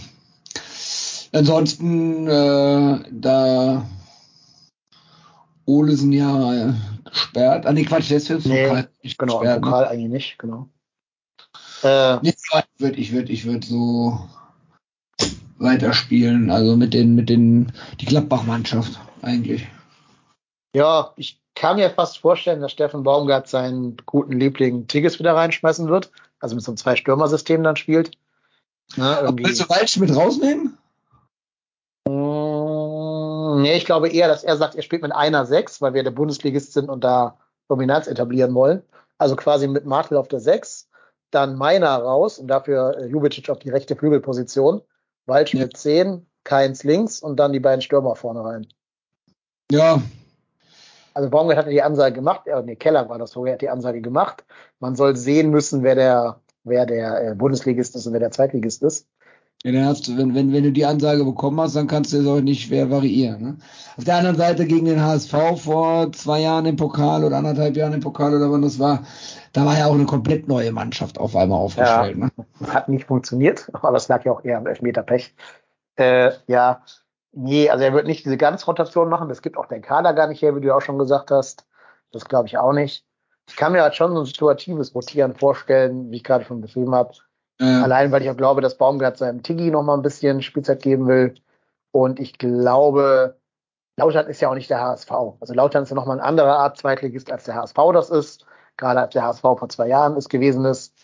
Ansonsten, 1.32 2.28
äh, 2.28 3.04
da 3.10 3.86
Olesen 5.64 6.12
ja 6.12 6.54
äh, 6.54 6.72
gesperrt. 7.04 7.66
Ah, 7.66 7.72
nee, 7.72 7.84
Quatsch, 7.84 8.10
der 8.10 8.18
ist 8.18 8.26
für 8.26 8.40
nee, 8.44 8.66
Pokal 8.66 8.88
nicht 9.02 9.18
genau, 9.18 9.38
gesperrt. 9.38 9.60
Ne? 9.60 9.70
Pokal 9.70 9.82
ne? 9.82 9.88
eigentlich 9.90 10.12
nicht, 10.12 10.38
genau. 10.38 10.68
Äh, 11.82 12.18
nee, 12.22 12.34
ich 12.34 12.80
würde 12.80 12.98
ich 12.98 13.12
würd, 13.12 13.30
ich 13.30 13.44
würd 13.44 13.64
so 13.64 14.28
weiterspielen, 15.58 16.50
also 16.50 16.76
mit 16.76 16.92
den, 16.92 17.14
mit 17.14 17.28
den, 17.28 17.72
die 18.00 18.06
Gladbach-Mannschaft 18.06 19.00
eigentlich. 19.22 19.66
Ja, 20.74 21.12
ich 21.16 21.40
kann 21.54 21.76
mir 21.76 21.90
fast 21.90 22.18
vorstellen, 22.18 22.60
dass 22.60 22.72
Steffen 22.72 23.02
Baumgart 23.02 23.48
seinen 23.48 23.96
guten 24.06 24.32
Liebling 24.32 24.86
Tigges 24.86 25.18
wieder 25.18 25.34
reinschmeißen 25.34 25.88
wird. 25.88 26.10
Also 26.40 26.54
mit 26.54 26.64
so 26.64 26.72
einem 26.72 26.78
Zwei-Stürmer-System 26.78 27.62
dann 27.62 27.76
spielt. 27.76 28.12
Ne, 28.96 29.32
willst 29.36 29.60
du 29.60 29.68
Waldschmidt 29.68 30.14
rausnehmen? 30.14 30.78
Mm, 32.08 33.62
nee, 33.62 33.76
ich 33.76 33.84
glaube 33.84 34.08
eher, 34.08 34.28
dass 34.28 34.44
er 34.44 34.56
sagt, 34.56 34.74
er 34.74 34.82
spielt 34.82 35.02
mit 35.02 35.12
einer 35.12 35.46
Sechs, 35.46 35.80
weil 35.80 35.94
wir 35.94 36.02
der 36.02 36.10
Bundesligist 36.10 36.72
sind 36.72 36.88
und 36.88 37.04
da 37.04 37.38
Dominanz 37.68 38.06
etablieren 38.06 38.54
wollen. 38.54 38.82
Also 39.18 39.36
quasi 39.36 39.68
mit 39.68 39.86
Martel 39.86 40.16
auf 40.16 40.28
der 40.28 40.40
Sechs, 40.40 40.88
dann 41.30 41.56
Meiner 41.56 41.96
raus 41.96 42.38
und 42.38 42.48
dafür 42.48 42.98
äh, 42.98 43.06
Jubicic 43.06 43.50
auf 43.50 43.58
die 43.58 43.70
rechte 43.70 43.94
Flügelposition. 43.94 44.82
Waldschmidt 45.26 45.74
ja. 45.74 45.78
10, 45.78 46.26
Keins 46.44 46.82
links 46.82 47.20
und 47.20 47.36
dann 47.36 47.52
die 47.52 47.60
beiden 47.60 47.82
Stürmer 47.82 48.16
vorne 48.16 48.44
rein. 48.44 48.66
Ja, 49.70 50.02
also 51.14 51.30
Baumgart 51.30 51.58
hat 51.58 51.68
die 51.68 51.82
Ansage 51.82 52.14
gemacht, 52.14 52.46
äh, 52.46 52.62
nee, 52.62 52.76
Keller 52.76 53.08
war 53.08 53.18
das, 53.18 53.36
wo 53.36 53.44
er 53.44 53.54
hat 53.54 53.62
die 53.62 53.70
Ansage 53.70 54.00
gemacht. 54.00 54.44
Man 54.80 54.96
soll 54.96 55.16
sehen 55.16 55.50
müssen, 55.50 55.82
wer 55.82 55.94
der, 55.94 56.40
wer 56.64 56.86
der 56.86 57.30
äh, 57.30 57.34
Bundesligist 57.34 57.96
ist 57.96 58.06
und 58.06 58.12
wer 58.12 58.20
der 58.20 58.30
Zweitligist 58.30 58.82
ist. 58.82 59.06
Ja, 59.64 59.70
dann 59.70 59.86
hast 59.86 60.08
du, 60.08 60.16
wenn, 60.16 60.34
wenn, 60.34 60.52
wenn 60.52 60.64
du 60.64 60.72
die 60.72 60.84
Ansage 60.84 61.24
bekommen 61.24 61.60
hast, 61.60 61.76
dann 61.76 61.86
kannst 61.86 62.12
du 62.12 62.18
es 62.18 62.26
auch 62.26 62.40
nicht 62.40 62.66
schwer 62.66 62.90
variieren. 62.90 63.42
Ne? 63.42 63.56
Auf 63.96 64.02
der 64.02 64.16
anderen 64.16 64.36
Seite 64.36 64.66
gegen 64.66 64.86
den 64.86 65.00
HSV 65.00 65.34
vor 65.56 66.10
zwei 66.12 66.40
Jahren 66.40 66.66
im 66.66 66.74
Pokal 66.74 67.22
oder 67.22 67.36
anderthalb 67.36 67.76
Jahren 67.76 67.92
im 67.92 68.00
Pokal 68.00 68.34
oder 68.34 68.50
wann 68.50 68.62
das 68.62 68.80
war, 68.80 69.04
da 69.52 69.64
war 69.64 69.78
ja 69.78 69.86
auch 69.86 69.94
eine 69.94 70.06
komplett 70.06 70.48
neue 70.48 70.72
Mannschaft 70.72 71.18
auf 71.18 71.36
einmal 71.36 71.60
aufgestellt. 71.60 72.18
Ja, 72.18 72.24
ne? 72.24 72.72
Hat 72.72 72.88
nicht 72.88 73.04
funktioniert, 73.04 73.70
aber 73.72 73.96
es 73.98 74.08
lag 74.08 74.24
ja 74.24 74.32
auch 74.32 74.44
eher 74.44 74.58
am 74.58 74.66
Elfmeterpech. 74.66 75.32
Äh, 75.94 76.32
ja, 76.48 76.82
Nee, 77.32 77.70
also 77.70 77.82
er 77.82 77.94
wird 77.94 78.06
nicht 78.06 78.24
diese 78.24 78.36
Ganzrotation 78.36 79.08
machen. 79.08 79.28
Das 79.28 79.42
gibt 79.42 79.56
auch 79.56 79.66
den 79.66 79.82
Kader 79.82 80.12
gar 80.12 80.26
nicht 80.26 80.42
her, 80.42 80.54
wie 80.54 80.60
du 80.60 80.74
auch 80.74 80.82
schon 80.82 80.98
gesagt 80.98 81.30
hast. 81.30 81.66
Das 82.12 82.26
glaube 82.26 82.46
ich 82.46 82.58
auch 82.58 82.72
nicht. 82.72 83.06
Ich 83.48 83.56
kann 83.56 83.72
mir 83.72 83.82
halt 83.82 83.94
schon 83.94 84.12
so 84.12 84.20
ein 84.20 84.26
situatives 84.26 84.94
Rotieren 84.94 85.34
vorstellen, 85.34 86.10
wie 86.10 86.16
ich 86.16 86.24
gerade 86.24 86.44
schon 86.44 86.60
beschrieben 86.60 86.94
habe. 86.94 87.14
Ja. 87.60 87.82
Allein, 87.82 88.12
weil 88.12 88.22
ich 88.22 88.30
auch 88.30 88.36
glaube, 88.36 88.60
dass 88.60 88.76
Baumgart 88.76 89.16
seinem 89.18 89.42
Tiggy 89.42 89.70
noch 89.70 89.82
mal 89.82 89.94
ein 89.94 90.02
bisschen 90.02 90.42
Spielzeit 90.42 90.82
geben 90.82 91.06
will. 91.06 91.34
Und 91.90 92.20
ich 92.20 92.38
glaube, 92.38 93.36
Lautern 93.96 94.26
ist 94.26 94.40
ja 94.40 94.50
auch 94.50 94.54
nicht 94.54 94.70
der 94.70 94.80
HSV. 94.80 95.10
Also 95.40 95.54
Lautern 95.54 95.82
ist 95.82 95.90
ja 95.90 95.96
noch 95.96 96.06
mal 96.06 96.14
eine 96.14 96.22
andere 96.22 96.56
Art 96.56 96.78
Zweitligist, 96.78 97.30
als 97.30 97.44
der 97.44 97.54
HSV 97.54 97.76
das 97.92 98.10
ist. 98.10 98.46
Gerade 98.76 99.00
als 99.00 99.12
der 99.12 99.24
HSV 99.24 99.42
vor 99.42 99.68
zwei 99.68 99.88
Jahren 99.88 100.16
ist 100.16 100.28
gewesen 100.28 100.64
ist. 100.64 100.94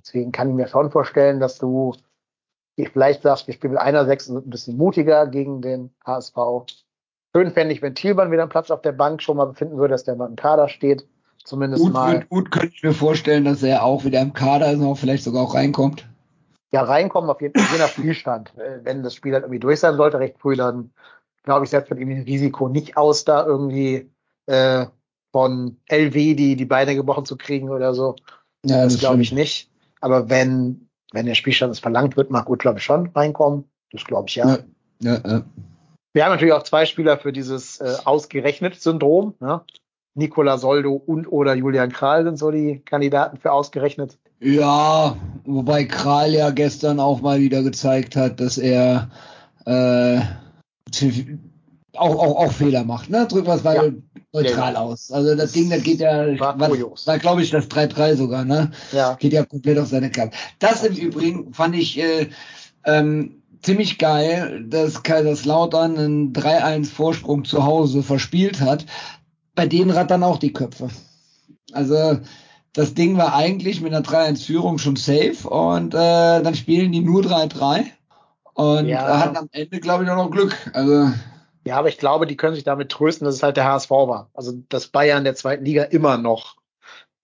Deswegen 0.00 0.32
kann 0.32 0.48
ich 0.48 0.54
mir 0.54 0.68
schon 0.68 0.90
vorstellen, 0.90 1.40
dass 1.40 1.58
du 1.58 1.94
vielleicht 2.86 3.22
sagst, 3.22 3.46
wir 3.46 3.54
spielen 3.54 3.74
mit 3.74 3.82
einer 3.82 4.06
Sechs 4.06 4.28
und 4.28 4.36
sind 4.36 4.46
ein 4.46 4.50
bisschen 4.50 4.76
mutiger 4.76 5.26
gegen 5.26 5.60
den 5.62 5.90
HSV. 6.04 6.36
Schön 7.34 7.50
fände 7.50 7.74
ich, 7.74 7.82
wenn 7.82 7.94
Thielmann 7.94 8.30
wieder 8.30 8.42
einen 8.42 8.50
Platz 8.50 8.70
auf 8.70 8.82
der 8.82 8.92
Bank 8.92 9.22
schon 9.22 9.36
mal 9.36 9.46
befinden 9.46 9.76
würde, 9.76 9.92
dass 9.92 10.04
der 10.04 10.16
mal 10.16 10.28
im 10.28 10.36
Kader 10.36 10.68
steht. 10.68 11.06
Zumindest 11.44 11.82
Gut, 11.82 11.92
mal. 11.92 12.24
gut 12.28 12.50
könnte 12.50 12.74
ich 12.74 12.82
mir 12.82 12.92
vorstellen, 12.92 13.44
dass 13.44 13.62
er 13.62 13.82
auch 13.82 14.04
wieder 14.04 14.20
im 14.20 14.32
Kader 14.32 14.70
ist 14.70 14.78
und 14.78 14.86
auch 14.86 14.98
vielleicht 14.98 15.24
sogar 15.24 15.42
auch 15.42 15.54
reinkommt. 15.54 16.06
Ja, 16.72 16.82
reinkommen 16.82 17.30
auf 17.30 17.40
jeden 17.40 17.58
Fall, 17.58 17.76
je 17.76 17.82
nach 17.82 17.88
Spielstand. 17.88 18.52
Äh, 18.58 18.80
Wenn 18.82 19.02
das 19.02 19.14
Spiel 19.14 19.32
halt 19.32 19.44
irgendwie 19.44 19.60
durch 19.60 19.80
sein 19.80 19.96
sollte, 19.96 20.18
recht 20.18 20.38
früh, 20.38 20.56
dann 20.56 20.90
glaube 21.44 21.64
ich, 21.64 21.70
setzt 21.70 21.90
man 21.90 21.98
ihm 21.98 22.14
das 22.14 22.26
Risiko 22.26 22.68
nicht 22.68 22.96
aus, 22.96 23.24
da 23.24 23.46
irgendwie 23.46 24.10
äh, 24.46 24.86
von 25.32 25.78
LW 25.86 26.34
die, 26.34 26.56
die 26.56 26.64
Beine 26.66 26.94
gebrochen 26.94 27.24
zu 27.24 27.36
kriegen 27.36 27.70
oder 27.70 27.94
so. 27.94 28.16
Ja, 28.64 28.84
das 28.84 28.98
glaube 28.98 29.22
ich 29.22 29.32
nicht. 29.32 29.70
Aber 30.00 30.28
wenn, 30.28 30.87
wenn 31.12 31.26
der 31.26 31.34
Spielstand 31.34 31.72
es 31.72 31.80
verlangt 31.80 32.16
wird, 32.16 32.30
mag 32.30 32.46
gut, 32.46 32.60
glaube 32.60 32.78
ich, 32.78 32.84
schon 32.84 33.08
reinkommen. 33.14 33.64
Das 33.92 34.04
glaube 34.04 34.28
ich 34.28 34.36
ja. 34.36 34.48
Ja, 34.48 34.58
ja, 35.00 35.20
ja. 35.24 35.42
Wir 36.12 36.24
haben 36.24 36.32
natürlich 36.32 36.54
auch 36.54 36.62
zwei 36.62 36.86
Spieler 36.86 37.18
für 37.18 37.32
dieses 37.32 37.80
äh, 37.80 37.96
ausgerechnet 38.04 38.80
Syndrom. 38.80 39.34
Ne? 39.40 39.60
Nicola 40.14 40.58
Soldo 40.58 40.94
und 40.94 41.30
oder 41.30 41.54
Julian 41.54 41.92
Kral 41.92 42.24
sind 42.24 42.38
so 42.38 42.50
die 42.50 42.80
Kandidaten 42.80 43.36
für 43.36 43.52
ausgerechnet. 43.52 44.18
Ja, 44.40 45.16
wobei 45.44 45.84
Kral 45.84 46.32
ja 46.32 46.50
gestern 46.50 46.98
auch 47.00 47.20
mal 47.20 47.40
wieder 47.40 47.62
gezeigt 47.62 48.16
hat, 48.16 48.40
dass 48.40 48.58
er 48.58 49.10
äh, 49.64 50.20
auch, 52.00 52.16
auch, 52.18 52.36
auch 52.36 52.52
Fehler 52.52 52.84
macht. 52.84 53.10
Ne? 53.10 53.26
Drücken 53.26 53.46
wir 53.46 53.54
es 53.54 53.64
mal 53.64 53.74
Ja. 53.76 53.82
neutral 54.32 54.74
Ja, 54.74 54.80
aus. 54.80 55.10
Also 55.10 55.34
das 55.34 55.52
Ding, 55.52 55.70
das 55.70 55.82
geht 55.82 56.00
ja, 56.00 56.38
war 56.38 56.58
was, 56.58 57.06
war 57.06 57.18
glaube 57.18 57.42
ich 57.42 57.50
das 57.50 57.68
3-3 57.68 58.16
sogar, 58.16 58.44
ne? 58.44 58.70
Ja. 58.92 59.14
Geht 59.14 59.32
ja 59.32 59.44
komplett 59.44 59.78
auf 59.78 59.88
seine 59.88 60.10
Kappe. 60.10 60.36
Das 60.58 60.84
im 60.84 60.94
Übrigen 60.94 61.52
fand 61.52 61.74
ich 61.74 61.98
äh, 61.98 62.28
ähm, 62.84 63.42
ziemlich 63.62 63.98
geil, 63.98 64.64
dass 64.68 65.02
Kaiserslautern 65.02 65.98
einen 65.98 66.32
3-1 66.32 66.90
Vorsprung 66.90 67.44
zu 67.44 67.64
Hause 67.64 68.02
verspielt 68.02 68.60
hat. 68.60 68.86
Bei 69.54 69.66
denen 69.66 69.90
rattern 69.90 70.22
auch 70.22 70.38
die 70.38 70.52
Köpfe. 70.52 70.88
Also 71.72 72.18
das 72.72 72.94
Ding 72.94 73.16
war 73.16 73.34
eigentlich 73.34 73.80
mit 73.80 73.92
einer 73.92 74.04
3-1-Führung 74.06 74.78
schon 74.78 74.96
safe 74.96 75.48
und 75.48 75.94
äh, 75.94 76.42
dann 76.42 76.54
spielen 76.54 76.92
die 76.92 77.00
nur 77.00 77.22
3-3 77.22 77.86
und 78.54 78.86
Ja. 78.86 79.18
hatten 79.18 79.36
am 79.36 79.48
Ende, 79.52 79.80
glaube 79.80 80.04
ich, 80.04 80.10
auch 80.10 80.16
noch 80.16 80.30
Glück. 80.30 80.54
Also 80.74 81.10
Ja, 81.66 81.76
aber 81.76 81.88
ich 81.88 81.98
glaube, 81.98 82.26
die 82.26 82.36
können 82.36 82.54
sich 82.54 82.64
damit 82.64 82.90
trösten, 82.90 83.24
dass 83.24 83.34
es 83.34 83.42
halt 83.42 83.56
der 83.56 83.64
HSV 83.64 83.90
war. 83.90 84.30
Also 84.34 84.52
das 84.68 84.88
Bayern 84.88 85.24
der 85.24 85.34
zweiten 85.34 85.64
Liga 85.64 85.84
immer 85.84 86.16
noch, 86.16 86.56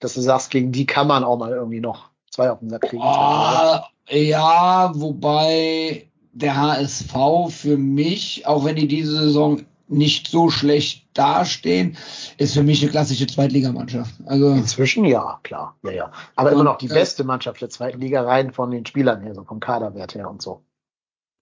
dass 0.01 0.14
du 0.14 0.20
sagst, 0.20 0.51
gegen 0.51 0.72
die 0.72 0.87
kann 0.87 1.07
man 1.07 1.24
auch 1.24 1.39
mal 1.39 1.53
irgendwie 1.53 1.80
noch 1.80 2.11
zwei 2.30 2.51
auf 2.51 2.59
den 2.59 2.70
Sack 2.70 2.82
kriegen. 2.82 3.03
Ah, 3.03 3.89
ja, 4.09 4.93
wobei 4.95 6.09
der 6.32 6.57
HSV 6.57 7.14
für 7.49 7.78
mich, 7.78 8.47
auch 8.47 8.64
wenn 8.64 8.76
die 8.76 8.89
diese 8.89 9.16
Saison 9.16 9.62
nicht 9.87 10.28
so 10.28 10.51
schlecht 10.51 11.07
dastehen, 11.14 11.97
ist 12.39 12.55
für 12.55 12.62
mich 12.62 12.82
eine 12.82 12.91
klassische 12.91 13.26
Zweitligamannschaft. 13.26 14.14
Also 14.26 14.51
Inzwischen 14.51 15.05
ja, 15.05 15.39
klar. 15.43 15.76
Ja, 15.85 15.91
ja. 15.91 16.12
Aber 16.35 16.53
immer 16.53 16.64
noch 16.64 16.78
die 16.78 16.91
äh, 16.91 16.95
beste 16.95 17.22
Mannschaft 17.22 17.61
der 17.61 17.70
zweiten 17.70 18.01
Liga 18.01 18.22
rein 18.22 18.53
von 18.53 18.70
den 18.70 18.85
Spielern 18.87 19.22
her, 19.22 19.35
so 19.35 19.45
vom 19.45 19.61
Kaderwert 19.61 20.14
her 20.14 20.28
und 20.28 20.43
so. 20.43 20.64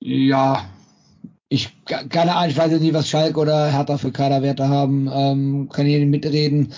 ja, 0.01 0.64
ich 1.53 1.77
keine 1.87 2.35
Ahnung, 2.35 2.51
ich 2.51 2.57
weiß 2.57 2.73
jetzt 2.73 2.81
nicht, 2.81 2.95
was 2.95 3.09
Schalke 3.09 3.39
oder 3.39 3.71
Hertha 3.71 3.99
für 3.99 4.11
Kaderwerte 4.11 4.69
haben, 4.69 5.11
ähm, 5.13 5.69
kann 5.71 5.87
ich 5.87 5.99
nicht 5.99 6.09
mitreden. 6.09 6.73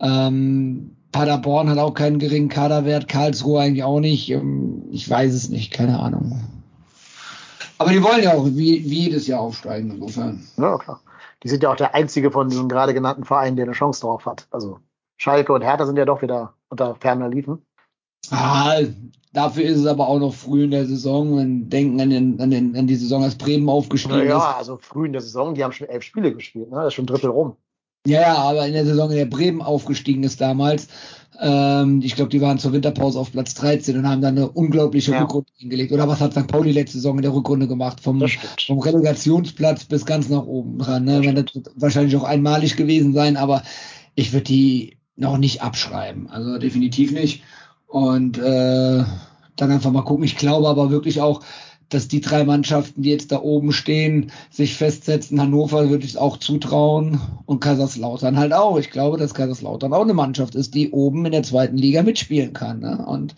Ähm, 0.00 0.96
Paderborn 1.12 1.70
hat 1.70 1.78
auch 1.78 1.94
keinen 1.94 2.18
geringen 2.18 2.48
Kaderwert, 2.48 3.06
Karlsruhe 3.08 3.60
eigentlich 3.60 3.84
auch 3.84 4.00
nicht. 4.00 4.28
Ähm, 4.30 4.82
ich 4.90 5.08
weiß 5.08 5.32
es 5.32 5.50
nicht, 5.50 5.72
keine 5.72 6.00
Ahnung. 6.00 6.40
Aber 7.78 7.92
die 7.92 8.02
wollen 8.02 8.24
ja 8.24 8.34
auch 8.34 8.46
wie, 8.46 8.84
wie 8.90 9.04
jedes 9.04 9.28
Jahr 9.28 9.40
aufsteigen, 9.40 9.92
insofern. 9.92 10.44
Ja, 10.56 10.76
klar. 10.78 11.00
Die 11.44 11.48
sind 11.48 11.62
ja 11.62 11.70
auch 11.70 11.76
der 11.76 11.94
einzige 11.94 12.32
von 12.32 12.48
diesen 12.48 12.68
gerade 12.68 12.94
genannten 12.94 13.24
Vereinen, 13.24 13.54
der 13.54 13.66
eine 13.66 13.72
Chance 13.72 14.00
drauf 14.00 14.26
hat. 14.26 14.48
Also 14.50 14.80
Schalke 15.16 15.52
und 15.52 15.62
Hertha 15.62 15.86
sind 15.86 15.96
ja 15.96 16.04
doch 16.04 16.22
wieder 16.22 16.54
unter 16.68 16.96
ferner 16.96 17.28
Liefen. 17.28 17.62
Ah, 18.32 18.78
dafür 19.32 19.64
ist 19.64 19.78
es 19.78 19.86
aber 19.86 20.08
auch 20.08 20.18
noch 20.18 20.34
früh 20.34 20.64
in 20.64 20.70
der 20.70 20.86
Saison. 20.86 21.34
Man 21.34 21.68
denken 21.68 22.00
an, 22.00 22.10
den, 22.10 22.40
an, 22.40 22.50
den, 22.50 22.76
an 22.76 22.86
die 22.86 22.96
Saison, 22.96 23.22
als 23.22 23.36
Bremen 23.36 23.68
aufgestiegen 23.68 24.26
Ja, 24.26 24.38
ist. 24.38 24.56
also 24.58 24.78
früh 24.80 25.06
in 25.06 25.12
der 25.12 25.22
Saison, 25.22 25.54
die 25.54 25.64
haben 25.64 25.72
schon 25.72 25.88
elf 25.88 26.02
Spiele 26.02 26.34
gespielt, 26.34 26.70
ne? 26.70 26.76
Das 26.78 26.88
ist 26.88 26.94
schon 26.94 27.04
ein 27.04 27.08
Drittel 27.08 27.30
rum. 27.30 27.56
Ja, 28.06 28.20
ja, 28.22 28.34
aber 28.36 28.66
in 28.66 28.72
der 28.72 28.86
Saison, 28.86 29.10
in 29.10 29.16
der 29.16 29.26
Bremen 29.26 29.60
aufgestiegen 29.60 30.22
ist 30.22 30.40
damals, 30.40 30.88
ähm, 31.40 32.00
ich 32.02 32.14
glaube, 32.14 32.30
die 32.30 32.40
waren 32.40 32.58
zur 32.58 32.72
Winterpause 32.72 33.18
auf 33.18 33.32
Platz 33.32 33.54
13 33.54 33.98
und 33.98 34.08
haben 34.08 34.22
dann 34.22 34.36
eine 34.38 34.48
unglaubliche 34.48 35.12
Ja. 35.12 35.20
Rückrunde 35.22 35.50
hingelegt. 35.56 35.92
Oder 35.92 36.08
was 36.08 36.20
hat 36.20 36.32
St. 36.32 36.46
Pauli 36.46 36.72
letzte 36.72 36.98
Saison 36.98 37.16
in 37.16 37.22
der 37.22 37.34
Rückrunde 37.34 37.68
gemacht? 37.68 38.00
Vom, 38.00 38.24
vom 38.66 38.78
Relegationsplatz 38.78 39.84
bis 39.84 40.06
ganz 40.06 40.28
nach 40.28 40.44
oben 40.46 40.78
dran. 40.78 41.04
Ne? 41.04 41.20
Das 41.34 41.44
das 41.46 41.54
wird 41.54 41.70
wahrscheinlich 41.76 42.16
auch 42.16 42.24
einmalig 42.24 42.76
gewesen 42.76 43.12
sein, 43.12 43.36
aber 43.36 43.62
ich 44.14 44.32
würde 44.32 44.44
die 44.44 44.96
noch 45.16 45.36
nicht 45.36 45.62
abschreiben. 45.62 46.28
Also 46.30 46.58
definitiv 46.58 47.12
nicht. 47.12 47.42
Und 47.88 48.38
äh, 48.38 49.04
dann 49.56 49.70
einfach 49.72 49.90
mal 49.90 50.02
gucken. 50.02 50.24
Ich 50.24 50.36
glaube 50.36 50.68
aber 50.68 50.90
wirklich 50.90 51.20
auch, 51.20 51.40
dass 51.88 52.06
die 52.06 52.20
drei 52.20 52.44
Mannschaften, 52.44 53.02
die 53.02 53.10
jetzt 53.10 53.32
da 53.32 53.40
oben 53.40 53.72
stehen, 53.72 54.30
sich 54.50 54.76
festsetzen. 54.76 55.40
Hannover 55.40 55.88
würde 55.88 56.04
ich 56.04 56.10
es 56.10 56.16
auch 56.16 56.36
zutrauen 56.36 57.20
und 57.46 57.60
Kaiserslautern 57.60 58.38
halt 58.38 58.52
auch. 58.52 58.78
Ich 58.78 58.90
glaube, 58.90 59.16
dass 59.16 59.34
Kaiserslautern 59.34 59.94
auch 59.94 60.02
eine 60.02 60.14
Mannschaft 60.14 60.54
ist, 60.54 60.74
die 60.74 60.90
oben 60.90 61.24
in 61.24 61.32
der 61.32 61.42
zweiten 61.42 61.78
Liga 61.78 62.02
mitspielen 62.02 62.52
kann. 62.52 62.80
Ne? 62.80 63.04
Und 63.06 63.34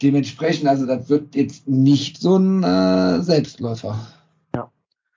dementsprechend, 0.00 0.68
also 0.68 0.86
das 0.86 1.10
wird 1.10 1.34
jetzt 1.34 1.68
nicht 1.68 2.18
so 2.18 2.38
ein 2.38 2.62
äh, 2.62 3.20
Selbstläufer. 3.20 3.98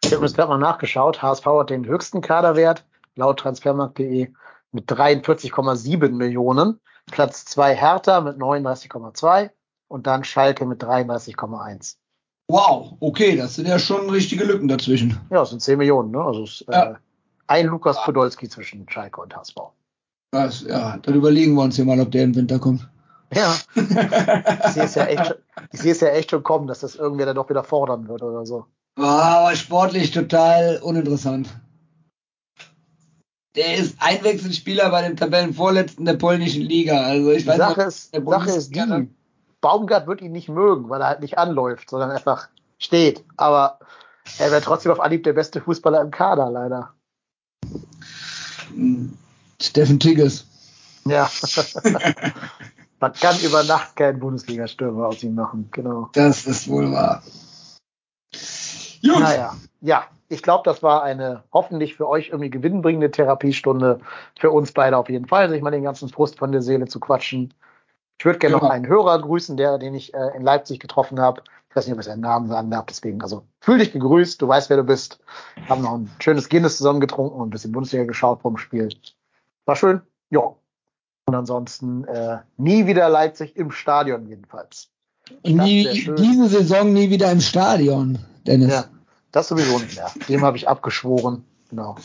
Ich 0.05 0.11
habe 0.11 0.21
mir 0.21 0.28
das 0.28 0.36
gerade 0.36 0.49
mal 0.49 0.59
nachgeschaut. 0.59 1.23
HSV 1.23 1.45
hat 1.45 1.71
den 1.71 1.88
höchsten 1.88 2.21
Kaderwert 2.21 2.86
laut 3.15 3.39
transfermarkt.de 3.39 4.28
mit 4.71 4.91
43,7 4.91 6.09
Millionen. 6.09 6.80
Platz 7.12 7.45
zwei 7.45 7.76
Hertha 7.76 8.22
mit 8.22 8.38
39,2 8.38 9.49
und 9.88 10.08
dann 10.08 10.24
Schalke 10.24 10.66
mit 10.66 10.84
33,1. 10.84 11.95
Wow, 12.47 12.97
okay, 12.99 13.36
das 13.36 13.56
sind 13.56 13.68
ja 13.68 13.80
schon 13.80 14.10
richtige 14.10 14.43
Lücken 14.43 14.68
dazwischen. 14.68 15.12
Ja, 15.32 15.39
das 15.39 15.49
sind 15.49 15.62
10 15.62 15.78
Millionen, 15.78 16.12
ne? 16.12 16.22
Also 16.24 16.43
es 16.43 16.62
ist, 16.62 16.68
Ja. 16.70 16.91
äh, 16.91 16.95
ein 17.47 17.68
Lukas 17.68 17.97
Podolski 18.03 18.49
zwischen 18.49 18.88
Schalke 18.89 19.22
und 19.22 19.36
HSV. 19.36 19.56
Das, 20.32 20.62
ja, 20.62 20.97
dann 20.97 21.14
überlegen 21.16 21.56
wir 21.56 21.64
uns 21.64 21.76
hier 21.76 21.86
mal, 21.86 21.99
ob 21.99 22.12
der 22.12 22.24
im 22.24 22.36
Winter 22.36 22.60
kommt. 22.60 22.88
Ja, 23.34 23.56
ich 23.76 24.74
sehe 24.74 24.84
es 24.84 24.95
ja 24.95 25.06
echt, 25.06 25.26
schon- 25.28 25.38
ich 25.72 25.80
sehe 25.82 25.91
es 25.91 25.99
ja 26.01 26.10
echt 26.10 26.32
schon 26.32 26.43
kommen, 26.43 26.68
dass 26.68 26.80
das 26.82 26.95
irgendwer 26.95 27.26
dann 27.26 27.36
doch 27.36 27.49
wieder 27.49 27.64
fordern 27.64 28.08
wird 28.08 28.22
oder 28.22 28.45
so. 28.45 28.66
War 28.97 29.39
aber 29.39 29.56
sportlich 29.56 30.12
total 30.12 30.80
uninteressant. 30.84 31.49
Der 33.56 33.76
ist 33.76 33.95
Einwechselspieler 33.99 34.89
bei 34.89 35.08
dem 35.08 35.16
Tabellenvorletzten 35.16 36.06
der 36.06 36.16
polnischen 36.16 36.62
Liga. 36.62 37.01
Also 37.01 37.32
ich 37.32 37.47
weiß 37.47 37.58
Sache 37.58 37.80
nicht, 37.80 37.88
ist, 37.88 38.12
Sache 38.14 38.51
ist 38.51 38.76
die, 38.76 39.10
Baumgart 39.62 40.08
wird 40.08 40.22
ihn 40.22 40.34
nicht 40.34 40.49
mögen, 40.49 40.89
weil 40.89 41.01
er 41.01 41.08
halt 41.08 41.22
nicht 41.22 41.38
anläuft, 41.38 41.89
sondern 41.89 42.12
einfach 42.12 42.49
steht. 42.78 43.24
Aber 43.38 43.80
er 44.38 44.51
wäre 44.51 44.62
trotzdem 44.62 44.91
auf 44.91 44.99
Anhieb 44.99 45.24
der 45.24 45.34
beste 45.34 45.62
Fußballer 45.62 46.01
im 46.01 46.12
Kader, 46.12 46.51
leider. 46.51 46.93
Hm, 48.74 49.18
Steffen 49.62 49.99
Tigges. 49.99 50.45
Ja. 51.06 51.30
Man 52.99 53.14
kann 53.14 53.39
über 53.41 53.64
Nacht 53.64 53.95
keinen 53.95 54.20
Bundesliga-Stürmer 54.20 55.08
aus 55.08 55.24
ihm 55.24 55.36
machen, 55.36 55.70
genau. 55.72 56.10
Das 56.14 56.45
ist 56.45 56.68
wohl 56.68 56.91
wahr. 56.91 57.24
Gut. 59.01 59.20
Naja, 59.20 59.56
ja, 59.82 60.06
ich 60.36 60.43
glaube, 60.43 60.63
das 60.65 60.83
war 60.83 61.01
eine 61.03 61.43
hoffentlich 61.51 61.95
für 61.95 62.07
euch 62.07 62.27
irgendwie 62.29 62.49
gewinnbringende 62.49 63.09
Therapiestunde. 63.09 63.99
Für 64.38 64.51
uns 64.51 64.71
beide 64.71 64.97
auf 64.97 65.10
jeden 65.10 65.27
Fall, 65.27 65.49
sich 65.49 65.61
mal 65.61 65.72
den 65.72 65.84
ganzen 65.84 66.10
Frust 66.10 66.38
von 66.38 66.51
der 66.51 66.61
Seele 66.61 66.88
zu 66.88 66.99
quatschen. 66.99 67.53
Ich 68.19 68.26
würde 68.26 68.39
gerne 68.39 68.55
Ja. 68.57 68.61
noch 68.61 68.69
einen 68.69 68.88
Hörer 68.88 69.22
grüßen, 69.22 69.57
der, 69.57 69.77
den 69.77 69.93
ich 69.95 70.14
äh, 70.14 70.35
in 70.35 70.43
Leipzig 70.43 70.80
getroffen 70.80 71.19
habe. 71.19 71.41
Ich 71.69 71.76
weiß 71.76 71.88
nicht, 71.88 71.93
ob 71.93 71.99
ich 71.99 72.05
seinen 72.05 72.22
Namen 72.22 72.47
sagen 72.47 72.69
darf, 72.72 72.85
deswegen, 72.85 73.22
also 73.22 73.43
fühl 73.60 73.80
dich 73.80 73.91
gegrüßt, 73.91 74.41
du 74.41 74.47
weißt, 74.47 74.69
wer 74.69 74.77
du 74.77 74.84
bist. 74.84 75.19
Haben 75.69 75.81
noch 75.81 75.95
ein 75.95 76.10
schönes 76.22 76.47
Guinness 76.47 76.77
zusammen 76.77 77.01
getrunken 77.01 77.39
und 77.39 77.47
ein 77.47 77.49
bisschen 77.49 77.72
Bundesliga 77.72 78.05
geschaut 78.05 78.41
vom 78.41 78.57
Spiel. 78.57 78.89
War 79.65 79.76
schön, 79.76 80.01
ja. 80.30 80.53
Und 81.27 81.35
ansonsten 81.35 82.05
äh, 82.05 82.38
nie 82.57 82.85
wieder 82.85 83.10
Leipzig 83.10 83.57
im 83.57 83.72
Stadion 83.72 84.27
jedenfalls. 84.27 84.89
Nie, 85.43 85.88
diese 86.18 86.47
Saison 86.47 86.93
nie 86.93 87.10
wieder 87.10 87.31
im 87.31 87.41
Stadion, 87.41 88.19
Dennis. 88.45 88.72
Ja, 88.72 88.85
das 89.36 89.49
sowieso 89.49 89.78
nicht 89.80 89.95
mehr. 89.95 90.12
Dem 90.30 90.44
habe 90.45 90.57
ich 90.57 90.68
abgeschworen. 90.68 91.45
Genau. 91.70 91.95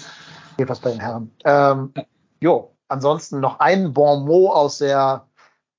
Jedenfalls 0.59 0.81
bei 0.81 0.90
den 0.90 1.01
Herren. 1.01 1.31
Ähm, 1.44 1.94
jo, 2.40 2.74
ansonsten 2.89 3.40
noch 3.40 3.61
ein 3.61 3.93
Bon 3.93 4.24
mot 4.24 4.52
aus 4.52 4.78
der, 4.78 5.27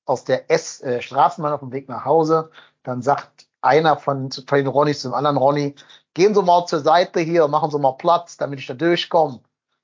aus 0.06 0.23
der 0.23 0.49
S 0.49 0.82
äh, 0.82 1.02
Straßenbahn 1.02 1.53
auf 1.53 1.60
dem 1.60 1.72
Weg 1.73 1.90
nach 1.90 2.06
Hause. 2.06 2.52
Dann 2.84 3.02
sagt 3.02 3.48
einer 3.61 3.98
von, 3.98 4.32
von 4.32 4.57
den 4.57 4.68
Ronnys 4.68 5.02
zum 5.02 5.14
anderen 5.14 5.38
Ronny, 5.38 5.76
gehen 6.14 6.34
Sie 6.34 6.41
mal 6.41 6.65
zur 6.65 6.80
Seite 6.80 7.19
hier, 7.19 7.48
machen 7.48 7.69
Sie 7.69 7.80
mal 7.80 7.94
Platz, 7.94 8.38
damit 8.38 8.60
ich 8.60 8.68
da 8.68 8.73
durchkomme. 8.73 9.41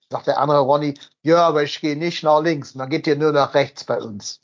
Sagt 0.09 0.27
der 0.27 0.39
andere 0.39 0.61
Ronny, 0.61 0.93
ja, 1.21 1.45
aber 1.47 1.63
ich 1.63 1.81
gehe 1.81 1.97
nicht 1.97 2.23
nach 2.23 2.41
links, 2.41 2.75
man 2.75 2.89
geht 2.89 3.05
hier 3.05 3.17
nur 3.17 3.33
nach 3.33 3.53
rechts 3.53 3.83
bei 3.83 4.01
uns. 4.01 4.39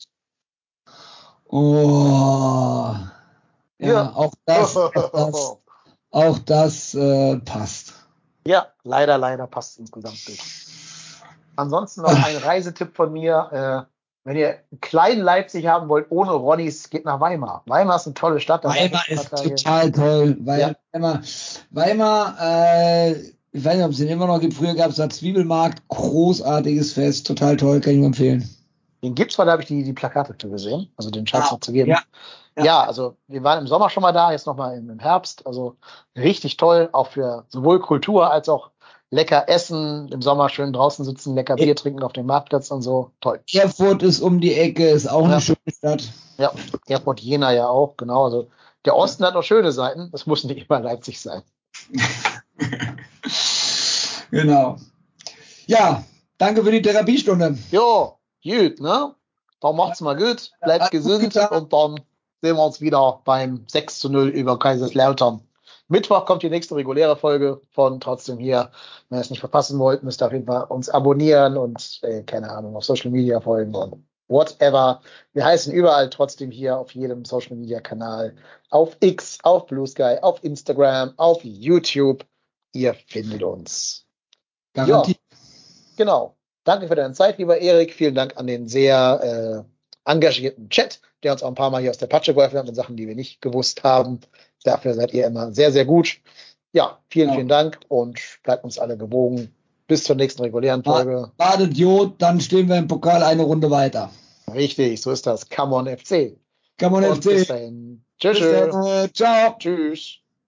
Oh. 1.45 2.93
Ja, 3.79 3.87
Ja. 3.87 4.11
auch 4.13 4.33
das, 4.45 4.75
auch 4.77 4.91
das, 4.91 5.57
auch 6.13 6.39
das 6.39 6.93
äh, 6.95 7.37
passt. 7.37 7.93
Ja, 8.45 8.67
leider, 8.83 9.17
leider 9.17 9.47
passt 9.47 9.73
es 9.73 9.79
insgesamt 9.79 10.27
nicht. 10.27 10.41
Ansonsten 11.55 12.01
noch 12.01 12.25
ein 12.25 12.37
Reisetipp 12.37 12.95
von 12.95 13.11
mir. 13.11 13.87
Äh, 13.87 13.93
wenn 14.25 14.37
ihr 14.37 14.49
einen 14.49 14.79
kleinen 14.79 15.21
Leipzig 15.21 15.67
haben 15.67 15.89
wollt, 15.89 16.07
ohne 16.09 16.31
Ronnies, 16.31 16.89
geht 16.89 17.03
nach 17.03 17.19
Weimar. 17.19 17.63
Weimar 17.65 17.97
ist 17.97 18.07
eine 18.07 18.13
tolle 18.13 18.39
Stadt. 18.39 18.63
Weimar 18.63 19.03
ist 19.09 19.29
total 19.29 19.91
toll. 19.91 20.37
Weil 20.39 20.59
ja. 20.61 20.73
Weimar, 20.93 21.21
Weimar 21.71 22.37
äh, 22.39 23.33
ich 23.53 23.63
weiß 23.63 23.75
nicht, 23.75 23.85
ob 23.85 23.91
es 23.91 23.97
den 23.97 24.07
immer 24.07 24.25
noch 24.25 24.39
gibt. 24.39 24.55
Früher 24.55 24.73
gab 24.73 24.89
es 24.89 24.95
da 24.95 25.09
Zwiebelmarkt, 25.09 25.87
großartiges 25.87 26.93
Fest, 26.93 27.27
total 27.27 27.55
toll, 27.55 27.79
kann 27.81 27.93
ich 27.93 27.99
nur 27.99 28.07
empfehlen. 28.07 28.49
Den 29.03 29.13
gibt's, 29.13 29.37
weil 29.37 29.45
da 29.45 29.51
habe 29.51 29.61
ich 29.61 29.67
die, 29.67 29.83
die 29.83 29.93
Plakate 29.93 30.35
für 30.39 30.49
gesehen, 30.49 30.89
also 30.97 31.11
den 31.11 31.27
Scheiß 31.27 31.49
ah, 31.49 31.51
noch 31.53 31.59
zu 31.59 31.71
geben. 31.71 31.91
Ja, 31.91 32.01
ja. 32.57 32.63
ja, 32.63 32.83
also 32.83 33.15
wir 33.27 33.43
waren 33.43 33.59
im 33.59 33.67
Sommer 33.67 33.89
schon 33.89 34.01
mal 34.01 34.11
da, 34.11 34.31
jetzt 34.31 34.47
nochmal 34.47 34.77
im, 34.77 34.89
im 34.89 34.99
Herbst. 34.99 35.45
Also 35.45 35.75
richtig 36.15 36.57
toll, 36.57 36.89
auch 36.91 37.07
für 37.07 37.45
sowohl 37.49 37.79
Kultur 37.79 38.31
als 38.31 38.49
auch 38.49 38.71
lecker 39.13 39.47
essen, 39.47 40.09
im 40.11 40.21
Sommer 40.21 40.49
schön 40.49 40.73
draußen 40.73 41.05
sitzen, 41.05 41.35
lecker 41.35 41.55
Bier 41.55 41.75
trinken 41.75 42.01
auf 42.01 42.13
dem 42.13 42.25
Marktplatz 42.25 42.71
und 42.71 42.81
so. 42.81 43.11
Toll. 43.21 43.39
Erfurt 43.53 44.01
ist 44.01 44.21
um 44.21 44.41
die 44.41 44.55
Ecke, 44.55 44.89
ist 44.89 45.07
auch 45.07 45.27
ja. 45.27 45.33
eine 45.33 45.41
schöne 45.41 45.57
Stadt. 45.69 46.09
Ja, 46.37 46.51
Erfurt 46.87 47.19
Jena 47.19 47.51
ja 47.51 47.67
auch, 47.67 47.95
genau. 47.95 48.25
Also 48.25 48.49
der 48.85 48.95
Osten 48.95 49.23
hat 49.23 49.35
noch 49.35 49.43
schöne 49.43 49.71
Seiten, 49.71 50.09
das 50.11 50.25
muss 50.25 50.43
nicht 50.43 50.67
immer 50.67 50.79
Leipzig 50.79 51.21
sein. 51.21 51.43
genau. 54.31 54.77
Ja, 55.67 56.03
danke 56.39 56.63
für 56.63 56.71
die 56.71 56.81
Therapiestunde. 56.81 57.57
Jo, 57.71 58.17
gut, 58.43 58.79
ne? 58.79 59.13
Dann 59.61 59.75
macht's 59.75 60.01
mal 60.01 60.17
gut, 60.17 60.51
bleibt 60.61 60.91
gesund 60.91 61.35
und 61.51 61.71
dann 61.71 62.01
sehen 62.43 62.57
wir 62.57 62.65
uns 62.65 62.81
wieder 62.81 63.21
beim 63.23 63.63
6 63.67 63.99
zu 63.99 64.09
0 64.09 64.27
über 64.27 64.59
Kaiserslautern. 64.59 65.39
Mittwoch 65.87 66.25
kommt 66.25 66.43
die 66.43 66.49
nächste 66.49 66.75
reguläre 66.75 67.15
Folge 67.15 67.61
von 67.71 68.01
trotzdem 68.01 68.37
hier. 68.37 68.69
Wenn 69.07 69.19
ihr 69.19 69.21
es 69.21 69.29
nicht 69.29 69.39
verpassen 69.39 69.79
wollt, 69.79 70.03
müsst 70.03 70.21
ihr 70.21 70.25
auf 70.25 70.33
jeden 70.33 70.45
Fall 70.45 70.65
uns 70.65 70.89
abonnieren 70.89 71.55
und, 71.55 71.99
äh, 72.03 72.21
keine 72.23 72.51
Ahnung, 72.51 72.75
auf 72.75 72.83
Social 72.83 73.11
Media 73.11 73.39
folgen 73.39 73.73
und 73.73 74.05
whatever. 74.27 75.01
Wir 75.31 75.45
heißen 75.45 75.71
überall 75.71 76.09
trotzdem 76.09 76.51
hier 76.51 76.77
auf 76.77 76.91
jedem 76.91 77.23
Social 77.23 77.55
Media 77.55 77.79
Kanal. 77.79 78.35
Auf 78.69 78.97
X, 78.99 79.37
auf 79.43 79.67
Blue 79.67 79.87
Sky, 79.87 80.17
auf 80.21 80.43
Instagram, 80.43 81.13
auf 81.15 81.39
YouTube. 81.45 82.25
Ihr 82.73 82.93
findet 83.07 83.41
uns. 83.41 84.05
Garantiert. 84.73 85.17
Ja, 85.31 85.37
genau. 85.95 86.35
Danke 86.65 86.89
für 86.89 86.95
deine 86.95 87.13
Zeit, 87.13 87.37
lieber 87.37 87.59
Erik. 87.59 87.93
Vielen 87.93 88.15
Dank 88.15 88.35
an 88.35 88.47
den 88.47 88.67
sehr 88.67 89.63
äh, 89.65 89.72
engagierten 90.05 90.69
Chat, 90.69 90.99
der 91.23 91.31
uns 91.31 91.43
auch 91.43 91.47
ein 91.47 91.55
paar 91.55 91.69
Mal 91.69 91.81
hier 91.81 91.91
aus 91.91 91.97
der 91.97 92.07
Patsche 92.07 92.33
geholfen 92.33 92.57
hat 92.57 92.65
mit 92.65 92.75
Sachen, 92.75 92.95
die 92.95 93.07
wir 93.07 93.15
nicht 93.15 93.41
gewusst 93.41 93.83
haben. 93.83 94.19
Dafür 94.63 94.93
seid 94.93 95.13
ihr 95.13 95.25
immer 95.25 95.51
sehr, 95.51 95.71
sehr 95.71 95.85
gut. 95.85 96.19
Ja, 96.71 96.99
vielen, 97.09 97.29
ja. 97.29 97.35
vielen 97.35 97.47
Dank 97.47 97.79
und 97.87 98.19
bleibt 98.43 98.63
uns 98.63 98.79
alle 98.79 98.97
gewogen. 98.97 99.53
Bis 99.87 100.05
zur 100.05 100.15
nächsten 100.15 100.41
regulären 100.41 100.83
Folge. 100.83 101.31
Badet 101.37 101.77
Jod, 101.77 102.15
dann 102.17 102.39
stehen 102.39 102.69
wir 102.69 102.77
im 102.77 102.87
Pokal 102.87 103.21
eine 103.21 103.43
Runde 103.43 103.69
weiter. 103.69 104.09
Richtig, 104.53 105.01
so 105.01 105.11
ist 105.11 105.27
das. 105.27 105.49
Come 105.49 105.75
on 105.75 105.87
FC. 105.87 106.37
Come 106.79 106.97
on 106.97 107.03
und 107.03 107.17
FC. 107.17 107.29
Bis 107.29 107.47
dahin. 107.47 108.03
Tschüss. 108.19 108.39
Bis 108.39 108.51
dann, 108.51 109.13
ciao. 109.13 109.55
Tschüss. 109.59 110.22